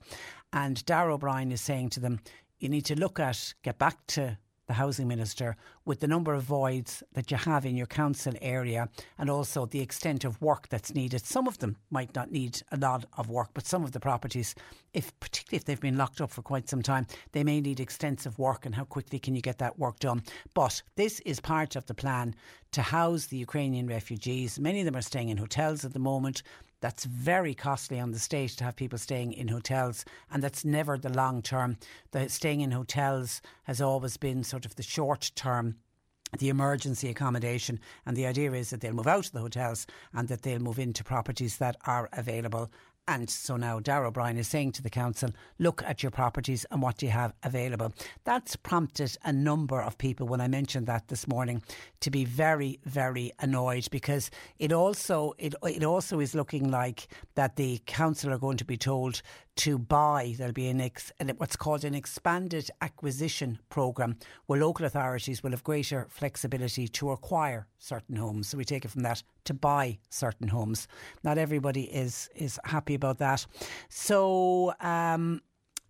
And 0.53 0.83
Darragh 0.85 1.13
O'Brien 1.13 1.51
is 1.51 1.61
saying 1.61 1.89
to 1.91 1.99
them, 1.99 2.19
you 2.59 2.69
need 2.69 2.85
to 2.85 2.99
look 2.99 3.19
at, 3.19 3.53
get 3.63 3.77
back 3.77 4.05
to 4.07 4.37
the 4.67 4.73
housing 4.73 5.07
minister 5.07 5.55
with 5.85 6.01
the 6.01 6.07
number 6.07 6.33
of 6.33 6.43
voids 6.43 7.01
that 7.13 7.31
you 7.31 7.37
have 7.37 7.65
in 7.65 7.75
your 7.75 7.87
council 7.87 8.33
area 8.41 8.89
and 9.17 9.29
also 9.29 9.65
the 9.65 9.79
extent 9.79 10.25
of 10.25 10.41
work 10.41 10.67
that's 10.69 10.93
needed. 10.93 11.25
Some 11.25 11.47
of 11.47 11.57
them 11.59 11.77
might 11.89 12.13
not 12.15 12.31
need 12.31 12.61
a 12.71 12.77
lot 12.77 13.05
of 13.17 13.29
work, 13.29 13.49
but 13.53 13.65
some 13.65 13.83
of 13.83 13.93
the 13.93 13.99
properties, 13.99 14.55
if 14.93 15.17
particularly 15.19 15.57
if 15.57 15.65
they've 15.65 15.79
been 15.79 15.97
locked 15.97 16.21
up 16.21 16.31
for 16.31 16.41
quite 16.41 16.67
some 16.69 16.81
time, 16.81 17.07
they 17.31 17.43
may 17.43 17.61
need 17.61 17.79
extensive 17.79 18.37
work 18.37 18.65
and 18.65 18.75
how 18.75 18.83
quickly 18.83 19.19
can 19.19 19.35
you 19.35 19.41
get 19.41 19.57
that 19.59 19.79
work 19.79 19.99
done. 19.99 20.21
But 20.53 20.81
this 20.95 21.21
is 21.21 21.39
part 21.39 21.75
of 21.75 21.85
the 21.85 21.93
plan 21.93 22.35
to 22.71 22.81
house 22.81 23.27
the 23.27 23.37
Ukrainian 23.37 23.87
refugees. 23.87 24.59
Many 24.59 24.81
of 24.81 24.85
them 24.85 24.97
are 24.97 25.01
staying 25.01 25.29
in 25.29 25.37
hotels 25.37 25.85
at 25.85 25.93
the 25.93 25.99
moment. 25.99 26.43
That's 26.79 27.05
very 27.05 27.53
costly 27.53 27.99
on 27.99 28.11
the 28.11 28.19
state 28.19 28.51
to 28.51 28.63
have 28.63 28.75
people 28.75 28.99
staying 28.99 29.33
in 29.33 29.47
hotels, 29.47 30.05
and 30.31 30.43
that's 30.43 30.63
never 30.63 30.97
the 30.97 31.09
long 31.09 31.41
term. 31.41 31.77
The 32.11 32.29
staying 32.29 32.61
in 32.61 32.71
hotels 32.71 33.41
has 33.63 33.81
always 33.81 34.17
been 34.17 34.43
sort 34.43 34.65
of 34.65 34.75
the 34.75 34.83
short 34.83 35.31
term 35.35 35.77
the 36.39 36.49
emergency 36.49 37.09
accommodation. 37.09 37.79
And 38.05 38.15
the 38.15 38.25
idea 38.25 38.51
is 38.51 38.69
that 38.69 38.81
they'll 38.81 38.93
move 38.93 39.07
out 39.07 39.27
of 39.27 39.31
the 39.31 39.39
hotels 39.39 39.87
and 40.13 40.27
that 40.27 40.41
they'll 40.41 40.59
move 40.59 40.79
into 40.79 41.03
properties 41.03 41.57
that 41.57 41.77
are 41.85 42.09
available 42.13 42.71
and 43.07 43.29
so 43.29 43.55
now 43.57 43.79
Darragh 43.79 44.07
O'Brien 44.07 44.37
is 44.37 44.47
saying 44.47 44.73
to 44.73 44.81
the 44.81 44.89
council, 44.89 45.29
look 45.59 45.81
at 45.83 46.03
your 46.03 46.11
properties 46.11 46.65
and 46.71 46.81
what 46.81 47.01
you 47.01 47.09
have 47.09 47.33
available. 47.43 47.93
That's 48.25 48.55
prompted 48.55 49.17
a 49.23 49.31
number 49.31 49.81
of 49.81 49.97
people, 49.97 50.27
when 50.27 50.41
I 50.41 50.47
mentioned 50.47 50.87
that 50.87 51.07
this 51.07 51.27
morning, 51.27 51.61
to 52.01 52.11
be 52.11 52.25
very, 52.25 52.79
very 52.85 53.31
annoyed 53.39 53.87
because 53.91 54.29
it 54.59 54.71
also 54.71 55.33
it, 55.37 55.55
it 55.63 55.83
also 55.83 56.19
is 56.19 56.35
looking 56.35 56.69
like 56.69 57.07
that 57.35 57.55
the 57.55 57.81
council 57.85 58.31
are 58.33 58.37
going 58.37 58.57
to 58.57 58.65
be 58.65 58.77
told 58.77 59.21
to 59.57 59.77
buy. 59.79 60.35
There'll 60.37 60.53
be 60.53 60.67
an 60.67 60.81
ex, 60.81 61.11
what's 61.37 61.55
called 61.55 61.83
an 61.83 61.95
expanded 61.95 62.69
acquisition 62.81 63.59
programme 63.69 64.17
where 64.45 64.59
local 64.59 64.85
authorities 64.85 65.41
will 65.41 65.51
have 65.51 65.63
greater 65.63 66.07
flexibility 66.09 66.87
to 66.87 67.11
acquire 67.11 67.67
certain 67.79 68.15
homes. 68.15 68.49
So 68.49 68.57
we 68.57 68.65
take 68.65 68.85
it 68.85 68.91
from 68.91 69.03
that 69.03 69.23
to 69.45 69.53
buy 69.53 69.97
certain 70.09 70.49
homes. 70.49 70.87
Not 71.23 71.37
everybody 71.37 71.83
is 71.83 72.29
is 72.35 72.59
happy 72.65 72.96
about 72.97 73.19
that. 73.19 73.45
So 73.87 74.73
um, 74.81 75.41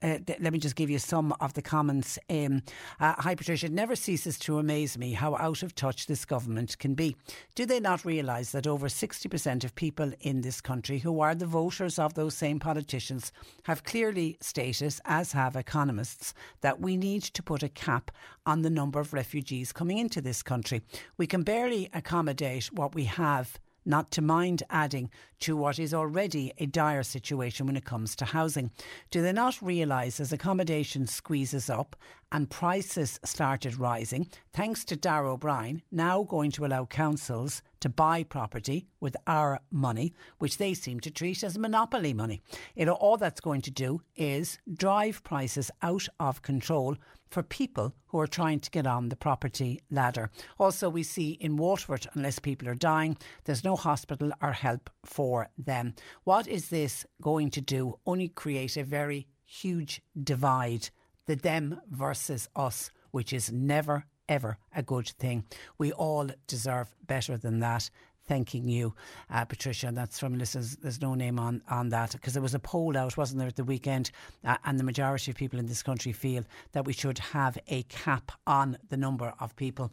uh, 0.02 0.20
th- 0.26 0.40
let 0.40 0.54
me 0.54 0.60
just 0.60 0.76
give 0.76 0.90
you 0.90 1.00
some 1.00 1.34
of 1.40 1.54
the 1.54 1.62
comments. 1.62 2.20
Um, 2.30 2.62
uh, 3.00 3.16
Hi, 3.18 3.34
Patricia. 3.34 3.66
It 3.66 3.72
never 3.72 3.96
ceases 3.96 4.38
to 4.40 4.60
amaze 4.60 4.98
me 4.98 5.14
how 5.14 5.36
out 5.38 5.64
of 5.64 5.74
touch 5.74 6.06
this 6.06 6.24
government 6.24 6.78
can 6.78 6.94
be. 6.94 7.16
Do 7.56 7.66
they 7.66 7.80
not 7.80 8.06
realise 8.06 8.52
that 8.52 8.68
over 8.68 8.88
60% 8.88 9.64
of 9.64 9.76
people 9.76 10.12
in 10.22 10.42
this 10.42 10.62
country 10.62 11.00
who 11.00 11.20
are 11.20 11.34
the 11.34 11.48
voters 11.48 11.98
of 11.98 12.14
those 12.14 12.36
same 12.36 12.60
politicians 12.60 13.32
have 13.64 13.84
clearly 13.84 14.38
stated, 14.40 14.78
as 15.06 15.32
have 15.32 15.56
economists, 15.56 16.34
that 16.62 16.80
we 16.80 16.96
need 16.96 17.24
to 17.24 17.42
put 17.42 17.64
a 17.64 17.70
cap 17.70 18.12
on 18.46 18.62
the 18.62 18.70
number 18.70 19.00
of 19.00 19.14
refugees 19.14 19.72
coming 19.72 19.98
into 19.98 20.22
this 20.22 20.44
country? 20.44 20.82
We 21.18 21.26
can 21.26 21.42
barely 21.42 21.90
accommodate 21.94 22.66
what 22.66 22.94
we 22.94 23.06
have 23.06 23.60
not 23.88 24.12
to 24.12 24.22
mind 24.22 24.64
adding 24.70 25.10
to 25.40 25.56
what 25.56 25.80
is 25.80 25.94
already 25.94 26.54
a 26.58 26.66
dire 26.66 27.04
situation 27.04 27.66
when 27.66 27.78
it 27.78 27.86
comes 27.86 28.16
to 28.16 28.26
housing. 28.26 28.72
Do 29.12 29.22
they 29.22 29.32
not 29.32 29.62
realise 29.62 30.20
as 30.20 30.32
accommodation 30.34 31.08
squeezes 31.08 31.70
up 31.70 31.96
and 32.32 32.50
prices 32.50 33.20
started 33.24 33.78
rising, 33.78 34.28
thanks 34.54 34.84
to 34.86 34.96
Darragh 34.96 35.34
O'Brien 35.34 35.82
now 35.92 36.24
going 36.24 36.52
to 36.52 36.66
allow 36.66 36.86
councils 36.86 37.62
to 37.80 37.90
buy 37.90 38.24
property 38.24 38.88
with 39.00 39.16
our 39.28 39.60
money, 39.72 40.14
which 40.40 40.58
they 40.58 40.74
seem 40.74 41.00
to 41.02 41.12
treat 41.12 41.44
as 41.44 41.58
monopoly 41.58 42.14
money. 42.14 42.42
Know, 42.76 42.94
all 42.94 43.18
that's 43.18 43.42
going 43.42 43.62
to 43.62 43.72
do 43.72 44.02
is 44.16 44.60
drive 44.74 45.24
prices 45.24 45.70
out 45.82 46.08
of 46.20 46.42
control 46.42 46.98
for 47.30 47.44
people 47.44 47.94
who 48.08 48.20
are 48.20 48.28
trying 48.28 48.60
to 48.62 48.72
get 48.72 48.88
on 48.88 49.10
the 49.10 49.16
property 49.16 49.82
ladder. 49.92 50.32
Also, 50.58 50.90
we 50.90 51.04
see 51.04 51.32
in 51.32 51.58
Waterford, 51.58 52.08
unless 52.14 52.40
people 52.40 52.70
are 52.70 52.76
dying, 52.76 53.18
there's 53.44 53.64
no 53.64 53.76
hospital 53.76 54.32
or 54.42 54.54
help 54.54 54.90
for 55.06 55.50
them. 55.58 55.94
What 56.24 56.48
is 56.48 56.70
this 56.70 57.06
going 57.22 57.52
to 57.52 57.62
do? 57.62 58.00
Only 58.06 58.30
create 58.30 58.78
a 58.78 58.84
very 58.84 59.28
huge 59.46 60.02
divide 60.22 60.90
the 61.28 61.36
them 61.36 61.80
versus 61.92 62.50
us, 62.56 62.92
which 63.12 63.32
is 63.32 63.52
never, 63.52 64.06
ever 64.28 64.58
a 64.76 64.82
good 64.82 65.08
thing. 65.08 65.46
We 65.78 65.92
all 65.92 66.30
deserve 66.48 66.94
better 67.06 67.38
than 67.38 67.60
that. 67.60 67.90
Thanking 68.26 68.68
you, 68.68 68.94
uh, 69.30 69.46
Patricia. 69.46 69.90
That's 69.94 70.20
from 70.20 70.38
Lisa's. 70.38 70.76
There's 70.76 71.02
no 71.02 71.14
name 71.14 71.40
on, 71.40 71.62
on 71.70 71.90
that 71.90 72.12
because 72.12 72.34
there 72.34 72.42
was 72.42 72.54
a 72.54 72.60
poll 72.60 72.98
out, 72.98 73.16
wasn't 73.16 73.40
there, 73.40 73.48
at 73.48 73.56
the 73.56 73.64
weekend? 73.64 74.12
Uh, 74.44 74.58
and 74.66 74.78
the 74.78 74.84
majority 74.84 75.32
of 75.32 75.38
people 75.38 75.60
in 75.60 75.66
this 75.66 75.82
country 75.82 76.12
feel 76.12 76.44
that 76.74 76.84
we 76.84 76.92
should 76.92 77.20
have 77.20 77.58
a 77.70 77.84
cap 77.84 78.34
on 78.46 78.78
the 78.90 78.98
number 78.98 79.34
of 79.40 79.56
people 79.56 79.92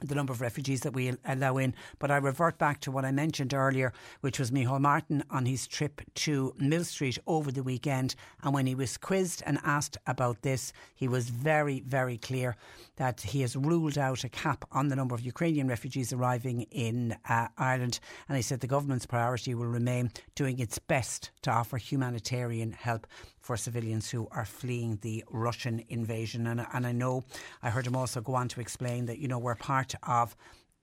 the 0.00 0.14
number 0.14 0.32
of 0.32 0.40
refugees 0.40 0.80
that 0.80 0.92
we 0.92 1.12
allow 1.24 1.56
in. 1.56 1.74
But 1.98 2.10
I 2.10 2.16
revert 2.16 2.58
back 2.58 2.80
to 2.82 2.90
what 2.90 3.04
I 3.04 3.12
mentioned 3.12 3.54
earlier, 3.54 3.92
which 4.20 4.38
was 4.38 4.50
Micheál 4.50 4.80
Martin 4.80 5.24
on 5.30 5.46
his 5.46 5.66
trip 5.66 6.00
to 6.14 6.54
Millstreet 6.58 7.18
over 7.26 7.50
the 7.50 7.62
weekend. 7.62 8.14
And 8.42 8.54
when 8.54 8.66
he 8.66 8.74
was 8.74 8.96
quizzed 8.96 9.42
and 9.46 9.58
asked 9.64 9.96
about 10.06 10.42
this, 10.42 10.72
he 10.94 11.08
was 11.08 11.30
very, 11.30 11.80
very 11.80 12.18
clear 12.18 12.56
that 12.96 13.20
he 13.20 13.40
has 13.42 13.56
ruled 13.56 13.96
out 13.96 14.24
a 14.24 14.28
cap 14.28 14.64
on 14.72 14.88
the 14.88 14.96
number 14.96 15.14
of 15.14 15.20
Ukrainian 15.20 15.68
refugees 15.68 16.12
arriving 16.12 16.62
in 16.70 17.16
uh, 17.28 17.48
Ireland. 17.56 18.00
And 18.28 18.36
he 18.36 18.42
said 18.42 18.60
the 18.60 18.66
government's 18.66 19.06
priority 19.06 19.54
will 19.54 19.66
remain 19.66 20.10
doing 20.34 20.58
its 20.58 20.78
best 20.78 21.30
to 21.42 21.50
offer 21.50 21.76
humanitarian 21.76 22.72
help 22.72 23.06
for 23.40 23.56
civilians 23.56 24.10
who 24.10 24.28
are 24.30 24.44
fleeing 24.44 24.98
the 25.02 25.24
Russian 25.30 25.84
invasion. 25.88 26.46
And, 26.46 26.66
and 26.72 26.86
I 26.86 26.92
know 26.92 27.24
I 27.62 27.70
heard 27.70 27.86
him 27.86 27.96
also 27.96 28.20
go 28.20 28.34
on 28.34 28.48
to 28.48 28.60
explain 28.60 29.06
that, 29.06 29.18
you 29.18 29.28
know, 29.28 29.38
we're 29.38 29.54
part 29.54 29.94
of 30.02 30.36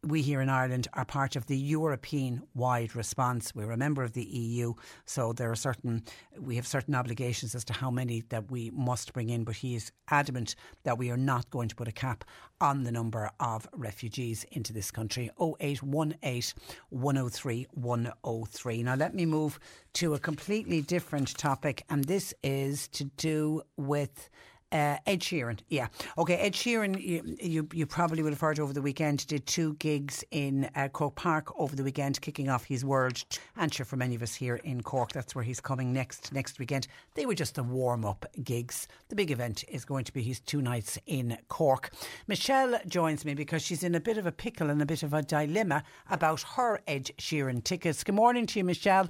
we 0.05 0.21
here 0.21 0.39
in 0.39 0.49
Ireland 0.49 0.87
are 0.93 1.03
part 1.03 1.35
of 1.35 1.47
the 1.47 1.57
European 1.57 2.43
wide 2.53 2.95
response. 2.95 3.55
We're 3.55 3.71
a 3.71 3.77
member 3.77 4.03
of 4.03 4.13
the 4.13 4.23
EU, 4.23 4.73
so 5.05 5.33
there 5.33 5.51
are 5.51 5.55
certain 5.55 6.03
we 6.39 6.55
have 6.57 6.67
certain 6.67 6.93
obligations 6.93 7.55
as 7.55 7.65
to 7.65 7.73
how 7.73 7.89
many 7.89 8.23
that 8.29 8.51
we 8.51 8.69
must 8.71 9.13
bring 9.13 9.29
in. 9.29 9.43
But 9.43 9.55
he 9.55 9.75
is 9.75 9.91
adamant 10.09 10.55
that 10.83 10.97
we 10.97 11.09
are 11.09 11.17
not 11.17 11.49
going 11.49 11.69
to 11.69 11.75
put 11.75 11.87
a 11.87 11.91
cap 11.91 12.23
on 12.61 12.83
the 12.83 12.91
number 12.91 13.31
of 13.39 13.67
refugees 13.73 14.45
into 14.51 14.73
this 14.73 14.91
country. 14.91 15.31
0818 15.41 16.53
103 16.89 17.67
103. 17.71 18.83
Now 18.83 18.95
let 18.95 19.15
me 19.15 19.25
move 19.25 19.59
to 19.93 20.13
a 20.13 20.19
completely 20.19 20.81
different 20.81 21.35
topic, 21.37 21.83
and 21.89 22.05
this 22.05 22.33
is 22.43 22.87
to 22.89 23.05
do 23.17 23.63
with 23.75 24.29
uh, 24.71 24.97
Ed 25.05 25.19
Sheeran, 25.19 25.59
yeah. 25.69 25.87
Okay, 26.17 26.35
Ed 26.35 26.53
Sheeran, 26.53 26.99
you, 27.01 27.37
you, 27.41 27.67
you, 27.73 27.85
probably 27.85 28.23
would 28.23 28.33
have 28.33 28.41
heard 28.41 28.59
over 28.59 28.73
the 28.73 28.81
weekend, 28.81 29.25
did 29.27 29.45
two 29.45 29.75
gigs 29.75 30.23
in 30.31 30.69
uh, 30.75 30.87
Croke 30.89 31.15
Park 31.15 31.57
over 31.59 31.75
the 31.75 31.83
weekend, 31.83 32.19
kicking 32.21 32.49
off 32.49 32.65
his 32.65 32.83
World 32.83 33.23
Answer 33.57 33.85
for 33.85 33.95
many 33.95 34.15
of 34.15 34.21
us 34.21 34.35
here 34.35 34.55
in 34.57 34.81
Cork. 34.81 35.11
That's 35.11 35.35
where 35.35 35.43
he's 35.43 35.61
coming 35.61 35.93
next 35.93 36.33
next 36.33 36.59
weekend. 36.59 36.87
They 37.13 37.25
were 37.25 37.35
just 37.35 37.55
the 37.55 37.63
warm 37.63 38.05
up 38.05 38.25
gigs. 38.43 38.87
The 39.09 39.15
big 39.15 39.31
event 39.31 39.63
is 39.67 39.85
going 39.85 40.05
to 40.05 40.13
be 40.13 40.23
his 40.23 40.39
two 40.39 40.61
nights 40.61 40.97
in 41.05 41.37
Cork. 41.47 41.91
Michelle 42.27 42.79
joins 42.87 43.23
me 43.23 43.33
because 43.33 43.61
she's 43.61 43.83
in 43.83 43.95
a 43.95 43.99
bit 43.99 44.17
of 44.17 44.25
a 44.25 44.31
pickle 44.31 44.69
and 44.69 44.81
a 44.81 44.85
bit 44.85 45.03
of 45.03 45.13
a 45.13 45.21
dilemma 45.21 45.83
about 46.09 46.41
her 46.55 46.81
Ed 46.87 47.11
Sheeran 47.17 47.63
tickets. 47.63 48.03
Good 48.03 48.15
morning 48.15 48.45
to 48.47 48.59
you, 48.59 48.65
Michelle. 48.65 49.09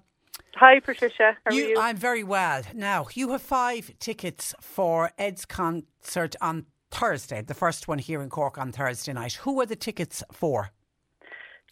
Hi, 0.55 0.79
Patricia. 0.79 1.37
How 1.45 1.53
you, 1.53 1.65
are 1.65 1.69
you? 1.69 1.79
I'm 1.79 1.97
very 1.97 2.23
well. 2.23 2.61
Now, 2.73 3.07
you 3.13 3.31
have 3.31 3.41
five 3.41 3.91
tickets 3.99 4.55
for 4.61 5.11
Ed's 5.17 5.45
concert 5.45 6.35
on 6.41 6.65
Thursday, 6.91 7.41
the 7.41 7.53
first 7.53 7.87
one 7.87 7.99
here 7.99 8.21
in 8.21 8.29
Cork 8.29 8.57
on 8.57 8.71
Thursday 8.71 9.11
night. 9.11 9.33
Who 9.43 9.59
are 9.59 9.65
the 9.65 9.75
tickets 9.75 10.23
for? 10.31 10.71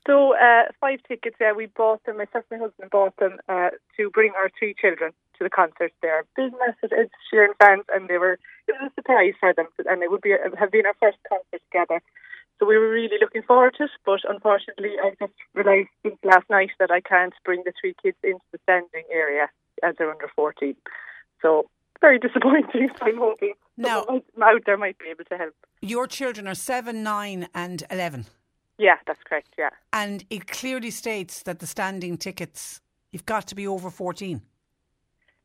So, 0.06 0.36
uh, 0.36 0.64
five 0.82 1.00
tickets, 1.08 1.38
yeah, 1.40 1.54
we 1.54 1.68
bought 1.68 2.04
them, 2.04 2.18
myself 2.18 2.44
and 2.52 2.60
my 2.60 2.66
husband 2.66 2.92
bought 2.92 3.16
them 3.18 3.38
uh, 3.48 3.70
to 3.96 4.10
bring 4.10 4.34
our 4.36 4.52
three 4.60 4.76
children 4.80 5.14
to 5.38 5.44
the 5.46 5.50
concert. 5.50 5.94
They're 6.02 6.26
big, 6.36 6.52
massive 6.60 6.92
Ed 6.92 7.10
Sheeran 7.32 7.56
fans, 7.58 7.86
and 7.96 8.10
they 8.10 8.18
were, 8.18 8.34
it 8.68 8.76
was 8.82 8.92
a 8.92 8.96
surprise 8.96 9.34
for 9.40 9.54
them, 9.54 9.68
and 9.86 10.04
it 10.04 10.12
would 10.12 10.20
be 10.20 10.36
have 10.60 10.72
been 10.72 10.86
our 10.86 10.96
first 11.00 11.20
concert 11.30 11.62
together. 11.72 12.02
So 12.60 12.68
we 12.68 12.78
were 12.78 12.90
really 12.90 13.18
looking 13.20 13.44
forward 13.44 13.76
to 13.78 13.86
it, 13.86 13.90
but 14.06 14.20
unfortunately, 14.28 14.92
I 15.04 15.12
just 15.20 15.34
realised 15.54 15.90
since 16.04 16.16
last 16.24 16.50
night 16.50 16.70
that 16.80 16.92
I 16.92 17.02
can't 17.02 17.34
bring 17.44 17.64
the 17.66 17.74
three 17.80 17.96
kids 18.02 18.18
into 18.24 18.44
the 18.52 18.60
standing 18.64 19.04
area 19.12 19.48
as 19.84 19.96
they're 19.98 20.12
under 20.12 20.30
14. 20.36 20.76
So 21.42 21.68
very 22.04 22.20
disappointing. 22.20 22.90
I'm 23.02 23.18
hoping 23.18 23.54
now 23.78 24.06
out 24.44 24.62
there 24.66 24.78
might 24.78 24.98
be 25.00 25.06
able 25.10 25.24
to 25.26 25.38
help. 25.38 25.56
Your 25.82 26.06
children 26.06 26.48
are 26.48 26.56
seven, 26.56 27.02
nine, 27.02 27.48
and 27.56 27.84
eleven. 27.90 28.26
Yeah, 28.78 28.98
that's 29.08 29.24
correct. 29.24 29.50
Yeah, 29.58 29.70
and 29.94 30.26
it 30.30 30.48
clearly 30.48 30.92
states 30.92 31.44
that 31.44 31.60
the 31.60 31.68
standing 31.68 32.18
tickets 32.18 32.82
you've 33.12 33.26
got 33.26 33.48
to 33.48 33.56
be 33.56 33.66
over 33.68 33.90
14. 33.90 34.42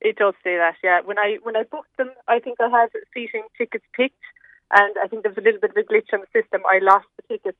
It 0.00 0.16
does 0.16 0.34
say 0.42 0.56
that. 0.56 0.76
Yeah, 0.82 1.00
when 1.04 1.18
I 1.18 1.38
when 1.42 1.56
I 1.56 1.62
booked 1.62 1.96
them, 1.96 2.10
I 2.26 2.40
think 2.40 2.58
I 2.60 2.68
had 2.68 2.88
seating 3.14 3.44
tickets 3.56 3.84
picked 3.92 4.24
and 4.70 4.94
I 5.02 5.08
think 5.08 5.22
there 5.22 5.32
was 5.32 5.38
a 5.38 5.44
little 5.44 5.60
bit 5.60 5.70
of 5.70 5.76
a 5.76 5.82
glitch 5.82 6.12
on 6.12 6.20
the 6.20 6.40
system. 6.40 6.62
I 6.68 6.78
lost 6.78 7.06
the 7.16 7.36
tickets, 7.36 7.58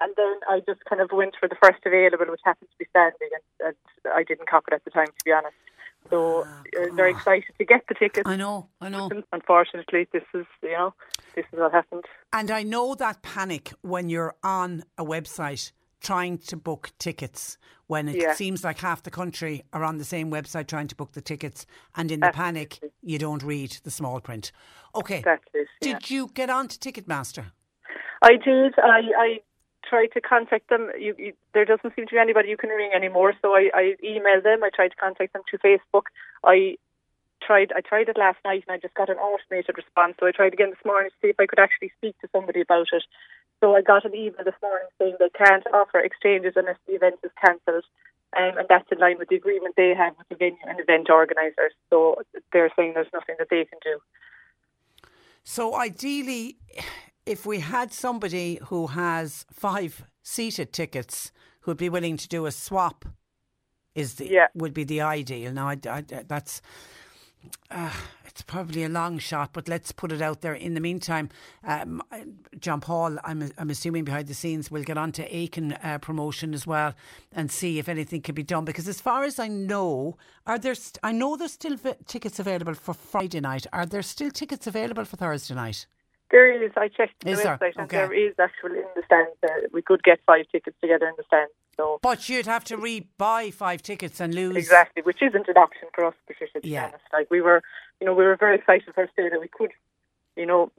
and 0.00 0.12
then 0.16 0.34
I 0.48 0.60
just 0.60 0.84
kind 0.84 1.00
of 1.00 1.10
went 1.12 1.34
for 1.38 1.48
the 1.48 1.56
first 1.62 1.80
available, 1.84 2.26
which 2.28 2.40
happened 2.44 2.68
to 2.70 2.78
be 2.78 2.86
standing, 2.90 3.28
and, 3.32 3.68
and 3.68 4.12
I 4.14 4.24
didn't 4.24 4.48
cop 4.48 4.64
it 4.68 4.74
at 4.74 4.84
the 4.84 4.90
time, 4.90 5.06
to 5.06 5.24
be 5.24 5.32
honest. 5.32 5.54
So 6.08 6.42
uh, 6.42 6.94
very 6.94 7.10
excited 7.10 7.52
to 7.58 7.64
get 7.64 7.84
the 7.88 7.94
tickets. 7.94 8.26
I 8.26 8.36
know, 8.36 8.68
I 8.80 8.88
know. 8.88 9.10
Unfortunately, 9.32 10.08
this 10.12 10.22
is 10.34 10.46
you 10.62 10.72
know 10.72 10.94
this 11.34 11.44
is 11.52 11.58
what 11.58 11.72
happened. 11.72 12.04
And 12.32 12.50
I 12.50 12.62
know 12.62 12.94
that 12.94 13.22
panic 13.22 13.72
when 13.82 14.08
you're 14.08 14.34
on 14.42 14.84
a 14.96 15.04
website 15.04 15.72
trying 16.00 16.38
to 16.38 16.56
book 16.56 16.90
tickets 16.98 17.58
when 17.86 18.08
it 18.08 18.16
yeah. 18.16 18.34
seems 18.34 18.62
like 18.62 18.78
half 18.78 19.02
the 19.02 19.10
country 19.10 19.64
are 19.72 19.84
on 19.84 19.98
the 19.98 20.04
same 20.04 20.30
website 20.30 20.68
trying 20.68 20.86
to 20.88 20.94
book 20.94 21.12
the 21.12 21.20
tickets, 21.20 21.66
and 21.96 22.10
in 22.10 22.20
the 22.20 22.26
Absolutely. 22.26 22.52
panic, 22.52 22.92
you 23.02 23.18
don't 23.18 23.42
read 23.42 23.76
the 23.82 23.90
small 23.90 24.20
print. 24.20 24.52
Okay. 24.94 25.22
That's 25.24 25.42
it, 25.54 25.68
yeah. 25.82 25.94
Did 25.94 26.10
you 26.10 26.30
get 26.32 26.50
on 26.50 26.68
to 26.68 26.78
Ticketmaster? 26.78 27.46
I 28.22 28.36
did. 28.36 28.74
I, 28.78 29.00
I 29.18 29.40
tried 29.88 30.08
to 30.14 30.20
contact 30.20 30.68
them. 30.68 30.90
You, 30.98 31.14
you, 31.18 31.32
there 31.52 31.64
doesn't 31.64 31.94
seem 31.96 32.06
to 32.06 32.12
be 32.12 32.18
anybody 32.18 32.48
you 32.48 32.56
can 32.56 32.70
ring 32.70 32.90
anymore, 32.94 33.34
so 33.42 33.54
I, 33.54 33.70
I 33.74 33.94
emailed 34.04 34.44
them. 34.44 34.62
I 34.62 34.70
tried 34.74 34.88
to 34.88 34.96
contact 34.96 35.32
them 35.32 35.42
through 35.48 35.58
Facebook. 35.58 36.04
I 36.44 36.76
tried 37.42 37.72
I 37.74 37.80
tried 37.80 38.08
it 38.08 38.18
last 38.18 38.38
night 38.44 38.64
and 38.68 38.74
I 38.74 38.78
just 38.78 38.94
got 38.94 39.08
an 39.08 39.16
automated 39.16 39.76
response. 39.76 40.14
So 40.20 40.26
I 40.26 40.32
tried 40.32 40.52
again 40.52 40.70
this 40.70 40.84
morning 40.84 41.10
to 41.10 41.16
see 41.20 41.30
if 41.30 41.40
I 41.40 41.46
could 41.46 41.58
actually 41.58 41.92
speak 41.96 42.18
to 42.20 42.28
somebody 42.32 42.60
about 42.60 42.86
it. 42.92 43.02
So 43.60 43.76
I 43.76 43.82
got 43.82 44.04
an 44.04 44.14
email 44.14 44.44
this 44.44 44.54
morning 44.62 44.88
saying 44.98 45.16
they 45.18 45.28
can't 45.30 45.64
offer 45.72 45.98
exchanges 45.98 46.54
unless 46.56 46.78
the 46.86 46.94
event 46.94 47.16
is 47.22 47.30
cancelled. 47.44 47.84
Um, 48.36 48.58
and 48.58 48.66
that's 48.68 48.86
in 48.92 48.98
line 48.98 49.18
with 49.18 49.28
the 49.28 49.36
agreement 49.36 49.74
they 49.76 49.92
have 49.96 50.14
with 50.16 50.28
the 50.28 50.36
venue 50.36 50.56
and 50.66 50.78
event 50.78 51.10
organisers. 51.10 51.72
So 51.90 52.22
they're 52.52 52.70
saying 52.76 52.92
there's 52.94 53.08
nothing 53.12 53.34
that 53.38 53.48
they 53.50 53.64
can 53.64 53.78
do. 53.82 53.98
So 55.42 55.74
ideally, 55.74 56.58
if 57.26 57.44
we 57.44 57.58
had 57.58 57.92
somebody 57.92 58.60
who 58.66 58.88
has 58.88 59.46
five 59.52 60.04
seated 60.22 60.72
tickets 60.72 61.32
who'd 61.62 61.76
be 61.76 61.88
willing 61.88 62.16
to 62.18 62.28
do 62.28 62.46
a 62.46 62.52
swap, 62.52 63.04
is 63.94 64.14
the 64.14 64.28
yeah. 64.28 64.46
would 64.54 64.72
be 64.72 64.84
the 64.84 65.00
ideal. 65.00 65.52
Now, 65.52 65.68
I, 65.68 65.78
I, 65.88 66.02
that's 66.26 66.62
uh, 67.70 67.92
it's 68.26 68.42
probably 68.42 68.84
a 68.84 68.88
long 68.88 69.18
shot, 69.18 69.50
but 69.52 69.68
let's 69.68 69.92
put 69.92 70.12
it 70.12 70.22
out 70.22 70.40
there. 70.40 70.54
In 70.54 70.74
the 70.74 70.80
meantime, 70.80 71.28
um, 71.64 72.02
John 72.58 72.80
Paul, 72.80 73.18
I'm, 73.24 73.50
I'm 73.58 73.70
assuming 73.70 74.04
behind 74.04 74.28
the 74.28 74.34
scenes, 74.34 74.70
we'll 74.70 74.84
get 74.84 74.96
on 74.96 75.12
to 75.12 75.36
Aiken 75.36 75.72
uh, 75.74 75.98
promotion 75.98 76.54
as 76.54 76.66
well 76.66 76.94
and 77.32 77.50
see 77.50 77.78
if 77.78 77.88
anything 77.88 78.22
can 78.22 78.34
be 78.34 78.42
done. 78.42 78.64
Because 78.64 78.88
as 78.88 79.00
far 79.00 79.24
as 79.24 79.38
I 79.38 79.48
know, 79.48 80.16
are 80.46 80.58
there? 80.58 80.74
St- 80.74 80.98
I 81.02 81.12
know 81.12 81.36
there's 81.36 81.52
still 81.52 81.76
v- 81.76 81.94
tickets 82.06 82.38
available 82.38 82.74
for 82.74 82.94
Friday 82.94 83.40
night. 83.40 83.66
Are 83.72 83.86
there 83.86 84.02
still 84.02 84.30
tickets 84.30 84.66
available 84.66 85.04
for 85.04 85.16
Thursday 85.16 85.54
night? 85.54 85.86
There 86.30 86.62
is. 86.64 86.70
I 86.76 86.88
checked 86.88 87.24
the 87.24 87.32
is 87.32 87.40
website, 87.40 87.58
there? 87.58 87.72
and 87.76 87.90
there 87.90 88.12
is 88.12 88.34
actually 88.38 88.78
in 88.78 88.84
the 88.94 89.02
stand. 89.04 89.28
Uh, 89.42 89.68
we 89.72 89.82
could 89.82 90.02
get 90.04 90.20
five 90.24 90.46
tickets 90.52 90.76
together 90.80 91.08
in 91.08 91.14
the 91.16 91.24
stand. 91.26 91.50
So, 91.80 91.98
but 92.02 92.28
you'd 92.28 92.46
have 92.46 92.64
to 92.64 92.76
re-buy 92.76 93.50
five 93.50 93.82
tickets 93.82 94.20
and 94.20 94.34
lose 94.34 94.56
exactly, 94.56 95.02
which 95.02 95.22
isn't 95.22 95.48
an 95.48 95.56
option 95.56 95.88
for 95.94 96.04
us, 96.04 96.14
Patricia. 96.26 96.60
To 96.60 96.68
yeah. 96.68 96.80
be 96.80 96.88
honest, 96.88 97.04
like 97.12 97.30
we 97.30 97.40
were, 97.40 97.62
you 98.00 98.06
know, 98.06 98.12
we 98.12 98.24
were 98.24 98.36
very 98.36 98.56
excited 98.56 98.94
first 98.94 99.16
day 99.16 99.30
that 99.30 99.40
we 99.40 99.48
could, 99.48 99.70
you 100.36 100.44
know, 100.44 100.70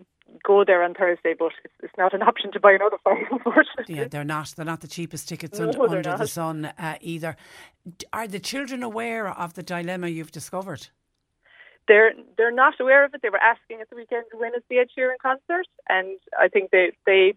go 0.43 0.63
there 0.63 0.83
on 0.83 0.93
Thursday, 0.93 1.33
but 1.37 1.53
it's, 1.65 1.73
it's 1.81 1.93
not 1.97 2.13
an 2.13 2.21
option 2.29 2.51
to 2.51 2.59
buy 2.59 2.73
another 2.73 2.97
five, 3.03 3.25
unfortunately. 3.31 3.95
Yeah, 3.95 4.07
they're 4.09 4.23
not. 4.23 4.53
They're 4.55 4.63
not 4.63 4.81
the 4.81 4.87
cheapest 4.87 5.27
tickets 5.27 5.57
No, 5.57 5.69
un- 5.69 5.71
they're 5.71 5.97
under 5.97 6.17
the 6.17 6.27
sun 6.27 6.65
uh, 6.65 6.97
either. 7.01 7.35
Are 8.13 8.27
the 8.27 8.39
children 8.39 8.83
aware 8.83 9.27
of 9.27 9.55
the 9.55 9.63
dilemma 9.63 10.07
you've 10.07 10.31
discovered? 10.31 10.89
they're 11.87 12.13
they're 12.37 12.53
not 12.53 12.79
aware 12.79 13.03
of 13.03 13.13
it. 13.15 13.21
They 13.23 13.29
were 13.29 13.41
asking 13.41 13.81
at 13.81 13.89
the 13.89 13.95
weekend 13.95 14.25
when 14.33 14.53
is 14.53 14.61
the 14.69 14.77
Ed 14.77 14.87
Sheeran 14.95 15.17
concert, 15.19 15.65
and 15.89 16.19
I 16.39 16.47
think 16.47 16.69
they 16.69 16.91
they 17.07 17.33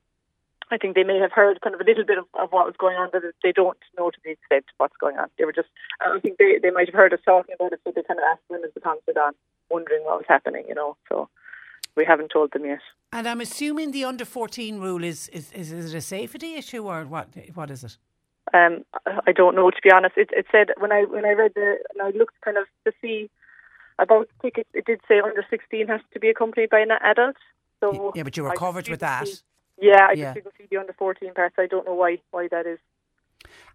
I 0.70 0.78
think 0.78 0.94
they 0.94 1.04
may 1.04 1.18
have 1.18 1.32
heard 1.32 1.60
kind 1.60 1.74
of 1.74 1.80
a 1.80 1.84
little 1.84 2.04
bit 2.04 2.18
of, 2.18 2.24
of 2.40 2.50
what 2.50 2.66
was 2.66 2.74
going 2.78 2.96
on, 2.96 3.10
but 3.12 3.22
they 3.42 3.52
don't 3.52 3.78
know 3.98 4.10
to 4.10 4.18
the 4.24 4.30
extent 4.32 4.64
what's 4.78 4.96
going 4.96 5.18
on. 5.18 5.28
They 5.38 5.44
were 5.44 5.52
just, 5.52 5.68
I 6.00 6.18
think 6.20 6.38
they, 6.38 6.58
they 6.62 6.70
might 6.70 6.88
have 6.88 6.94
heard 6.94 7.12
us 7.12 7.20
talking 7.24 7.54
about 7.54 7.72
it, 7.72 7.80
so 7.84 7.92
they 7.94 8.02
kind 8.02 8.18
of 8.18 8.24
asked 8.30 8.42
when 8.48 8.64
is 8.64 8.74
the 8.74 8.80
concert 8.80 9.16
on, 9.16 9.32
wondering 9.70 10.04
what 10.04 10.18
was 10.18 10.26
happening, 10.28 10.64
you 10.68 10.74
know. 10.74 10.96
So 11.08 11.28
we 11.96 12.04
haven't 12.04 12.30
told 12.32 12.52
them 12.52 12.64
yet. 12.64 12.80
And 13.12 13.28
I'm 13.28 13.40
assuming 13.40 13.92
the 13.92 14.04
under 14.04 14.24
14 14.24 14.80
rule 14.80 15.04
is, 15.04 15.28
is, 15.28 15.52
is, 15.52 15.72
is 15.72 15.94
it 15.94 15.98
a 15.98 16.00
safety 16.00 16.54
issue 16.54 16.86
or 16.86 17.04
what? 17.04 17.28
What 17.54 17.70
is 17.70 17.84
it? 17.84 17.96
Um, 18.52 18.84
I 19.26 19.32
don't 19.32 19.56
know 19.56 19.70
to 19.70 19.76
be 19.82 19.90
honest. 19.90 20.16
It, 20.16 20.30
it 20.32 20.46
said 20.52 20.68
when 20.78 20.92
I 20.92 21.04
when 21.04 21.24
I 21.24 21.32
read 21.32 21.52
the 21.54 21.76
and 21.92 22.02
I 22.02 22.16
looked 22.16 22.38
kind 22.44 22.58
of 22.58 22.66
to 22.84 22.92
see 23.00 23.30
about 23.98 24.28
tickets, 24.42 24.68
it 24.74 24.84
did 24.84 25.00
say 25.08 25.20
under 25.20 25.44
16 25.48 25.88
has 25.88 26.00
to 26.12 26.20
be 26.20 26.28
accompanied 26.28 26.68
by 26.70 26.80
an 26.80 26.90
adult. 26.90 27.36
So 27.80 28.12
yeah, 28.14 28.22
but 28.22 28.36
you 28.36 28.42
were 28.42 28.50
I 28.50 28.56
covered 28.56 28.88
with 28.88 29.00
that. 29.00 29.26
See, 29.26 29.38
yeah, 29.80 30.06
I 30.08 30.12
yeah. 30.12 30.24
just 30.32 30.34
didn't 30.34 30.54
see 30.58 30.66
the 30.70 30.76
under 30.78 30.92
14 30.92 31.34
parts. 31.34 31.56
I 31.58 31.66
don't 31.66 31.86
know 31.86 31.94
why 31.94 32.18
why 32.30 32.48
that 32.48 32.66
is. 32.66 32.78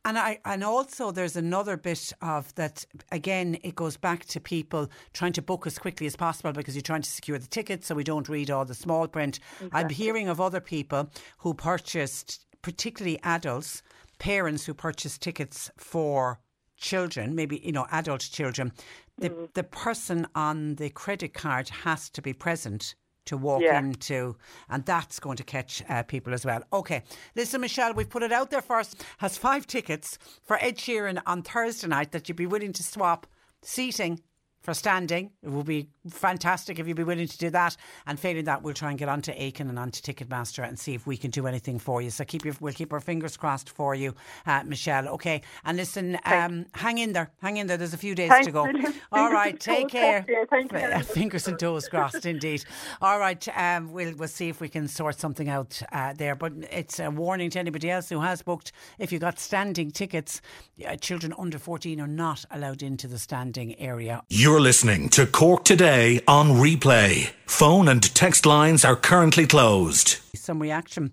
And 0.05 0.17
I 0.17 0.39
and 0.45 0.63
also 0.63 1.11
there's 1.11 1.35
another 1.35 1.77
bit 1.77 2.13
of 2.21 2.53
that 2.55 2.85
again 3.11 3.57
it 3.63 3.75
goes 3.75 3.97
back 3.97 4.25
to 4.25 4.39
people 4.39 4.89
trying 5.13 5.33
to 5.33 5.41
book 5.41 5.67
as 5.67 5.77
quickly 5.77 6.07
as 6.07 6.15
possible 6.15 6.53
because 6.53 6.75
you're 6.75 6.81
trying 6.81 7.01
to 7.01 7.09
secure 7.09 7.37
the 7.37 7.47
tickets 7.47 7.87
so 7.87 7.95
we 7.95 8.03
don't 8.03 8.29
read 8.29 8.49
all 8.49 8.65
the 8.65 8.73
small 8.73 9.07
print. 9.07 9.39
Exactly. 9.55 9.79
I'm 9.79 9.89
hearing 9.89 10.29
of 10.29 10.39
other 10.39 10.61
people 10.61 11.09
who 11.39 11.53
purchased 11.53 12.45
particularly 12.61 13.19
adults, 13.23 13.81
parents 14.19 14.65
who 14.65 14.73
purchased 14.73 15.21
tickets 15.21 15.69
for 15.77 16.39
children, 16.77 17.35
maybe 17.35 17.61
you 17.63 17.73
know 17.73 17.85
adult 17.91 18.21
children. 18.21 18.71
The 19.17 19.29
mm. 19.29 19.53
the 19.53 19.63
person 19.63 20.27
on 20.33 20.75
the 20.75 20.89
credit 20.89 21.33
card 21.33 21.69
has 21.69 22.09
to 22.11 22.21
be 22.21 22.33
present 22.33 22.95
to 23.29 23.37
walk 23.37 23.61
yeah. 23.61 23.79
into, 23.79 24.35
and 24.69 24.85
that's 24.85 25.19
going 25.19 25.37
to 25.37 25.43
catch 25.43 25.83
uh, 25.87 26.03
people 26.03 26.33
as 26.33 26.45
well. 26.45 26.61
Okay, 26.73 27.03
listen, 27.35 27.61
Michelle, 27.61 27.93
we've 27.93 28.09
put 28.09 28.23
it 28.23 28.31
out 28.31 28.49
there 28.51 28.61
first. 28.61 29.03
Has 29.19 29.37
five 29.37 29.65
tickets 29.65 30.17
for 30.43 30.57
Ed 30.61 30.77
Sheeran 30.77 31.21
on 31.25 31.41
Thursday 31.43 31.87
night 31.87 32.11
that 32.11 32.27
you'd 32.27 32.35
be 32.35 32.45
willing 32.45 32.73
to 32.73 32.83
swap 32.83 33.27
seating 33.61 34.19
for 34.61 34.73
standing. 34.73 35.31
It 35.41 35.49
will 35.49 35.63
be 35.63 35.89
fantastic 36.09 36.79
if 36.79 36.87
you'd 36.87 36.97
be 36.97 37.03
willing 37.03 37.27
to 37.27 37.37
do 37.37 37.49
that. 37.51 37.75
And 38.07 38.19
failing 38.19 38.45
that, 38.45 38.63
we'll 38.63 38.73
try 38.73 38.89
and 38.89 38.99
get 38.99 39.09
onto 39.09 39.31
Aiken 39.35 39.69
and 39.69 39.79
onto 39.79 40.01
Ticketmaster 40.01 40.67
and 40.67 40.77
see 40.77 40.93
if 40.93 41.07
we 41.07 41.17
can 41.17 41.31
do 41.31 41.47
anything 41.47 41.79
for 41.79 42.01
you. 42.01 42.09
So 42.09 42.23
keep 42.23 42.45
your, 42.45 42.55
we'll 42.59 42.73
keep 42.73 42.93
our 42.93 42.99
fingers 42.99 43.37
crossed 43.37 43.69
for 43.69 43.95
you, 43.95 44.13
uh, 44.45 44.63
Michelle. 44.65 45.07
Okay. 45.09 45.41
And 45.65 45.77
listen, 45.77 46.17
um, 46.25 46.65
hang 46.73 46.97
in 46.97 47.13
there. 47.13 47.31
Hang 47.41 47.57
in 47.57 47.67
there. 47.67 47.77
There's 47.77 47.93
a 47.93 47.97
few 47.97 48.15
days 48.15 48.29
Thanks, 48.29 48.47
to 48.47 48.51
go. 48.51 48.67
All 49.11 49.31
right. 49.31 49.59
Take 49.59 49.89
care. 49.89 50.25
Thank 50.49 50.71
you. 50.71 51.03
Fingers 51.13 51.47
and 51.47 51.59
toes 51.59 51.87
crossed, 51.87 52.25
indeed. 52.25 52.65
All 53.01 53.19
right. 53.19 53.47
Um, 53.57 53.91
we'll 53.91 54.15
we'll 54.15 54.27
see 54.27 54.49
if 54.49 54.61
we 54.61 54.69
can 54.69 54.87
sort 54.87 55.19
something 55.19 55.49
out 55.49 55.81
uh, 55.91 56.13
there. 56.13 56.35
But 56.35 56.53
it's 56.71 56.99
a 56.99 57.09
warning 57.09 57.49
to 57.51 57.59
anybody 57.59 57.89
else 57.89 58.09
who 58.09 58.19
has 58.21 58.41
booked. 58.41 58.71
If 58.97 59.11
you 59.11 59.19
got 59.19 59.39
standing 59.39 59.91
tickets, 59.91 60.41
uh, 60.87 60.95
children 60.95 61.33
under 61.37 61.59
14 61.59 61.99
are 62.01 62.07
not 62.07 62.45
allowed 62.51 62.83
into 62.83 63.07
the 63.07 63.19
standing 63.19 63.79
area. 63.79 64.23
You're 64.29 64.61
listening 64.61 65.09
to 65.09 65.25
Cork 65.25 65.63
Today 65.63 65.98
on 65.99 66.51
replay. 66.51 67.31
Phone 67.45 67.87
and 67.87 68.03
text 68.15 68.45
lines 68.45 68.85
are 68.85 68.95
currently 68.95 69.45
closed. 69.45 70.17
Some 70.35 70.59
reaction 70.61 71.11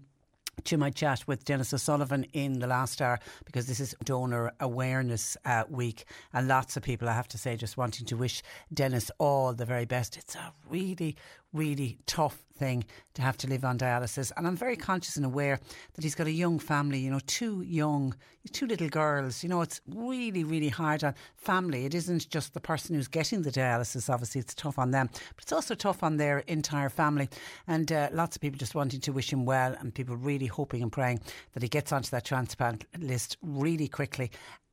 to 0.64 0.76
my 0.76 0.90
chat 0.90 1.26
with 1.26 1.44
Dennis 1.44 1.74
O'Sullivan 1.74 2.24
in 2.32 2.60
the 2.60 2.66
last 2.66 3.02
hour 3.02 3.18
because 3.44 3.66
this 3.66 3.80
is 3.80 3.94
Donor 4.04 4.52
Awareness 4.60 5.36
uh, 5.44 5.64
Week, 5.68 6.04
and 6.32 6.48
lots 6.48 6.76
of 6.76 6.82
people, 6.82 7.08
I 7.08 7.12
have 7.12 7.28
to 7.28 7.38
say, 7.38 7.56
just 7.56 7.76
wanting 7.76 8.06
to 8.06 8.16
wish 8.16 8.42
Dennis 8.72 9.10
all 9.18 9.52
the 9.52 9.64
very 9.64 9.84
best. 9.84 10.16
It's 10.16 10.34
a 10.34 10.52
really, 10.68 11.16
really 11.52 11.98
tough 12.06 12.38
thing 12.56 12.84
to 13.14 13.22
have 13.22 13.36
to 13.36 13.46
live 13.46 13.64
on 13.64 13.78
dialysis. 13.78 14.32
And 14.36 14.46
I'm 14.46 14.56
very 14.56 14.76
conscious 14.76 15.16
and 15.16 15.24
aware 15.24 15.60
that 15.94 16.02
he's 16.02 16.14
got 16.14 16.26
a 16.26 16.32
young 16.32 16.58
family, 16.58 16.98
you 16.98 17.10
know, 17.10 17.20
two 17.26 17.62
young, 17.62 18.14
two 18.52 18.66
little 18.66 18.88
girls. 18.88 19.42
You 19.42 19.48
know, 19.48 19.62
it's 19.62 19.80
really, 19.86 20.44
really 20.44 20.68
hard 20.68 21.04
on 21.04 21.14
family. 21.36 21.84
It 21.84 21.94
isn't 21.94 22.28
just 22.30 22.54
the 22.54 22.60
person 22.60 22.94
who's 22.94 23.08
getting 23.08 23.42
the 23.42 23.50
dialysis, 23.50 24.12
obviously, 24.12 24.40
it's 24.40 24.54
tough 24.54 24.78
on 24.78 24.90
them, 24.90 25.08
but 25.12 25.42
it's 25.42 25.52
also 25.52 25.74
tough 25.74 26.02
on 26.02 26.16
their 26.16 26.38
entire 26.40 26.88
family. 26.88 27.28
And 27.66 27.90
uh, 27.92 28.08
lots 28.12 28.36
of 28.36 28.42
people 28.42 28.58
just 28.58 28.74
wanting 28.74 29.00
to 29.00 29.12
wish 29.12 29.32
him 29.32 29.44
well, 29.44 29.74
and 29.78 29.94
people 29.94 30.16
really 30.16 30.46
hoping 30.46 30.82
and 30.82 30.92
praying 30.92 31.20
that 31.52 31.62
he 31.62 31.68
gets 31.68 31.92
onto 31.92 32.10
that 32.10 32.24
transplant 32.24 32.84
list 32.98 33.36
really 33.42 33.88
quickly 33.88 34.30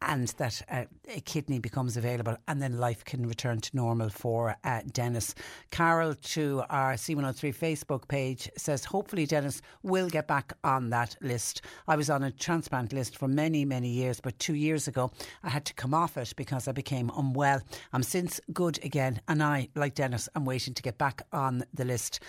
and 0.07 0.27
that 0.29 0.61
uh, 0.69 0.83
a 1.07 1.19
kidney 1.21 1.59
becomes 1.59 1.97
available 1.97 2.35
and 2.47 2.61
then 2.61 2.79
life 2.79 3.03
can 3.05 3.25
return 3.25 3.59
to 3.61 3.75
normal 3.75 4.09
for 4.09 4.55
uh, 4.63 4.81
Dennis. 4.91 5.35
Carol 5.71 6.15
to 6.15 6.63
our 6.69 6.93
C103 6.93 7.55
Facebook 7.55 8.07
page 8.07 8.49
says, 8.57 8.85
hopefully 8.85 9.25
Dennis 9.25 9.61
will 9.81 10.09
get 10.09 10.27
back 10.27 10.53
on 10.63 10.89
that 10.89 11.15
list. 11.21 11.61
I 11.87 11.95
was 11.95 12.09
on 12.09 12.23
a 12.23 12.31
transplant 12.31 12.93
list 12.93 13.17
for 13.17 13.27
many, 13.27 13.65
many 13.65 13.89
years, 13.89 14.19
but 14.19 14.37
two 14.39 14.55
years 14.55 14.87
ago 14.87 15.11
I 15.43 15.49
had 15.49 15.65
to 15.65 15.73
come 15.73 15.93
off 15.93 16.17
it 16.17 16.33
because 16.35 16.67
I 16.67 16.71
became 16.71 17.11
unwell. 17.15 17.61
I'm 17.91 18.03
since 18.03 18.39
good 18.53 18.79
again 18.83 19.21
and 19.27 19.41
I, 19.41 19.69
like 19.75 19.95
Dennis, 19.95 20.29
I'm 20.35 20.45
waiting 20.45 20.73
to 20.73 20.83
get 20.83 20.97
back 20.97 21.21
on 21.31 21.63
the 21.73 21.85
list. 21.85 22.19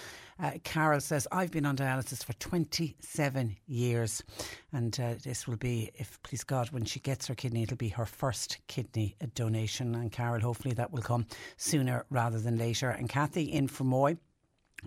Uh, 0.40 0.52
Carol 0.65 1.01
says, 1.01 1.28
I've 1.31 1.51
been 1.51 1.66
on 1.66 1.77
dialysis 1.77 2.24
for 2.24 2.32
27 2.35 3.56
years. 3.66 4.23
And 4.73 4.98
uh, 5.01 5.15
this 5.23 5.47
will 5.47 5.56
be, 5.56 5.90
if 5.94 6.20
please 6.23 6.44
God, 6.44 6.70
when 6.70 6.85
she 6.85 7.01
gets 7.01 7.27
her 7.28 7.35
kidney, 7.35 7.62
it'll 7.62 7.77
be 7.77 7.90
her 7.90 8.06
first 8.06 8.59
kidney 8.66 9.16
donation. 9.35 9.94
And 9.94 10.11
Carol, 10.11 10.40
hopefully 10.40 10.74
that 10.74 10.93
will 10.93 11.02
come 11.02 11.27
sooner 11.56 12.05
rather 12.11 12.40
than 12.40 12.59
later. 12.59 12.90
And 12.90 13.09
Kathy 13.09 13.44
in 13.44 13.69
Fermoy 13.69 14.19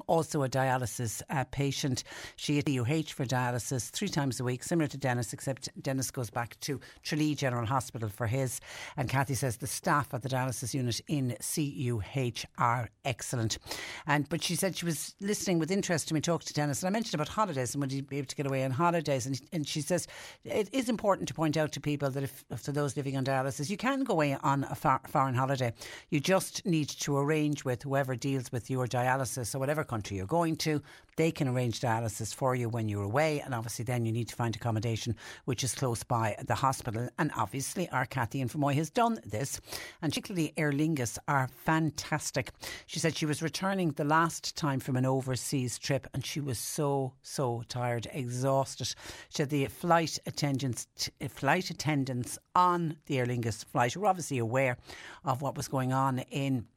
also 0.08 0.44
a 0.44 0.50
dialysis 0.50 1.22
uh, 1.30 1.46
patient. 1.52 2.04
She 2.36 2.60
at 2.60 2.70
UH 2.70 3.14
for 3.14 3.26
dialysis 3.26 3.90
three 3.90 4.10
times 4.10 4.40
a 4.40 4.44
week, 4.44 4.64
similar 4.64 4.88
to 4.88 4.98
Dennis, 4.98 5.34
except 5.34 5.70
Dennis 5.82 6.12
goes 6.12 6.30
back 6.30 6.60
to 6.62 6.80
Tralee 7.04 7.36
General 7.36 7.66
Hospital 7.66 8.10
for 8.10 8.28
his. 8.28 8.60
And 8.96 9.10
Kathy 9.10 9.34
says 9.34 9.58
the 9.58 9.68
staff 9.68 10.14
at 10.14 10.22
the 10.22 10.30
dialysis 10.30 10.74
unit 10.74 11.02
in 11.08 11.36
CUH 11.42 12.46
are 12.58 12.90
excellent. 13.06 13.58
And 14.06 14.28
but 14.30 14.44
she 14.44 14.56
said 14.56 14.76
she 14.76 14.86
was 14.86 15.16
listening 15.22 15.60
with 15.60 15.72
interest 15.72 16.08
to 16.08 16.14
me 16.14 16.22
talk 16.22 16.44
to 16.44 16.54
Dennis, 16.54 16.84
and 16.84 16.88
I 16.88 16.92
mentioned 16.92 17.16
about 17.16 17.28
holidays 17.28 17.74
and 17.74 17.82
would 17.82 17.92
he 17.92 18.02
be 18.02 18.18
able 18.18 18.28
to 18.28 18.36
get 18.36 18.46
away 18.46 18.64
on 18.64 18.72
holidays? 18.72 19.26
And, 19.26 19.40
and 19.52 19.68
she 19.68 19.82
says 19.82 20.08
it 20.44 20.70
is 20.72 20.90
important 20.90 21.28
to 21.30 21.34
point 21.34 21.58
out 21.58 21.72
to 21.74 21.80
people 21.80 22.10
that 22.12 22.24
if, 22.24 22.46
for 22.58 22.72
those 22.72 22.96
living 22.98 23.18
on 23.18 23.26
dialysis, 23.26 23.70
you 23.70 23.78
can 23.78 24.04
go 24.04 24.14
away 24.14 24.38
on 24.44 24.66
a 24.66 24.76
far, 24.76 25.02
foreign 25.08 25.36
holiday. 25.36 25.74
You 26.10 26.20
just 26.20 26.66
need 26.66 26.90
to 26.90 27.18
arrange 27.18 27.66
with 27.66 27.84
whoever 27.84 28.16
deals 28.16 28.52
with 28.52 28.70
your 28.70 28.88
dialysis 28.88 29.56
or 29.56 29.60
whatever 29.60 29.84
country 29.88 30.18
you're 30.18 30.28
going 30.28 30.56
to. 30.58 30.82
They 31.16 31.32
can 31.32 31.48
arrange 31.48 31.82
dialysis 31.82 32.34
for 32.34 32.54
you 32.54 32.70
when 32.70 32.88
you're 32.88 33.04
away, 33.04 33.40
and 33.40 33.56
obviously 33.56 33.84
then 33.84 34.06
you 34.06 34.12
need 34.12 34.30
to 34.30 34.36
find 34.36 34.56
accommodation 34.56 35.16
which 35.46 35.64
is 35.64 35.74
close 35.74 36.04
by 36.04 36.36
the 36.46 36.54
hospital. 36.54 37.10
And 37.18 37.32
obviously, 37.36 37.90
our 37.90 38.06
Kathy 38.06 38.40
in 38.40 38.50
Fermoy 38.50 38.76
has 38.76 38.92
done 38.92 39.20
this, 39.26 39.60
and 40.02 40.12
particularly 40.12 40.54
Aer 40.58 40.72
Lingus 40.72 41.18
are 41.28 41.50
fantastic. 41.66 42.52
She 42.86 43.00
said 43.00 43.18
she 43.18 43.26
was 43.26 43.42
returning 43.42 43.92
the 43.92 44.04
last 44.04 44.56
time 44.56 44.80
from 44.80 44.96
an 44.96 45.08
overseas 45.08 45.80
trip, 45.80 46.06
and 46.14 46.24
she 46.24 46.40
was 46.40 46.60
so 46.60 47.14
so 47.24 47.64
tired, 47.68 48.08
exhausted. 48.14 48.88
She 49.30 49.38
said 49.38 49.50
the 49.50 49.66
flight 49.66 50.20
attendants, 50.28 50.88
flight 51.30 51.72
attendants 51.72 52.38
on 52.54 52.98
the 53.08 53.18
Aer 53.18 53.26
Lingus 53.26 53.66
flight 53.66 53.96
were 53.98 54.06
obviously 54.06 54.38
aware 54.38 54.78
of 55.26 55.42
what 55.42 55.58
was 55.58 55.68
going 55.68 55.94
on 55.94 56.20
in 56.20 56.68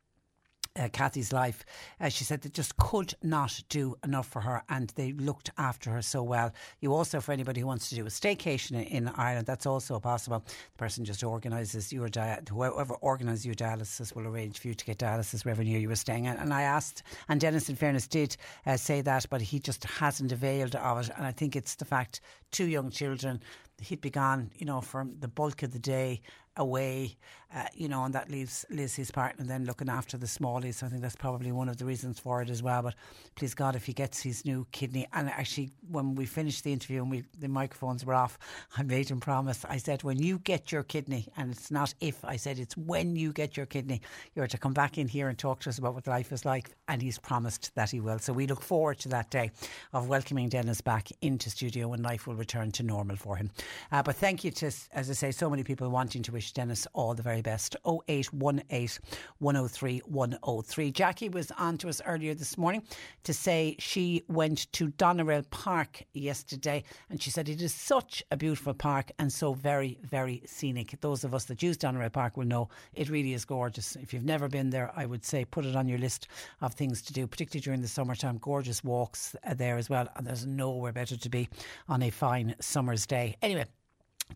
uh, 0.76 0.88
Kathy's 0.92 1.32
life. 1.32 1.64
Uh, 2.00 2.08
she 2.08 2.24
said 2.24 2.42
they 2.42 2.48
just 2.48 2.76
could 2.76 3.14
not 3.22 3.60
do 3.68 3.96
enough 4.04 4.28
for 4.28 4.40
her 4.40 4.62
and 4.68 4.90
they 4.90 5.12
looked 5.12 5.50
after 5.58 5.90
her 5.90 6.02
so 6.02 6.22
well. 6.22 6.52
You 6.80 6.94
also, 6.94 7.20
for 7.20 7.32
anybody 7.32 7.60
who 7.60 7.66
wants 7.66 7.88
to 7.90 7.94
do 7.94 8.06
a 8.06 8.08
staycation 8.08 8.72
in, 8.72 9.06
in 9.06 9.08
Ireland, 9.08 9.46
that's 9.46 9.66
also 9.66 9.98
possible. 9.98 10.44
The 10.46 10.78
person 10.78 11.04
just 11.04 11.24
organises 11.24 11.92
your 11.92 12.08
diet, 12.08 12.48
whoever 12.48 12.94
organises 12.94 13.44
your 13.44 13.54
dialysis 13.54 14.14
will 14.14 14.26
arrange 14.26 14.58
for 14.58 14.68
you 14.68 14.74
to 14.74 14.84
get 14.84 14.98
dialysis 14.98 15.44
wherever 15.44 15.64
near 15.64 15.78
you 15.78 15.90
are 15.90 15.96
staying. 15.96 16.26
And, 16.26 16.38
and 16.38 16.54
I 16.54 16.62
asked, 16.62 17.02
and 17.28 17.40
Dennis, 17.40 17.68
in 17.68 17.76
fairness, 17.76 18.06
did 18.06 18.36
uh, 18.66 18.76
say 18.76 19.00
that, 19.00 19.26
but 19.30 19.40
he 19.40 19.58
just 19.58 19.84
hasn't 19.84 20.32
availed 20.32 20.76
of 20.76 21.00
it. 21.00 21.10
And 21.16 21.26
I 21.26 21.32
think 21.32 21.56
it's 21.56 21.74
the 21.74 21.84
fact 21.84 22.20
two 22.50 22.66
young 22.66 22.90
children 22.90 23.40
he'd 23.80 24.00
be 24.00 24.10
gone, 24.10 24.50
you 24.56 24.66
know, 24.66 24.80
for 24.80 25.06
the 25.20 25.28
bulk 25.28 25.62
of 25.62 25.72
the 25.72 25.78
day 25.78 26.20
away, 26.60 27.16
uh, 27.52 27.64
you 27.74 27.88
know, 27.88 28.04
and 28.04 28.14
that 28.14 28.30
leaves 28.30 28.64
Liz, 28.70 28.94
his 28.94 29.10
partner, 29.10 29.44
then 29.44 29.64
looking 29.64 29.88
after 29.88 30.16
the 30.16 30.26
smallies. 30.26 30.74
So 30.74 30.86
I 30.86 30.88
think 30.88 31.02
that's 31.02 31.16
probably 31.16 31.50
one 31.50 31.68
of 31.68 31.78
the 31.78 31.84
reasons 31.84 32.20
for 32.20 32.40
it 32.42 32.48
as 32.48 32.62
well. 32.62 32.82
But 32.82 32.94
please 33.34 33.54
God, 33.54 33.74
if 33.74 33.86
he 33.86 33.92
gets 33.92 34.22
his 34.22 34.44
new 34.44 34.66
kidney, 34.70 35.08
and 35.12 35.28
actually, 35.28 35.70
when 35.90 36.14
we 36.14 36.26
finished 36.26 36.62
the 36.62 36.72
interview 36.72 37.02
and 37.02 37.10
we 37.10 37.24
the 37.38 37.48
microphones 37.48 38.04
were 38.04 38.14
off, 38.14 38.38
I 38.76 38.82
made 38.82 39.10
him 39.10 39.18
promise. 39.18 39.64
I 39.68 39.78
said, 39.78 40.04
when 40.04 40.22
you 40.22 40.38
get 40.38 40.70
your 40.70 40.84
kidney, 40.84 41.26
and 41.36 41.50
it's 41.50 41.70
not 41.72 41.92
if, 42.00 42.24
I 42.24 42.36
said 42.36 42.58
it's 42.60 42.76
when 42.76 43.16
you 43.16 43.32
get 43.32 43.56
your 43.56 43.66
kidney, 43.66 44.00
you're 44.36 44.46
to 44.46 44.58
come 44.58 44.72
back 44.72 44.98
in 44.98 45.08
here 45.08 45.28
and 45.28 45.36
talk 45.36 45.60
to 45.60 45.70
us 45.70 45.78
about 45.78 45.94
what 45.94 46.06
life 46.06 46.30
is 46.30 46.44
like. 46.44 46.70
And 46.86 47.02
he's 47.02 47.18
promised 47.18 47.74
that 47.74 47.90
he 47.90 48.00
will. 48.00 48.18
So 48.18 48.32
we 48.32 48.46
look 48.46 48.62
forward 48.62 48.98
to 49.00 49.08
that 49.08 49.30
day 49.30 49.50
of 49.92 50.08
welcoming 50.08 50.48
Dennis 50.50 50.80
back 50.80 51.08
into 51.20 51.50
studio 51.50 51.88
when 51.88 52.02
life 52.02 52.26
will 52.26 52.36
return 52.36 52.70
to 52.72 52.82
normal 52.82 53.16
for 53.16 53.36
him. 53.36 53.50
Uh, 53.90 54.02
but 54.02 54.16
thank 54.16 54.44
you 54.44 54.50
to, 54.52 54.66
as 54.66 55.10
I 55.10 55.14
say, 55.14 55.30
so 55.32 55.50
many 55.50 55.64
people 55.64 55.88
wanting 55.88 56.22
to 56.22 56.32
wish 56.32 56.49
wish 56.50 56.54
Dennis 56.54 56.86
all 56.94 57.14
the 57.14 57.22
very 57.22 57.42
best. 57.42 57.76
0818 57.86 58.98
103 59.38 60.02
103. 60.06 60.90
Jackie 60.90 61.28
was 61.28 61.52
on 61.52 61.78
to 61.78 61.88
us 61.88 62.02
earlier 62.06 62.34
this 62.34 62.58
morning 62.58 62.82
to 63.22 63.32
say 63.32 63.76
she 63.78 64.22
went 64.28 64.70
to 64.72 64.88
Doneraile 64.88 65.48
Park 65.50 66.02
yesterday 66.12 66.82
and 67.08 67.22
she 67.22 67.30
said 67.30 67.48
it 67.48 67.62
is 67.62 67.72
such 67.72 68.22
a 68.30 68.36
beautiful 68.36 68.74
park 68.74 69.12
and 69.18 69.32
so 69.32 69.54
very, 69.54 69.98
very 70.02 70.42
scenic. 70.46 71.00
Those 71.00 71.22
of 71.24 71.34
us 71.34 71.44
that 71.44 71.62
use 71.62 71.76
Doneraile 71.76 72.12
Park 72.12 72.36
will 72.36 72.46
know 72.46 72.68
it 72.94 73.08
really 73.10 73.32
is 73.32 73.44
gorgeous. 73.44 73.96
If 73.96 74.12
you've 74.12 74.24
never 74.24 74.48
been 74.48 74.70
there, 74.70 74.90
I 74.96 75.06
would 75.06 75.24
say 75.24 75.44
put 75.44 75.64
it 75.64 75.76
on 75.76 75.88
your 75.88 75.98
list 75.98 76.26
of 76.60 76.74
things 76.74 77.00
to 77.02 77.12
do, 77.12 77.26
particularly 77.26 77.62
during 77.62 77.80
the 77.80 77.88
summertime. 77.88 78.38
Gorgeous 78.38 78.82
walks 78.82 79.36
uh, 79.44 79.54
there 79.54 79.78
as 79.78 79.88
well. 79.88 80.08
And 80.16 80.26
there's 80.26 80.46
nowhere 80.46 80.92
better 80.92 81.16
to 81.16 81.28
be 81.28 81.48
on 81.88 82.02
a 82.02 82.10
fine 82.10 82.56
summer's 82.60 83.06
day. 83.06 83.36
Anyway, 83.42 83.66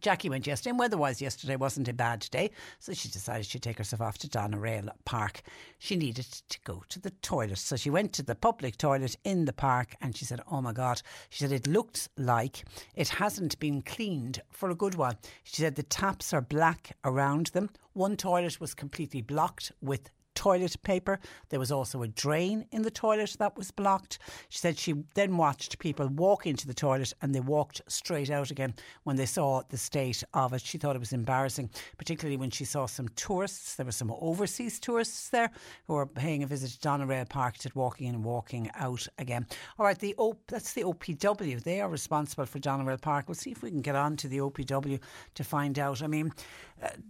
Jackie 0.00 0.28
went 0.28 0.46
yesterday, 0.46 0.70
and 0.70 0.78
weather-wise 0.78 1.22
yesterday 1.22 1.56
wasn't 1.56 1.88
a 1.88 1.92
bad 1.92 2.26
day, 2.30 2.50
so 2.78 2.92
she 2.92 3.08
decided 3.08 3.46
she'd 3.46 3.62
take 3.62 3.78
herself 3.78 4.00
off 4.00 4.18
to 4.18 4.28
Doneraile 4.28 4.90
Park. 5.04 5.42
She 5.78 5.96
needed 5.96 6.26
to 6.48 6.58
go 6.64 6.82
to 6.88 7.00
the 7.00 7.10
toilet, 7.10 7.58
so 7.58 7.76
she 7.76 7.90
went 7.90 8.12
to 8.14 8.22
the 8.22 8.34
public 8.34 8.76
toilet 8.76 9.16
in 9.24 9.44
the 9.44 9.52
park, 9.52 9.94
and 10.00 10.16
she 10.16 10.24
said, 10.24 10.40
"Oh 10.50 10.60
my 10.60 10.72
God!" 10.72 11.02
She 11.30 11.40
said 11.40 11.52
it 11.52 11.66
looked 11.66 12.08
like 12.16 12.64
it 12.94 13.08
hasn't 13.08 13.58
been 13.58 13.82
cleaned 13.82 14.40
for 14.50 14.70
a 14.70 14.74
good 14.74 14.94
while. 14.94 15.14
She 15.42 15.56
said 15.56 15.74
the 15.74 15.82
taps 15.82 16.32
are 16.32 16.40
black 16.40 16.96
around 17.04 17.46
them. 17.48 17.70
One 17.92 18.16
toilet 18.16 18.60
was 18.60 18.74
completely 18.74 19.22
blocked 19.22 19.72
with 19.80 20.10
toilet 20.34 20.76
paper. 20.82 21.18
There 21.48 21.60
was 21.60 21.72
also 21.72 22.02
a 22.02 22.08
drain 22.08 22.66
in 22.72 22.82
the 22.82 22.90
toilet 22.90 23.36
that 23.38 23.56
was 23.56 23.70
blocked. 23.70 24.18
She 24.48 24.58
said 24.58 24.78
she 24.78 24.94
then 25.14 25.36
watched 25.36 25.78
people 25.78 26.08
walk 26.08 26.46
into 26.46 26.66
the 26.66 26.74
toilet 26.74 27.12
and 27.22 27.34
they 27.34 27.40
walked 27.40 27.80
straight 27.88 28.30
out 28.30 28.50
again 28.50 28.74
when 29.04 29.16
they 29.16 29.26
saw 29.26 29.62
the 29.68 29.78
state 29.78 30.22
of 30.34 30.52
it. 30.52 30.62
She 30.62 30.78
thought 30.78 30.96
it 30.96 31.00
was 31.00 31.12
embarrassing, 31.12 31.70
particularly 31.98 32.36
when 32.36 32.50
she 32.50 32.64
saw 32.64 32.86
some 32.86 33.08
tourists. 33.10 33.76
There 33.76 33.86
were 33.86 33.92
some 33.92 34.12
overseas 34.20 34.80
tourists 34.80 35.28
there 35.30 35.50
who 35.86 35.94
were 35.94 36.06
paying 36.06 36.42
a 36.42 36.46
visit 36.46 36.70
to 36.72 36.88
Doneraile 36.88 37.28
Park, 37.28 37.58
just 37.58 37.76
walking 37.76 38.06
in 38.08 38.14
and 38.14 38.24
walking 38.24 38.70
out 38.74 39.06
again. 39.18 39.46
All 39.78 39.86
right, 39.86 39.98
the 39.98 40.14
o- 40.18 40.38
that's 40.48 40.72
the 40.72 40.84
OPW. 40.84 41.62
They 41.62 41.80
are 41.80 41.88
responsible 41.88 42.46
for 42.46 42.58
Doneraile 42.58 43.00
Park. 43.00 43.28
We'll 43.28 43.34
see 43.34 43.50
if 43.50 43.62
we 43.62 43.70
can 43.70 43.82
get 43.82 43.96
on 43.96 44.16
to 44.18 44.28
the 44.28 44.38
OPW 44.38 45.00
to 45.34 45.44
find 45.44 45.78
out. 45.78 46.02
I 46.02 46.06
mean, 46.06 46.32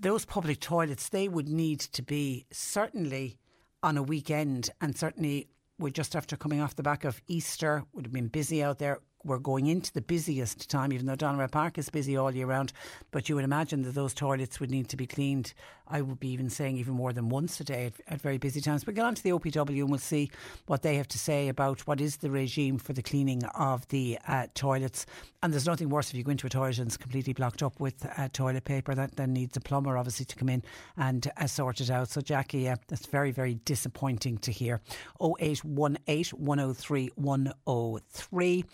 those 0.01 0.25
public 0.25 0.61
toilets, 0.61 1.09
they 1.09 1.29
would 1.29 1.49
need 1.49 1.81
to 1.81 2.03
be 2.03 2.47
certainly 2.53 3.39
on 3.83 3.97
a 3.97 4.03
weekend 4.03 4.71
and 4.81 4.97
certainly 4.97 5.49
we're 5.79 5.91
just 5.91 6.15
after 6.15 6.37
coming 6.37 6.61
off 6.61 6.77
the 6.77 6.83
back 6.83 7.05
of 7.05 7.21
Easter, 7.27 7.85
would 7.93 8.07
have 8.07 8.13
been 8.13 8.29
busy 8.29 8.63
out 8.63 8.79
there 8.79 9.01
we're 9.25 9.39
going 9.39 9.67
into 9.67 9.93
the 9.93 10.01
busiest 10.01 10.69
time, 10.69 10.93
even 10.93 11.07
though 11.07 11.17
Doneraile 11.17 11.51
Park 11.51 11.79
is 11.79 11.89
busy 11.89 12.17
all 12.17 12.35
year 12.35 12.47
round. 12.47 12.73
But 13.11 13.29
you 13.29 13.35
would 13.35 13.45
imagine 13.45 13.83
that 13.83 13.95
those 13.95 14.15
toilets 14.15 14.61
would 14.61 14.71
need 14.71 14.89
to 14.91 14.97
be 14.97 15.07
cleaned. 15.07 15.55
I 15.87 16.01
would 16.01 16.19
be 16.19 16.29
even 16.29 16.49
saying 16.49 16.79
even 16.79 16.95
more 16.95 17.13
than 17.13 17.29
once 17.29 17.61
a 17.61 17.65
day 17.65 17.87
at, 17.87 17.93
at 18.09 18.21
very 18.21 18.39
busy 18.39 18.61
times. 18.61 18.85
But 18.85 18.95
get 18.95 19.05
on 19.05 19.15
to 19.15 19.23
the 19.23 19.31
OPW 19.31 19.81
and 19.81 19.91
we'll 19.91 19.99
see 19.99 20.31
what 20.67 20.83
they 20.83 20.97
have 20.97 21.09
to 21.09 21.19
say 21.19 21.49
about 21.49 21.87
what 21.87 22.01
is 22.01 22.19
the 22.19 22.31
regime 22.31 22.79
for 22.79 22.95
the 22.95 23.03
cleaning 23.03 23.45
of 23.45 23.87
the 23.89 24.19
uh, 24.27 24.47
toilets. 24.55 25.05
And 25.43 25.53
there's 25.53 25.67
nothing 25.67 25.91
worse 25.91 26.09
if 26.09 26.17
you 26.17 26.23
go 26.23 26.31
into 26.31 26.47
a 26.47 26.51
toilet 26.51 26.79
and 26.79 26.87
it's 26.87 26.97
completely 26.97 27.35
blocked 27.35 27.63
up 27.63 27.79
with 27.79 28.07
uh, 28.17 28.29
toilet 28.33 28.65
paper. 28.65 28.95
That 28.95 29.17
then 29.17 29.35
needs 29.35 29.57
a 29.59 29.61
plumber, 29.61 29.99
obviously, 29.99 30.25
to 30.25 30.37
come 30.37 30.49
in 30.49 30.63
and 30.97 31.31
uh, 31.37 31.47
sort 31.47 31.83
it 31.83 31.91
out. 31.91 32.09
So, 32.09 32.23
Jackie, 32.23 32.69
uh, 32.69 32.77
that's 32.89 33.05
very, 33.07 33.31
very 33.31 33.55
disappointing 33.67 34.39
to 34.39 34.51
hear. 34.51 34.81
0818 35.21 36.39
103 36.39 37.11
103. 37.15 38.65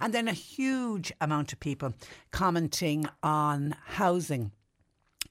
And 0.00 0.14
then 0.14 0.28
a 0.28 0.32
huge 0.32 1.12
amount 1.20 1.52
of 1.52 1.60
people 1.60 1.94
commenting 2.30 3.06
on 3.22 3.74
housing 3.86 4.52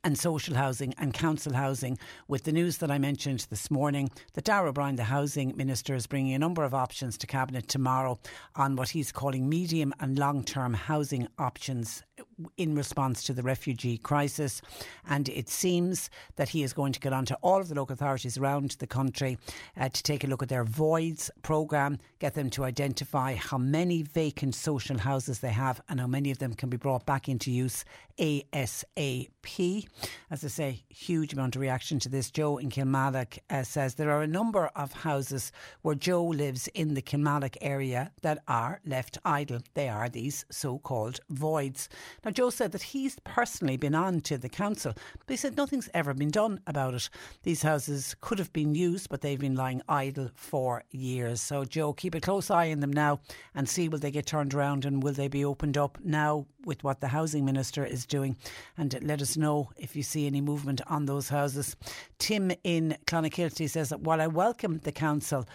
and 0.04 0.18
social 0.18 0.56
housing 0.56 0.94
and 0.98 1.14
council 1.14 1.54
housing 1.54 1.98
with 2.28 2.44
the 2.44 2.52
news 2.52 2.78
that 2.78 2.92
I 2.92 2.98
mentioned 2.98 3.48
this 3.50 3.70
morning 3.70 4.10
that 4.34 4.46
Darragh 4.46 4.70
O'Brien, 4.70 4.96
the 4.96 5.04
housing 5.04 5.56
minister, 5.58 5.96
is 5.96 6.08
bringing 6.08 6.34
a 6.34 6.40
number 6.40 6.64
of 6.64 6.74
options 6.74 7.18
to 7.18 7.28
cabinet 7.28 7.68
tomorrow 7.68 8.20
on 8.56 8.76
what 8.76 8.90
he's 8.90 9.12
calling 9.12 9.50
medium 9.50 9.94
and 10.00 10.18
long 10.18 10.44
term 10.44 10.74
housing 10.74 11.28
options 11.38 12.04
in 12.58 12.76
response 12.76 13.24
to 13.24 13.34
the 13.34 13.44
refugee 13.44 13.98
crisis. 13.98 14.62
And 15.10 15.30
it 15.30 15.50
seems 15.50 16.10
that 16.36 16.50
he 16.50 16.64
is 16.64 16.74
going 16.74 16.94
to 16.94 17.00
get 17.00 17.14
on 17.14 17.26
to 17.26 17.36
all 17.42 17.60
of 17.60 17.68
the 17.68 17.76
local 17.76 17.94
authorities 17.94 18.38
around 18.38 18.72
the 18.80 18.88
country 18.88 19.38
uh, 19.76 19.90
to 19.90 20.04
take 20.04 20.24
a 20.24 20.28
look 20.28 20.44
at 20.44 20.50
their 20.50 20.64
voids 20.64 21.30
programme, 21.42 22.00
get 22.20 22.34
them 22.34 22.50
to 22.52 22.64
identify 22.64 23.36
how 23.36 23.58
many 23.58 24.04
vacant 24.04 24.56
social 24.56 24.98
houses 24.98 25.40
they 25.40 25.52
have 25.52 25.82
and 25.90 26.00
how 26.00 26.08
many 26.08 26.32
of 26.32 26.40
them 26.40 26.54
can 26.54 26.70
be 26.70 26.78
brought 26.78 27.06
back 27.06 27.28
into 27.28 27.52
use 27.52 27.84
ASAP. 28.20 29.88
As 30.30 30.44
I 30.44 30.48
say, 30.48 30.84
huge 30.90 31.34
amount 31.34 31.56
of 31.56 31.62
reaction 31.62 32.00
to 32.00 32.10
this. 32.10 32.32
Joe 32.32 32.58
in 32.58 32.70
Kilmallock 32.70 33.40
uh, 33.50 33.64
says 33.64 33.96
there 33.96 34.12
are 34.12 34.22
a 34.22 34.28
number 34.28 34.68
of 34.76 34.92
houses 34.92 35.52
where 35.84 35.96
Joe 35.96 36.26
lives 36.26 36.68
in 36.74 36.96
the 36.96 37.02
Kilmallock 37.02 37.56
area 37.62 38.12
that 38.24 38.44
are 38.48 38.82
left 38.86 39.18
idle. 39.24 39.60
They 39.74 39.88
are 39.88 40.10
these 40.10 40.46
so 40.50 40.80
called 40.80 41.20
voids. 41.30 41.88
Now, 42.26 42.32
Joe 42.32 42.50
said 42.50 42.72
that 42.72 42.82
he's 42.82 43.18
personally 43.24 43.78
been 43.78 43.96
on 43.96 44.22
to 44.22 44.38
the 44.38 44.50
council, 44.50 44.94
but 44.96 45.30
he 45.30 45.38
said 45.38 45.56
nothing's 45.56 45.90
ever 45.94 46.14
been 46.14 46.32
done 46.32 46.60
about 46.68 46.94
it. 46.94 47.10
These 47.44 47.62
houses 47.62 48.16
could 48.20 48.40
have 48.40 48.52
been 48.52 48.76
used, 48.76 49.10
but 49.10 49.22
they've 49.22 49.40
been 49.40 49.56
lying 49.56 49.82
idle 49.88 50.32
for 50.36 50.84
years. 50.92 51.42
So, 51.42 51.64
Joe, 51.64 51.94
keep 51.94 52.16
a 52.16 52.20
close 52.20 52.50
eye 52.50 52.72
on 52.72 52.80
them 52.80 52.94
now 52.94 53.20
and 53.56 53.70
see 53.70 53.88
will 53.88 54.00
they 54.00 54.12
get 54.12 54.26
turned 54.26 54.54
around 54.54 54.86
and 54.86 55.04
will 55.04 55.14
they 55.14 55.28
be 55.28 55.46
opened 55.46 55.78
up 55.78 55.98
now 56.04 56.48
with 56.66 56.84
what 56.84 57.00
the 57.00 57.08
housing 57.08 57.46
minister 57.46 57.86
is 57.86 58.06
doing. 58.08 58.38
And 58.78 58.98
let 59.02 59.22
us 59.22 59.38
know 59.38 59.70
if 59.78 59.96
you 59.96 60.04
see 60.04 60.28
any 60.28 60.42
movement 60.42 60.82
on 60.88 61.06
those 61.06 61.30
houses. 61.30 61.76
Tim 62.20 62.52
in 62.64 62.98
Clonakilty 63.06 63.70
says 63.70 63.90
that 63.90 64.02
while 64.02 64.22
I 64.22 64.28
welcome 64.28 64.80
the 64.80 64.92
council, 64.92 65.46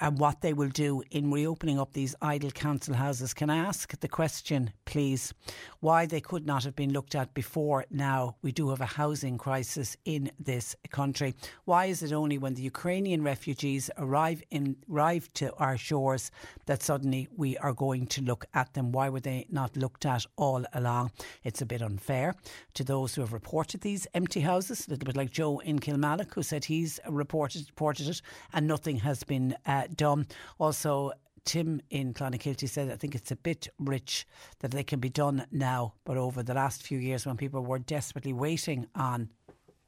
and 0.00 0.18
what 0.18 0.40
they 0.40 0.52
will 0.52 0.68
do 0.68 1.02
in 1.10 1.30
reopening 1.30 1.80
up 1.80 1.92
these 1.92 2.14
idle 2.22 2.50
council 2.50 2.94
houses. 2.94 3.34
Can 3.34 3.50
I 3.50 3.56
ask 3.56 3.98
the 3.98 4.08
question, 4.08 4.72
please, 4.84 5.34
why 5.80 6.06
they 6.06 6.20
could 6.20 6.46
not 6.46 6.64
have 6.64 6.76
been 6.76 6.92
looked 6.92 7.14
at 7.14 7.34
before 7.34 7.84
now? 7.90 8.36
We 8.42 8.52
do 8.52 8.70
have 8.70 8.80
a 8.80 8.86
housing 8.86 9.38
crisis 9.38 9.96
in 10.04 10.30
this 10.38 10.76
country. 10.90 11.34
Why 11.64 11.86
is 11.86 12.02
it 12.02 12.12
only 12.12 12.38
when 12.38 12.54
the 12.54 12.62
Ukrainian 12.62 13.22
refugees 13.22 13.90
arrive 13.98 14.42
in 14.50 14.76
arrive 14.90 15.32
to 15.34 15.52
our 15.54 15.76
shores 15.76 16.30
that 16.66 16.82
suddenly 16.82 17.28
we 17.36 17.56
are 17.58 17.72
going 17.72 18.06
to 18.08 18.22
look 18.22 18.46
at 18.54 18.74
them? 18.74 18.92
Why 18.92 19.08
were 19.08 19.20
they 19.20 19.46
not 19.50 19.76
looked 19.76 20.06
at 20.06 20.24
all 20.36 20.64
along? 20.72 21.10
It's 21.42 21.62
a 21.62 21.66
bit 21.66 21.82
unfair 21.82 22.34
to 22.74 22.84
those 22.84 23.14
who 23.14 23.22
have 23.22 23.32
reported 23.32 23.80
these 23.80 24.06
empty 24.14 24.40
houses. 24.40 24.86
A 24.86 24.90
little 24.90 25.06
bit 25.06 25.16
like 25.16 25.30
Joe 25.30 25.58
in 25.58 25.78
Kilmallock, 25.80 26.34
who 26.34 26.42
said 26.42 26.64
he's 26.64 27.00
reported 27.08 27.66
reported 27.68 28.08
it 28.08 28.22
and 28.52 28.66
nothing 28.66 28.96
has 28.98 29.22
been 29.24 29.47
uh, 29.66 29.84
done. 29.94 30.26
Also, 30.58 31.12
Tim 31.44 31.80
in 31.90 32.12
Clonakilty 32.12 32.68
said, 32.68 32.90
I 32.90 32.96
think 32.96 33.14
it's 33.14 33.30
a 33.30 33.36
bit 33.36 33.68
rich 33.78 34.26
that 34.60 34.70
they 34.70 34.84
can 34.84 35.00
be 35.00 35.08
done 35.08 35.46
now, 35.50 35.94
but 36.04 36.16
over 36.16 36.42
the 36.42 36.54
last 36.54 36.82
few 36.82 36.98
years 36.98 37.24
when 37.24 37.36
people 37.36 37.64
were 37.64 37.78
desperately 37.78 38.32
waiting 38.32 38.86
on 38.94 39.30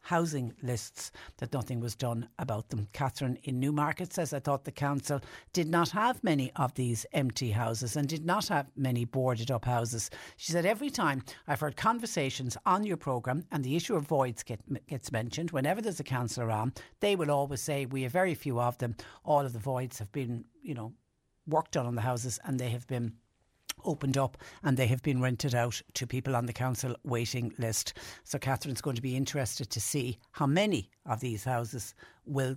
housing 0.03 0.55
lists 0.63 1.11
that 1.39 1.53
nothing 1.53 1.81
was 1.81 1.95
done 1.95 2.29
about 2.39 2.69
them. 2.69 2.89
Catherine 2.93 3.39
in 3.45 3.61
Newmarket 3.61 4.13
says, 4.13 4.33
I 4.33 4.41
thought 4.41 4.65
the 4.65 4.73
council 4.73 5.21
did 5.53 5.69
not 5.69 5.91
have 5.91 6.23
many 6.25 6.51
of 6.57 6.75
these 6.75 7.07
empty 7.13 7.51
houses 7.51 7.97
and 7.97 8.09
did 8.09 8.25
not 8.25 8.49
have 8.49 8.71
many 8.77 9.05
boarded 9.05 9.51
up 9.51 9.65
houses. 9.65 10.11
She 10.37 10.53
said, 10.53 10.67
every 10.67 10.91
time 10.91 11.23
I've 11.47 11.61
heard 11.61 11.77
conversations 11.77 12.57
on 12.67 12.85
your 12.85 12.97
programme 12.97 13.45
and 13.51 13.63
the 13.63 13.77
issue 13.77 13.97
of 13.97 14.07
voids 14.07 14.43
get, 14.43 14.61
gets 14.87 15.13
mentioned, 15.13 15.51
whenever 15.51 15.81
there's 15.81 16.01
a 16.01 16.05
councillor 16.05 16.51
on, 16.51 16.73
they 17.01 17.17
will 17.17 17.31
always 17.31 17.61
say, 17.61 17.87
we 17.87 18.03
have 18.03 18.13
very 18.13 18.35
few 18.35 18.61
of 18.61 18.79
them. 18.79 18.97
All 19.25 19.45
of 19.45 19.53
the 19.53 19.59
voids 19.59 19.99
have 19.99 20.13
been, 20.13 20.45
you 20.63 20.75
know, 20.75 20.93
worked 21.47 21.77
on 21.77 21.87
on 21.87 21.95
the 21.95 22.03
houses 22.03 22.39
and 22.45 22.59
they 22.59 22.71
have 22.71 22.87
been 22.87 23.15
opened 23.85 24.19
up 24.19 24.39
and 24.63 24.77
they 24.77 24.87
have 24.87 25.03
been 25.03 25.21
rented 25.21 25.55
out 25.55 25.81
to 25.95 26.07
people 26.07 26.37
on 26.37 26.47
the 26.47 26.53
council 26.53 26.95
waiting 27.05 27.53
list. 27.59 27.95
So 28.25 28.39
Catherine's 28.39 28.81
going 28.81 28.97
to 28.97 29.03
be 29.03 29.17
interested 29.17 29.71
to 29.71 29.81
see 29.81 30.19
how 30.33 30.47
many 30.47 30.91
of 31.07 31.21
these 31.21 31.45
houses 31.45 31.95
will 32.25 32.57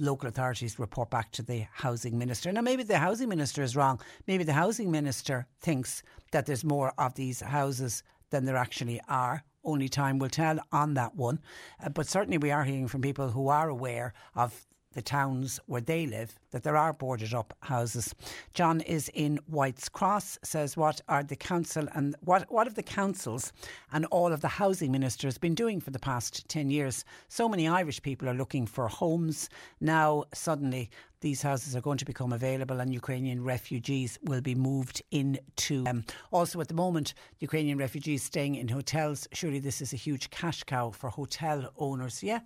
local 0.00 0.28
authorities 0.28 0.78
report 0.78 1.10
back 1.10 1.30
to 1.32 1.42
the 1.42 1.66
housing 1.72 2.18
minister. 2.18 2.50
Now, 2.50 2.62
maybe 2.62 2.82
the 2.82 2.98
housing 2.98 3.28
minister 3.28 3.62
is 3.62 3.76
wrong. 3.76 4.00
Maybe 4.26 4.44
the 4.44 4.54
housing 4.54 4.90
minister 4.90 5.46
thinks 5.60 6.02
that 6.32 6.46
there's 6.46 6.64
more 6.64 6.92
of 6.98 7.14
these 7.14 7.40
houses 7.40 8.02
than 8.30 8.46
there 8.46 8.56
actually 8.56 9.00
are. 9.08 9.44
Only 9.62 9.88
time 9.88 10.18
will 10.18 10.30
tell 10.30 10.58
on 10.72 10.94
that 10.94 11.14
one. 11.14 11.38
Uh, 11.84 11.90
but 11.90 12.06
certainly, 12.06 12.38
we 12.38 12.50
are 12.50 12.64
hearing 12.64 12.88
from 12.88 13.02
people 13.02 13.30
who 13.30 13.48
are 13.48 13.68
aware 13.68 14.14
of 14.34 14.66
the 14.92 15.02
towns 15.02 15.60
where 15.66 15.80
they 15.80 16.06
live 16.06 16.38
that 16.50 16.62
there 16.62 16.76
are 16.76 16.92
boarded 16.92 17.32
up 17.32 17.56
houses. 17.60 18.14
John 18.54 18.80
is 18.80 19.08
in 19.14 19.38
White's 19.46 19.88
Cross, 19.88 20.38
says 20.42 20.76
what 20.76 21.00
are 21.08 21.22
the 21.22 21.36
council 21.36 21.86
and 21.94 22.16
what 22.20 22.50
what 22.50 22.66
have 22.66 22.74
the 22.74 22.82
councils 22.82 23.52
and 23.92 24.04
all 24.06 24.32
of 24.32 24.40
the 24.40 24.48
housing 24.48 24.90
ministers 24.92 25.38
been 25.38 25.54
doing 25.54 25.80
for 25.80 25.90
the 25.90 25.98
past 25.98 26.48
10 26.48 26.70
years? 26.70 27.04
So 27.28 27.48
many 27.48 27.68
Irish 27.68 28.02
people 28.02 28.28
are 28.28 28.34
looking 28.34 28.66
for 28.66 28.88
homes. 28.88 29.48
Now 29.80 30.24
suddenly 30.34 30.90
these 31.20 31.42
houses 31.42 31.76
are 31.76 31.80
going 31.80 31.98
to 31.98 32.04
become 32.04 32.32
available 32.32 32.80
and 32.80 32.92
Ukrainian 32.92 33.44
refugees 33.44 34.18
will 34.22 34.40
be 34.40 34.54
moved 34.54 35.02
into 35.10 35.84
them. 35.84 36.04
Also, 36.32 36.60
at 36.60 36.68
the 36.68 36.74
moment, 36.74 37.14
Ukrainian 37.40 37.78
refugees 37.78 38.22
staying 38.22 38.54
in 38.54 38.68
hotels. 38.68 39.28
Surely 39.32 39.58
this 39.58 39.82
is 39.82 39.92
a 39.92 39.96
huge 39.96 40.30
cash 40.30 40.62
cow 40.64 40.90
for 40.90 41.10
hotel 41.10 41.72
owners. 41.76 42.22
Yeah, 42.22 42.40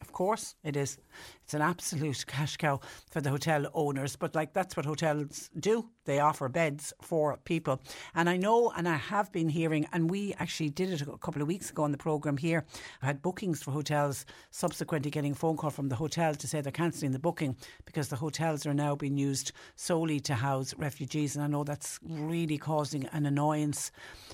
of 0.00 0.12
course 0.12 0.54
it 0.64 0.76
is. 0.76 0.98
It's 1.44 1.54
an 1.54 1.62
absolute 1.62 2.24
cash 2.26 2.56
cow 2.56 2.80
for 3.10 3.20
the 3.20 3.30
hotel 3.30 3.66
owners, 3.74 4.16
but 4.16 4.34
like 4.34 4.52
that's 4.52 4.76
what 4.76 4.86
hotels 4.86 5.50
do. 5.58 5.88
They 6.08 6.20
offer 6.20 6.48
beds 6.48 6.94
for 7.02 7.36
people. 7.44 7.82
And 8.14 8.30
I 8.30 8.38
know, 8.38 8.72
and 8.74 8.88
I 8.88 8.96
have 8.96 9.30
been 9.30 9.50
hearing, 9.50 9.86
and 9.92 10.10
we 10.10 10.32
actually 10.38 10.70
did 10.70 10.88
it 10.88 11.02
a 11.02 11.18
couple 11.18 11.42
of 11.42 11.48
weeks 11.48 11.68
ago 11.68 11.82
on 11.82 11.92
the 11.92 11.98
programme 11.98 12.38
here. 12.38 12.64
I 13.02 13.06
had 13.06 13.20
bookings 13.20 13.62
for 13.62 13.72
hotels, 13.72 14.24
subsequently 14.50 15.10
getting 15.10 15.32
a 15.32 15.34
phone 15.34 15.58
call 15.58 15.68
from 15.68 15.90
the 15.90 15.96
hotel 15.96 16.34
to 16.34 16.48
say 16.48 16.62
they're 16.62 16.72
cancelling 16.72 17.12
the 17.12 17.18
booking 17.18 17.56
because 17.84 18.08
the 18.08 18.16
hotels 18.16 18.64
are 18.64 18.72
now 18.72 18.96
being 18.96 19.18
used 19.18 19.52
solely 19.76 20.18
to 20.20 20.34
house 20.34 20.74
refugees. 20.78 21.36
And 21.36 21.44
I 21.44 21.46
know 21.46 21.62
that's 21.62 22.00
really 22.02 22.56
causing 22.56 23.04
an 23.12 23.26
annoyance 23.26 23.90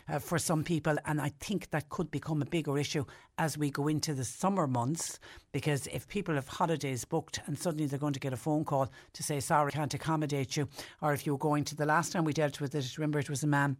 uh, 0.08 0.20
for 0.20 0.38
some 0.38 0.62
people. 0.62 0.96
And 1.06 1.20
I 1.20 1.32
think 1.40 1.70
that 1.70 1.88
could 1.88 2.08
become 2.12 2.40
a 2.40 2.46
bigger 2.46 2.78
issue 2.78 3.04
as 3.36 3.58
we 3.58 3.68
go 3.68 3.88
into 3.88 4.14
the 4.14 4.24
summer 4.24 4.68
months 4.68 5.18
because 5.50 5.88
if 5.88 6.06
people 6.06 6.36
have 6.36 6.46
holidays 6.46 7.04
booked 7.04 7.40
and 7.46 7.58
suddenly 7.58 7.86
they're 7.86 7.98
going 7.98 8.12
to 8.12 8.20
get 8.20 8.32
a 8.32 8.36
phone 8.36 8.64
call 8.64 8.88
to 9.12 9.22
say, 9.22 9.40
sorry, 9.40 9.72
can't 9.72 9.94
accommodate 9.94 10.56
you, 10.56 10.68
or 11.02 11.12
if 11.12 11.26
you're 11.26 11.38
going 11.38 11.63
to 11.64 11.76
the 11.76 11.86
last 11.86 12.12
time 12.12 12.24
we 12.24 12.32
dealt 12.32 12.60
with 12.60 12.74
it, 12.74 12.98
remember 12.98 13.18
it 13.18 13.30
was 13.30 13.42
a 13.42 13.48
man 13.48 13.76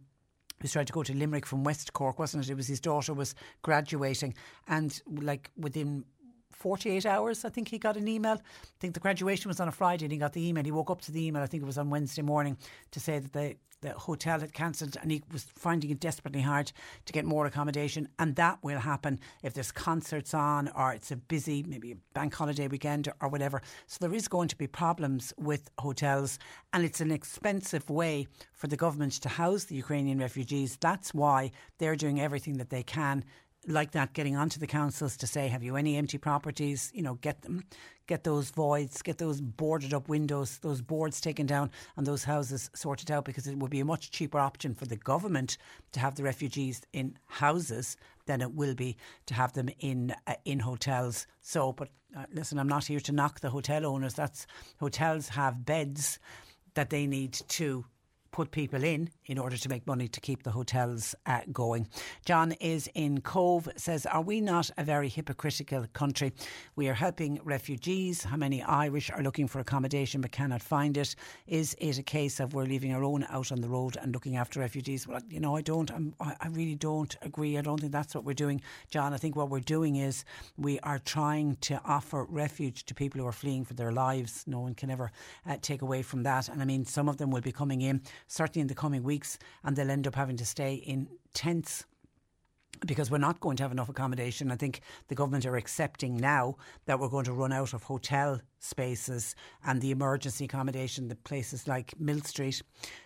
who 0.61 0.67
tried 0.67 0.87
to 0.87 0.93
go 0.93 1.03
to 1.03 1.13
Limerick 1.13 1.45
from 1.45 1.63
West 1.63 1.93
Cork, 1.93 2.17
wasn't 2.17 2.45
it? 2.45 2.51
It 2.51 2.55
was 2.55 2.67
his 2.67 2.79
daughter 2.79 3.13
was 3.13 3.35
graduating, 3.61 4.35
and 4.67 5.01
like 5.07 5.51
within 5.57 6.05
48 6.55 7.05
hours, 7.05 7.45
I 7.45 7.49
think 7.49 7.67
he 7.67 7.77
got 7.77 7.97
an 7.97 8.07
email. 8.07 8.33
I 8.33 8.79
think 8.79 8.93
the 8.93 8.99
graduation 8.99 9.49
was 9.49 9.59
on 9.59 9.67
a 9.67 9.71
Friday 9.71 10.05
and 10.05 10.11
he 10.11 10.17
got 10.17 10.33
the 10.33 10.47
email. 10.47 10.63
He 10.63 10.71
woke 10.71 10.89
up 10.89 11.01
to 11.01 11.11
the 11.11 11.25
email, 11.25 11.43
I 11.43 11.47
think 11.47 11.63
it 11.63 11.65
was 11.65 11.77
on 11.77 11.89
Wednesday 11.89 12.21
morning, 12.21 12.57
to 12.91 12.99
say 12.99 13.19
that 13.19 13.33
the, 13.33 13.55
the 13.81 13.91
hotel 13.91 14.39
had 14.39 14.53
cancelled 14.53 14.97
and 15.01 15.11
he 15.11 15.21
was 15.31 15.43
finding 15.55 15.91
it 15.91 15.99
desperately 15.99 16.41
hard 16.41 16.71
to 17.05 17.13
get 17.13 17.25
more 17.25 17.45
accommodation. 17.45 18.07
And 18.19 18.35
that 18.37 18.59
will 18.63 18.79
happen 18.79 19.19
if 19.43 19.53
there's 19.53 19.71
concerts 19.71 20.33
on 20.33 20.69
or 20.69 20.93
it's 20.93 21.11
a 21.11 21.17
busy, 21.17 21.63
maybe 21.67 21.91
a 21.91 21.97
bank 22.13 22.33
holiday 22.33 22.67
weekend 22.67 23.09
or 23.21 23.27
whatever. 23.27 23.61
So 23.87 23.97
there 23.99 24.15
is 24.15 24.27
going 24.27 24.47
to 24.47 24.55
be 24.55 24.67
problems 24.67 25.33
with 25.37 25.69
hotels 25.77 26.39
and 26.73 26.83
it's 26.85 27.01
an 27.01 27.11
expensive 27.11 27.89
way 27.89 28.27
for 28.53 28.67
the 28.67 28.77
government 28.77 29.13
to 29.21 29.29
house 29.29 29.65
the 29.65 29.75
Ukrainian 29.75 30.19
refugees. 30.19 30.77
That's 30.79 31.13
why 31.13 31.51
they're 31.77 31.95
doing 31.95 32.21
everything 32.21 32.57
that 32.57 32.69
they 32.69 32.83
can 32.83 33.25
like 33.67 33.91
that 33.91 34.13
getting 34.13 34.35
onto 34.35 34.59
the 34.59 34.67
councils 34.67 35.17
to 35.17 35.27
say, 35.27 35.47
have 35.47 35.63
you 35.63 35.75
any 35.75 35.97
empty 35.97 36.17
properties? 36.17 36.91
You 36.93 37.01
know, 37.01 37.15
get 37.15 37.41
them, 37.41 37.63
get 38.07 38.23
those 38.23 38.49
voids, 38.49 39.01
get 39.01 39.17
those 39.17 39.41
boarded 39.41 39.93
up 39.93 40.07
windows, 40.07 40.59
those 40.59 40.81
boards 40.81 41.19
taken 41.19 41.45
down, 41.45 41.71
and 41.97 42.05
those 42.05 42.23
houses 42.23 42.69
sorted 42.73 43.11
out 43.11 43.25
because 43.25 43.47
it 43.47 43.57
would 43.57 43.71
be 43.71 43.79
a 43.79 43.85
much 43.85 44.11
cheaper 44.11 44.39
option 44.39 44.73
for 44.73 44.85
the 44.85 44.95
government 44.95 45.57
to 45.91 45.99
have 45.99 46.15
the 46.15 46.23
refugees 46.23 46.81
in 46.93 47.17
houses 47.27 47.97
than 48.25 48.41
it 48.41 48.53
will 48.53 48.75
be 48.75 48.97
to 49.25 49.33
have 49.33 49.53
them 49.53 49.69
in 49.79 50.15
uh, 50.27 50.33
in 50.45 50.59
hotels. 50.59 51.27
So, 51.41 51.73
but 51.73 51.89
uh, 52.15 52.25
listen, 52.33 52.59
I'm 52.59 52.67
not 52.67 52.85
here 52.85 52.99
to 53.01 53.11
knock 53.11 53.39
the 53.39 53.49
hotel 53.49 53.85
owners. 53.85 54.13
That's 54.13 54.47
hotels 54.79 55.29
have 55.29 55.65
beds 55.65 56.19
that 56.75 56.89
they 56.89 57.07
need 57.07 57.33
to 57.33 57.85
put 58.35 58.51
people 58.51 58.83
in 58.83 59.09
in 59.27 59.37
order 59.37 59.55
to 59.55 59.69
make 59.69 59.87
money 59.87 60.09
to 60.09 60.19
keep 60.19 60.43
the 60.43 60.51
hotels 60.51 61.15
uh, 61.25 61.39
going. 61.53 61.87
John 62.25 62.51
is 62.59 62.89
in 62.93 63.21
Cobh, 63.21 63.69
says, 63.77 64.05
Are 64.05 64.21
we 64.21 64.41
not 64.41 64.69
a 64.77 64.83
very 64.83 65.07
hypocritical 65.07 65.85
country? 65.93 66.33
We 66.75 66.89
are 66.89 66.93
helping 66.93 67.39
refugees. 67.45 68.25
How 68.25 68.35
many 68.35 68.61
Irish 68.61 69.09
are 69.09 69.23
looking 69.23 69.47
for 69.47 69.59
accommodation 69.59 70.19
but 70.19 70.33
cannot 70.33 70.61
find 70.61 70.97
it? 70.97 71.15
Is 71.47 71.77
it 71.79 71.97
a 71.97 72.03
case 72.03 72.41
of 72.41 72.53
we're 72.53 72.65
leaving 72.65 72.93
our 72.93 73.05
own 73.05 73.25
out 73.29 73.53
on 73.53 73.61
the 73.61 73.69
road 73.69 73.95
and 74.01 74.13
looking 74.13 74.35
after 74.35 74.59
refugees? 74.59 75.07
Well, 75.07 75.21
you 75.29 75.39
know, 75.39 75.55
I 75.55 75.61
don't, 75.61 75.89
I'm, 75.89 76.13
i 76.19 76.49
really 76.49 76.75
don't 76.75 77.15
agree. 77.21 77.57
I 77.57 77.61
don't 77.61 77.79
think 77.79 77.93
that's 77.93 78.13
what 78.13 78.25
we're 78.25 78.33
doing, 78.33 78.59
John. 78.89 79.13
I 79.13 79.17
think 79.17 79.37
what 79.37 79.49
we're 79.49 79.61
doing 79.61 79.95
is 79.95 80.25
we 80.57 80.77
are 80.81 80.99
trying 80.99 81.55
to 81.61 81.79
offer 81.85 82.25
refuge 82.25 82.85
to 82.87 82.93
people 82.93 83.21
who 83.21 83.27
are 83.27 83.31
fleeing 83.31 83.63
for 83.63 83.75
their 83.75 83.93
lives. 83.93 84.43
No 84.45 84.59
one 84.59 84.75
can 84.75 84.89
ever 84.89 85.13
uh, 85.47 85.55
take 85.61 85.81
away 85.81 86.01
from 86.01 86.23
that. 86.23 86.49
And 86.49 86.61
I 86.61 86.65
mean, 86.65 86.83
some 86.83 87.07
of 87.07 87.15
them 87.15 87.31
will 87.31 87.39
be 87.39 87.53
coming 87.53 87.79
in 87.79 88.01
certainly 88.27 88.61
in 88.61 88.67
the 88.67 88.75
coming 88.75 89.03
weeks, 89.03 89.37
and 89.63 89.75
they'll 89.75 89.91
end 89.91 90.07
up 90.07 90.15
having 90.15 90.37
to 90.37 90.45
stay 90.45 90.75
in 90.75 91.07
tents 91.33 91.85
because 92.85 93.11
we're 93.11 93.17
not 93.17 93.39
going 93.39 93.57
to 93.57 93.63
have 93.63 93.71
enough 93.71 93.89
accommodation. 93.89 94.51
I 94.51 94.55
think 94.55 94.81
the 95.07 95.15
government 95.15 95.45
are 95.45 95.57
accepting 95.57 96.17
now 96.17 96.55
that 96.85 96.99
we're 96.99 97.09
going 97.09 97.25
to 97.25 97.33
run 97.33 97.53
out 97.53 97.73
of 97.73 97.83
hotel 97.83 98.41
spaces 98.59 99.35
and 99.65 99.81
the 99.81 99.91
emergency 99.91 100.45
accommodation, 100.45 101.07
the 101.07 101.15
places 101.15 101.67
like 101.67 101.93
Millstreet, 101.99 102.61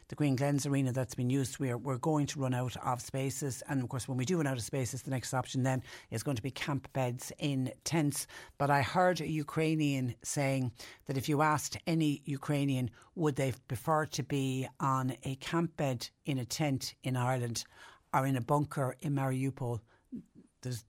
the 0.07 0.15
Green 0.15 0.35
Glens 0.35 0.65
Arena 0.65 0.91
that's 0.91 1.15
been 1.15 1.29
used, 1.29 1.59
we're, 1.59 1.77
we're 1.77 1.97
going 1.97 2.25
to 2.27 2.39
run 2.39 2.53
out 2.53 2.75
of 2.77 3.01
spaces. 3.01 3.61
And 3.67 3.81
of 3.81 3.89
course, 3.89 4.07
when 4.07 4.17
we 4.17 4.25
do 4.25 4.37
run 4.37 4.47
out 4.47 4.57
of 4.57 4.63
spaces, 4.63 5.01
the 5.01 5.11
next 5.11 5.33
option 5.33 5.63
then 5.63 5.83
is 6.09 6.23
going 6.23 6.37
to 6.37 6.43
be 6.43 6.51
camp 6.51 6.91
beds 6.93 7.31
in 7.37 7.71
tents. 7.83 8.25
But 8.57 8.69
I 8.69 8.81
heard 8.81 9.21
a 9.21 9.29
Ukrainian 9.29 10.15
saying 10.23 10.71
that 11.05 11.17
if 11.17 11.29
you 11.29 11.41
asked 11.41 11.77
any 11.85 12.21
Ukrainian, 12.25 12.89
would 13.15 13.35
they 13.35 13.53
prefer 13.67 14.05
to 14.05 14.23
be 14.23 14.67
on 14.79 15.15
a 15.23 15.35
camp 15.35 15.75
bed 15.77 16.09
in 16.25 16.37
a 16.37 16.45
tent 16.45 16.95
in 17.03 17.17
Ireland? 17.17 17.65
Are 18.13 18.25
in 18.25 18.35
a 18.35 18.41
bunker 18.41 18.95
in 19.01 19.13
Mariupol, 19.13 19.79
there's 20.61 20.85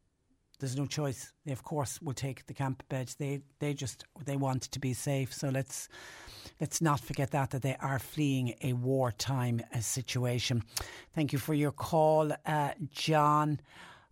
there's 0.58 0.76
no 0.76 0.86
choice. 0.86 1.32
They 1.44 1.52
of 1.52 1.64
course 1.64 2.00
will 2.02 2.14
take 2.14 2.46
the 2.46 2.54
camp 2.54 2.82
beds. 2.88 3.14
They 3.14 3.40
they 3.58 3.74
just 3.74 4.04
they 4.24 4.36
want 4.36 4.62
to 4.62 4.78
be 4.78 4.92
safe. 4.92 5.32
So 5.32 5.48
let's 5.48 5.88
let's 6.60 6.80
not 6.80 7.00
forget 7.00 7.30
that 7.30 7.50
that 7.50 7.62
they 7.62 7.76
are 7.80 7.98
fleeing 7.98 8.54
a 8.62 8.74
wartime 8.74 9.62
uh, 9.74 9.80
situation. 9.80 10.62
Thank 11.14 11.32
you 11.32 11.38
for 11.38 11.54
your 11.54 11.72
call, 11.72 12.32
uh, 12.46 12.70
John. 12.90 13.60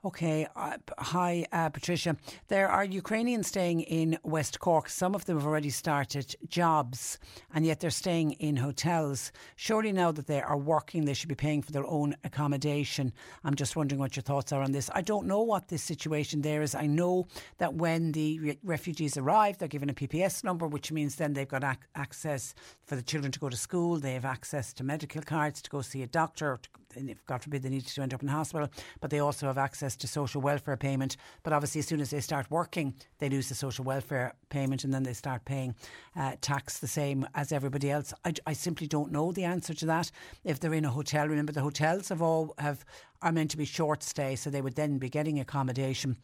Okay. 0.04 0.46
Uh, 0.54 0.76
hi, 0.96 1.44
uh, 1.50 1.70
Patricia. 1.70 2.16
There 2.46 2.68
are 2.68 2.84
Ukrainians 2.84 3.48
staying 3.48 3.80
in 3.80 4.16
West 4.22 4.60
Cork. 4.60 4.88
Some 4.88 5.12
of 5.12 5.24
them 5.24 5.36
have 5.36 5.44
already 5.46 5.70
started 5.70 6.36
jobs 6.48 7.18
and 7.52 7.66
yet 7.66 7.80
they're 7.80 7.90
staying 7.90 8.32
in 8.32 8.58
hotels. 8.58 9.32
Surely 9.56 9.90
now 9.90 10.12
that 10.12 10.28
they 10.28 10.40
are 10.40 10.56
working, 10.56 11.04
they 11.04 11.14
should 11.14 11.28
be 11.28 11.34
paying 11.34 11.62
for 11.62 11.72
their 11.72 11.86
own 11.88 12.14
accommodation. 12.22 13.12
I'm 13.42 13.56
just 13.56 13.74
wondering 13.74 13.98
what 13.98 14.14
your 14.14 14.22
thoughts 14.22 14.52
are 14.52 14.62
on 14.62 14.70
this. 14.70 14.88
I 14.94 15.02
don't 15.02 15.26
know 15.26 15.42
what 15.42 15.66
this 15.66 15.82
situation 15.82 16.42
there 16.42 16.62
is. 16.62 16.76
I 16.76 16.86
know 16.86 17.26
that 17.58 17.74
when 17.74 18.12
the 18.12 18.38
re- 18.38 18.58
refugees 18.62 19.16
arrive, 19.16 19.58
they're 19.58 19.66
given 19.66 19.90
a 19.90 19.94
PPS 19.94 20.44
number, 20.44 20.68
which 20.68 20.92
means 20.92 21.16
then 21.16 21.32
they've 21.32 21.48
got 21.48 21.64
ac- 21.64 21.80
access 21.96 22.54
for 22.86 22.94
the 22.94 23.02
children 23.02 23.32
to 23.32 23.40
go 23.40 23.48
to 23.48 23.56
school. 23.56 23.98
They 23.98 24.14
have 24.14 24.24
access 24.24 24.72
to 24.74 24.84
medical 24.84 25.22
cards 25.22 25.60
to 25.62 25.70
go 25.70 25.80
see 25.82 26.04
a 26.04 26.06
doctor. 26.06 26.60
And 26.88 26.88
if, 27.06 27.24
God 27.26 27.42
forbid, 27.42 27.62
they 27.62 27.68
need 27.68 27.86
to 27.86 28.02
end 28.02 28.14
up 28.14 28.22
in 28.22 28.28
hospital. 28.28 28.68
But 29.00 29.10
they 29.10 29.20
also 29.20 29.46
have 29.46 29.58
access 29.58 29.96
to 29.96 30.08
social 30.08 30.40
welfare 30.40 30.76
payment. 30.76 31.16
But 31.42 31.52
obviously, 31.52 31.80
as 31.80 31.86
soon 31.86 32.00
as 32.00 32.10
they 32.10 32.20
start 32.20 32.50
working, 32.50 32.94
they 33.18 33.28
lose 33.28 33.48
the 33.48 33.54
social 33.54 33.84
welfare 33.84 34.34
payment 34.48 34.84
and 34.84 34.92
then 34.92 35.02
they 35.02 35.12
start 35.12 35.44
paying 35.44 35.74
uh, 36.16 36.32
tax 36.40 36.78
the 36.78 36.88
same 36.88 37.26
as 37.34 37.52
everybody 37.52 37.90
else. 37.90 38.12
I, 38.24 38.32
I 38.46 38.52
simply 38.52 38.86
don't 38.86 39.12
know 39.12 39.32
the 39.32 39.44
answer 39.44 39.74
to 39.74 39.86
that. 39.86 40.10
If 40.44 40.60
they're 40.60 40.74
in 40.74 40.84
a 40.84 40.90
hotel, 40.90 41.28
remember 41.28 41.52
the 41.52 41.60
hotels 41.60 42.08
have 42.08 42.22
all 42.22 42.54
have 42.58 42.84
are 43.20 43.32
meant 43.32 43.50
to 43.50 43.56
be 43.56 43.64
short 43.64 44.02
stay, 44.02 44.36
so 44.36 44.48
they 44.48 44.62
would 44.62 44.76
then 44.76 44.98
be 44.98 45.08
getting 45.08 45.40
accommodation 45.40 46.16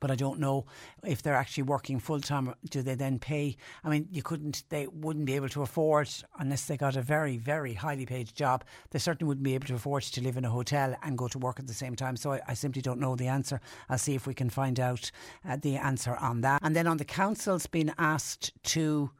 but 0.00 0.10
I 0.10 0.16
don't 0.16 0.40
know 0.40 0.66
if 1.04 1.22
they're 1.22 1.34
actually 1.34 1.64
working 1.64 2.00
full 2.00 2.20
time. 2.20 2.54
Do 2.68 2.82
they 2.82 2.94
then 2.94 3.18
pay? 3.18 3.56
I 3.84 3.88
mean, 3.88 4.08
you 4.10 4.22
couldn't, 4.22 4.64
they 4.68 4.86
wouldn't 4.88 5.26
be 5.26 5.36
able 5.36 5.48
to 5.50 5.62
afford, 5.62 6.10
unless 6.38 6.64
they 6.64 6.76
got 6.76 6.96
a 6.96 7.02
very, 7.02 7.36
very 7.36 7.74
highly 7.74 8.06
paid 8.06 8.34
job, 8.34 8.64
they 8.90 8.98
certainly 8.98 9.28
wouldn't 9.28 9.44
be 9.44 9.54
able 9.54 9.66
to 9.68 9.74
afford 9.74 10.02
to 10.02 10.22
live 10.22 10.36
in 10.36 10.44
a 10.44 10.50
hotel 10.50 10.96
and 11.02 11.18
go 11.18 11.28
to 11.28 11.38
work 11.38 11.60
at 11.60 11.66
the 11.66 11.74
same 11.74 11.94
time. 11.94 12.16
So 12.16 12.32
I, 12.32 12.40
I 12.48 12.54
simply 12.54 12.82
don't 12.82 13.00
know 13.00 13.14
the 13.14 13.28
answer. 13.28 13.60
I'll 13.88 13.98
see 13.98 14.14
if 14.14 14.26
we 14.26 14.34
can 14.34 14.50
find 14.50 14.80
out 14.80 15.10
uh, 15.48 15.56
the 15.60 15.76
answer 15.76 16.16
on 16.16 16.40
that. 16.40 16.60
And 16.62 16.74
then 16.74 16.86
on 16.86 16.96
the 16.96 17.04
council's 17.04 17.66
been 17.66 17.92
asked 17.98 18.52
to 18.64 19.10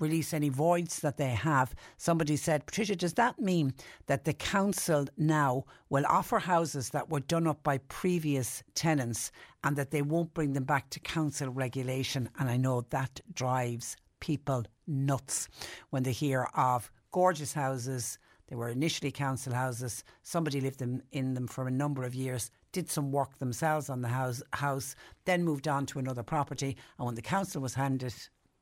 release 0.00 0.32
any 0.32 0.48
voids 0.48 1.00
that 1.00 1.16
they 1.16 1.30
have. 1.30 1.74
Somebody 1.96 2.36
said, 2.36 2.66
Patricia, 2.66 2.96
does 2.96 3.14
that 3.14 3.38
mean 3.38 3.74
that 4.06 4.24
the 4.24 4.32
council 4.32 5.06
now 5.16 5.64
will 5.88 6.06
offer 6.06 6.38
houses 6.38 6.90
that 6.90 7.10
were 7.10 7.20
done 7.20 7.46
up 7.46 7.62
by 7.62 7.78
previous 7.78 8.62
tenants 8.74 9.32
and 9.64 9.76
that 9.76 9.90
they 9.90 10.02
won't 10.02 10.34
bring 10.34 10.52
them 10.52 10.64
back 10.64 10.90
to 10.90 11.00
council 11.00 11.48
regulation? 11.48 12.28
And 12.38 12.48
I 12.48 12.56
know 12.56 12.82
that 12.90 13.20
drives 13.32 13.96
people 14.20 14.64
nuts 14.86 15.48
when 15.90 16.02
they 16.02 16.12
hear 16.12 16.48
of 16.54 16.90
gorgeous 17.12 17.52
houses. 17.52 18.18
They 18.48 18.56
were 18.56 18.68
initially 18.68 19.12
council 19.12 19.54
houses. 19.54 20.04
Somebody 20.22 20.60
lived 20.60 20.80
them, 20.80 21.02
in 21.12 21.34
them 21.34 21.46
for 21.46 21.68
a 21.68 21.70
number 21.70 22.02
of 22.04 22.14
years, 22.14 22.50
did 22.72 22.90
some 22.90 23.12
work 23.12 23.38
themselves 23.38 23.88
on 23.88 24.02
the 24.02 24.08
house, 24.08 24.42
house, 24.52 24.94
then 25.24 25.44
moved 25.44 25.68
on 25.68 25.86
to 25.86 25.98
another 25.98 26.22
property. 26.22 26.76
And 26.98 27.06
when 27.06 27.14
the 27.14 27.22
council 27.22 27.62
was 27.62 27.74
handed 27.74 28.14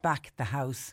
back 0.02 0.32
the 0.36 0.44
house 0.44 0.92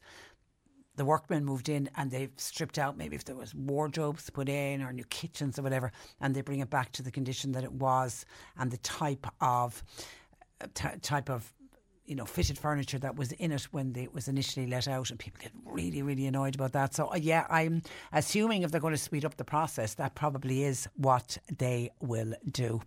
the 0.95 1.05
workmen 1.05 1.43
moved 1.45 1.69
in 1.69 1.89
and 1.95 2.11
they've 2.11 2.31
stripped 2.37 2.77
out 2.79 2.97
maybe 2.97 3.15
if 3.15 3.25
there 3.25 3.35
was 3.35 3.53
wardrobes 3.53 4.29
put 4.29 4.49
in 4.49 4.81
or 4.81 4.93
new 4.93 5.03
kitchens 5.05 5.59
or 5.59 5.61
whatever 5.61 5.91
and 6.21 6.35
they 6.35 6.41
bring 6.41 6.59
it 6.59 6.69
back 6.69 6.91
to 6.93 7.03
the 7.03 7.11
condition 7.11 7.51
that 7.51 7.63
it 7.63 7.71
was 7.71 8.25
and 8.57 8.71
the 8.71 8.77
type 8.77 9.27
of 9.41 9.83
uh, 10.61 10.67
t- 10.73 10.87
type 11.01 11.29
of 11.29 11.51
you 12.05 12.15
know, 12.15 12.25
fitted 12.25 12.57
furniture 12.57 12.99
that 12.99 13.15
was 13.15 13.31
in 13.33 13.51
it 13.51 13.63
when 13.71 13.95
it 13.95 14.13
was 14.13 14.27
initially 14.27 14.67
let 14.67 14.87
out, 14.87 15.09
and 15.09 15.19
people 15.19 15.39
get 15.41 15.51
really, 15.65 16.01
really 16.01 16.27
annoyed 16.27 16.55
about 16.55 16.71
that. 16.73 16.93
So, 16.93 17.11
uh, 17.11 17.15
yeah, 17.15 17.47
I'm 17.49 17.81
assuming 18.13 18.61
if 18.61 18.71
they're 18.71 18.81
going 18.81 18.93
to 18.93 18.97
speed 18.97 19.25
up 19.25 19.37
the 19.37 19.43
process, 19.43 19.95
that 19.95 20.15
probably 20.15 20.63
is 20.63 20.87
what 20.95 21.37
they 21.57 21.89
will 22.01 22.33
do. 22.51 22.81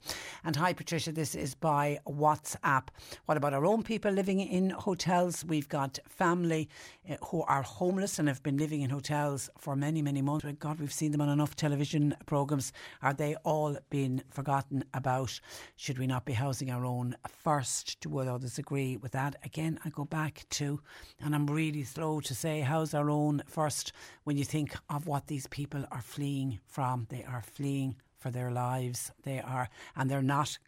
And 0.45 0.55
hi, 0.55 0.73
Patricia, 0.73 1.13
this 1.13 1.35
is 1.35 1.55
by 1.55 1.99
WhatsApp. 2.07 2.89
What 3.27 3.37
about 3.37 3.55
our 3.55 3.67
own 3.67 3.83
people 3.83 4.13
living 4.13 4.41
in 4.41 4.71
hotels? 4.71 5.45
We've 5.45 5.69
got 5.69 5.99
family 6.09 6.69
uh, 7.09 7.17
who 7.27 7.43
are 7.43 7.63
homeless 7.63 8.19
and 8.19 8.29
have 8.29 8.43
been 8.43 8.57
living 8.57 8.83
in 8.83 8.91
hotels 8.91 9.51
for 9.59 9.75
many, 9.75 10.03
many 10.03 10.23
months. 10.23 10.47
God, 10.59 10.79
we've 10.79 10.93
seen 10.93 11.13
them 11.13 11.21
on 11.21 11.29
enough 11.29 11.57
television 11.57 12.15
programmes. 12.27 12.73
Are 13.03 13.15
they 13.15 13.35
all 13.45 13.77
being 13.91 14.23
forgotten 14.31 14.85
about? 14.95 15.41
Should 15.77 15.99
we 15.99 16.07
not 16.07 16.25
be 16.25 16.35
housing 16.35 16.71
our 16.71 16.85
own 16.85 17.17
first? 17.29 18.01
Do 18.01 18.19
others 18.19 18.59
agree 18.59 18.97
with 18.97 19.08
that? 19.09 19.37
Again, 19.45 19.79
I 19.85 19.91
go 19.91 20.05
back 20.05 20.45
to, 20.51 20.81
and 21.21 21.35
I'm 21.35 21.47
really 21.47 21.85
slow 21.85 22.21
to 22.21 22.35
say, 22.35 22.61
how's 22.61 22.95
our 22.95 23.11
own 23.11 23.43
first 23.47 23.93
when 24.25 24.37
you 24.37 24.45
think 24.45 24.75
of 24.89 25.07
what 25.07 25.27
these 25.27 25.47
people 25.47 25.85
are 25.91 26.03
fleeing 26.03 26.61
from. 26.67 27.07
They 27.11 27.25
are 27.25 27.43
fleeing 27.43 27.97
for 28.19 28.31
their 28.31 28.51
lives. 28.51 29.13
They 29.23 29.41
are, 29.41 29.69
and 29.97 30.11
they're 30.11 30.23
not 30.23 30.59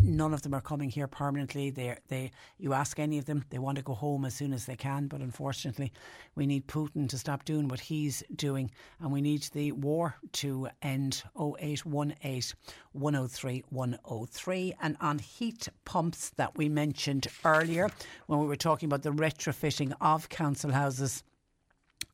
none 0.00 0.34
of 0.34 0.42
them 0.42 0.54
are 0.54 0.60
coming 0.60 0.90
here 0.90 1.06
permanently. 1.06 1.70
They, 1.70 1.96
they, 2.08 2.30
you 2.58 2.72
ask 2.72 2.98
any 2.98 3.18
of 3.18 3.26
them, 3.26 3.44
they 3.50 3.58
want 3.58 3.76
to 3.76 3.84
go 3.84 3.94
home 3.94 4.24
as 4.24 4.34
soon 4.34 4.52
as 4.52 4.66
they 4.66 4.76
can. 4.76 5.06
But 5.06 5.20
unfortunately, 5.20 5.92
we 6.34 6.46
need 6.46 6.66
Putin 6.66 7.08
to 7.08 7.18
stop 7.18 7.44
doing 7.44 7.68
what 7.68 7.80
he's 7.80 8.22
doing, 8.34 8.70
and 9.00 9.12
we 9.12 9.20
need 9.20 9.42
the 9.52 9.72
war 9.72 10.16
to 10.32 10.68
end. 10.82 11.22
0818 11.38 12.56
103 12.92 13.64
103. 13.70 14.74
And 14.82 14.96
on 15.00 15.18
heat 15.18 15.68
pumps 15.84 16.30
that 16.36 16.56
we 16.56 16.68
mentioned 16.68 17.26
earlier, 17.44 17.90
when 18.26 18.40
we 18.40 18.46
were 18.46 18.56
talking 18.56 18.86
about 18.86 19.02
the 19.02 19.10
retrofitting 19.10 19.94
of 20.00 20.28
council 20.28 20.72
houses 20.72 21.22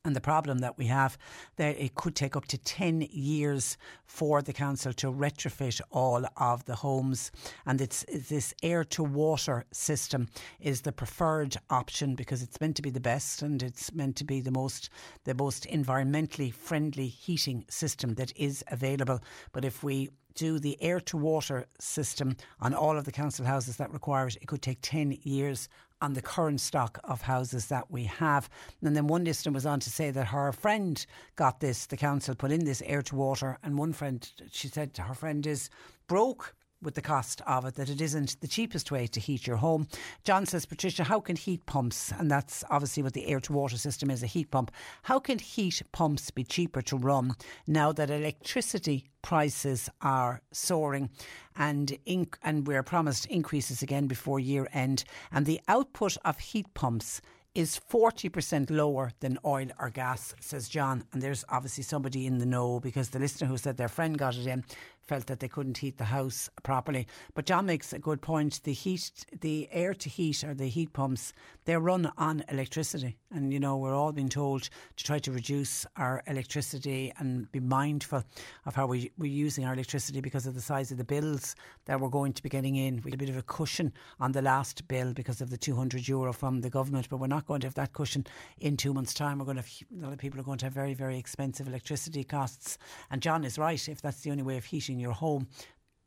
and 0.09 0.15
the 0.15 0.21
problem 0.21 0.57
that 0.57 0.75
we 0.75 0.87
have 0.87 1.19
that 1.57 1.79
it 1.79 1.93
could 1.93 2.15
take 2.15 2.35
up 2.35 2.45
to 2.45 2.57
10 2.57 3.01
years 3.11 3.77
for 4.07 4.41
the 4.41 4.51
council 4.51 4.91
to 4.91 5.11
retrofit 5.11 5.79
all 5.91 6.25
of 6.37 6.65
the 6.65 6.77
homes. 6.77 7.31
And 7.67 7.79
it's, 7.79 8.03
it's 8.07 8.27
this 8.27 8.55
air 8.63 8.83
to 8.85 9.03
water 9.03 9.65
system 9.71 10.27
is 10.59 10.81
the 10.81 10.91
preferred 10.91 11.57
option 11.69 12.15
because 12.15 12.41
it's 12.41 12.59
meant 12.59 12.75
to 12.77 12.81
be 12.81 12.89
the 12.89 12.99
best 12.99 13.43
and 13.43 13.61
it's 13.61 13.93
meant 13.93 14.15
to 14.15 14.23
be 14.23 14.41
the 14.41 14.49
most 14.49 14.89
the 15.25 15.35
most 15.35 15.67
environmentally 15.67 16.51
friendly 16.51 17.07
heating 17.07 17.65
system 17.69 18.15
that 18.15 18.33
is 18.35 18.63
available. 18.71 19.19
But 19.51 19.63
if 19.63 19.83
we 19.83 20.09
do 20.33 20.57
the 20.57 20.81
air 20.81 20.99
to 21.01 21.17
water 21.17 21.67
system 21.79 22.35
on 22.59 22.73
all 22.73 22.97
of 22.97 23.05
the 23.05 23.11
council 23.11 23.45
houses 23.45 23.77
that 23.77 23.93
require 23.93 24.25
it, 24.25 24.37
it 24.41 24.47
could 24.47 24.63
take 24.63 24.79
10 24.81 25.19
years 25.21 25.69
on 26.01 26.13
the 26.13 26.21
current 26.21 26.61
stock 26.61 26.99
of 27.03 27.21
houses 27.21 27.67
that 27.67 27.91
we 27.91 28.05
have. 28.05 28.49
And 28.81 28.95
then 28.95 29.07
one 29.07 29.23
listener 29.23 29.51
was 29.51 29.65
on 29.65 29.79
to 29.81 29.89
say 29.89 30.11
that 30.11 30.27
her 30.27 30.51
friend 30.51 31.05
got 31.35 31.59
this, 31.59 31.85
the 31.85 31.97
council 31.97 32.35
put 32.35 32.51
in 32.51 32.65
this 32.65 32.81
air 32.85 33.01
to 33.03 33.15
water, 33.15 33.57
and 33.63 33.77
one 33.77 33.93
friend, 33.93 34.29
she 34.51 34.67
said 34.67 34.97
her 34.97 35.13
friend 35.13 35.45
is 35.45 35.69
broke 36.07 36.55
with 36.81 36.95
the 36.95 37.01
cost 37.01 37.41
of 37.47 37.65
it, 37.65 37.75
that 37.75 37.89
it 37.89 38.01
isn't 38.01 38.39
the 38.41 38.47
cheapest 38.47 38.91
way 38.91 39.07
to 39.07 39.19
heat 39.19 39.45
your 39.45 39.57
home. 39.57 39.87
John 40.23 40.45
says, 40.45 40.65
Patricia, 40.65 41.03
how 41.03 41.19
can 41.19 41.35
heat 41.35 41.65
pumps, 41.65 42.11
and 42.17 42.29
that's 42.29 42.63
obviously 42.69 43.03
what 43.03 43.13
the 43.13 43.27
air 43.27 43.39
to 43.41 43.53
water 43.53 43.77
system 43.77 44.09
is 44.09 44.23
a 44.23 44.27
heat 44.27 44.51
pump, 44.51 44.71
how 45.03 45.19
can 45.19 45.39
heat 45.39 45.81
pumps 45.91 46.31
be 46.31 46.43
cheaper 46.43 46.81
to 46.83 46.97
run 46.97 47.35
now 47.67 47.91
that 47.91 48.09
electricity 48.09 49.09
prices 49.21 49.89
are 50.01 50.41
soaring 50.51 51.09
and 51.57 51.97
inc- 52.07 52.35
and 52.41 52.67
we're 52.67 52.83
promised 52.83 53.25
increases 53.25 53.81
again 53.81 54.07
before 54.07 54.39
year 54.39 54.67
end 54.71 55.03
and 55.31 55.45
the 55.45 55.59
output 55.67 56.15
of 56.23 56.39
heat 56.39 56.73
pumps 56.73 57.21
is 57.55 57.79
40% 57.91 58.69
lower 58.69 59.11
than 59.19 59.39
oil 59.43 59.67
or 59.79 59.89
gas, 59.89 60.35
says 60.39 60.69
John. 60.69 61.03
And 61.11 61.21
there's 61.21 61.43
obviously 61.49 61.83
somebody 61.83 62.25
in 62.25 62.37
the 62.37 62.45
know 62.45 62.79
because 62.79 63.09
the 63.09 63.19
listener 63.19 63.47
who 63.47 63.57
said 63.57 63.77
their 63.77 63.87
friend 63.87 64.17
got 64.17 64.37
it 64.37 64.47
in 64.47 64.63
felt 65.09 65.25
that 65.25 65.39
they 65.39 65.47
couldn't 65.47 65.79
heat 65.79 65.97
the 65.97 66.05
house 66.05 66.51
properly. 66.61 67.07
But 67.33 67.47
John 67.47 67.65
makes 67.65 67.91
a 67.93 67.99
good 67.99 68.21
point. 68.21 68.61
The 68.63 68.73
heat, 68.73 69.25
the 69.41 69.67
air 69.71 69.95
to 69.95 70.07
heat 70.07 70.43
or 70.43 70.53
the 70.53 70.67
heat 70.67 70.93
pumps, 70.93 71.33
they're 71.65 71.79
run 71.79 72.11
on 72.15 72.43
electricity. 72.49 73.17
And, 73.31 73.51
you 73.51 73.59
know, 73.59 73.75
we're 73.77 73.95
all 73.95 74.11
being 74.11 74.29
told 74.29 74.69
to 74.97 75.03
try 75.03 75.17
to 75.19 75.31
reduce 75.31 75.85
our 75.97 76.21
electricity 76.27 77.11
and 77.17 77.51
be 77.51 77.59
mindful 77.59 78.23
of 78.67 78.75
how 78.75 78.85
we, 78.85 79.11
we're 79.17 79.31
using 79.31 79.65
our 79.65 79.73
electricity 79.73 80.21
because 80.21 80.45
of 80.45 80.53
the 80.53 80.61
size 80.61 80.91
of 80.91 80.97
the 80.97 81.03
bills 81.03 81.55
that 81.85 81.99
we're 81.99 82.09
going 82.09 82.33
to 82.33 82.43
be 82.43 82.49
getting 82.49 82.75
in. 82.75 83.01
We 83.03 83.09
had 83.09 83.19
a 83.19 83.23
bit 83.23 83.29
of 83.29 83.37
a 83.37 83.41
cushion 83.41 83.91
on 84.19 84.31
the 84.31 84.43
last 84.43 84.87
bill 84.87 85.13
because 85.13 85.41
of 85.41 85.49
the 85.49 85.57
200 85.57 86.07
euro 86.07 86.33
from 86.33 86.61
the 86.61 86.69
government, 86.69 87.09
but 87.09 87.17
we're 87.17 87.27
not 87.27 87.47
going 87.47 87.61
to 87.61 87.67
have 87.67 87.75
that 87.75 87.93
cushion 87.93 88.27
in 88.59 88.77
two 88.77 88.93
months' 88.93 89.15
time. 89.15 89.39
We're 89.39 89.45
going 89.45 89.57
to 89.57 89.63
have, 89.63 89.71
a 89.97 90.05
lot 90.05 90.13
of 90.13 90.19
people 90.19 90.39
are 90.39 90.43
going 90.43 90.59
to 90.59 90.65
have 90.67 90.73
very, 90.73 90.93
very 90.93 91.17
expensive 91.17 91.67
electricity 91.67 92.23
costs. 92.23 92.77
And 93.09 93.23
John 93.23 93.43
is 93.43 93.57
right. 93.57 93.89
If 93.89 94.01
that's 94.01 94.21
the 94.21 94.31
only 94.31 94.43
way 94.43 94.57
of 94.57 94.65
heating 94.65 94.98
your 94.99 95.13
home. 95.13 95.47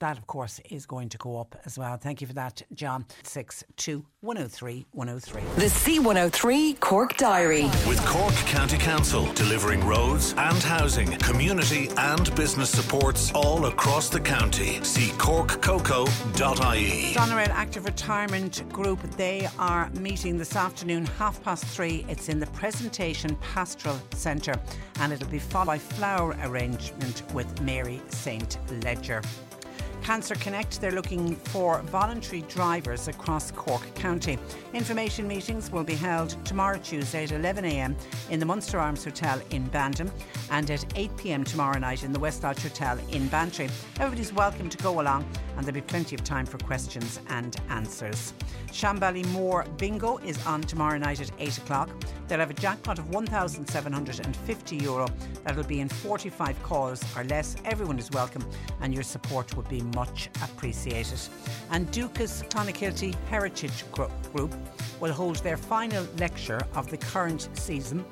That, 0.03 0.19
of 0.19 0.27
course, 0.27 0.61
is 0.69 0.85
going 0.85 1.11
to 1.11 1.19
go 1.19 1.39
up 1.39 1.55
as 1.65 1.79
well. 1.79 1.97
Thank 1.97 2.21
you 2.21 2.27
for 2.27 2.33
that, 2.33 2.61
John. 2.75 3.07
62 3.23 4.05
103 4.23 4.85
103. 4.91 5.43
The 5.55 5.71
C103 5.71 6.81
Cork 6.81 7.17
Diary. 7.17 7.71
With 7.87 8.05
Cork 8.05 8.35
County 8.35 8.79
Council 8.79 9.33
delivering 9.35 9.87
roads 9.87 10.35
and 10.37 10.61
housing, 10.61 11.09
community 11.19 11.89
and 11.97 12.35
business 12.35 12.69
supports 12.71 13.31
all 13.33 13.67
across 13.67 14.09
the 14.09 14.19
county. 14.19 14.83
See 14.83 15.11
corkcoco.ie. 15.19 17.15
Doneraile 17.15 17.51
Active 17.51 17.85
Retirement 17.85 18.69
Group, 18.73 19.01
they 19.13 19.49
are 19.57 19.89
meeting 19.91 20.37
this 20.37 20.57
afternoon, 20.57 21.07
half 21.07 21.41
past 21.45 21.65
three. 21.67 22.05
It's 22.09 22.29
in 22.29 22.41
the 22.41 22.49
Presentation 22.49 23.37
Pastoral 23.37 24.01
Centre 24.15 24.61
and 24.99 25.13
it'll 25.13 25.29
be 25.29 25.39
followed 25.39 25.67
by 25.67 25.79
flower 25.79 26.37
arrangement 26.43 27.23
with 27.33 27.61
Mary 27.61 28.03
St. 28.09 28.59
Ledger. 28.83 29.23
Cancer 30.03 30.35
Connect, 30.35 30.81
they're 30.81 30.91
looking 30.91 31.37
for 31.37 31.81
voluntary 31.83 32.43
drivers 32.43 33.07
across 33.07 33.53
Cork 33.53 33.83
County. 33.95 34.37
Information 34.75 35.29
meetings 35.29 35.71
will 35.71 35.85
be 35.85 35.95
held 35.95 36.37
tomorrow, 36.45 36.77
Tuesday 36.79 37.23
at 37.23 37.31
11am 37.31 37.95
in 38.29 38.41
the 38.41 38.45
Munster 38.45 38.81
Arms 38.81 39.05
Hotel 39.05 39.41
in 39.51 39.65
Bandon 39.69 40.11
and 40.51 40.69
at 40.73 40.81
8pm 40.97 41.47
tomorrow 41.47 41.79
night 41.79 42.03
in 42.03 42.13
the 42.13 42.19
West 42.19 42.43
Lodge 42.43 42.63
Hotel 42.63 42.99
in 43.13 43.29
Bantry. 43.29 43.69
Everybody's 44.01 44.33
welcome 44.33 44.69
to 44.69 44.79
go 44.79 45.01
along 45.01 45.25
and 45.57 45.67
there'll 45.67 45.75
be 45.75 45.81
plenty 45.81 46.15
of 46.15 46.25
time 46.25 46.47
for 46.47 46.59
questions 46.59 47.21
and 47.29 47.57
answers. 47.69 48.33
Shanballymore 48.69 49.77
Bingo 49.79 50.19
is 50.19 50.45
on 50.47 50.63
tomorrow 50.63 50.99
night 50.99 51.21
at 51.21 51.31
8 51.39 51.59
o'clock. 51.59 51.91
They'll 52.27 52.39
have 52.39 52.51
a 52.51 52.55
jackpot 52.55 52.99
of 52.99 53.11
1,750 53.11 54.77
euro. 54.77 55.07
That'll 55.45 55.65
be 55.65 55.81
in 55.81 55.89
45 55.89 56.63
calls 56.63 57.05
or 57.17 57.25
less. 57.25 57.57
Everyone 57.65 57.99
is 57.99 58.11
welcome 58.11 58.45
and 58.81 58.95
your 58.95 59.03
support 59.03 59.55
would 59.57 59.69
be 59.69 59.83
much 59.95 60.31
appreciated. 60.43 61.21
And 61.71 61.87
Dúchas 61.93 62.49
Clonakilty 62.49 63.15
Heritage 63.29 63.91
Group 63.93 64.13
will 64.35 65.13
hold 65.13 65.37
their 65.37 65.57
final 65.57 66.07
lecture 66.19 66.61
of 66.75 66.91
the 66.91 66.97
current 66.97 67.49
season 67.55 68.05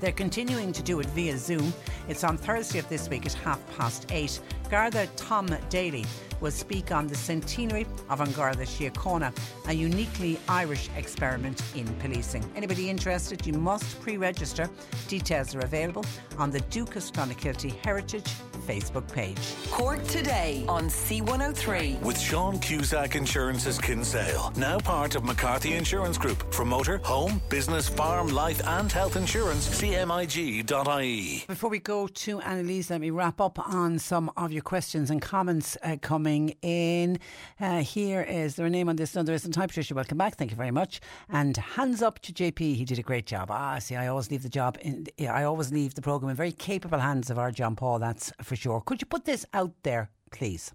they're 0.00 0.12
continuing 0.12 0.72
to 0.72 0.82
do 0.82 1.00
it 1.00 1.06
via 1.06 1.38
Zoom. 1.38 1.72
It's 2.08 2.24
on 2.24 2.36
Thursday 2.36 2.78
of 2.78 2.88
this 2.88 3.08
week 3.08 3.26
at 3.26 3.32
half 3.32 3.60
past 3.76 4.06
eight. 4.10 4.40
Garda 4.70 5.06
Tom 5.16 5.48
Daly 5.70 6.04
will 6.40 6.50
speak 6.50 6.92
on 6.92 7.06
the 7.06 7.14
centenary 7.14 7.86
of 8.10 8.20
An 8.20 8.30
Garda 8.32 8.64
Síochána, 8.64 9.32
a 9.68 9.72
uniquely 9.72 10.38
Irish 10.48 10.90
experiment 10.96 11.62
in 11.74 11.86
policing. 11.94 12.44
Anybody 12.54 12.90
interested, 12.90 13.46
you 13.46 13.54
must 13.54 14.00
pre 14.00 14.16
register. 14.16 14.68
Details 15.08 15.54
are 15.54 15.60
available 15.60 16.04
on 16.38 16.50
the 16.50 16.60
Dúchas 16.60 17.10
Clonakilty 17.10 17.76
Heritage 17.84 18.30
Facebook 18.66 19.10
page. 19.12 19.38
Cork 19.70 20.02
today 20.04 20.64
on 20.68 20.88
C103. 20.88 22.00
With 22.02 22.18
Sean 22.18 22.58
Cusack 22.58 23.14
Insurance's 23.14 23.78
Kinsale, 23.78 24.52
now 24.56 24.78
part 24.78 25.14
of 25.14 25.24
McCarthy 25.24 25.74
Insurance 25.74 26.18
Group. 26.18 26.52
For 26.52 26.64
motor, 26.64 26.98
home, 26.98 27.40
business, 27.48 27.88
farm, 27.88 28.28
life, 28.28 28.60
and 28.66 28.90
health 28.90 29.16
insurance, 29.16 29.68
cmig.ie. 29.80 31.44
Before 31.46 31.70
we 31.70 31.78
go 31.78 32.08
to 32.08 32.40
Annalise, 32.40 32.90
let 32.90 33.00
me 33.00 33.10
wrap 33.10 33.40
up 33.40 33.58
on 33.58 33.98
some 33.98 34.30
of 34.36 34.52
your 34.52 34.55
questions 34.62 35.10
and 35.10 35.20
comments 35.20 35.76
uh, 35.82 35.96
coming 36.00 36.56
in. 36.62 37.18
Uh, 37.60 37.82
here 37.82 38.22
is 38.22 38.56
there 38.56 38.66
a 38.66 38.70
name 38.70 38.88
on 38.88 38.96
this? 38.96 39.14
No, 39.14 39.22
there 39.22 39.34
isn't. 39.34 39.54
Hi, 39.56 39.66
Patricia. 39.66 39.94
Welcome 39.94 40.18
back. 40.18 40.36
Thank 40.36 40.50
you 40.50 40.56
very 40.56 40.70
much. 40.70 41.00
And 41.28 41.56
hands 41.56 42.02
up 42.02 42.20
to 42.20 42.32
JP. 42.32 42.58
He 42.58 42.84
did 42.84 42.98
a 42.98 43.02
great 43.02 43.26
job. 43.26 43.50
Ah, 43.50 43.78
see, 43.78 43.96
I 43.96 44.06
always 44.08 44.30
leave 44.30 44.42
the 44.42 44.48
job 44.48 44.78
in. 44.80 45.06
I 45.20 45.44
always 45.44 45.72
leave 45.72 45.94
the 45.94 46.02
program 46.02 46.30
in 46.30 46.36
very 46.36 46.52
capable 46.52 46.98
hands 46.98 47.30
of 47.30 47.38
our 47.38 47.50
John 47.50 47.76
Paul. 47.76 47.98
That's 47.98 48.32
for 48.42 48.56
sure. 48.56 48.80
Could 48.80 49.00
you 49.00 49.06
put 49.06 49.24
this 49.24 49.44
out 49.52 49.72
there, 49.82 50.10
please? 50.32 50.72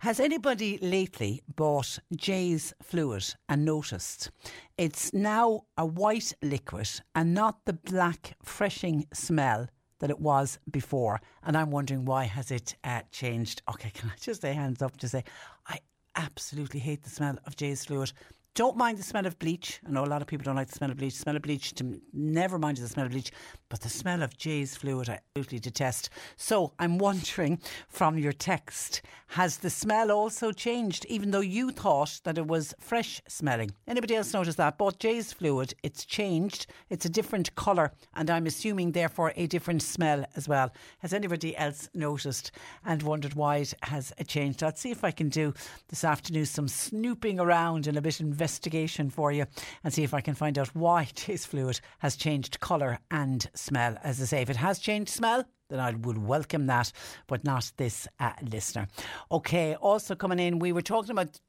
Has 0.00 0.20
anybody 0.20 0.78
lately 0.82 1.42
bought 1.56 1.98
Jeyes 2.14 2.74
fluid 2.82 3.34
and 3.48 3.64
noticed 3.64 4.30
it's 4.76 5.14
now 5.14 5.62
a 5.78 5.86
white 5.86 6.34
liquid 6.42 6.90
and 7.14 7.32
not 7.32 7.64
the 7.64 7.72
black 7.72 8.36
freshing 8.42 9.06
smell 9.14 9.68
that 10.00 10.10
it 10.10 10.20
was 10.20 10.58
before? 10.70 11.20
And 11.42 11.56
I'm 11.56 11.70
wondering 11.70 12.04
why 12.04 12.24
has 12.24 12.50
it 12.50 12.76
uh, 12.84 13.02
changed? 13.10 13.62
Okay, 13.68 13.90
can 13.90 14.10
I 14.10 14.14
just 14.20 14.42
say 14.42 14.52
hands 14.52 14.82
up 14.82 14.96
to 14.98 15.08
say 15.08 15.24
I 15.66 15.78
absolutely 16.16 16.80
hate 16.80 17.02
the 17.02 17.10
smell 17.10 17.38
of 17.46 17.56
Jeyes 17.56 17.84
fluid. 17.84 18.12
Don't 18.54 18.76
mind 18.76 18.98
the 18.98 19.02
smell 19.02 19.26
of 19.26 19.36
bleach. 19.40 19.80
I 19.84 19.90
know 19.90 20.04
a 20.04 20.06
lot 20.06 20.22
of 20.22 20.28
people 20.28 20.44
don't 20.44 20.54
like 20.54 20.68
the 20.68 20.76
smell 20.76 20.92
of 20.92 20.96
bleach. 20.96 21.14
The 21.14 21.22
smell 21.22 21.34
of 21.34 21.42
bleach, 21.42 21.74
to 21.74 22.00
never 22.12 22.56
mind 22.56 22.76
the 22.76 22.86
smell 22.86 23.06
of 23.06 23.10
bleach, 23.10 23.32
but 23.68 23.80
the 23.80 23.88
smell 23.88 24.22
of 24.22 24.38
Jeyes 24.38 24.76
fluid 24.76 25.08
I 25.08 25.18
absolutely 25.34 25.58
detest. 25.58 26.10
So 26.36 26.72
I'm 26.78 26.98
wondering 26.98 27.58
from 27.88 28.16
your 28.16 28.32
text, 28.32 29.02
has 29.26 29.56
the 29.56 29.70
smell 29.70 30.12
also 30.12 30.52
changed, 30.52 31.04
even 31.06 31.32
though 31.32 31.40
you 31.40 31.72
thought 31.72 32.20
that 32.22 32.38
it 32.38 32.46
was 32.46 32.72
fresh 32.78 33.20
smelling? 33.26 33.72
Anybody 33.88 34.14
else 34.14 34.32
notice 34.32 34.54
that? 34.54 34.78
But 34.78 35.00
Jeyes 35.00 35.32
fluid, 35.32 35.74
it's 35.82 36.04
changed, 36.04 36.66
it's 36.90 37.04
a 37.04 37.10
different 37.10 37.52
colour, 37.56 37.90
and 38.14 38.30
I'm 38.30 38.46
assuming 38.46 38.92
therefore 38.92 39.32
a 39.34 39.48
different 39.48 39.82
smell 39.82 40.24
as 40.36 40.46
well. 40.46 40.72
Has 40.98 41.12
anybody 41.12 41.56
else 41.56 41.88
noticed 41.92 42.52
and 42.84 43.02
wondered 43.02 43.34
why 43.34 43.56
it 43.56 43.74
has 43.82 44.12
uh, 44.20 44.22
changed? 44.22 44.62
I'll 44.62 44.76
see 44.76 44.92
if 44.92 45.02
I 45.02 45.10
can 45.10 45.28
do 45.28 45.52
this 45.88 46.04
afternoon 46.04 46.46
some 46.46 46.68
snooping 46.68 47.40
around 47.40 47.88
and 47.88 47.98
a 47.98 48.00
bit 48.00 48.20
of 48.20 48.43
investigation 48.44 49.08
for 49.08 49.32
you 49.32 49.46
and 49.82 49.92
see 49.92 50.02
if 50.04 50.12
I 50.12 50.20
can 50.20 50.34
find 50.34 50.58
out 50.58 50.68
why 50.74 51.08
Jeyes 51.14 51.46
fluid 51.46 51.80
has 52.00 52.14
changed 52.14 52.60
colour 52.60 52.98
and 53.10 53.48
smell. 53.54 53.96
As 54.04 54.20
I 54.20 54.26
say, 54.26 54.42
if 54.42 54.50
it 54.50 54.56
has 54.56 54.78
changed 54.78 55.10
smell, 55.10 55.44
then 55.70 55.80
I 55.80 55.92
would 55.92 56.18
welcome 56.18 56.66
that, 56.66 56.92
but 57.26 57.42
not 57.42 57.72
this 57.78 58.06
uh, 58.20 58.32
listener. 58.42 58.86
Okay, 59.32 59.76
also 59.76 60.14
coming 60.14 60.38
in, 60.38 60.58
we 60.58 60.72
were 60.72 60.82
talking 60.82 61.12
about 61.12 61.40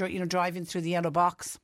uh, 0.00 0.04
you 0.06 0.20
know 0.20 0.26
driving 0.26 0.64
through 0.64 0.82
the 0.82 0.90
yellow 0.90 1.10
box. 1.10 1.58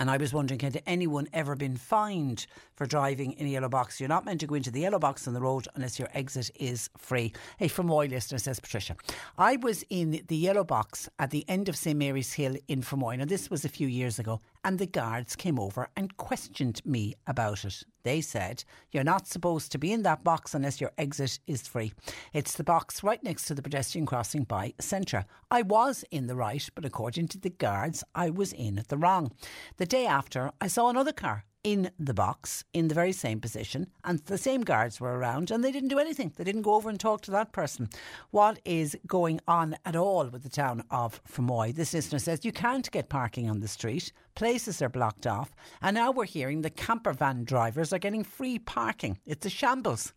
And 0.00 0.10
I 0.10 0.16
was 0.16 0.32
wondering, 0.32 0.60
had 0.60 0.82
anyone 0.86 1.28
ever 1.34 1.54
been 1.54 1.76
fined 1.76 2.46
for 2.74 2.86
driving 2.86 3.32
in 3.32 3.46
a 3.46 3.50
yellow 3.50 3.68
box? 3.68 4.00
You're 4.00 4.08
not 4.08 4.24
meant 4.24 4.40
to 4.40 4.46
go 4.46 4.54
into 4.54 4.70
the 4.70 4.80
yellow 4.80 4.98
box 4.98 5.28
on 5.28 5.34
the 5.34 5.42
road 5.42 5.68
unless 5.74 5.98
your 5.98 6.08
exit 6.14 6.50
is 6.58 6.88
free. 6.96 7.34
Hey, 7.58 7.68
from 7.68 7.88
my 7.88 8.06
listener, 8.06 8.38
says 8.38 8.58
Patricia. 8.58 8.96
I 9.36 9.56
was 9.56 9.84
in 9.90 10.22
the 10.26 10.36
yellow 10.36 10.64
box 10.64 11.10
at 11.18 11.30
the 11.30 11.44
end 11.48 11.68
of 11.68 11.76
St 11.76 11.98
Mary's 11.98 12.32
Hill 12.32 12.56
in 12.66 12.80
Fermoy. 12.80 13.18
Now, 13.18 13.26
this 13.26 13.50
was 13.50 13.66
a 13.66 13.68
few 13.68 13.88
years 13.88 14.18
ago, 14.18 14.40
and 14.64 14.78
the 14.78 14.86
guards 14.86 15.36
came 15.36 15.58
over 15.58 15.88
and 15.96 16.16
questioned 16.16 16.80
me 16.84 17.14
about 17.26 17.64
it. 17.64 17.82
They 18.02 18.20
said, 18.20 18.64
You're 18.92 19.04
not 19.04 19.26
supposed 19.26 19.72
to 19.72 19.78
be 19.78 19.92
in 19.92 20.02
that 20.02 20.24
box 20.24 20.54
unless 20.54 20.80
your 20.80 20.92
exit 20.96 21.38
is 21.46 21.66
free. 21.66 21.92
It's 22.32 22.54
the 22.54 22.64
box 22.64 23.02
right 23.02 23.22
next 23.22 23.46
to 23.46 23.54
the 23.54 23.62
pedestrian 23.62 24.06
crossing 24.06 24.44
by 24.44 24.74
Centra. 24.80 25.24
I 25.50 25.62
was 25.62 26.04
in 26.10 26.26
the 26.26 26.36
right, 26.36 26.68
but 26.74 26.84
according 26.84 27.28
to 27.28 27.38
the 27.38 27.50
guards, 27.50 28.04
I 28.14 28.30
was 28.30 28.52
in 28.52 28.82
the 28.88 28.96
wrong. 28.96 29.32
The 29.76 29.86
day 29.86 30.06
after, 30.06 30.50
I 30.60 30.68
saw 30.68 30.88
another 30.88 31.12
car 31.12 31.44
in 31.62 31.90
the 31.98 32.14
box 32.14 32.64
in 32.72 32.88
the 32.88 32.94
very 32.94 33.12
same 33.12 33.40
position 33.40 33.86
and 34.04 34.18
the 34.20 34.38
same 34.38 34.62
guards 34.62 35.00
were 35.00 35.18
around 35.18 35.50
and 35.50 35.62
they 35.62 35.72
didn't 35.72 35.90
do 35.90 35.98
anything. 35.98 36.32
They 36.36 36.44
didn't 36.44 36.62
go 36.62 36.74
over 36.74 36.88
and 36.88 36.98
talk 36.98 37.20
to 37.22 37.30
that 37.32 37.52
person. 37.52 37.88
What 38.30 38.60
is 38.64 38.96
going 39.06 39.40
on 39.46 39.76
at 39.84 39.96
all 39.96 40.26
with 40.28 40.42
the 40.42 40.48
town 40.48 40.84
of 40.90 41.22
Fermoy? 41.24 41.74
This 41.74 41.92
listener 41.92 42.18
says 42.18 42.44
you 42.44 42.52
can't 42.52 42.90
get 42.90 43.08
parking 43.08 43.50
on 43.50 43.60
the 43.60 43.68
street. 43.68 44.12
Places 44.34 44.80
are 44.80 44.88
blocked 44.88 45.26
off. 45.26 45.54
And 45.82 45.96
now 45.96 46.12
we're 46.12 46.24
hearing 46.24 46.62
the 46.62 46.70
camper 46.70 47.12
van 47.12 47.44
drivers 47.44 47.92
are 47.92 47.98
getting 47.98 48.24
free 48.24 48.58
parking. 48.58 49.18
It's 49.26 49.44
a 49.44 49.50
shambles. 49.50 50.14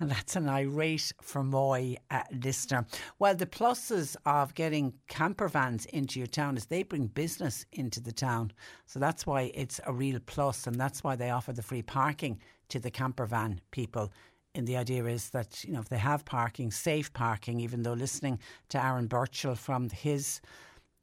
And 0.00 0.10
that's 0.10 0.36
an 0.36 0.48
irate 0.48 1.12
Fermoy 1.22 1.96
uh, 2.10 2.22
listener. 2.42 2.86
Well, 3.18 3.34
the 3.34 3.44
pluses 3.44 4.16
of 4.24 4.54
getting 4.54 4.94
camper 5.08 5.48
vans 5.48 5.84
into 5.86 6.18
your 6.20 6.26
town 6.26 6.56
is 6.56 6.66
they 6.66 6.84
bring 6.84 7.08
business 7.08 7.66
into 7.72 8.00
the 8.00 8.12
town. 8.12 8.52
So 8.86 8.98
that's 8.98 9.26
why 9.26 9.50
it's 9.54 9.80
a 9.84 9.92
real 9.92 10.20
plus 10.24 10.66
and 10.66 10.80
that's 10.86 11.02
why 11.02 11.16
they 11.16 11.30
offer 11.30 11.52
the 11.52 11.64
free 11.64 11.82
parking 11.82 12.38
to 12.68 12.78
the 12.78 12.92
camper 12.92 13.26
van 13.26 13.60
people. 13.72 14.12
And 14.54 14.68
the 14.68 14.76
idea 14.76 15.04
is 15.06 15.30
that, 15.30 15.64
you 15.64 15.72
know, 15.72 15.80
if 15.80 15.88
they 15.88 15.98
have 15.98 16.24
parking, 16.24 16.70
safe 16.70 17.12
parking, 17.12 17.58
even 17.58 17.82
though 17.82 17.92
listening 17.92 18.38
to 18.68 18.80
Aaron 18.80 19.08
Birchall 19.08 19.56
from 19.56 19.90
his 19.90 20.40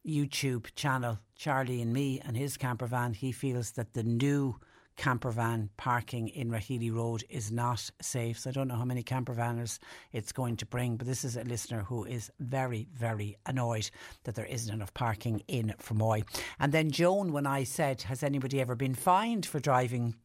YouTube 0.08 0.74
channel, 0.76 1.20
Charlie 1.36 1.82
and 1.82 1.92
Me 1.92 2.22
and 2.24 2.38
his 2.38 2.56
camper 2.56 2.86
van, 2.88 3.14
he 3.14 3.34
feels 3.34 3.72
that 3.72 3.92
the 3.92 4.04
new 4.04 4.56
camper 4.96 5.32
van 5.32 5.70
parking 5.78 6.28
in 6.30 6.50
Rathealy 6.50 6.94
Road 6.94 7.24
is 7.30 7.52
not 7.52 7.90
safe. 8.02 8.40
So 8.40 8.50
I 8.50 8.54
don't 8.54 8.68
know 8.68 8.76
how 8.76 8.86
many 8.86 9.04
camper 9.04 9.34
vanners 9.34 9.80
it's 10.12 10.32
going 10.32 10.58
to 10.58 10.66
bring, 10.66 10.98
but 10.98 11.08
this 11.08 11.24
is 11.24 11.36
a 11.36 11.44
listener 11.44 11.82
who 11.82 12.06
is 12.06 12.32
very, 12.40 12.88
very 12.94 13.38
annoyed 13.46 13.90
that 14.24 14.36
there 14.36 14.46
isn't 14.46 14.74
enough 14.74 14.94
parking 14.94 15.42
in 15.48 15.74
Fermoy. 15.82 16.24
And 16.60 16.72
then 16.72 16.92
Joan, 16.92 17.32
when 17.32 17.48
I 17.48 17.64
said, 17.64 18.04
has 18.04 18.24
anybody 18.24 18.62
ever 18.62 18.76
been 18.76 18.96
fined 18.96 19.46
for 19.46 19.60
driving 19.60 20.16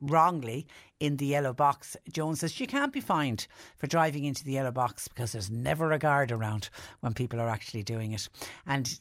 wrongly 0.00 0.66
in 0.98 1.16
the 1.16 1.26
yellow 1.26 1.52
box. 1.52 1.96
Joan 2.12 2.36
says 2.36 2.52
she 2.52 2.66
can't 2.66 2.92
be 2.92 3.00
fined 3.00 3.46
for 3.76 3.86
driving 3.86 4.24
into 4.24 4.44
the 4.44 4.52
yellow 4.52 4.70
box 4.70 5.08
because 5.08 5.32
there's 5.32 5.50
never 5.50 5.92
a 5.92 5.98
guard 5.98 6.32
around 6.32 6.70
when 7.00 7.14
people 7.14 7.40
are 7.40 7.48
actually 7.48 7.82
doing 7.82 8.12
it. 8.12 8.28
And 8.66 8.98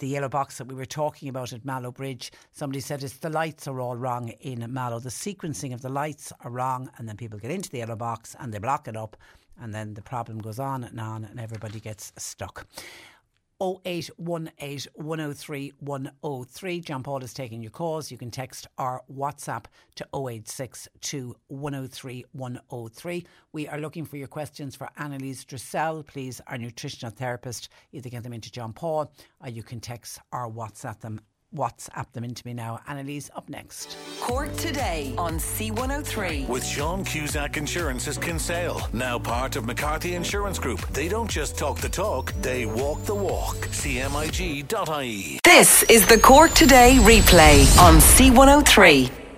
the 0.00 0.08
yellow 0.08 0.28
box 0.28 0.58
that 0.58 0.66
we 0.66 0.74
were 0.74 0.86
talking 0.86 1.28
about 1.28 1.52
at 1.52 1.64
Mallow 1.64 1.92
Bridge, 1.92 2.32
somebody 2.52 2.80
said 2.80 3.04
it's 3.04 3.18
the 3.18 3.30
lights 3.30 3.68
are 3.68 3.80
all 3.80 3.96
wrong 3.96 4.30
in 4.40 4.66
Mallow. 4.72 4.98
The 4.98 5.10
sequencing 5.10 5.72
of 5.72 5.82
the 5.82 5.88
lights 5.88 6.32
are 6.40 6.50
wrong, 6.50 6.90
and 6.98 7.08
then 7.08 7.16
people 7.16 7.38
get 7.38 7.50
into 7.50 7.70
the 7.70 7.78
yellow 7.78 7.96
box 7.96 8.34
and 8.40 8.52
they 8.52 8.58
block 8.58 8.88
it 8.88 8.96
up, 8.96 9.16
and 9.60 9.74
then 9.74 9.94
the 9.94 10.02
problem 10.02 10.38
goes 10.38 10.58
on 10.58 10.84
and 10.84 10.98
on, 10.98 11.24
and 11.24 11.38
everybody 11.38 11.80
gets 11.80 12.12
stuck. 12.16 12.66
0818 13.60 14.86
103 14.94 15.72
103. 15.80 16.80
John 16.80 17.02
Paul 17.02 17.22
is 17.22 17.34
taking 17.34 17.62
your 17.62 17.70
calls. 17.70 18.10
You 18.10 18.16
can 18.16 18.30
text 18.30 18.66
or 18.78 19.02
WhatsApp 19.12 19.64
to 19.96 20.04
0862 20.14 21.36
103 21.48 22.24
103. 22.32 23.26
We 23.52 23.68
are 23.68 23.78
looking 23.78 24.04
for 24.04 24.16
your 24.16 24.28
questions 24.28 24.76
for 24.76 24.88
Annalise 24.96 25.44
Dressel, 25.44 26.02
please, 26.04 26.40
our 26.46 26.56
nutritional 26.56 27.10
therapist. 27.10 27.68
Either 27.92 28.08
get 28.08 28.22
them 28.22 28.32
into 28.32 28.50
John 28.50 28.72
Paul 28.72 29.12
or 29.42 29.50
you 29.50 29.62
can 29.62 29.80
text 29.80 30.18
or 30.32 30.50
WhatsApp 30.50 31.00
them 31.00 31.20
WhatsApp 31.54 32.12
them 32.12 32.24
into 32.24 32.46
me 32.46 32.54
now. 32.54 32.80
Annalise, 32.86 33.30
up 33.34 33.48
next. 33.48 33.96
Cork 34.20 34.54
today 34.56 35.14
on 35.18 35.34
C103. 35.34 36.48
With 36.48 36.64
Sean 36.64 37.04
Cusack 37.04 37.56
Insurance's 37.56 38.18
Kinsale, 38.18 38.88
now 38.92 39.18
part 39.18 39.56
of 39.56 39.64
McCarthy 39.64 40.14
Insurance 40.14 40.58
Group. 40.58 40.80
They 40.88 41.08
don't 41.08 41.30
just 41.30 41.58
talk 41.58 41.78
the 41.78 41.88
talk, 41.88 42.32
they 42.40 42.66
walk 42.66 43.02
the 43.04 43.14
walk. 43.14 43.56
CMIG.ie. 43.56 45.40
This 45.44 45.82
is 45.84 46.06
the 46.06 46.18
Cork 46.18 46.52
Today 46.52 46.98
replay 47.00 47.78
on 47.78 47.96
C103. 47.96 49.29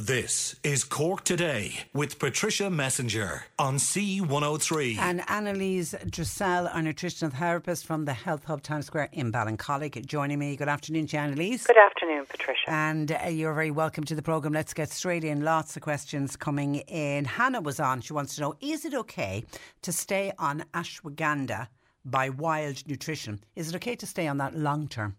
This 0.00 0.54
is 0.62 0.84
Cork 0.84 1.24
Today 1.24 1.72
with 1.92 2.20
Patricia 2.20 2.70
Messenger 2.70 3.46
on 3.58 3.78
C103. 3.78 4.96
And 4.96 5.28
Annalise 5.28 5.92
Dressel, 6.08 6.68
our 6.68 6.82
nutritional 6.82 7.34
therapist 7.34 7.84
from 7.84 8.04
the 8.04 8.12
Health 8.12 8.44
Hub 8.44 8.62
Times 8.62 8.86
Square 8.86 9.08
in 9.10 9.32
Ballincollig, 9.32 10.06
joining 10.06 10.38
me. 10.38 10.54
Good 10.54 10.68
afternoon, 10.68 11.08
Annalise. 11.12 11.66
Good 11.66 11.76
afternoon, 11.76 12.26
Patricia. 12.26 12.70
And 12.70 13.10
uh, 13.10 13.26
you're 13.26 13.52
very 13.52 13.72
welcome 13.72 14.04
to 14.04 14.14
the 14.14 14.22
programme. 14.22 14.52
Let's 14.52 14.72
get 14.72 14.90
straight 14.90 15.24
in. 15.24 15.42
Lots 15.42 15.74
of 15.74 15.82
questions 15.82 16.36
coming 16.36 16.76
in. 16.76 17.24
Hannah 17.24 17.60
was 17.60 17.80
on. 17.80 18.00
She 18.00 18.12
wants 18.12 18.36
to 18.36 18.42
know 18.42 18.54
Is 18.60 18.84
it 18.84 18.94
okay 18.94 19.42
to 19.82 19.90
stay 19.90 20.30
on 20.38 20.64
ashwagandha 20.74 21.66
by 22.04 22.28
Wild 22.28 22.86
Nutrition? 22.86 23.40
Is 23.56 23.70
it 23.70 23.74
okay 23.74 23.96
to 23.96 24.06
stay 24.06 24.28
on 24.28 24.38
that 24.38 24.56
long 24.56 24.86
term? 24.86 25.16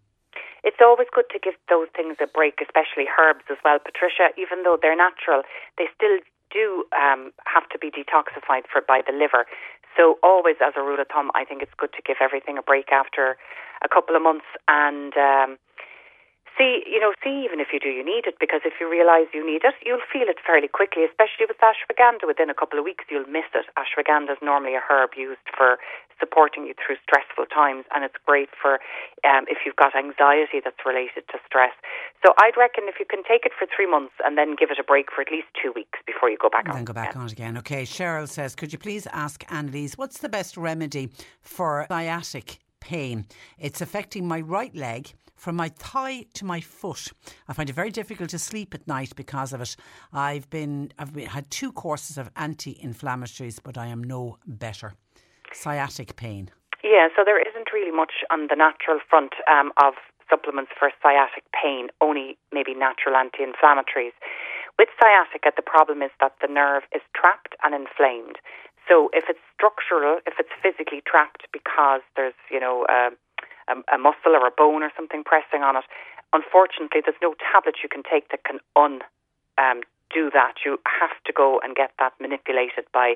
It's 0.62 0.80
always 0.80 1.08
good 1.14 1.28
to 1.30 1.38
give 1.38 1.54
those 1.68 1.88
things 1.94 2.16
a 2.20 2.26
break, 2.26 2.60
especially 2.60 3.06
herbs 3.18 3.44
as 3.50 3.58
well. 3.64 3.78
Patricia, 3.78 4.30
even 4.36 4.62
though 4.62 4.78
they're 4.80 4.96
natural, 4.96 5.42
they 5.78 5.86
still 5.94 6.18
do 6.50 6.84
um, 6.92 7.32
have 7.46 7.68
to 7.70 7.78
be 7.78 7.90
detoxified 7.90 8.66
for 8.70 8.80
by 8.80 9.02
the 9.06 9.12
liver. 9.12 9.46
So 9.96 10.18
always, 10.22 10.56
as 10.60 10.74
a 10.76 10.82
rule 10.82 11.00
of 11.00 11.08
thumb, 11.08 11.30
I 11.34 11.44
think 11.44 11.62
it's 11.62 11.74
good 11.76 11.92
to 11.94 12.02
give 12.02 12.18
everything 12.20 12.58
a 12.58 12.62
break 12.62 12.92
after 12.92 13.36
a 13.84 13.88
couple 13.88 14.16
of 14.16 14.22
months 14.22 14.46
and. 14.68 15.16
Um, 15.16 15.58
see, 16.60 16.84
you 16.84 17.00
know, 17.00 17.16
see 17.24 17.40
even 17.48 17.56
if 17.56 17.72
you 17.72 17.80
do 17.80 17.88
you 17.88 18.04
need 18.04 18.28
it, 18.28 18.36
because 18.36 18.60
if 18.68 18.76
you 18.76 18.84
realise 18.84 19.32
you 19.32 19.40
need 19.40 19.64
it, 19.64 19.72
you'll 19.80 20.04
feel 20.12 20.28
it 20.28 20.36
fairly 20.44 20.68
quickly, 20.68 21.08
especially 21.08 21.48
with 21.48 21.56
ashwagandha. 21.64 22.28
Within 22.28 22.52
a 22.52 22.54
couple 22.54 22.76
of 22.76 22.84
weeks, 22.84 23.08
you'll 23.08 23.24
miss 23.24 23.48
it. 23.56 23.64
Ashwagandha 23.80 24.36
is 24.36 24.42
normally 24.44 24.76
a 24.76 24.84
herb 24.84 25.16
used 25.16 25.48
for 25.56 25.80
supporting 26.20 26.68
you 26.68 26.74
through 26.76 27.00
stressful 27.00 27.48
times, 27.48 27.88
and 27.96 28.04
it's 28.04 28.20
great 28.28 28.52
for 28.52 28.76
um, 29.24 29.48
if 29.48 29.64
you've 29.64 29.80
got 29.80 29.96
anxiety 29.96 30.60
that's 30.60 30.84
related 30.84 31.24
to 31.32 31.40
stress. 31.48 31.72
So 32.20 32.36
I'd 32.36 32.60
reckon 32.60 32.84
if 32.92 33.00
you 33.00 33.08
can 33.08 33.24
take 33.24 33.48
it 33.48 33.56
for 33.56 33.64
three 33.64 33.88
months 33.88 34.12
and 34.20 34.36
then 34.36 34.52
give 34.52 34.68
it 34.70 34.76
a 34.78 34.84
break 34.84 35.08
for 35.08 35.24
at 35.24 35.32
least 35.32 35.48
two 35.56 35.72
weeks 35.72 35.98
before 36.04 36.28
you 36.28 36.36
go 36.36 36.52
back 36.52 36.68
and 36.68 36.76
on. 36.76 36.76
Then 36.76 36.84
go 36.84 36.92
back 36.92 37.16
again. 37.16 37.20
on 37.24 37.26
it 37.26 37.32
again. 37.32 37.56
Okay, 37.64 37.84
Cheryl 37.84 38.28
says, 38.28 38.54
could 38.54 38.70
you 38.70 38.78
please 38.78 39.08
ask 39.16 39.42
Annalise 39.48 39.96
what's 39.96 40.18
the 40.18 40.28
best 40.28 40.58
remedy 40.58 41.08
for 41.40 41.86
sciatic 41.88 42.58
pain? 42.80 43.24
It's 43.58 43.80
affecting 43.80 44.28
my 44.28 44.42
right 44.42 44.74
leg 44.76 45.14
from 45.40 45.56
my 45.56 45.70
thigh 45.70 46.26
to 46.34 46.44
my 46.44 46.60
foot. 46.60 47.12
I 47.48 47.54
find 47.54 47.70
it 47.70 47.72
very 47.72 47.90
difficult 47.90 48.28
to 48.30 48.38
sleep 48.38 48.74
at 48.74 48.86
night 48.86 49.16
because 49.16 49.54
of 49.54 49.60
it. 49.62 49.74
I've 50.12 50.48
been 50.50 50.92
I've 50.98 51.14
been, 51.14 51.26
had 51.26 51.50
two 51.50 51.72
courses 51.72 52.18
of 52.18 52.30
anti-inflammatories, 52.36 53.58
but 53.62 53.78
I 53.78 53.86
am 53.86 54.04
no 54.04 54.36
better. 54.46 54.92
Sciatic 55.52 56.14
pain. 56.14 56.50
Yeah, 56.84 57.08
so 57.16 57.22
there 57.24 57.40
isn't 57.40 57.72
really 57.72 57.90
much 57.90 58.12
on 58.30 58.48
the 58.48 58.56
natural 58.56 59.00
front 59.08 59.32
um, 59.50 59.72
of 59.82 59.94
supplements 60.28 60.70
for 60.78 60.92
sciatic 61.02 61.44
pain, 61.50 61.88
only 62.00 62.38
maybe 62.52 62.74
natural 62.74 63.16
anti 63.16 63.40
inflammatories. 63.42 64.14
With 64.78 64.88
sciatica, 65.00 65.52
the 65.56 65.62
problem 65.62 66.02
is 66.02 66.10
that 66.20 66.36
the 66.40 66.48
nerve 66.48 66.84
is 66.94 67.02
trapped 67.16 67.56
and 67.64 67.74
inflamed. 67.74 68.36
So 68.88 69.10
if 69.12 69.24
it's 69.28 69.44
structural, 69.54 70.20
if 70.26 70.34
it's 70.38 70.52
physically 70.62 71.02
trapped 71.06 71.46
because 71.52 72.00
there's, 72.16 72.38
you 72.50 72.60
know, 72.60 72.86
a, 72.88 73.10
a, 73.70 73.94
a 73.94 73.98
muscle 73.98 74.34
or 74.34 74.46
a 74.46 74.50
bone 74.50 74.82
or 74.82 74.90
something 74.96 75.22
pressing 75.24 75.62
on 75.62 75.76
it, 75.76 75.84
unfortunately, 76.32 77.00
there's 77.04 77.20
no 77.22 77.34
tablet 77.38 77.76
you 77.82 77.88
can 77.88 78.02
take 78.02 78.30
that 78.30 78.44
can 78.44 78.58
un 78.76 79.00
um, 79.58 79.82
do 80.12 80.30
that. 80.34 80.66
You 80.66 80.78
have 80.86 81.14
to 81.26 81.32
go 81.32 81.60
and 81.62 81.74
get 81.74 81.92
that 81.98 82.12
manipulated 82.20 82.84
by 82.92 83.14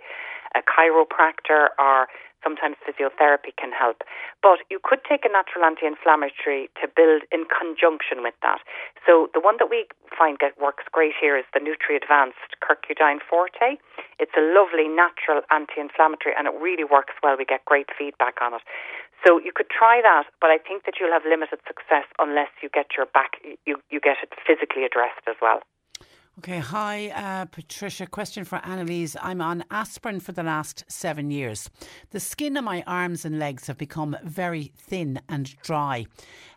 a 0.54 0.62
chiropractor 0.62 1.74
or 1.78 2.06
sometimes 2.44 2.76
physiotherapy 2.84 3.56
can 3.56 3.72
help. 3.72 4.04
But 4.42 4.60
you 4.70 4.78
could 4.78 5.00
take 5.08 5.24
a 5.24 5.32
natural 5.32 5.64
anti 5.64 5.88
inflammatory 5.88 6.68
to 6.78 6.86
build 6.86 7.24
in 7.32 7.48
conjunction 7.48 8.20
with 8.20 8.36
that. 8.44 8.60
So 9.08 9.32
the 9.32 9.40
one 9.40 9.56
that 9.58 9.72
we 9.72 9.88
find 10.12 10.38
get 10.38 10.52
works 10.60 10.84
great 10.92 11.16
here 11.18 11.40
is 11.40 11.48
the 11.56 11.58
Nutri 11.58 11.96
Advanced 11.96 12.60
Curcudyn 12.60 13.18
Forte. 13.24 13.80
It's 14.20 14.36
a 14.36 14.44
lovely 14.44 14.86
natural 14.86 15.40
anti 15.50 15.80
inflammatory 15.80 16.36
and 16.36 16.46
it 16.46 16.54
really 16.60 16.84
works 16.84 17.16
well. 17.24 17.34
We 17.40 17.48
get 17.48 17.64
great 17.64 17.88
feedback 17.96 18.44
on 18.44 18.54
it. 18.54 18.62
So 19.26 19.38
you 19.38 19.52
could 19.54 19.70
try 19.70 20.00
that, 20.02 20.24
but 20.40 20.50
I 20.50 20.58
think 20.58 20.84
that 20.84 20.94
you'll 21.00 21.12
have 21.12 21.22
limited 21.24 21.60
success 21.66 22.04
unless 22.18 22.50
you 22.62 22.68
get 22.72 22.86
your 22.96 23.06
back, 23.06 23.32
you, 23.66 23.76
you 23.90 24.00
get 24.00 24.16
it 24.22 24.32
physically 24.46 24.84
addressed 24.84 25.26
as 25.26 25.36
well. 25.40 25.60
Okay, 26.40 26.58
hi, 26.58 27.10
uh, 27.10 27.44
Patricia. 27.44 28.06
Question 28.06 28.44
for 28.44 28.56
Annalise. 28.64 29.16
I'm 29.22 29.40
on 29.40 29.64
aspirin 29.70 30.18
for 30.18 30.32
the 30.32 30.42
last 30.42 30.84
seven 30.88 31.30
years. 31.30 31.70
The 32.10 32.18
skin 32.18 32.56
on 32.56 32.64
my 32.64 32.82
arms 32.88 33.24
and 33.24 33.38
legs 33.38 33.68
have 33.68 33.78
become 33.78 34.16
very 34.24 34.72
thin 34.76 35.20
and 35.28 35.56
dry. 35.62 36.06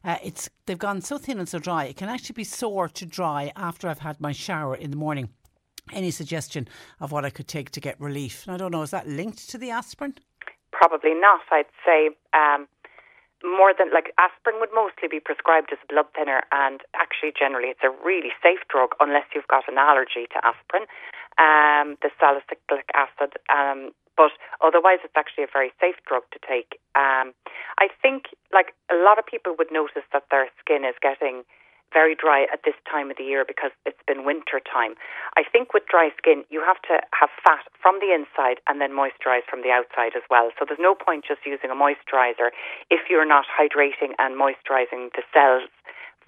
Uh, 0.04 0.18
it's 0.24 0.50
they've 0.66 0.80
gone 0.80 1.02
so 1.02 1.20
thin 1.20 1.38
and 1.38 1.48
so 1.48 1.60
dry. 1.60 1.86
It 1.86 1.96
can 1.96 2.10
actually 2.10 2.34
be 2.34 2.44
sore 2.44 2.90
to 2.90 3.06
dry 3.06 3.52
after 3.56 3.88
I've 3.88 4.00
had 4.00 4.20
my 4.20 4.32
shower 4.32 4.76
in 4.76 4.90
the 4.90 4.98
morning. 4.98 5.30
Any 5.94 6.10
suggestion 6.10 6.68
of 7.00 7.12
what 7.12 7.24
I 7.24 7.30
could 7.30 7.48
take 7.48 7.70
to 7.72 7.80
get 7.80 8.02
relief? 8.02 8.46
I 8.50 8.58
don't 8.58 8.72
know. 8.72 8.82
Is 8.82 8.92
that 8.92 9.08
linked 9.08 9.48
to 9.52 9.60
the 9.60 9.70
aspirin? 9.70 10.16
Probably 10.78 11.18
not. 11.18 11.42
I'd 11.50 11.66
say 11.82 12.14
um, 12.38 12.70
more 13.42 13.74
than 13.74 13.90
like 13.90 14.14
aspirin 14.22 14.62
would 14.62 14.70
mostly 14.78 15.10
be 15.10 15.18
prescribed 15.18 15.74
as 15.74 15.82
a 15.82 15.90
blood 15.90 16.06
thinner, 16.14 16.46
and 16.54 16.86
actually, 16.94 17.34
generally, 17.34 17.74
it's 17.74 17.82
a 17.82 17.90
really 18.06 18.30
safe 18.46 18.62
drug 18.70 18.94
unless 19.02 19.26
you've 19.34 19.50
got 19.50 19.66
an 19.66 19.82
allergy 19.82 20.30
to 20.30 20.38
aspirin, 20.46 20.86
um, 21.42 21.98
the 22.06 22.14
salicylic 22.22 22.94
acid. 22.94 23.42
Um, 23.50 23.90
but 24.14 24.38
otherwise, 24.62 25.02
it's 25.02 25.18
actually 25.18 25.50
a 25.50 25.54
very 25.54 25.74
safe 25.82 25.98
drug 26.06 26.30
to 26.30 26.40
take. 26.46 26.78
Um, 26.94 27.34
I 27.82 27.90
think, 27.98 28.30
like 28.54 28.78
a 28.94 28.98
lot 29.02 29.18
of 29.18 29.26
people 29.26 29.58
would 29.58 29.74
notice 29.74 30.06
that 30.14 30.30
their 30.30 30.46
skin 30.62 30.86
is 30.86 30.98
getting 31.02 31.42
very 31.94 32.16
dry 32.16 32.46
at 32.52 32.64
this 32.66 32.76
time 32.90 33.10
of 33.12 33.18
the 33.18 33.24
year 33.24 33.46
because 33.48 33.72
it's 33.86 34.02
been 34.08 34.26
winter 34.26 34.60
time. 34.60 34.96
I 35.36 35.44
think 35.44 35.74
with 35.74 35.88
dry 35.90 36.12
skin, 36.18 36.44
you 36.50 36.64
have 36.66 36.82
to 36.92 37.00
have 37.16 37.30
fat 37.44 37.66
from 37.82 38.00
the 38.00 38.12
inside 38.12 38.60
and 38.68 38.80
then 38.80 38.92
moisturize 38.92 39.48
from 39.50 39.62
the 39.64 39.72
outside 39.72 40.16
as 40.16 40.24
well. 40.30 40.52
So 40.60 40.66
there's 40.68 40.82
no 40.82 40.96
point 40.96 41.26
just 41.28 41.46
using 41.46 41.72
a 41.72 41.78
moisturizer 41.78 42.52
if 42.92 43.10
you're 43.10 43.28
not 43.28 43.46
hydrating 43.48 44.14
and 44.20 44.36
moisturizing 44.36 45.14
the 45.16 45.24
cells 45.34 45.70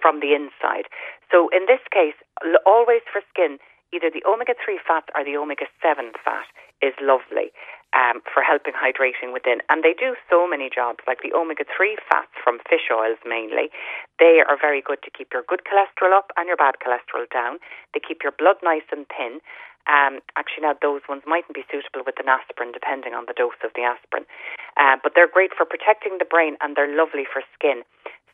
from 0.00 0.20
the 0.20 0.32
inside. 0.32 0.88
So 1.30 1.48
in 1.52 1.68
this 1.68 1.84
case, 1.92 2.16
always 2.64 3.04
for 3.12 3.20
skin, 3.28 3.60
either 3.92 4.08
the 4.08 4.24
omega 4.24 4.54
3 4.56 4.80
fat 4.80 5.04
or 5.14 5.24
the 5.24 5.36
omega 5.36 5.66
7 5.82 6.12
fat 6.24 6.48
is 6.80 6.94
lovely 7.00 7.52
um, 7.92 8.22
for 8.22 8.42
helping 8.42 8.74
hydrating 8.74 9.32
within. 9.32 9.58
And 9.68 9.82
they 9.82 9.94
do 9.94 10.14
so 10.30 10.46
many 10.46 10.70
jobs, 10.70 11.02
like 11.06 11.22
the 11.22 11.34
omega 11.34 11.64
3 11.66 11.98
fats 12.08 12.32
from 12.42 12.62
fish 12.68 12.90
oils 12.92 13.18
mainly. 13.26 13.70
They 14.18 14.42
are 14.46 14.58
very 14.58 14.82
good 14.82 15.02
to 15.02 15.10
keep 15.10 15.32
your 15.32 15.42
good 15.46 15.62
cholesterol 15.66 16.14
up 16.14 16.30
and 16.36 16.46
your 16.46 16.56
bad 16.56 16.78
cholesterol 16.78 17.26
down. 17.30 17.58
They 17.94 18.00
keep 18.00 18.22
your 18.22 18.32
blood 18.32 18.62
nice 18.62 18.86
and 18.92 19.06
thin. 19.10 19.40
Um, 19.88 20.20
actually, 20.36 20.68
now 20.68 20.76
those 20.78 21.02
ones 21.08 21.24
mightn't 21.26 21.56
be 21.56 21.66
suitable 21.66 22.04
with 22.04 22.20
an 22.20 22.28
aspirin, 22.28 22.70
depending 22.70 23.16
on 23.16 23.26
the 23.26 23.34
dose 23.34 23.58
of 23.64 23.72
the 23.74 23.82
aspirin. 23.82 24.28
Uh, 24.76 25.00
but 25.02 25.16
they're 25.16 25.30
great 25.30 25.50
for 25.56 25.64
protecting 25.64 26.18
the 26.20 26.28
brain 26.28 26.54
and 26.60 26.76
they're 26.76 26.90
lovely 26.90 27.24
for 27.26 27.42
skin. 27.56 27.82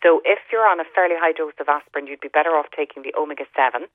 So 0.03 0.21
if 0.29 0.39
you're 0.53 0.69
on 0.69 0.81
a 0.81 0.89
fairly 0.93 1.17
high 1.17 1.33
dose 1.33 1.57
of 1.57 1.69
aspirin, 1.71 2.07
you'd 2.07 2.21
be 2.21 2.29
better 2.29 2.53
off 2.53 2.67
taking 2.77 3.03
the 3.03 3.15
omega 3.17 3.49
7 3.57 3.89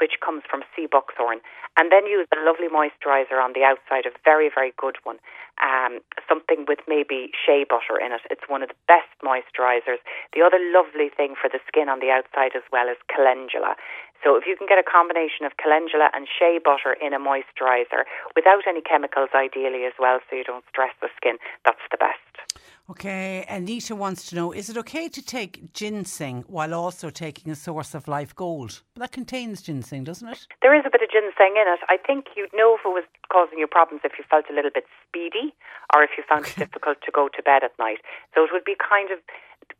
which 0.00 0.20
comes 0.24 0.42
from 0.48 0.62
sea 0.74 0.86
buckthorn, 0.90 1.40
and 1.76 1.90
then 1.90 2.06
use 2.06 2.26
a 2.32 2.38
lovely 2.44 2.68
moisturizer 2.68 3.38
on 3.42 3.52
the 3.52 3.62
outside, 3.62 4.06
a 4.06 4.14
very, 4.24 4.50
very 4.52 4.72
good 4.76 4.96
one. 5.04 5.18
Um, 5.62 6.00
something 6.28 6.66
with 6.66 6.80
maybe 6.88 7.30
shea 7.34 7.64
butter 7.64 7.98
in 7.98 8.12
it. 8.12 8.22
It's 8.30 8.48
one 8.48 8.62
of 8.62 8.68
the 8.68 8.80
best 8.86 9.10
moisturizers. 9.22 10.02
The 10.34 10.42
other 10.42 10.58
lovely 10.58 11.10
thing 11.10 11.34
for 11.38 11.48
the 11.48 11.62
skin 11.66 11.88
on 11.88 12.00
the 12.00 12.10
outside 12.10 12.56
as 12.56 12.66
well 12.72 12.88
is 12.88 12.98
calendula. 13.06 13.76
So 14.22 14.36
if 14.36 14.46
you 14.46 14.56
can 14.56 14.66
get 14.66 14.78
a 14.78 14.86
combination 14.86 15.44
of 15.44 15.56
calendula 15.58 16.10
and 16.14 16.26
shea 16.26 16.58
butter 16.58 16.96
in 16.96 17.12
a 17.12 17.20
moisturizer 17.20 18.08
without 18.34 18.66
any 18.66 18.80
chemicals, 18.80 19.30
ideally 19.34 19.84
as 19.84 19.92
well, 19.98 20.18
so 20.30 20.36
you 20.36 20.44
don't 20.44 20.64
stress 20.70 20.94
the 21.02 21.08
skin, 21.16 21.36
that's 21.64 21.84
the 21.90 21.98
best. 21.98 22.53
Okay, 22.90 23.46
Anita 23.48 23.96
wants 23.96 24.28
to 24.28 24.34
know 24.36 24.52
Is 24.52 24.68
it 24.68 24.76
okay 24.76 25.08
to 25.08 25.22
take 25.22 25.72
ginseng 25.72 26.44
while 26.48 26.74
also 26.74 27.08
taking 27.08 27.50
a 27.50 27.56
source 27.56 27.94
of 27.94 28.06
life 28.08 28.36
gold? 28.36 28.82
But 28.92 29.00
that 29.00 29.12
contains 29.12 29.62
ginseng, 29.62 30.04
doesn't 30.04 30.28
it? 30.28 30.46
There 30.60 30.76
is 30.76 30.84
a 30.84 30.90
bit 30.90 31.00
of 31.00 31.08
ginseng 31.08 31.56
in 31.56 31.64
it. 31.64 31.80
I 31.88 31.96
think 31.96 32.36
you'd 32.36 32.52
know 32.52 32.76
if 32.76 32.84
it 32.84 32.92
was 32.92 33.04
causing 33.32 33.58
you 33.58 33.66
problems 33.66 34.02
if 34.04 34.12
you 34.18 34.24
felt 34.28 34.44
a 34.50 34.54
little 34.54 34.70
bit 34.72 34.84
speedy 35.08 35.54
or 35.96 36.02
if 36.02 36.10
you 36.18 36.24
found 36.28 36.44
it 36.44 36.56
difficult 36.56 36.98
to 37.06 37.10
go 37.10 37.28
to 37.28 37.42
bed 37.42 37.64
at 37.64 37.72
night. 37.78 38.04
So 38.34 38.44
it 38.44 38.50
would 38.52 38.64
be 38.64 38.76
kind 38.76 39.10
of 39.10 39.18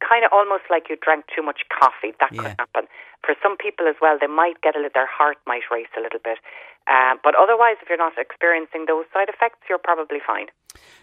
kind 0.00 0.24
of 0.24 0.32
almost 0.32 0.64
like 0.70 0.88
you 0.88 0.96
drank 0.96 1.26
too 1.28 1.42
much 1.42 1.68
coffee. 1.68 2.16
That 2.20 2.32
yeah. 2.32 2.40
could 2.40 2.56
happen. 2.58 2.84
For 3.24 3.34
some 3.42 3.56
people 3.56 3.86
as 3.88 3.96
well, 4.00 4.18
they 4.20 4.26
might 4.26 4.60
get 4.62 4.76
a 4.76 4.78
little, 4.78 4.90
their 4.94 5.06
heart 5.06 5.38
might 5.46 5.62
race 5.70 5.88
a 5.96 6.00
little 6.00 6.20
bit. 6.22 6.38
Uh, 6.86 7.16
but 7.22 7.34
otherwise, 7.34 7.76
if 7.82 7.88
you're 7.88 7.96
not 7.98 8.12
experiencing 8.18 8.84
those 8.86 9.06
side 9.12 9.28
effects, 9.28 9.60
you're 9.68 9.78
probably 9.78 10.18
fine. 10.24 10.46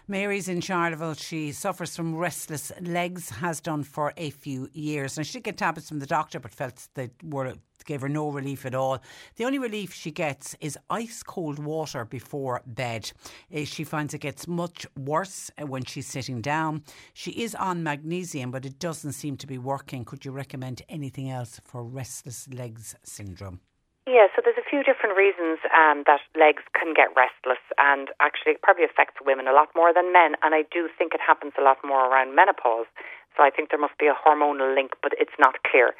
Mary's 0.06 0.48
in 0.48 0.60
Charleville. 0.60 1.14
She 1.14 1.50
suffers 1.52 1.96
from 1.96 2.14
restless 2.14 2.70
legs, 2.80 3.30
has 3.30 3.60
done 3.60 3.82
for 3.82 4.12
a 4.16 4.30
few 4.30 4.68
years. 4.72 5.16
And 5.16 5.26
she 5.26 5.40
get 5.40 5.56
tablets 5.56 5.88
from 5.88 5.98
the 5.98 6.06
doctor, 6.06 6.38
but 6.38 6.54
felt 6.54 6.88
they 6.94 7.10
were 7.22 7.54
gave 7.82 8.00
her 8.00 8.08
no 8.08 8.30
relief 8.30 8.64
at 8.66 8.74
all. 8.74 9.02
The 9.36 9.44
only 9.44 9.58
relief 9.58 9.92
she 9.92 10.10
gets 10.10 10.56
is 10.60 10.78
ice 10.90 11.22
cold 11.22 11.58
water 11.58 12.04
before 12.04 12.62
bed. 12.66 13.12
Eh, 13.52 13.64
she 13.64 13.84
finds 13.84 14.14
it 14.14 14.18
gets 14.18 14.46
much 14.46 14.86
worse 14.96 15.50
eh, 15.58 15.64
when 15.64 15.84
she's 15.84 16.06
sitting 16.06 16.40
down. 16.40 16.82
She 17.12 17.30
is 17.32 17.54
on 17.54 17.82
magnesium, 17.82 18.50
but 18.50 18.64
it 18.64 18.78
doesn't 18.78 19.12
seem 19.12 19.36
to 19.38 19.46
be 19.46 19.58
working. 19.58 20.04
Could 20.04 20.24
you 20.24 20.32
recommend 20.32 20.82
anything 20.88 21.30
else 21.30 21.60
for 21.64 21.82
restless 21.84 22.48
legs 22.52 22.94
syndrome? 23.02 23.60
Yeah, 24.06 24.26
so 24.34 24.42
there's 24.42 24.58
a 24.58 24.66
few 24.68 24.82
different 24.82 25.16
reasons 25.16 25.62
um, 25.70 26.02
that 26.10 26.18
legs 26.34 26.66
can 26.74 26.90
get 26.90 27.14
restless, 27.14 27.62
and 27.78 28.10
actually, 28.18 28.58
it 28.58 28.62
probably 28.62 28.82
affects 28.82 29.22
women 29.22 29.46
a 29.46 29.54
lot 29.54 29.70
more 29.78 29.94
than 29.94 30.12
men. 30.12 30.34
And 30.42 30.58
I 30.58 30.66
do 30.74 30.90
think 30.98 31.14
it 31.14 31.22
happens 31.22 31.54
a 31.56 31.62
lot 31.62 31.78
more 31.86 32.10
around 32.10 32.34
menopause. 32.34 32.90
So 33.36 33.44
I 33.46 33.50
think 33.50 33.70
there 33.70 33.78
must 33.78 33.96
be 34.02 34.10
a 34.10 34.18
hormonal 34.18 34.74
link, 34.74 34.92
but 35.02 35.12
it's 35.22 35.38
not 35.38 35.62
clear. 35.62 35.94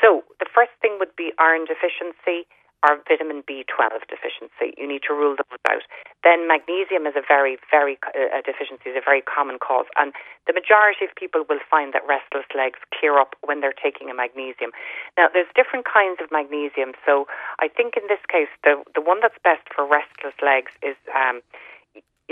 So 0.00 0.24
the 0.40 0.46
first 0.48 0.72
thing 0.80 0.96
would 0.98 1.14
be 1.16 1.32
iron 1.38 1.66
deficiency 1.68 2.48
or 2.80 2.96
vitamin 3.04 3.44
B12 3.44 4.08
deficiency. 4.08 4.72
You 4.80 4.88
need 4.88 5.04
to 5.04 5.12
rule 5.12 5.36
those 5.36 5.60
out. 5.68 5.84
Then 6.24 6.48
magnesium 6.48 7.04
is 7.04 7.12
a 7.12 7.20
very, 7.20 7.60
very 7.70 8.00
uh, 8.08 8.40
deficiency 8.40 8.88
is 8.88 8.96
a 8.96 9.04
very 9.04 9.20
common 9.20 9.60
cause, 9.60 9.84
and 9.96 10.12
the 10.48 10.56
majority 10.56 11.04
of 11.04 11.12
people 11.12 11.44
will 11.48 11.60
find 11.68 11.92
that 11.92 12.00
restless 12.08 12.48
legs 12.56 12.80
clear 12.96 13.20
up 13.20 13.36
when 13.44 13.60
they're 13.60 13.76
taking 13.76 14.08
a 14.08 14.16
magnesium. 14.16 14.72
Now, 15.16 15.28
there's 15.28 15.50
different 15.52 15.84
kinds 15.84 16.24
of 16.24 16.32
magnesium. 16.32 16.96
So 17.04 17.28
I 17.60 17.68
think 17.68 17.96
in 18.00 18.08
this 18.08 18.24
case, 18.28 18.48
the 18.64 18.80
the 18.94 19.04
one 19.04 19.20
that's 19.20 19.38
best 19.44 19.68
for 19.68 19.84
restless 19.84 20.36
legs 20.40 20.72
is 20.80 20.96
um, 21.12 21.44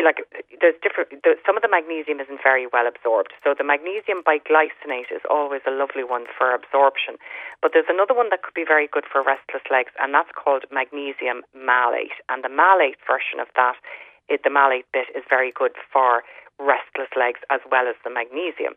like 0.05 0.23
there's 0.61 0.79
different. 0.83 1.11
Some 1.47 1.57
of 1.57 1.63
the 1.63 1.71
magnesium 1.71 2.21
isn't 2.21 2.43
very 2.43 2.67
well 2.67 2.87
absorbed, 2.87 3.33
so 3.43 3.55
the 3.57 3.65
magnesium 3.65 4.23
biglycinate 4.23 5.11
is 5.11 5.23
always 5.31 5.63
a 5.67 5.75
lovely 5.75 6.05
one 6.05 6.27
for 6.31 6.55
absorption. 6.55 7.17
But 7.63 7.73
there's 7.75 7.91
another 7.91 8.15
one 8.15 8.31
that 8.31 8.43
could 8.43 8.55
be 8.55 8.67
very 8.67 8.87
good 8.87 9.05
for 9.11 9.23
restless 9.23 9.65
legs, 9.71 9.93
and 9.99 10.15
that's 10.15 10.31
called 10.35 10.65
magnesium 10.71 11.43
malate. 11.55 12.15
And 12.29 12.45
the 12.45 12.53
malate 12.53 13.01
version 13.07 13.41
of 13.41 13.49
that, 13.57 13.77
it, 14.29 14.43
the 14.45 14.51
malate 14.51 14.87
bit, 14.93 15.09
is 15.15 15.25
very 15.29 15.53
good 15.53 15.75
for 15.93 16.23
restless 16.59 17.11
legs 17.15 17.41
as 17.51 17.61
well 17.71 17.87
as 17.87 17.95
the 18.03 18.11
magnesium. 18.11 18.75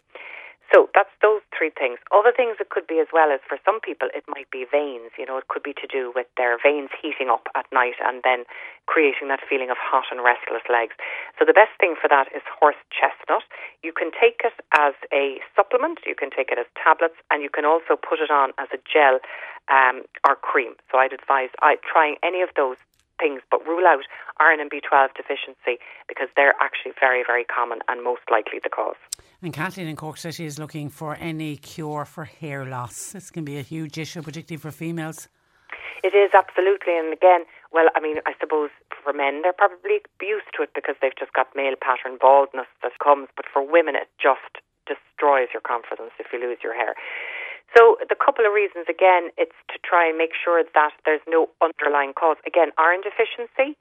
So 0.71 0.87
that's 0.95 1.11
those 1.21 1.43
three 1.51 1.69
things. 1.75 1.99
Other 2.15 2.31
things 2.31 2.55
it 2.63 2.71
could 2.71 2.87
be 2.87 3.03
as 3.03 3.11
well 3.11 3.27
as 3.27 3.43
for 3.43 3.59
some 3.67 3.83
people 3.83 4.07
it 4.15 4.23
might 4.31 4.47
be 4.55 4.63
veins. 4.63 5.11
You 5.19 5.27
know, 5.27 5.35
it 5.35 5.51
could 5.51 5.63
be 5.67 5.75
to 5.75 5.87
do 5.87 6.15
with 6.15 6.31
their 6.39 6.55
veins 6.55 6.89
heating 6.95 7.27
up 7.27 7.51
at 7.59 7.67
night 7.75 7.99
and 7.99 8.23
then 8.23 8.47
creating 8.87 9.27
that 9.27 9.43
feeling 9.43 9.69
of 9.69 9.75
hot 9.75 10.07
and 10.15 10.23
restless 10.23 10.63
legs. 10.71 10.95
So 11.35 11.43
the 11.43 11.51
best 11.51 11.75
thing 11.75 11.99
for 11.99 12.07
that 12.07 12.31
is 12.31 12.41
horse 12.47 12.79
chestnut. 12.87 13.43
You 13.83 13.91
can 13.91 14.15
take 14.15 14.47
it 14.47 14.55
as 14.79 14.95
a 15.11 15.43
supplement, 15.55 16.07
you 16.07 16.15
can 16.15 16.31
take 16.31 16.55
it 16.55 16.57
as 16.57 16.71
tablets, 16.79 17.19
and 17.27 17.43
you 17.43 17.51
can 17.51 17.67
also 17.67 17.99
put 17.99 18.23
it 18.23 18.31
on 18.31 18.55
as 18.55 18.71
a 18.71 18.79
gel 18.87 19.19
um, 19.67 20.07
or 20.23 20.39
cream. 20.39 20.79
So 20.87 21.03
I'd 21.03 21.11
advise 21.11 21.51
I, 21.59 21.83
trying 21.83 22.15
any 22.23 22.41
of 22.41 22.49
those 22.55 22.79
things, 23.19 23.43
but 23.51 23.59
rule 23.67 23.85
out 23.85 24.07
iron 24.39 24.63
and 24.63 24.71
B12 24.71 25.19
deficiency 25.19 25.83
because 26.07 26.31
they're 26.39 26.55
actually 26.63 26.95
very, 26.95 27.27
very 27.27 27.43
common 27.43 27.83
and 27.91 28.03
most 28.03 28.23
likely 28.31 28.63
the 28.63 28.71
cause. 28.71 28.95
And 29.43 29.51
Kathleen 29.51 29.87
in 29.87 29.95
Cork 29.95 30.17
City 30.17 30.45
is 30.45 30.59
looking 30.59 30.89
for 30.89 31.17
any 31.19 31.57
cure 31.57 32.05
for 32.05 32.25
hair 32.25 32.63
loss. 32.63 33.13
This 33.13 33.31
can 33.31 33.43
be 33.43 33.57
a 33.57 33.63
huge 33.63 33.97
issue, 33.97 34.21
particularly 34.21 34.61
for 34.61 34.69
females. 34.69 35.27
It 36.03 36.13
is 36.13 36.29
absolutely, 36.37 36.97
and 36.97 37.11
again, 37.11 37.45
well, 37.73 37.89
I 37.95 38.01
mean, 38.01 38.17
I 38.25 38.33
suppose 38.39 38.69
for 39.03 39.13
men 39.13 39.41
they're 39.41 39.57
probably 39.57 40.05
used 40.21 40.49
to 40.57 40.61
it 40.61 40.69
because 40.77 40.93
they've 41.01 41.17
just 41.17 41.33
got 41.33 41.49
male 41.55 41.73
pattern 41.73 42.21
baldness 42.21 42.69
that 42.85 42.93
comes, 43.01 43.29
but 43.35 43.45
for 43.51 43.65
women 43.65 43.95
it 43.95 44.09
just 44.21 44.61
destroys 44.85 45.49
your 45.53 45.61
confidence 45.61 46.13
if 46.21 46.29
you 46.33 46.37
lose 46.37 46.61
your 46.61 46.77
hair. 46.77 46.93
So 47.77 47.97
the 48.09 48.17
couple 48.17 48.45
of 48.45 48.53
reasons 48.53 48.85
again, 48.89 49.33
it's 49.41 49.57
to 49.73 49.81
try 49.81 50.05
and 50.09 50.17
make 50.17 50.37
sure 50.37 50.61
that 50.61 50.93
there's 51.05 51.25
no 51.25 51.49
underlying 51.61 52.13
cause. 52.13 52.37
Again, 52.45 52.69
iron 52.77 53.01
deficiency 53.01 53.73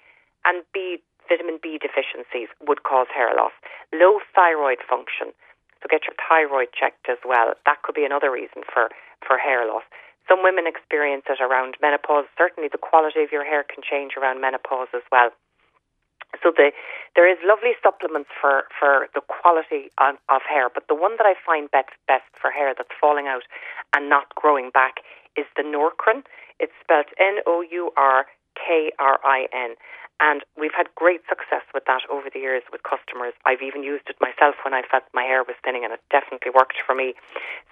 and 0.44 0.64
B 0.72 1.04
vitamin 1.28 1.60
B 1.62 1.78
deficiencies 1.80 2.48
would 2.64 2.82
cause 2.82 3.06
hair 3.12 3.30
loss. 3.36 3.52
Low 3.92 4.20
thyroid 4.34 4.80
function. 4.88 5.36
So 5.80 5.88
get 5.88 6.04
your 6.04 6.16
thyroid 6.20 6.68
checked 6.76 7.08
as 7.08 7.18
well. 7.24 7.56
That 7.64 7.82
could 7.82 7.94
be 7.94 8.04
another 8.04 8.30
reason 8.30 8.62
for, 8.68 8.92
for 9.26 9.38
hair 9.38 9.66
loss. 9.66 9.84
Some 10.28 10.44
women 10.44 10.66
experience 10.68 11.24
it 11.28 11.40
around 11.40 11.76
menopause. 11.82 12.28
Certainly 12.36 12.68
the 12.70 12.78
quality 12.78 13.24
of 13.24 13.32
your 13.32 13.44
hair 13.44 13.64
can 13.64 13.82
change 13.82 14.14
around 14.14 14.40
menopause 14.40 14.88
as 14.94 15.02
well. 15.10 15.30
So 16.42 16.52
the, 16.54 16.70
there 17.16 17.26
is 17.26 17.38
lovely 17.42 17.74
supplements 17.82 18.30
for, 18.40 18.64
for 18.78 19.08
the 19.14 19.20
quality 19.26 19.90
of, 19.98 20.14
of 20.28 20.42
hair, 20.46 20.70
but 20.72 20.86
the 20.86 20.94
one 20.94 21.16
that 21.18 21.26
I 21.26 21.34
find 21.34 21.70
best, 21.70 21.90
best 22.06 22.30
for 22.40 22.50
hair 22.50 22.72
that's 22.76 22.94
falling 23.00 23.26
out 23.26 23.42
and 23.94 24.08
not 24.08 24.32
growing 24.36 24.70
back 24.70 25.02
is 25.36 25.46
the 25.56 25.62
Nourkrin. 25.66 26.22
It's 26.60 26.72
spelled 26.80 27.10
N 27.18 27.42
O 27.46 27.64
U 27.66 27.90
R 27.96 28.26
K 28.54 28.92
R 28.98 29.18
I 29.24 29.46
N. 29.52 29.74
And 30.20 30.44
we've 30.60 30.76
had 30.76 30.92
great 30.94 31.24
success 31.28 31.64
with 31.72 31.88
that 31.88 32.04
over 32.12 32.28
the 32.28 32.38
years 32.38 32.62
with 32.68 32.84
customers. 32.84 33.32
I've 33.48 33.64
even 33.64 33.82
used 33.82 34.04
it 34.12 34.20
myself 34.20 34.54
when 34.64 34.76
I 34.76 34.82
felt 34.84 35.04
my 35.16 35.24
hair 35.24 35.42
was 35.42 35.56
thinning, 35.64 35.84
and 35.84 35.92
it 35.96 36.04
definitely 36.12 36.52
worked 36.52 36.76
for 36.84 36.94
me. 36.94 37.16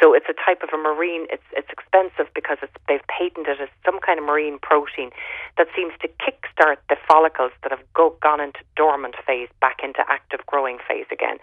So 0.00 0.14
it's 0.16 0.26
a 0.32 0.36
type 0.36 0.64
of 0.64 0.72
a 0.72 0.80
marine. 0.80 1.28
It's 1.28 1.44
it's 1.52 1.68
expensive 1.68 2.32
because 2.32 2.56
it's, 2.62 2.72
they've 2.88 3.04
patented 3.12 3.60
it 3.60 3.60
as 3.60 3.68
some 3.84 3.98
kind 4.00 4.18
of 4.18 4.24
marine 4.24 4.58
protein 4.60 5.10
that 5.56 5.68
seems 5.74 5.92
to 6.00 6.08
kickstart 6.22 6.78
the 6.88 6.96
follicles 7.06 7.52
that 7.62 7.72
have 7.72 7.82
go, 7.94 8.16
gone 8.22 8.40
into 8.40 8.60
dormant 8.76 9.16
phase 9.26 9.48
back 9.60 9.80
into 9.82 10.00
active 10.08 10.44
growing 10.46 10.78
phase 10.86 11.06
again. 11.10 11.38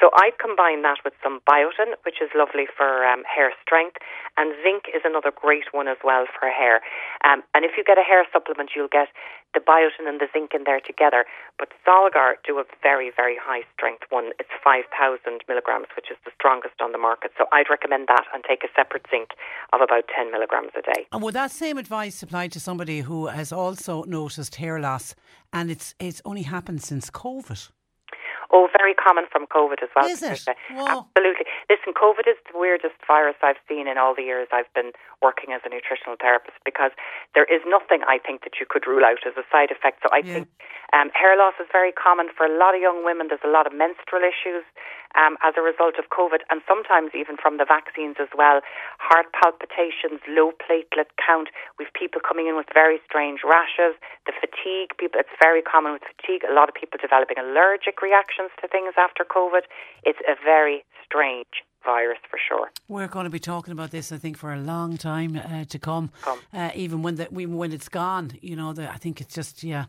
So 0.00 0.10
I 0.14 0.30
combine 0.40 0.82
that 0.82 0.98
with 1.04 1.14
some 1.22 1.40
biotin, 1.48 1.98
which 2.04 2.22
is 2.22 2.30
lovely 2.34 2.66
for 2.70 3.04
um, 3.04 3.22
hair 3.24 3.52
strength, 3.62 3.96
and 4.36 4.54
zinc 4.62 4.86
is 4.94 5.02
another 5.04 5.32
great 5.34 5.70
one 5.72 5.88
as 5.88 5.98
well 6.04 6.26
for 6.26 6.48
hair. 6.48 6.80
Um, 7.24 7.42
and 7.54 7.64
if 7.64 7.72
you 7.76 7.84
get 7.84 7.98
a 7.98 8.06
hair 8.06 8.24
supplement, 8.32 8.70
you'll 8.74 8.92
get 8.92 9.08
the 9.54 9.60
biotin 9.60 10.08
and 10.08 10.20
the 10.20 10.28
zinc 10.32 10.52
in 10.54 10.64
there 10.64 10.80
together. 10.80 11.24
But 11.58 11.68
Solgar 11.86 12.34
do 12.46 12.58
a 12.58 12.64
very, 12.82 13.10
very 13.14 13.36
high 13.40 13.62
strength 13.74 14.04
one. 14.10 14.30
It's 14.38 14.50
5,000 14.62 15.42
milligrams, 15.48 15.86
which 15.96 16.10
is 16.10 16.16
the 16.24 16.30
strongest 16.34 16.80
on 16.80 16.92
the 16.92 16.98
market. 16.98 17.32
So 17.38 17.46
I'd 17.52 17.70
recommend 17.70 18.08
that 18.08 18.24
and 18.34 18.44
take 18.44 18.62
a 18.64 18.68
separate 18.76 19.06
zinc 19.10 19.30
of 19.72 19.80
about 19.80 20.04
10 20.14 20.30
milligrams 20.30 20.72
a 20.76 20.82
day. 20.82 21.06
And 21.12 21.22
would 21.22 21.34
that 21.34 21.50
same 21.50 21.78
advice 21.78 22.22
apply 22.22 22.48
to 22.48 22.60
somebody 22.60 23.00
who 23.00 23.26
has 23.26 23.52
also 23.52 24.04
noticed 24.04 24.56
hair 24.56 24.80
loss 24.80 25.14
and 25.52 25.70
it's, 25.70 25.94
it's 25.98 26.22
only 26.24 26.42
happened 26.42 26.82
since 26.82 27.10
COVID? 27.10 27.70
Oh, 28.50 28.68
very 28.72 28.94
common 28.94 29.24
from 29.30 29.44
COVID 29.46 29.84
as 29.84 29.92
well. 29.92 30.08
Is 30.08 30.22
it? 30.22 30.48
Absolutely. 30.72 31.44
Listen, 31.68 31.92
COVID 31.92 32.24
is 32.24 32.40
the 32.48 32.56
weirdest 32.56 32.96
virus 33.06 33.36
I've 33.44 33.60
seen 33.68 33.86
in 33.86 33.98
all 33.98 34.16
the 34.16 34.24
years 34.24 34.48
I've 34.52 34.72
been 34.72 34.92
working 35.20 35.52
as 35.52 35.60
a 35.64 35.68
nutritional 35.68 36.16
therapist 36.16 36.56
because 36.64 36.92
there 37.34 37.44
is 37.44 37.60
nothing 37.68 38.00
I 38.08 38.16
think 38.16 38.42
that 38.48 38.56
you 38.56 38.64
could 38.64 38.88
rule 38.88 39.04
out 39.04 39.20
as 39.28 39.36
a 39.36 39.44
side 39.52 39.68
effect. 39.68 40.00
So 40.00 40.08
I 40.08 40.24
yeah. 40.24 40.32
think 40.40 40.48
um, 40.96 41.12
hair 41.12 41.36
loss 41.36 41.60
is 41.60 41.68
very 41.70 41.92
common 41.92 42.32
for 42.32 42.48
a 42.48 42.52
lot 42.52 42.72
of 42.74 42.80
young 42.80 43.04
women. 43.04 43.28
There's 43.28 43.44
a 43.44 43.52
lot 43.52 43.68
of 43.68 43.76
menstrual 43.76 44.24
issues 44.24 44.64
um, 45.14 45.36
as 45.44 45.54
a 45.56 45.62
result 45.62 45.96
of 45.96 46.10
COVID, 46.10 46.42
and 46.50 46.60
sometimes 46.66 47.12
even 47.14 47.36
from 47.36 47.56
the 47.56 47.64
vaccines 47.64 48.16
as 48.20 48.28
well. 48.36 48.60
Heart 48.98 49.30
palpitations, 49.32 50.20
low 50.26 50.52
platelet 50.56 51.12
count. 51.16 51.48
We've 51.78 51.92
people 51.94 52.20
coming 52.20 52.48
in 52.48 52.56
with 52.56 52.66
very 52.72 53.00
strange 53.06 53.40
rashes. 53.46 53.94
The 54.26 54.34
fatigue, 54.34 54.96
people, 54.98 55.20
it's 55.20 55.36
very 55.40 55.62
common 55.62 55.92
with 55.92 56.02
fatigue. 56.04 56.42
A 56.48 56.52
lot 56.52 56.68
of 56.68 56.74
people 56.74 56.98
developing 57.00 57.38
allergic 57.38 58.02
reactions 58.02 58.50
to 58.60 58.68
things 58.68 58.94
after 58.98 59.24
COVID. 59.24 59.68
It's 60.02 60.20
a 60.26 60.34
very 60.34 60.84
strange 61.04 61.67
virus 61.84 62.18
for 62.30 62.38
sure. 62.48 62.70
We're 62.88 63.08
going 63.08 63.24
to 63.24 63.30
be 63.30 63.38
talking 63.38 63.72
about 63.72 63.90
this, 63.90 64.12
I 64.12 64.18
think, 64.18 64.36
for 64.36 64.52
a 64.52 64.58
long 64.58 64.96
time 64.96 65.36
uh, 65.36 65.64
to 65.64 65.78
come. 65.78 66.10
come. 66.22 66.38
Uh, 66.52 66.70
even 66.74 67.02
when 67.02 67.16
the, 67.16 67.24
when 67.24 67.72
it's 67.72 67.88
gone, 67.88 68.32
you 68.40 68.56
know, 68.56 68.72
the, 68.72 68.90
I 68.90 68.96
think 68.96 69.20
it's 69.20 69.34
just 69.34 69.62
yeah, 69.62 69.86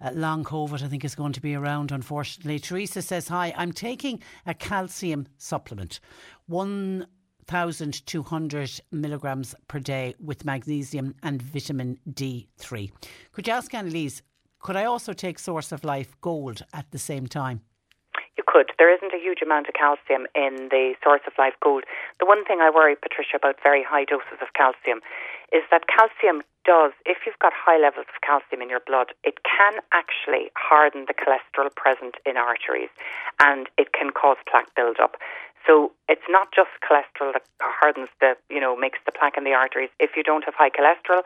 uh, 0.00 0.10
long 0.12 0.44
COVID. 0.44 0.82
I 0.82 0.88
think 0.88 1.04
is 1.04 1.14
going 1.14 1.32
to 1.32 1.40
be 1.40 1.54
around. 1.54 1.92
Unfortunately, 1.92 2.58
Teresa 2.58 3.02
says, 3.02 3.28
"Hi, 3.28 3.54
I'm 3.56 3.72
taking 3.72 4.22
a 4.46 4.54
calcium 4.54 5.26
supplement, 5.38 6.00
one." 6.46 7.06
1,200 7.48 8.80
milligrams 8.92 9.56
per 9.66 9.80
day 9.80 10.14
with 10.20 10.44
magnesium 10.44 11.16
and 11.24 11.42
vitamin 11.42 11.98
D3. 12.08 12.92
Could 13.32 13.48
you 13.48 13.52
ask 13.52 13.74
Annalise, 13.74 14.22
could 14.60 14.76
I 14.76 14.84
also 14.84 15.12
take 15.12 15.38
Source 15.40 15.72
of 15.72 15.82
Life 15.82 16.14
Gold 16.20 16.64
at 16.72 16.88
the 16.92 16.98
same 16.98 17.26
time? 17.26 17.62
You 18.36 18.44
could. 18.46 18.72
There 18.78 18.92
isn't 18.92 19.12
a 19.12 19.20
huge 19.20 19.42
amount 19.42 19.68
of 19.68 19.74
calcium 19.74 20.26
in 20.34 20.68
the 20.70 20.94
Source 21.02 21.20
of 21.26 21.34
Life 21.38 21.54
Gold. 21.62 21.84
The 22.20 22.26
one 22.26 22.44
thing 22.44 22.60
I 22.60 22.70
worry, 22.70 22.96
Patricia, 22.96 23.36
about 23.36 23.56
very 23.62 23.82
high 23.82 24.04
doses 24.04 24.40
of 24.40 24.54
calcium 24.54 25.00
is 25.52 25.62
that 25.70 25.90
calcium 25.90 26.42
does, 26.64 26.92
if 27.04 27.26
you've 27.26 27.38
got 27.40 27.52
high 27.52 27.78
levels 27.78 28.06
of 28.08 28.20
calcium 28.22 28.62
in 28.62 28.70
your 28.70 28.80
blood, 28.86 29.12
it 29.24 29.42
can 29.42 29.80
actually 29.92 30.50
harden 30.56 31.06
the 31.08 31.14
cholesterol 31.14 31.74
present 31.74 32.16
in 32.24 32.36
arteries 32.36 32.90
and 33.40 33.68
it 33.76 33.92
can 33.92 34.10
cause 34.10 34.36
plaque 34.48 34.72
buildup. 34.74 35.16
So 35.66 35.92
it's 36.08 36.24
not 36.28 36.48
just 36.54 36.70
cholesterol 36.80 37.32
that 37.34 37.44
hardens 37.60 38.08
the, 38.20 38.36
you 38.48 38.60
know, 38.60 38.76
makes 38.76 38.98
the 39.04 39.12
plaque 39.12 39.36
in 39.36 39.44
the 39.44 39.52
arteries. 39.52 39.90
If 39.98 40.16
you 40.16 40.22
don't 40.22 40.44
have 40.44 40.54
high 40.54 40.70
cholesterol, 40.70 41.22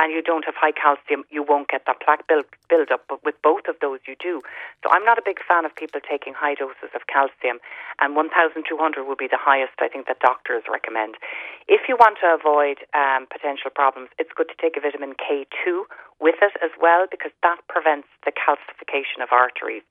and 0.00 0.12
you 0.12 0.22
don't 0.22 0.44
have 0.44 0.54
high 0.58 0.74
calcium, 0.74 1.24
you 1.30 1.42
won't 1.42 1.68
get 1.68 1.86
that 1.86 2.02
plaque 2.02 2.26
build, 2.26 2.44
build 2.68 2.90
up. 2.90 3.06
But 3.08 3.24
with 3.24 3.38
both 3.42 3.68
of 3.68 3.76
those, 3.80 4.00
you 4.06 4.16
do. 4.18 4.42
So 4.82 4.90
I'm 4.90 5.04
not 5.04 5.18
a 5.18 5.24
big 5.24 5.38
fan 5.46 5.64
of 5.64 5.74
people 5.74 6.00
taking 6.02 6.34
high 6.34 6.54
doses 6.54 6.90
of 6.94 7.06
calcium, 7.06 7.62
and 8.00 8.16
1,200 8.16 8.66
would 9.06 9.18
be 9.18 9.30
the 9.30 9.40
highest 9.40 9.78
I 9.78 9.88
think 9.88 10.06
that 10.06 10.18
doctors 10.18 10.64
recommend. 10.70 11.14
If 11.68 11.86
you 11.88 11.96
want 11.96 12.18
to 12.20 12.34
avoid 12.34 12.82
um, 12.92 13.26
potential 13.30 13.70
problems, 13.70 14.10
it's 14.18 14.34
good 14.34 14.50
to 14.50 14.58
take 14.58 14.76
a 14.76 14.82
vitamin 14.82 15.14
K2 15.14 15.86
with 16.20 16.42
it 16.42 16.54
as 16.62 16.70
well 16.80 17.06
because 17.10 17.32
that 17.42 17.62
prevents 17.68 18.08
the 18.26 18.32
calcification 18.32 19.22
of 19.22 19.30
arteries. 19.30 19.86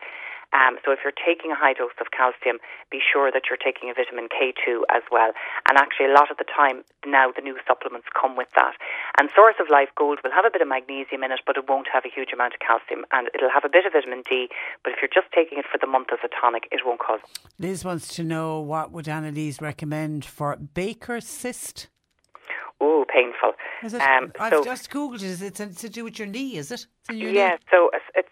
Um, 0.54 0.78
so 0.86 0.94
if 0.94 1.00
you're 1.04 1.18
taking 1.18 1.52
a 1.52 1.58
high 1.58 1.74
dose 1.74 1.98
of 2.00 2.14
calcium, 2.14 2.62
be 2.94 3.02
sure 3.02 3.34
that 3.34 3.50
you're 3.50 3.60
taking 3.60 3.90
a 3.90 3.94
vitamin 3.94 4.30
K2 4.30 4.86
as 4.94 5.02
well. 5.12 5.34
And 5.68 5.78
actually, 5.78 6.08
a 6.08 6.14
lot 6.14 6.30
of 6.30 6.38
the 6.38 6.46
time 6.46 6.86
now, 7.06 7.34
the 7.34 7.42
new 7.42 7.58
supplements 7.68 8.08
come 8.14 8.38
with 8.38 8.50
that. 8.56 8.78
And 9.18 9.30
Source 9.36 9.56
of 9.60 9.68
Life 9.70 9.90
Gold 9.98 10.20
will 10.24 10.32
have 10.32 10.46
a 10.46 10.54
bit 10.54 10.62
of 10.62 10.68
magnesium 10.68 11.24
in 11.24 11.32
it, 11.32 11.42
but 11.46 11.58
it 11.58 11.66
won't 11.68 11.88
have 11.92 12.06
a 12.06 12.12
huge 12.14 12.32
amount 12.32 12.54
of 12.54 12.62
calcium. 12.62 13.06
And 13.12 13.30
it'll 13.34 13.52
have 13.52 13.66
a 13.66 13.70
bit 13.70 13.86
of 13.86 13.94
vitamin 13.94 14.24
D, 14.30 14.48
but 14.84 14.94
if 14.94 15.00
you're 15.02 15.12
just 15.14 15.34
taking 15.34 15.58
it 15.58 15.66
for 15.66 15.78
the 15.82 15.88
month 15.88 16.10
as 16.14 16.20
a 16.24 16.30
tonic, 16.30 16.70
it 16.72 16.82
won't 16.86 17.00
cause. 17.00 17.20
Liz 17.58 17.84
wants 17.84 18.14
to 18.16 18.24
know 18.24 18.60
what 18.60 18.92
would 18.92 19.08
Annalise 19.08 19.62
recommend 19.62 20.26
for 20.26 20.56
Baker 20.56 21.20
cyst? 21.20 21.88
Oh, 22.80 23.06
painful. 23.08 23.54
It? 23.82 24.02
Um, 24.02 24.32
I've 24.40 24.54
so, 24.54 24.64
just 24.64 24.90
googled 24.90 25.16
it. 25.16 25.24
it. 25.24 25.60
Is 25.60 25.60
it 25.62 25.78
to 25.78 25.90
do 25.90 26.04
with 26.04 26.20
your 26.20 26.28
knee? 26.28 26.58
Is 26.58 26.72
it? 26.72 26.86
yeah. 27.10 27.58
So 27.72 27.90
it's 27.94 28.04
it's 28.16 28.30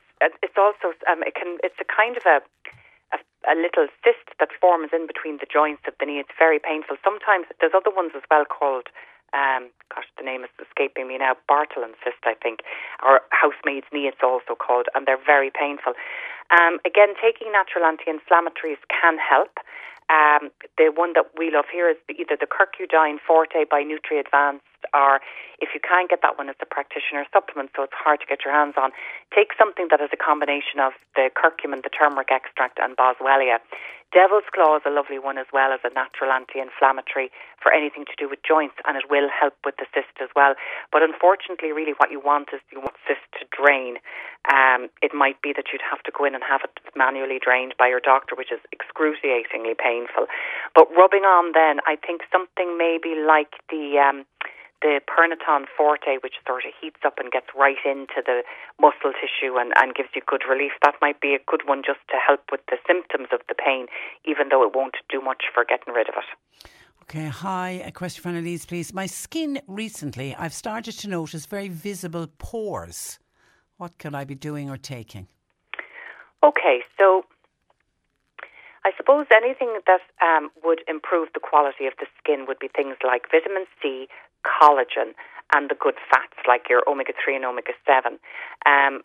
also 0.58 0.94
um, 1.10 1.24
it 1.24 1.34
can 1.36 1.58
it's 1.64 1.80
a 1.82 1.88
kind 1.88 2.18
of 2.18 2.24
a, 2.26 2.42
a 3.14 3.18
a 3.50 3.56
little 3.58 3.88
cyst 4.06 4.30
that 4.40 4.50
forms 4.62 4.94
in 4.94 5.08
between 5.08 5.38
the 5.42 5.50
joints 5.50 5.82
of 5.88 5.94
the 6.00 6.06
knee. 6.06 6.22
It's 6.22 6.36
very 6.38 6.60
painful. 6.60 6.98
Sometimes 7.04 7.50
there's 7.60 7.74
other 7.74 7.94
ones 7.94 8.14
as 8.16 8.24
well 8.30 8.46
called 8.46 8.88
um, 9.34 9.72
gosh, 9.88 10.08
the 10.20 10.24
name 10.24 10.44
is 10.44 10.52
escaping 10.60 11.08
me 11.08 11.18
now, 11.18 11.40
Bartholin 11.48 11.96
cyst, 12.04 12.20
I 12.24 12.36
think, 12.36 12.62
or 13.04 13.22
housemaid's 13.32 13.88
knee, 13.92 14.08
it's 14.08 14.24
also 14.24 14.56
called, 14.60 14.88
and 14.94 15.08
they're 15.08 15.20
very 15.24 15.52
painful. 15.52 15.94
Um, 16.52 16.80
again, 16.84 17.16
taking 17.16 17.52
natural 17.52 17.88
anti-inflammatories 17.88 18.84
can 18.92 19.16
help. 19.16 19.56
Um, 20.12 20.52
the 20.76 20.92
one 20.92 21.16
that 21.16 21.32
we 21.40 21.56
love 21.56 21.72
here 21.72 21.88
is 21.88 21.96
either 22.12 22.36
the 22.36 22.50
Curcudyn 22.50 23.16
Forte 23.24 23.64
by 23.72 23.80
Nutri 23.80 24.20
Advanced, 24.20 24.68
or 24.92 25.24
if 25.64 25.72
you 25.72 25.80
can't 25.80 26.10
get 26.10 26.20
that 26.22 26.36
one, 26.38 26.50
it's 26.52 26.60
a 26.60 26.68
practitioner 26.68 27.24
supplement, 27.32 27.72
so 27.76 27.88
it's 27.88 27.96
hard 27.96 28.20
to 28.20 28.28
get 28.28 28.44
your 28.44 28.52
hands 28.52 28.76
on. 28.76 28.92
Take 29.32 29.56
something 29.56 29.88
that 29.88 30.04
is 30.04 30.12
a 30.12 30.20
combination 30.20 30.84
of 30.84 30.92
the 31.16 31.32
curcumin, 31.32 31.80
the 31.80 31.94
turmeric 31.94 32.28
extract, 32.28 32.76
and 32.84 32.98
boswellia. 33.00 33.64
Devil's 34.12 34.48
Claw 34.52 34.76
is 34.76 34.84
a 34.86 34.92
lovely 34.92 35.20
one 35.20 35.40
as 35.40 35.48
well 35.56 35.72
as 35.72 35.80
a 35.88 35.94
natural 35.96 36.36
anti-inflammatory 36.36 37.32
for 37.64 37.72
anything 37.72 38.04
to 38.04 38.16
do 38.20 38.28
with 38.28 38.44
joints, 38.44 38.76
and 38.84 39.00
it 39.00 39.08
will 39.10 39.32
help 39.32 39.56
with 39.64 39.80
the 39.80 39.88
cyst 39.96 40.12
as 40.20 40.28
well. 40.36 40.56
But 40.92 41.02
unfortunately, 41.02 41.72
really, 41.72 41.96
what 41.96 42.12
you 42.12 42.20
want 42.20 42.52
is 42.52 42.60
you 42.76 42.84
want 42.84 43.00
cyst 43.08 43.24
to 43.40 43.48
drain. 43.56 44.04
Um, 44.52 44.92
it 45.00 45.16
might 45.16 45.40
be 45.42 45.56
that 45.56 45.72
you'd 45.72 45.86
have 45.88 46.04
to 46.04 46.12
go 46.12 46.28
in 46.28 46.36
and 46.36 46.44
have 46.44 46.60
it 46.68 46.76
manually 46.92 47.40
drained 47.40 47.76
by 47.80 47.88
your 47.88 48.04
doctor, 48.04 48.36
which 48.36 48.52
is 48.52 48.60
excruciatingly 48.76 49.80
painful. 49.80 50.28
But 50.76 50.92
rubbing 50.92 51.24
on, 51.24 51.56
then 51.56 51.80
I 51.88 51.96
think 51.96 52.28
something 52.32 52.76
maybe 52.76 53.16
like 53.16 53.64
the 53.72 53.96
um, 53.96 54.28
the 54.82 55.00
Pernaton 55.06 55.66
Forte, 55.78 56.18
which 56.24 56.36
sort 56.46 56.66
of 56.66 56.74
heats 56.80 57.02
up 57.06 57.20
and 57.20 57.32
gets 57.32 57.48
right 57.56 57.78
into 57.86 58.22
the 58.26 58.44
muscle 58.80 59.14
tissue 59.14 59.58
and, 59.58 59.74
and 59.78 59.96
gives 59.96 60.10
you 60.16 60.22
good 60.26 60.44
relief, 60.50 60.72
that 60.84 60.96
might 61.02 61.22
be 61.22 61.36
a 61.36 61.40
good 61.46 61.62
one 61.66 61.84
just 61.86 62.00
to 62.10 62.18
help 62.18 62.42
with 62.52 62.62
the 62.68 62.78
symptoms 62.88 63.28
of 63.32 63.42
the 63.48 63.56
pain, 63.56 63.88
even 64.26 64.50
though 64.50 64.64
it 64.66 64.76
won't 64.76 64.98
do 65.10 65.22
much 65.22 65.44
for 65.54 65.64
getting 65.64 65.94
rid 65.94 66.10
of 66.10 66.16
it. 66.18 66.70
Okay, 67.04 67.28
hi. 67.28 67.82
A 67.86 67.92
question 67.92 68.24
for 68.24 68.30
Annalise, 68.30 68.66
please. 68.66 68.94
My 68.94 69.06
skin 69.06 69.62
recently, 69.68 70.36
I've 70.36 70.54
started 70.54 70.94
to 71.00 71.10
notice 71.10 71.46
very 71.46 71.68
visible 71.68 72.28
pores. 72.38 73.20
What 73.78 73.98
can 73.98 74.16
I 74.16 74.24
be 74.24 74.36
doing 74.36 74.70
or 74.70 74.78
taking? 74.78 75.28
Okay, 76.44 76.80
so 76.98 77.26
I 78.84 78.92
suppose 78.98 79.26
anything 79.34 79.80
that 79.86 80.02
um, 80.22 80.50
would 80.64 80.82
improve 80.88 81.30
the 81.34 81.40
quality 81.40 81.86
of 81.86 81.94
the 82.00 82.08
skin 82.18 82.46
would 82.48 82.60
be 82.60 82.68
things 82.68 82.98
like 83.06 83.30
vitamin 83.30 83.66
C, 83.82 84.08
collagen, 84.46 85.14
and 85.54 85.70
the 85.70 85.76
good 85.76 85.96
fats 86.10 86.38
like 86.48 86.70
your 86.70 86.82
omega 86.88 87.14
3 87.24 87.36
and 87.36 87.46
omega 87.46 87.74
7. 87.86 88.18
Um, 88.66 89.02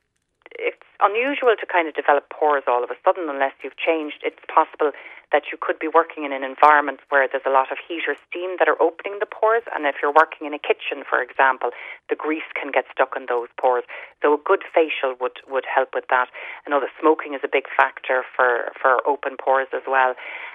it's 0.58 0.82
unusual 1.00 1.54
to 1.58 1.66
kind 1.66 1.88
of 1.88 1.94
develop 1.94 2.28
pores 2.30 2.64
all 2.66 2.82
of 2.82 2.90
a 2.90 2.98
sudden 3.04 3.28
unless 3.28 3.52
you've 3.62 3.76
changed. 3.76 4.24
It's 4.24 4.40
possible 4.48 4.92
that 5.32 5.50
you 5.50 5.58
could 5.60 5.78
be 5.78 5.88
working 5.88 6.24
in 6.24 6.32
an 6.32 6.44
environment 6.44 7.00
where 7.10 7.26
there's 7.28 7.44
a 7.46 7.50
lot 7.50 7.72
of 7.72 7.78
heat 7.82 8.06
or 8.06 8.16
steam 8.30 8.56
that 8.58 8.68
are 8.68 8.80
opening 8.80 9.18
the 9.18 9.26
pores. 9.26 9.64
And 9.74 9.84
if 9.84 9.96
you're 10.00 10.14
working 10.14 10.46
in 10.46 10.54
a 10.54 10.58
kitchen, 10.58 11.02
for 11.04 11.20
example, 11.20 11.70
the 12.08 12.16
grease 12.16 12.46
can 12.54 12.70
get 12.70 12.84
stuck 12.92 13.14
in 13.16 13.26
those 13.28 13.48
pores. 13.60 13.84
So 14.22 14.34
a 14.34 14.38
good 14.38 14.62
facial 14.72 15.14
would, 15.20 15.42
would 15.48 15.66
help 15.66 15.90
with 15.94 16.06
that. 16.10 16.28
I 16.66 16.70
know 16.70 16.80
that 16.80 16.94
smoking 17.00 17.34
is 17.34 17.42
a 17.42 17.50
big 17.50 17.66
factor 17.76 18.22
for, 18.34 18.72
for 18.80 19.02
open 19.06 19.36
pores 19.36 19.68
as 19.74 19.82
well. 19.86 20.14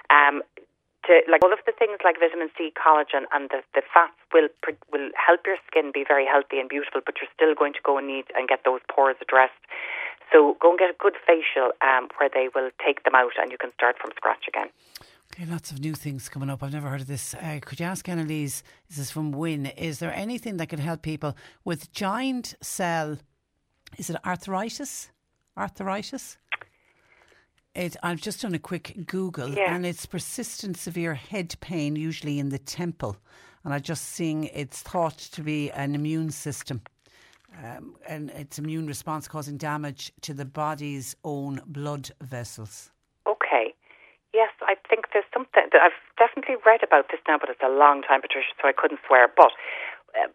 Um, 0.10 0.42
to 1.08 1.22
like 1.30 1.42
all 1.44 1.54
of 1.54 1.60
the 1.66 1.74
things 1.74 2.00
like 2.04 2.20
vitamin 2.20 2.50
C, 2.58 2.72
collagen, 2.78 3.26
and 3.34 3.50
the, 3.50 3.62
the 3.74 3.82
fats 3.94 4.18
will 4.34 4.50
will 4.92 5.10
help 5.18 5.42
your 5.46 5.58
skin 5.68 5.92
be 5.94 6.06
very 6.08 6.26
healthy 6.26 6.60
and 6.60 6.70
beautiful. 6.70 7.02
But 7.06 7.16
you're 7.22 7.32
still 7.34 7.56
going 7.56 7.74
to 7.74 7.84
go 7.84 7.98
and 7.98 8.08
need 8.08 8.26
and 8.36 8.48
get 8.48 8.62
those 8.66 8.82
pores 8.90 9.18
addressed. 9.22 9.62
So 10.32 10.56
go 10.62 10.72
and 10.72 10.80
get 10.80 10.90
a 10.90 10.98
good 10.98 11.16
facial 11.28 11.72
um, 11.82 12.08
where 12.18 12.30
they 12.32 12.48
will 12.54 12.72
take 12.84 13.04
them 13.04 13.16
out, 13.16 13.34
and 13.40 13.52
you 13.52 13.58
can 13.58 13.74
start 13.74 13.98
from 14.00 14.12
scratch 14.16 14.46
again. 14.48 14.70
Okay, 15.34 15.46
lots 15.46 15.72
of 15.72 15.80
new 15.80 15.94
things 15.94 16.28
coming 16.28 16.50
up. 16.50 16.62
I've 16.62 16.74
never 16.74 16.90
heard 16.90 17.02
of 17.02 17.08
this. 17.08 17.34
Uh, 17.34 17.60
could 17.62 17.80
you 17.80 17.86
ask 17.86 18.08
Annalise? 18.08 18.64
This 18.90 18.98
is 18.98 19.12
from 19.12 19.32
Win. 19.32 19.66
Is 19.66 20.00
there 20.00 20.14
anything 20.14 20.58
that 20.58 20.68
could 20.68 20.80
help 20.80 21.02
people 21.02 21.36
with 21.64 21.92
giant 21.92 22.56
cell? 22.62 23.18
Is 23.98 24.10
it 24.10 24.18
arthritis? 24.26 25.10
Arthritis? 25.58 26.38
It, 27.74 27.96
I've 28.04 28.20
just 28.20 28.42
done 28.42 28.54
a 28.54 28.60
quick 28.60 29.06
Google 29.06 29.50
yeah. 29.50 29.74
and 29.74 29.86
it's 29.86 30.06
persistent 30.06 30.78
severe 30.78 31.14
head 31.14 31.56
pain, 31.62 31.96
usually 31.96 32.38
in 32.38 32.50
the 32.50 32.60
temple. 32.60 33.18
And 33.64 33.74
I'm 33.74 33.82
just 33.82 34.10
seeing 34.10 34.46
it's 34.46 34.82
thought 34.82 35.18
to 35.18 35.42
be 35.42 35.72
an 35.72 35.96
immune 35.96 36.32
system. 36.32 36.82
Um, 37.64 37.96
and 38.08 38.30
its 38.32 38.60
immune 38.60 38.88
response 38.88 39.28
causing 39.28 39.58
damage 39.58 40.12
to 40.22 40.34
the 40.34 40.46
body's 40.46 41.16
own 41.24 41.62
blood 41.66 42.10
vessels. 42.22 42.92
Okay. 43.28 43.74
Yes, 44.34 44.50
I 44.62 44.76
think 44.90 45.08
there's 45.12 45.28
something 45.34 45.68
that 45.72 45.82
I've 45.82 46.00
definitely 46.18 46.56
read 46.66 46.84
about 46.84 47.12
this 47.12 47.20
now, 47.28 47.38
but 47.38 47.50
it's 47.50 47.60
a 47.64 47.70
long 47.70 48.02
time, 48.02 48.22
Patricia, 48.22 48.56
so 48.62 48.68
I 48.68 48.72
couldn't 48.72 49.02
swear. 49.06 49.28
But 49.28 49.52
uh, 50.16 50.28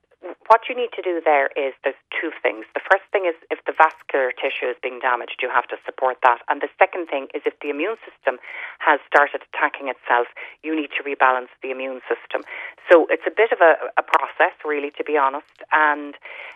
what 0.49 0.65
you 0.69 0.75
need 0.75 0.91
to 0.97 1.03
do 1.03 1.21
there 1.21 1.51
is 1.59 1.75
there's 1.85 1.99
two 2.09 2.31
things. 2.43 2.65
The 2.73 2.81
first 2.81 3.05
thing 3.13 3.27
is 3.27 3.35
if 3.51 3.61
the 3.67 3.75
vascular 3.77 4.33
tissue 4.33 4.71
is 4.71 4.79
being 4.81 4.99
damaged, 4.99 5.43
you 5.43 5.51
have 5.51 5.67
to 5.69 5.77
support 5.85 6.19
that. 6.23 6.41
And 6.49 6.63
the 6.63 6.73
second 6.79 7.13
thing 7.13 7.29
is 7.35 7.43
if 7.45 7.59
the 7.61 7.69
immune 7.69 8.01
system 8.07 8.39
has 8.79 8.99
started 9.05 9.43
attacking 9.53 9.93
itself, 9.93 10.31
you 10.63 10.75
need 10.75 10.91
to 10.97 11.03
rebalance 11.05 11.53
the 11.63 11.71
immune 11.71 12.01
system. 12.09 12.47
So 12.91 13.07
it's 13.11 13.27
a 13.27 13.35
bit 13.35 13.53
of 13.53 13.61
a, 13.61 13.91
a 13.99 14.05
process, 14.07 14.55
really, 14.65 14.91
to 14.97 15.05
be 15.05 15.19
honest. 15.19 15.53
And 15.75 16.15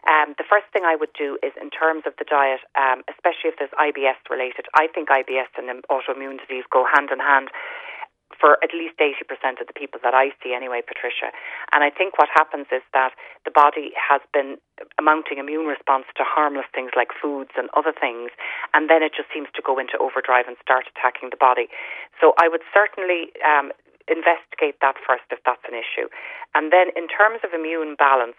um, 0.09 0.39
the 0.39 0.47
first 0.47 0.71
thing 0.73 0.87
I 0.87 0.97
would 0.97 1.13
do 1.13 1.37
is 1.43 1.53
in 1.61 1.69
terms 1.69 2.07
of 2.07 2.15
the 2.17 2.25
diet, 2.25 2.65
um, 2.79 3.03
especially 3.11 3.53
if 3.53 3.61
there's 3.61 3.75
IBS 3.77 4.23
related, 4.31 4.71
I 4.73 4.89
think 4.89 5.11
IBS 5.11 5.51
and 5.59 5.69
autoimmune 5.91 6.41
disease 6.41 6.65
go 6.71 6.87
hand 6.87 7.11
in 7.13 7.19
hand 7.21 7.51
for 8.39 8.57
at 8.63 8.71
least 8.73 8.97
80% 8.99 9.61
of 9.61 9.67
the 9.67 9.75
people 9.75 10.01
that 10.03 10.15
I 10.15 10.31
see 10.43 10.55
anyway, 10.55 10.81
Patricia. 10.87 11.35
And 11.73 11.83
I 11.83 11.91
think 11.91 12.19
what 12.19 12.29
happens 12.33 12.67
is 12.71 12.83
that 12.95 13.13
the 13.45 13.51
body 13.51 13.93
has 13.97 14.23
been 14.33 14.57
mounting 15.01 15.39
immune 15.39 15.67
response 15.67 16.07
to 16.17 16.23
harmless 16.25 16.67
things 16.75 16.93
like 16.97 17.11
foods 17.11 17.51
and 17.57 17.69
other 17.77 17.93
things, 17.93 18.31
and 18.73 18.89
then 18.89 19.03
it 19.03 19.13
just 19.17 19.29
seems 19.35 19.49
to 19.55 19.63
go 19.63 19.79
into 19.79 19.99
overdrive 19.99 20.47
and 20.47 20.57
start 20.63 20.87
attacking 20.89 21.31
the 21.31 21.41
body. 21.41 21.69
So 22.21 22.33
I 22.39 22.49
would 22.49 22.63
certainly 22.73 23.35
um, 23.43 23.73
investigate 24.11 24.83
that 24.83 24.99
first 24.99 25.25
if 25.31 25.39
that's 25.47 25.63
an 25.71 25.79
issue. 25.79 26.11
And 26.55 26.75
then 26.75 26.91
in 26.99 27.07
terms 27.07 27.41
of 27.47 27.55
immune 27.55 27.95
balance, 27.95 28.39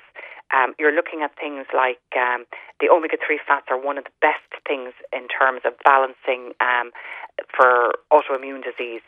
um, 0.54 0.74
you're 0.80 0.94
looking 0.94 1.22
at 1.24 1.32
things 1.40 1.66
like 1.74 2.02
um, 2.16 2.46
the 2.80 2.90
omega 2.90 3.18
3 3.18 3.40
fats 3.46 3.68
are 3.70 3.80
one 3.80 3.98
of 3.98 4.04
the 4.04 4.16
best 4.22 4.48
things 4.68 4.94
in 5.12 5.28
terms 5.28 5.62
of 5.66 5.74
balancing 5.84 6.54
um, 6.60 6.92
for 7.50 7.96
autoimmune 8.12 8.64
disease. 8.64 9.02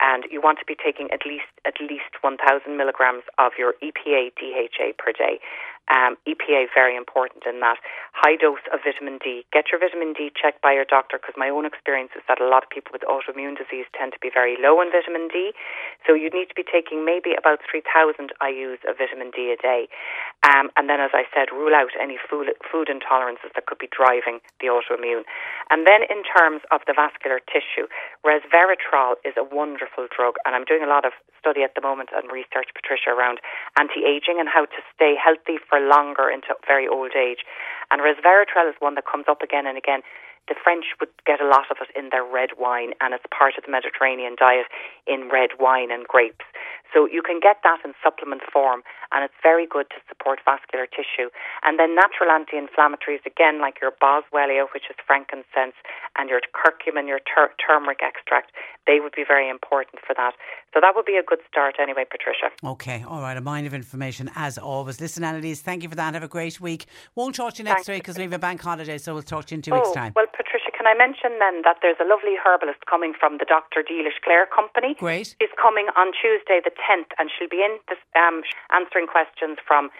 And 0.00 0.24
you 0.30 0.40
want 0.40 0.58
to 0.60 0.66
be 0.66 0.76
taking 0.78 1.10
at 1.10 1.26
least 1.26 1.50
at 1.66 1.74
least 1.80 2.14
1,000 2.22 2.38
milligrams 2.76 3.24
of 3.38 3.52
your 3.58 3.74
EPA 3.82 4.30
DHA 4.38 4.94
per 4.98 5.10
day. 5.12 5.40
Um, 5.88 6.20
EPA 6.28 6.68
very 6.74 6.96
important 6.96 7.44
in 7.48 7.60
that. 7.60 7.80
High 8.12 8.36
dose 8.36 8.64
of 8.72 8.84
vitamin 8.84 9.18
D. 9.22 9.44
Get 9.52 9.72
your 9.72 9.80
vitamin 9.80 10.12
D 10.12 10.28
checked 10.34 10.60
by 10.60 10.76
your 10.76 10.84
doctor 10.84 11.16
because 11.16 11.34
my 11.36 11.48
own 11.48 11.64
experience 11.64 12.12
is 12.12 12.22
that 12.28 12.40
a 12.40 12.48
lot 12.48 12.62
of 12.62 12.68
people 12.68 12.92
with 12.92 13.06
autoimmune 13.08 13.56
disease 13.56 13.88
tend 13.96 14.12
to 14.12 14.20
be 14.20 14.28
very 14.28 14.60
low 14.60 14.80
in 14.84 14.92
vitamin 14.92 15.28
D. 15.32 15.56
So 16.04 16.12
you 16.12 16.28
need 16.28 16.52
to 16.52 16.56
be 16.58 16.64
taking 16.64 17.04
maybe 17.08 17.32
about 17.32 17.64
3,000 17.64 17.88
IUs 18.42 18.84
of 18.84 19.00
vitamin 19.00 19.32
D 19.32 19.54
a 19.54 19.56
day. 19.56 19.88
Um, 20.44 20.68
and 20.76 20.92
then, 20.92 21.00
as 21.00 21.16
I 21.16 21.24
said, 21.32 21.50
rule 21.50 21.72
out 21.72 21.96
any 21.96 22.18
food, 22.20 22.52
food 22.60 22.92
intolerances 22.92 23.50
that 23.56 23.66
could 23.66 23.80
be 23.80 23.88
driving 23.88 24.44
the 24.60 24.68
autoimmune. 24.68 25.24
And 25.72 25.88
then, 25.88 26.04
in 26.12 26.20
terms 26.22 26.62
of 26.70 26.84
the 26.86 26.94
vascular 26.94 27.40
tissue, 27.48 27.88
resveratrol 28.26 29.16
is 29.24 29.34
a 29.40 29.46
wonderful 29.46 30.06
drug. 30.12 30.36
And 30.44 30.54
I'm 30.54 30.68
doing 30.68 30.84
a 30.84 30.90
lot 30.90 31.04
of 31.04 31.16
study 31.38 31.62
at 31.62 31.74
the 31.74 31.80
moment 31.80 32.10
and 32.10 32.30
research, 32.30 32.70
Patricia, 32.74 33.14
around 33.14 33.38
anti 33.78 34.02
aging 34.02 34.42
and 34.42 34.50
how 34.50 34.66
to 34.66 34.80
stay 34.94 35.14
healthy 35.14 35.62
for 35.62 35.77
longer 35.80 36.30
into 36.30 36.54
very 36.66 36.88
old 36.88 37.12
age. 37.16 37.44
And 37.90 38.00
resveratrol 38.00 38.68
is 38.68 38.76
one 38.78 38.94
that 38.96 39.06
comes 39.06 39.26
up 39.28 39.42
again 39.42 39.66
and 39.66 39.78
again. 39.78 40.02
The 40.48 40.56
French 40.56 40.96
would 40.98 41.12
get 41.26 41.40
a 41.40 41.46
lot 41.46 41.68
of 41.70 41.76
it 41.80 41.92
in 41.92 42.08
their 42.08 42.24
red 42.24 42.56
wine, 42.56 42.96
and 43.00 43.12
it's 43.12 43.24
part 43.28 43.58
of 43.58 43.64
the 43.64 43.70
Mediterranean 43.70 44.34
diet 44.38 44.64
in 45.06 45.28
red 45.28 45.60
wine 45.60 45.92
and 45.92 46.08
grapes. 46.08 46.44
So 46.92 47.06
you 47.06 47.22
can 47.22 47.40
get 47.40 47.58
that 47.64 47.80
in 47.84 47.92
supplement 48.02 48.42
form, 48.50 48.82
and 49.12 49.24
it's 49.24 49.36
very 49.42 49.66
good 49.66 49.90
to 49.90 49.96
support 50.08 50.40
vascular 50.44 50.86
tissue. 50.86 51.28
And 51.62 51.78
then 51.78 51.94
natural 51.94 52.30
anti-inflammatories, 52.30 53.24
again, 53.26 53.60
like 53.60 53.76
your 53.80 53.92
boswellia, 53.92 54.66
which 54.72 54.84
is 54.88 54.96
frankincense, 55.06 55.76
and 56.16 56.30
your 56.30 56.40
curcumin, 56.56 57.06
your 57.06 57.20
tur- 57.20 57.52
turmeric 57.60 58.00
extract, 58.02 58.52
they 58.86 59.00
would 59.00 59.12
be 59.12 59.24
very 59.26 59.48
important 59.48 60.00
for 60.06 60.14
that. 60.16 60.32
So 60.72 60.80
that 60.80 60.92
would 60.96 61.04
be 61.04 61.16
a 61.16 61.22
good 61.22 61.40
start 61.50 61.76
anyway, 61.80 62.04
Patricia. 62.10 62.50
Okay, 62.64 63.04
all 63.06 63.20
right. 63.20 63.36
A 63.36 63.40
mind 63.40 63.66
of 63.66 63.74
information 63.74 64.30
as 64.34 64.58
always. 64.58 65.00
Listen, 65.00 65.24
Annalise, 65.24 65.60
thank 65.60 65.82
you 65.82 65.88
for 65.88 65.94
that. 65.96 66.14
Have 66.14 66.22
a 66.22 66.28
great 66.28 66.60
week. 66.60 66.86
Won't 67.14 67.34
talk 67.34 67.54
to 67.54 67.58
you 67.58 67.64
next 67.64 67.86
Thanks. 67.86 67.88
week 67.88 68.02
because 68.02 68.16
we 68.16 68.22
have 68.22 68.32
a 68.32 68.38
bank 68.38 68.60
holiday, 68.60 68.98
so 68.98 69.12
we'll 69.12 69.22
talk 69.22 69.44
to 69.46 69.54
you 69.54 69.58
in 69.58 69.62
two 69.62 69.72
oh, 69.72 69.80
weeks' 69.80 69.92
time. 69.92 70.12
Well, 70.16 70.26
Patricia, 70.26 70.47
can 70.78 70.86
I 70.86 70.94
mention 70.94 71.42
then 71.42 71.66
that 71.66 71.82
there's 71.82 71.98
a 71.98 72.06
lovely 72.06 72.38
herbalist 72.38 72.86
coming 72.86 73.18
from 73.18 73.42
the 73.42 73.44
Dr. 73.44 73.82
Dealish 73.82 74.22
Clare 74.22 74.46
Company? 74.46 74.94
Great. 74.94 75.34
She's 75.42 75.50
coming 75.58 75.90
on 75.98 76.14
Tuesday 76.14 76.62
the 76.62 76.70
10th, 76.70 77.10
and 77.18 77.34
she'll 77.34 77.50
be 77.50 77.66
in 77.66 77.82
this, 77.90 77.98
um, 78.14 78.46
answering 78.70 79.10
questions 79.10 79.58
from 79.66 79.90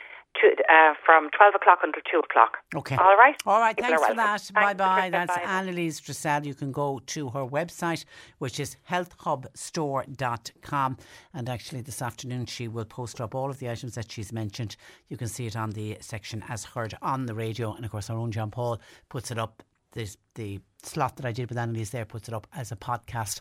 to, 0.41 0.47
uh, 0.73 0.95
from 1.05 1.29
12 1.37 1.57
o'clock 1.57 1.81
until 1.83 2.01
2 2.09 2.21
o'clock. 2.21 2.59
Okay. 2.77 2.95
All 2.97 3.17
right? 3.17 3.35
All 3.45 3.59
right, 3.59 3.77
thanks 3.77 4.07
for 4.07 4.15
that. 4.15 4.49
Bye 4.55 4.75
bye. 4.75 5.11
That's 5.11 5.35
bye. 5.35 5.43
Annalise 5.43 5.99
Dressel. 6.01 6.47
You 6.47 6.55
can 6.55 6.71
go 6.71 7.01
to 7.07 7.31
her 7.31 7.45
website, 7.45 8.05
which 8.39 8.61
is 8.61 8.77
healthhubstore.com. 8.89 10.97
And 11.35 11.49
actually, 11.49 11.81
this 11.81 12.01
afternoon, 12.03 12.47
she 12.47 12.69
will 12.69 12.85
post 12.85 13.21
up 13.21 13.35
all 13.35 13.51
of 13.51 13.59
the 13.59 13.69
items 13.69 13.97
that 13.97 14.13
she's 14.13 14.33
mentioned. 14.33 14.77
You 15.09 15.17
can 15.17 15.27
see 15.29 15.47
it 15.47 15.57
on 15.57 15.71
the 15.71 15.97
section 16.01 16.45
as 16.49 16.65
heard 16.65 16.95
on 17.03 17.27
the 17.27 17.35
radio. 17.35 17.73
And 17.73 17.85
of 17.85 17.91
course, 17.91 18.09
our 18.11 18.17
own 18.17 18.31
John 18.31 18.53
Paul 18.53 18.81
puts 19.09 19.33
it 19.33 19.39
up. 19.39 19.65
The 20.35 20.61
slot 20.83 21.17
that 21.17 21.27
I 21.27 21.33
did 21.33 21.49
with 21.49 21.59
Annalise 21.59 21.91
there 21.91 22.05
puts 22.05 22.29
it 22.29 22.35
up 22.35 22.47
as 22.55 22.71
a 22.71 22.77
podcast 22.77 23.41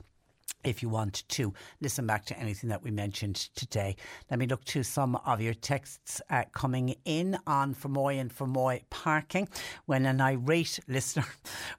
if 0.68 0.84
you 0.84 0.90
want 0.90 1.24
to 1.30 1.53
listen 1.82 2.06
back 2.06 2.26
to 2.26 2.38
anything 2.38 2.69
that 2.69 2.84
we 2.84 2.91
mentioned 2.91 3.36
today. 3.56 3.95
Let 4.30 4.40
me 4.40 4.48
look 4.48 4.65
to 4.65 4.84
some 4.84 5.15
of 5.15 5.41
your 5.41 5.53
texts 5.53 6.22
uh, 6.30 6.44
coming 6.52 6.95
in 7.06 7.38
on 7.48 7.74
Fermoy 7.74 8.19
and 8.19 8.36
Fermoy 8.36 8.82
parking. 8.90 9.48
When 9.86 10.06
an 10.06 10.19
irate 10.19 10.80
listener 10.88 11.26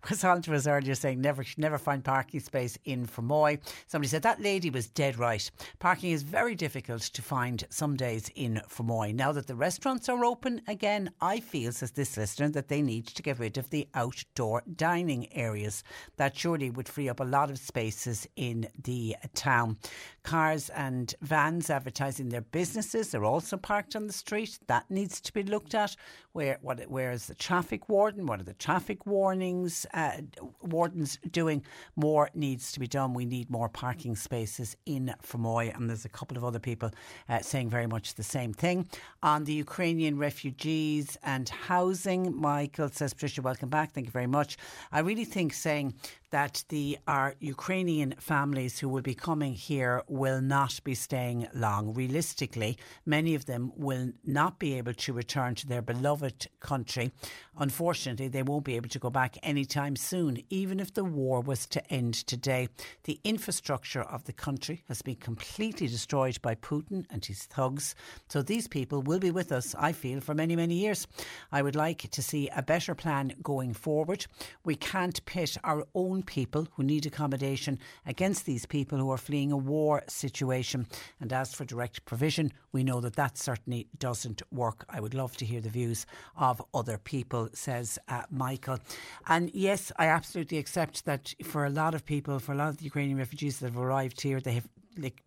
was 0.09 0.24
on 0.24 0.43
to 0.43 0.55
us 0.55 0.66
earlier 0.66 0.95
saying 0.95 1.20
never 1.20 1.45
never 1.57 1.78
find 1.78 2.05
parking 2.05 2.40
space 2.40 2.78
in 2.85 3.07
Fermoy, 3.07 3.59
somebody 3.86 4.09
said 4.09 4.23
that 4.23 4.40
lady 4.40 4.70
was 4.70 4.89
dead 4.89 5.19
right. 5.19 5.51
Parking 5.78 6.12
is 6.12 6.23
very 6.23 6.55
difficult 6.55 7.03
to 7.03 7.23
find 7.23 7.65
some 7.70 7.97
days 7.97 8.31
in 8.35 8.61
Fermoy. 8.69 9.15
Now 9.15 9.32
that 9.32 9.47
the 9.47 9.55
restaurants 9.55 10.09
are 10.09 10.24
open 10.24 10.62
again, 10.66 11.11
I 11.20 11.40
feel, 11.40 11.73
says 11.73 11.90
this 11.90 12.16
listener, 12.16 12.49
that 12.51 12.69
they 12.69 12.81
need 12.81 13.07
to 13.09 13.23
get 13.23 13.39
rid 13.39 13.59
of 13.59 13.70
the 13.70 13.89
outdoor 13.95 14.62
dining 14.77 15.32
areas. 15.35 15.85
That 16.16 16.36
surely 16.36 16.70
would 16.70 16.89
free 16.89 17.09
up 17.09 17.20
a 17.20 17.24
lot 17.24 17.51
of 17.51 17.59
spaces 17.59 18.27
in 18.36 18.57
in 18.64 18.68
the 18.82 19.16
town. 19.35 19.78
Cars 20.22 20.68
and 20.70 21.14
vans 21.22 21.70
advertising 21.70 22.28
their 22.28 22.43
businesses 22.43 23.14
are 23.14 23.24
also 23.24 23.56
parked 23.56 23.97
on 23.97 24.06
the 24.06 24.12
street. 24.12 24.59
That 24.66 24.90
needs 24.90 25.20
to 25.22 25.32
be 25.32 25.43
looked 25.43 25.74
at. 25.74 25.97
Where 26.39 26.59
what 26.62 26.89
where 26.89 27.10
is 27.10 27.27
the 27.27 27.35
traffic 27.35 27.89
warden? 27.89 28.24
What 28.24 28.39
are 28.39 28.44
the 28.44 28.55
traffic 28.55 29.06
warnings 29.06 29.86
uh, 29.93 30.19
wardens 30.62 31.19
doing? 31.32 31.65
More 31.97 32.31
needs 32.32 32.70
to 32.70 32.78
be 32.78 32.86
done. 32.86 33.12
We 33.12 33.24
need 33.24 33.51
more 33.51 33.69
parking 33.69 34.15
spaces 34.15 34.77
in 34.86 35.12
Fermoy, 35.20 35.74
and 35.74 35.90
there's 35.90 36.05
a 36.05 36.09
couple 36.09 36.36
of 36.36 36.44
other 36.44 36.60
people 36.60 36.93
uh, 37.28 37.40
saying 37.40 37.70
very 37.70 37.89
much 37.89 38.15
the 38.15 38.23
same 38.23 38.52
thing 38.52 38.89
on 39.20 39.47
the 39.47 39.52
Ukrainian 39.52 40.16
refugees 40.16 41.19
and 41.24 41.48
housing. 41.48 42.36
Michael 42.36 42.89
says, 42.89 43.15
Patricia, 43.15 43.43
welcome 43.43 43.69
back. 43.69 43.90
Thank 43.90 44.06
you 44.06 44.12
very 44.12 44.28
much. 44.28 44.59
I 44.93 45.01
really 45.01 45.24
think 45.24 45.52
saying 45.52 45.94
that 46.31 46.62
the 46.69 46.98
our 47.06 47.35
Ukrainian 47.40 48.15
families 48.19 48.78
who 48.78 48.89
will 48.89 49.02
be 49.02 49.15
coming 49.15 49.55
here 49.55 50.02
will 50.09 50.40
not 50.40 50.78
be 50.85 50.94
staying 50.94 51.48
long. 51.55 51.94
Realistically, 51.94 52.77
many 53.06 53.35
of 53.35 53.47
them 53.47 53.73
will 53.77 54.12
not 54.24 54.59
be 54.59 54.74
able 54.74 54.94
to 54.94 55.12
return 55.12 55.55
to 55.56 55.66
their 55.66 55.82
beloved 55.82 56.27
country. 56.60 57.10
Unfortunately, 57.59 58.28
they 58.28 58.42
won't 58.42 58.64
be 58.64 58.76
able 58.76 58.88
to 58.88 58.98
go 58.98 59.10
back 59.10 59.36
anytime 59.42 59.96
soon, 59.96 60.42
even 60.48 60.78
if 60.78 60.94
the 60.94 61.05
war 61.05 61.40
was 61.40 61.66
to 61.66 61.92
end 61.92 62.14
today. 62.14 62.68
The 63.05 63.20
infrastructure 63.24 64.02
of 64.02 64.24
the 64.24 64.32
country 64.32 64.84
has 64.88 65.02
been 65.02 65.16
completely 65.16 65.88
destroyed 65.88 66.40
by 66.40 66.55
Putin 66.55 67.05
and 67.10 67.24
his 67.24 67.44
thugs. 67.44 67.94
So 68.28 68.42
these 68.42 68.68
people 68.68 69.02
will 69.02 69.18
be 69.18 69.30
with 69.30 69.50
us, 69.50 69.74
I 69.78 69.92
feel, 69.92 70.20
for 70.20 70.34
many, 70.34 70.55
many 70.55 70.76
years. 70.76 71.06
I 71.50 71.62
would 71.62 71.74
like 71.74 72.10
to 72.10 72.22
see 72.22 72.48
a 72.48 72.62
better 72.62 72.94
plan 72.94 73.34
going 73.42 73.74
forward. 73.74 74.26
We 74.64 74.76
can't 74.76 75.24
pit 75.26 75.56
our 75.64 75.84
own 75.94 76.22
people 76.22 76.68
who 76.74 76.82
need 76.82 77.06
accommodation 77.06 77.78
against 78.06 78.46
these 78.46 78.66
people 78.66 78.98
who 78.98 79.10
are 79.10 79.18
fleeing 79.18 79.52
a 79.52 79.56
war 79.56 80.02
situation. 80.09 80.86
And 81.20 81.32
as 81.32 81.55
for 81.55 81.64
direct 81.64 82.05
provision, 82.05 82.52
we 82.72 82.84
know 82.84 83.00
that 83.00 83.16
that 83.16 83.36
certainly 83.36 83.88
doesn't 83.98 84.42
work. 84.52 84.84
I 84.88 85.00
would 85.00 85.14
love 85.14 85.36
to 85.38 85.44
hear 85.44 85.60
the 85.60 85.70
views 85.70 86.06
of 86.36 86.62
other 86.74 86.98
people, 86.98 87.48
says 87.52 87.98
uh, 88.09 88.22
Michael. 88.30 88.78
And 89.26 89.51
yes, 89.55 89.93
I 89.97 90.06
absolutely 90.06 90.59
accept 90.59 91.05
that 91.05 91.35
for 91.44 91.64
a 91.64 91.70
lot 91.70 91.94
of 91.94 92.05
people, 92.05 92.39
for 92.39 92.52
a 92.52 92.56
lot 92.56 92.68
of 92.68 92.78
the 92.78 92.85
Ukrainian 92.85 93.18
refugees 93.18 93.59
that 93.59 93.66
have 93.66 93.78
arrived 93.78 94.20
here, 94.20 94.40
they 94.40 94.52
have 94.52 94.68
like 94.98 95.22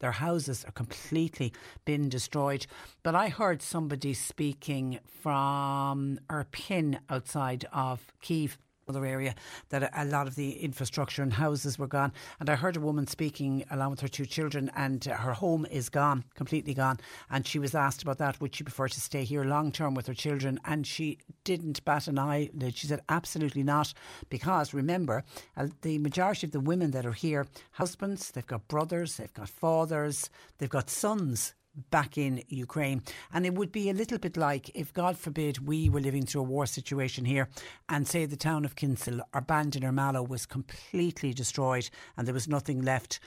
their 0.00 0.12
houses 0.12 0.64
are 0.64 0.72
completely 0.72 1.52
been 1.84 2.08
destroyed. 2.08 2.66
But 3.02 3.14
I 3.14 3.28
heard 3.28 3.62
somebody 3.62 4.12
speaking 4.12 4.98
from 5.22 6.20
Irpin 6.28 6.98
outside 7.08 7.64
of 7.72 8.12
Kiev 8.20 8.58
other 8.88 9.04
area 9.04 9.34
that 9.70 9.90
a 9.96 10.04
lot 10.04 10.26
of 10.26 10.34
the 10.34 10.52
infrastructure 10.52 11.22
and 11.22 11.32
houses 11.32 11.78
were 11.78 11.86
gone. 11.86 12.12
And 12.40 12.50
I 12.50 12.56
heard 12.56 12.76
a 12.76 12.80
woman 12.80 13.06
speaking 13.06 13.64
along 13.70 13.90
with 13.90 14.00
her 14.00 14.08
two 14.08 14.26
children, 14.26 14.70
and 14.76 15.04
her 15.04 15.32
home 15.32 15.66
is 15.70 15.88
gone, 15.88 16.24
completely 16.34 16.74
gone. 16.74 16.98
And 17.30 17.46
she 17.46 17.58
was 17.58 17.74
asked 17.74 18.02
about 18.02 18.18
that. 18.18 18.40
Would 18.40 18.54
she 18.54 18.64
prefer 18.64 18.88
to 18.88 19.00
stay 19.00 19.24
here 19.24 19.44
long 19.44 19.72
term 19.72 19.94
with 19.94 20.06
her 20.06 20.14
children? 20.14 20.60
And 20.64 20.86
she 20.86 21.18
didn't 21.44 21.84
bat 21.84 22.08
an 22.08 22.18
eyelid. 22.18 22.76
She 22.76 22.86
said, 22.86 23.02
absolutely 23.08 23.62
not. 23.62 23.92
Because 24.28 24.74
remember, 24.74 25.24
uh, 25.56 25.68
the 25.82 25.98
majority 25.98 26.46
of 26.46 26.52
the 26.52 26.60
women 26.60 26.90
that 26.92 27.06
are 27.06 27.12
here, 27.12 27.46
husbands, 27.72 28.30
they've 28.30 28.46
got 28.46 28.68
brothers, 28.68 29.16
they've 29.16 29.32
got 29.32 29.48
fathers, 29.48 30.30
they've 30.58 30.68
got 30.68 30.90
sons 30.90 31.54
back 31.90 32.16
in 32.18 32.42
Ukraine. 32.48 33.02
And 33.32 33.46
it 33.46 33.54
would 33.54 33.72
be 33.72 33.90
a 33.90 33.94
little 33.94 34.18
bit 34.18 34.36
like 34.36 34.70
if, 34.74 34.92
God 34.92 35.18
forbid, 35.18 35.66
we 35.66 35.88
were 35.88 36.00
living 36.00 36.26
through 36.26 36.42
a 36.42 36.44
war 36.44 36.66
situation 36.66 37.24
here 37.24 37.48
and 37.88 38.06
say 38.06 38.26
the 38.26 38.36
town 38.36 38.64
of 38.64 38.76
Kinsale 38.76 39.20
or 39.32 39.40
Bandon 39.40 39.84
or 39.84 39.92
Mallow 39.92 40.22
was 40.22 40.46
completely 40.46 41.32
destroyed 41.32 41.90
and 42.16 42.26
there 42.26 42.34
was 42.34 42.48
nothing 42.48 42.82
left 42.82 43.20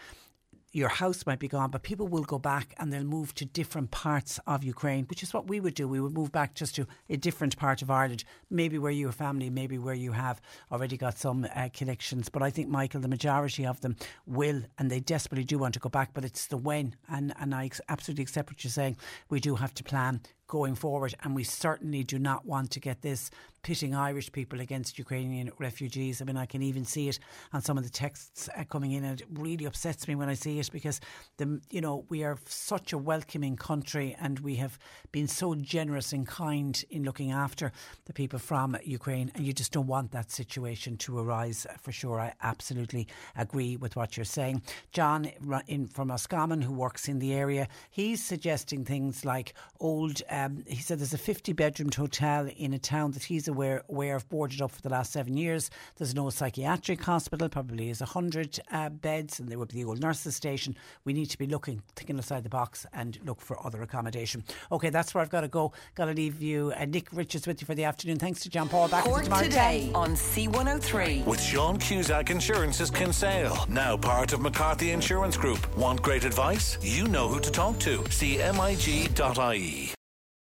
your 0.77 0.89
house 0.89 1.25
might 1.25 1.39
be 1.39 1.47
gone, 1.47 1.71
but 1.71 1.81
people 1.81 2.07
will 2.07 2.23
go 2.23 2.37
back 2.37 2.75
and 2.77 2.93
they'll 2.93 3.03
move 3.03 3.33
to 3.33 3.45
different 3.45 3.89
parts 3.89 4.39
of 4.45 4.63
Ukraine, 4.63 5.05
which 5.05 5.23
is 5.23 5.33
what 5.33 5.47
we 5.47 5.59
would 5.59 5.73
do. 5.73 5.87
We 5.87 5.99
would 5.99 6.13
move 6.13 6.31
back 6.31 6.53
just 6.53 6.75
to 6.75 6.85
a 7.09 7.17
different 7.17 7.57
part 7.57 7.81
of 7.81 7.89
Ireland, 7.89 8.23
maybe 8.51 8.77
where 8.77 8.91
you 8.91 9.07
have 9.07 9.15
family, 9.15 9.49
maybe 9.49 9.79
where 9.79 9.95
you 9.95 10.11
have 10.11 10.39
already 10.71 10.95
got 10.95 11.17
some 11.17 11.47
uh, 11.55 11.69
connections. 11.73 12.29
But 12.29 12.43
I 12.43 12.51
think, 12.51 12.69
Michael, 12.69 13.01
the 13.01 13.07
majority 13.07 13.65
of 13.65 13.81
them 13.81 13.95
will, 14.27 14.61
and 14.77 14.91
they 14.91 14.99
desperately 14.99 15.45
do 15.45 15.57
want 15.57 15.73
to 15.73 15.79
go 15.79 15.89
back, 15.89 16.11
but 16.13 16.23
it's 16.23 16.45
the 16.45 16.57
when. 16.57 16.95
And, 17.09 17.33
and 17.39 17.55
I 17.55 17.71
absolutely 17.89 18.21
accept 18.21 18.51
what 18.51 18.63
you're 18.63 18.69
saying. 18.69 18.97
We 19.29 19.39
do 19.39 19.55
have 19.55 19.73
to 19.73 19.83
plan 19.83 20.21
going 20.47 20.75
forward. 20.75 21.13
And 21.23 21.35
we 21.35 21.43
certainly 21.43 22.03
do 22.03 22.19
not 22.19 22.45
want 22.45 22.71
to 22.71 22.79
get 22.79 23.01
this 23.01 23.29
pitting 23.63 23.93
Irish 23.93 24.31
people 24.31 24.61
against 24.61 24.97
Ukrainian 24.97 25.51
refugees. 25.59 26.21
I 26.21 26.25
mean, 26.25 26.37
I 26.37 26.45
can 26.45 26.61
even 26.61 26.85
see 26.85 27.09
it 27.09 27.19
on 27.51 27.61
some 27.61 27.77
of 27.77 27.83
the 27.83 27.89
texts 27.89 28.47
uh, 28.55 28.63
coming 28.63 28.93
in, 28.93 29.03
and 29.03 29.19
it 29.19 29.27
really 29.33 29.65
upsets 29.65 30.07
me 30.07 30.15
when 30.15 30.29
I 30.29 30.35
see 30.35 30.57
it 30.59 30.69
because 30.71 31.01
the 31.35 31.59
you 31.69 31.81
know 31.81 32.05
we 32.07 32.23
are 32.23 32.37
such 32.45 32.93
a 32.93 32.97
welcoming 32.97 33.57
country, 33.57 34.15
and 34.21 34.39
we 34.39 34.55
have 34.55 34.79
been 35.11 35.27
so 35.27 35.53
generous 35.55 36.13
and 36.13 36.25
kind 36.25 36.81
in 36.89 37.03
looking 37.03 37.31
after 37.31 37.73
the 38.05 38.13
people 38.13 38.39
from 38.39 38.77
Ukraine, 38.83 39.31
and 39.35 39.45
you 39.45 39.51
just 39.51 39.73
don't 39.73 39.87
want 39.87 40.11
that 40.11 40.31
situation 40.31 40.95
to 40.97 41.19
arise 41.19 41.65
uh, 41.69 41.73
for 41.81 41.91
sure. 41.91 42.21
I 42.21 42.33
absolutely 42.41 43.07
agree 43.35 43.75
with 43.75 43.97
what 43.97 44.15
you're 44.15 44.23
saying, 44.23 44.61
John 44.93 45.25
in 45.67 45.87
from 45.87 46.09
Roscommon, 46.09 46.61
who 46.61 46.73
works 46.73 47.09
in 47.09 47.19
the 47.19 47.33
area. 47.33 47.67
He's 47.89 48.23
suggesting 48.23 48.85
things 48.85 49.25
like 49.25 49.53
old. 49.79 50.21
Um, 50.37 50.63
he 50.67 50.77
said 50.77 50.99
there's 50.99 51.13
a 51.13 51.17
50 51.17 51.53
bedroomed 51.53 51.95
hotel 51.95 52.47
in 52.57 52.73
a 52.73 52.79
town 52.79 53.11
that 53.11 53.23
he's 53.23 53.47
aware, 53.47 53.83
aware 53.89 54.15
of 54.15 54.29
boarded 54.29 54.61
up 54.61 54.71
for 54.71 54.81
the 54.81 54.89
last 54.89 55.11
seven 55.11 55.35
years. 55.35 55.71
There's 55.95 56.13
no 56.13 56.29
psychiatric 56.29 57.03
hospital, 57.03 57.49
probably 57.49 57.89
is 57.89 58.01
100 58.01 58.59
uh, 58.71 58.89
beds, 58.89 59.39
and 59.39 59.49
there 59.49 59.57
would 59.57 59.69
be 59.69 59.81
the 59.81 59.85
old 59.85 59.99
nurses 59.99 60.35
station. 60.35 60.75
We 61.05 61.13
need 61.13 61.27
to 61.27 61.37
be 61.37 61.47
looking, 61.47 61.81
thinking 61.95 62.17
outside 62.17 62.43
the 62.43 62.49
box 62.49 62.85
and 62.93 63.17
look 63.25 63.41
for 63.41 63.65
other 63.65 63.81
accommodation. 63.81 64.43
Okay, 64.71 64.89
that's 64.89 65.13
where 65.15 65.23
I've 65.23 65.29
got 65.29 65.41
to 65.41 65.47
go. 65.47 65.73
Got 65.95 66.05
to 66.05 66.13
leave 66.13 66.41
you. 66.41 66.71
Uh, 66.77 66.85
Nick 66.85 67.07
Richards 67.11 67.47
with 67.47 67.61
you 67.61 67.65
for 67.65 67.75
the 67.75 67.85
afternoon. 67.85 68.17
Thanks 68.17 68.41
to 68.41 68.49
John 68.49 68.69
Paul. 68.69 68.89
Back 68.89 69.05
Cork 69.05 69.23
tomorrow 69.23 69.43
today 69.43 69.91
on 69.95 70.11
C103. 70.11 71.25
With 71.25 71.41
Sean 71.41 71.77
Cusack 71.77 72.29
Insurance's 72.29 72.91
Kinsale, 72.91 73.65
now 73.69 73.97
part 73.97 74.33
of 74.33 74.41
McCarthy 74.41 74.91
Insurance 74.91 75.35
Group. 75.35 75.75
Want 75.75 76.01
great 76.01 76.25
advice? 76.25 76.77
You 76.81 77.07
know 77.07 77.27
who 77.27 77.39
to 77.39 77.51
talk 77.51 77.79
to. 77.79 78.05
See 78.11 78.37
MIG.ie. 78.37 79.96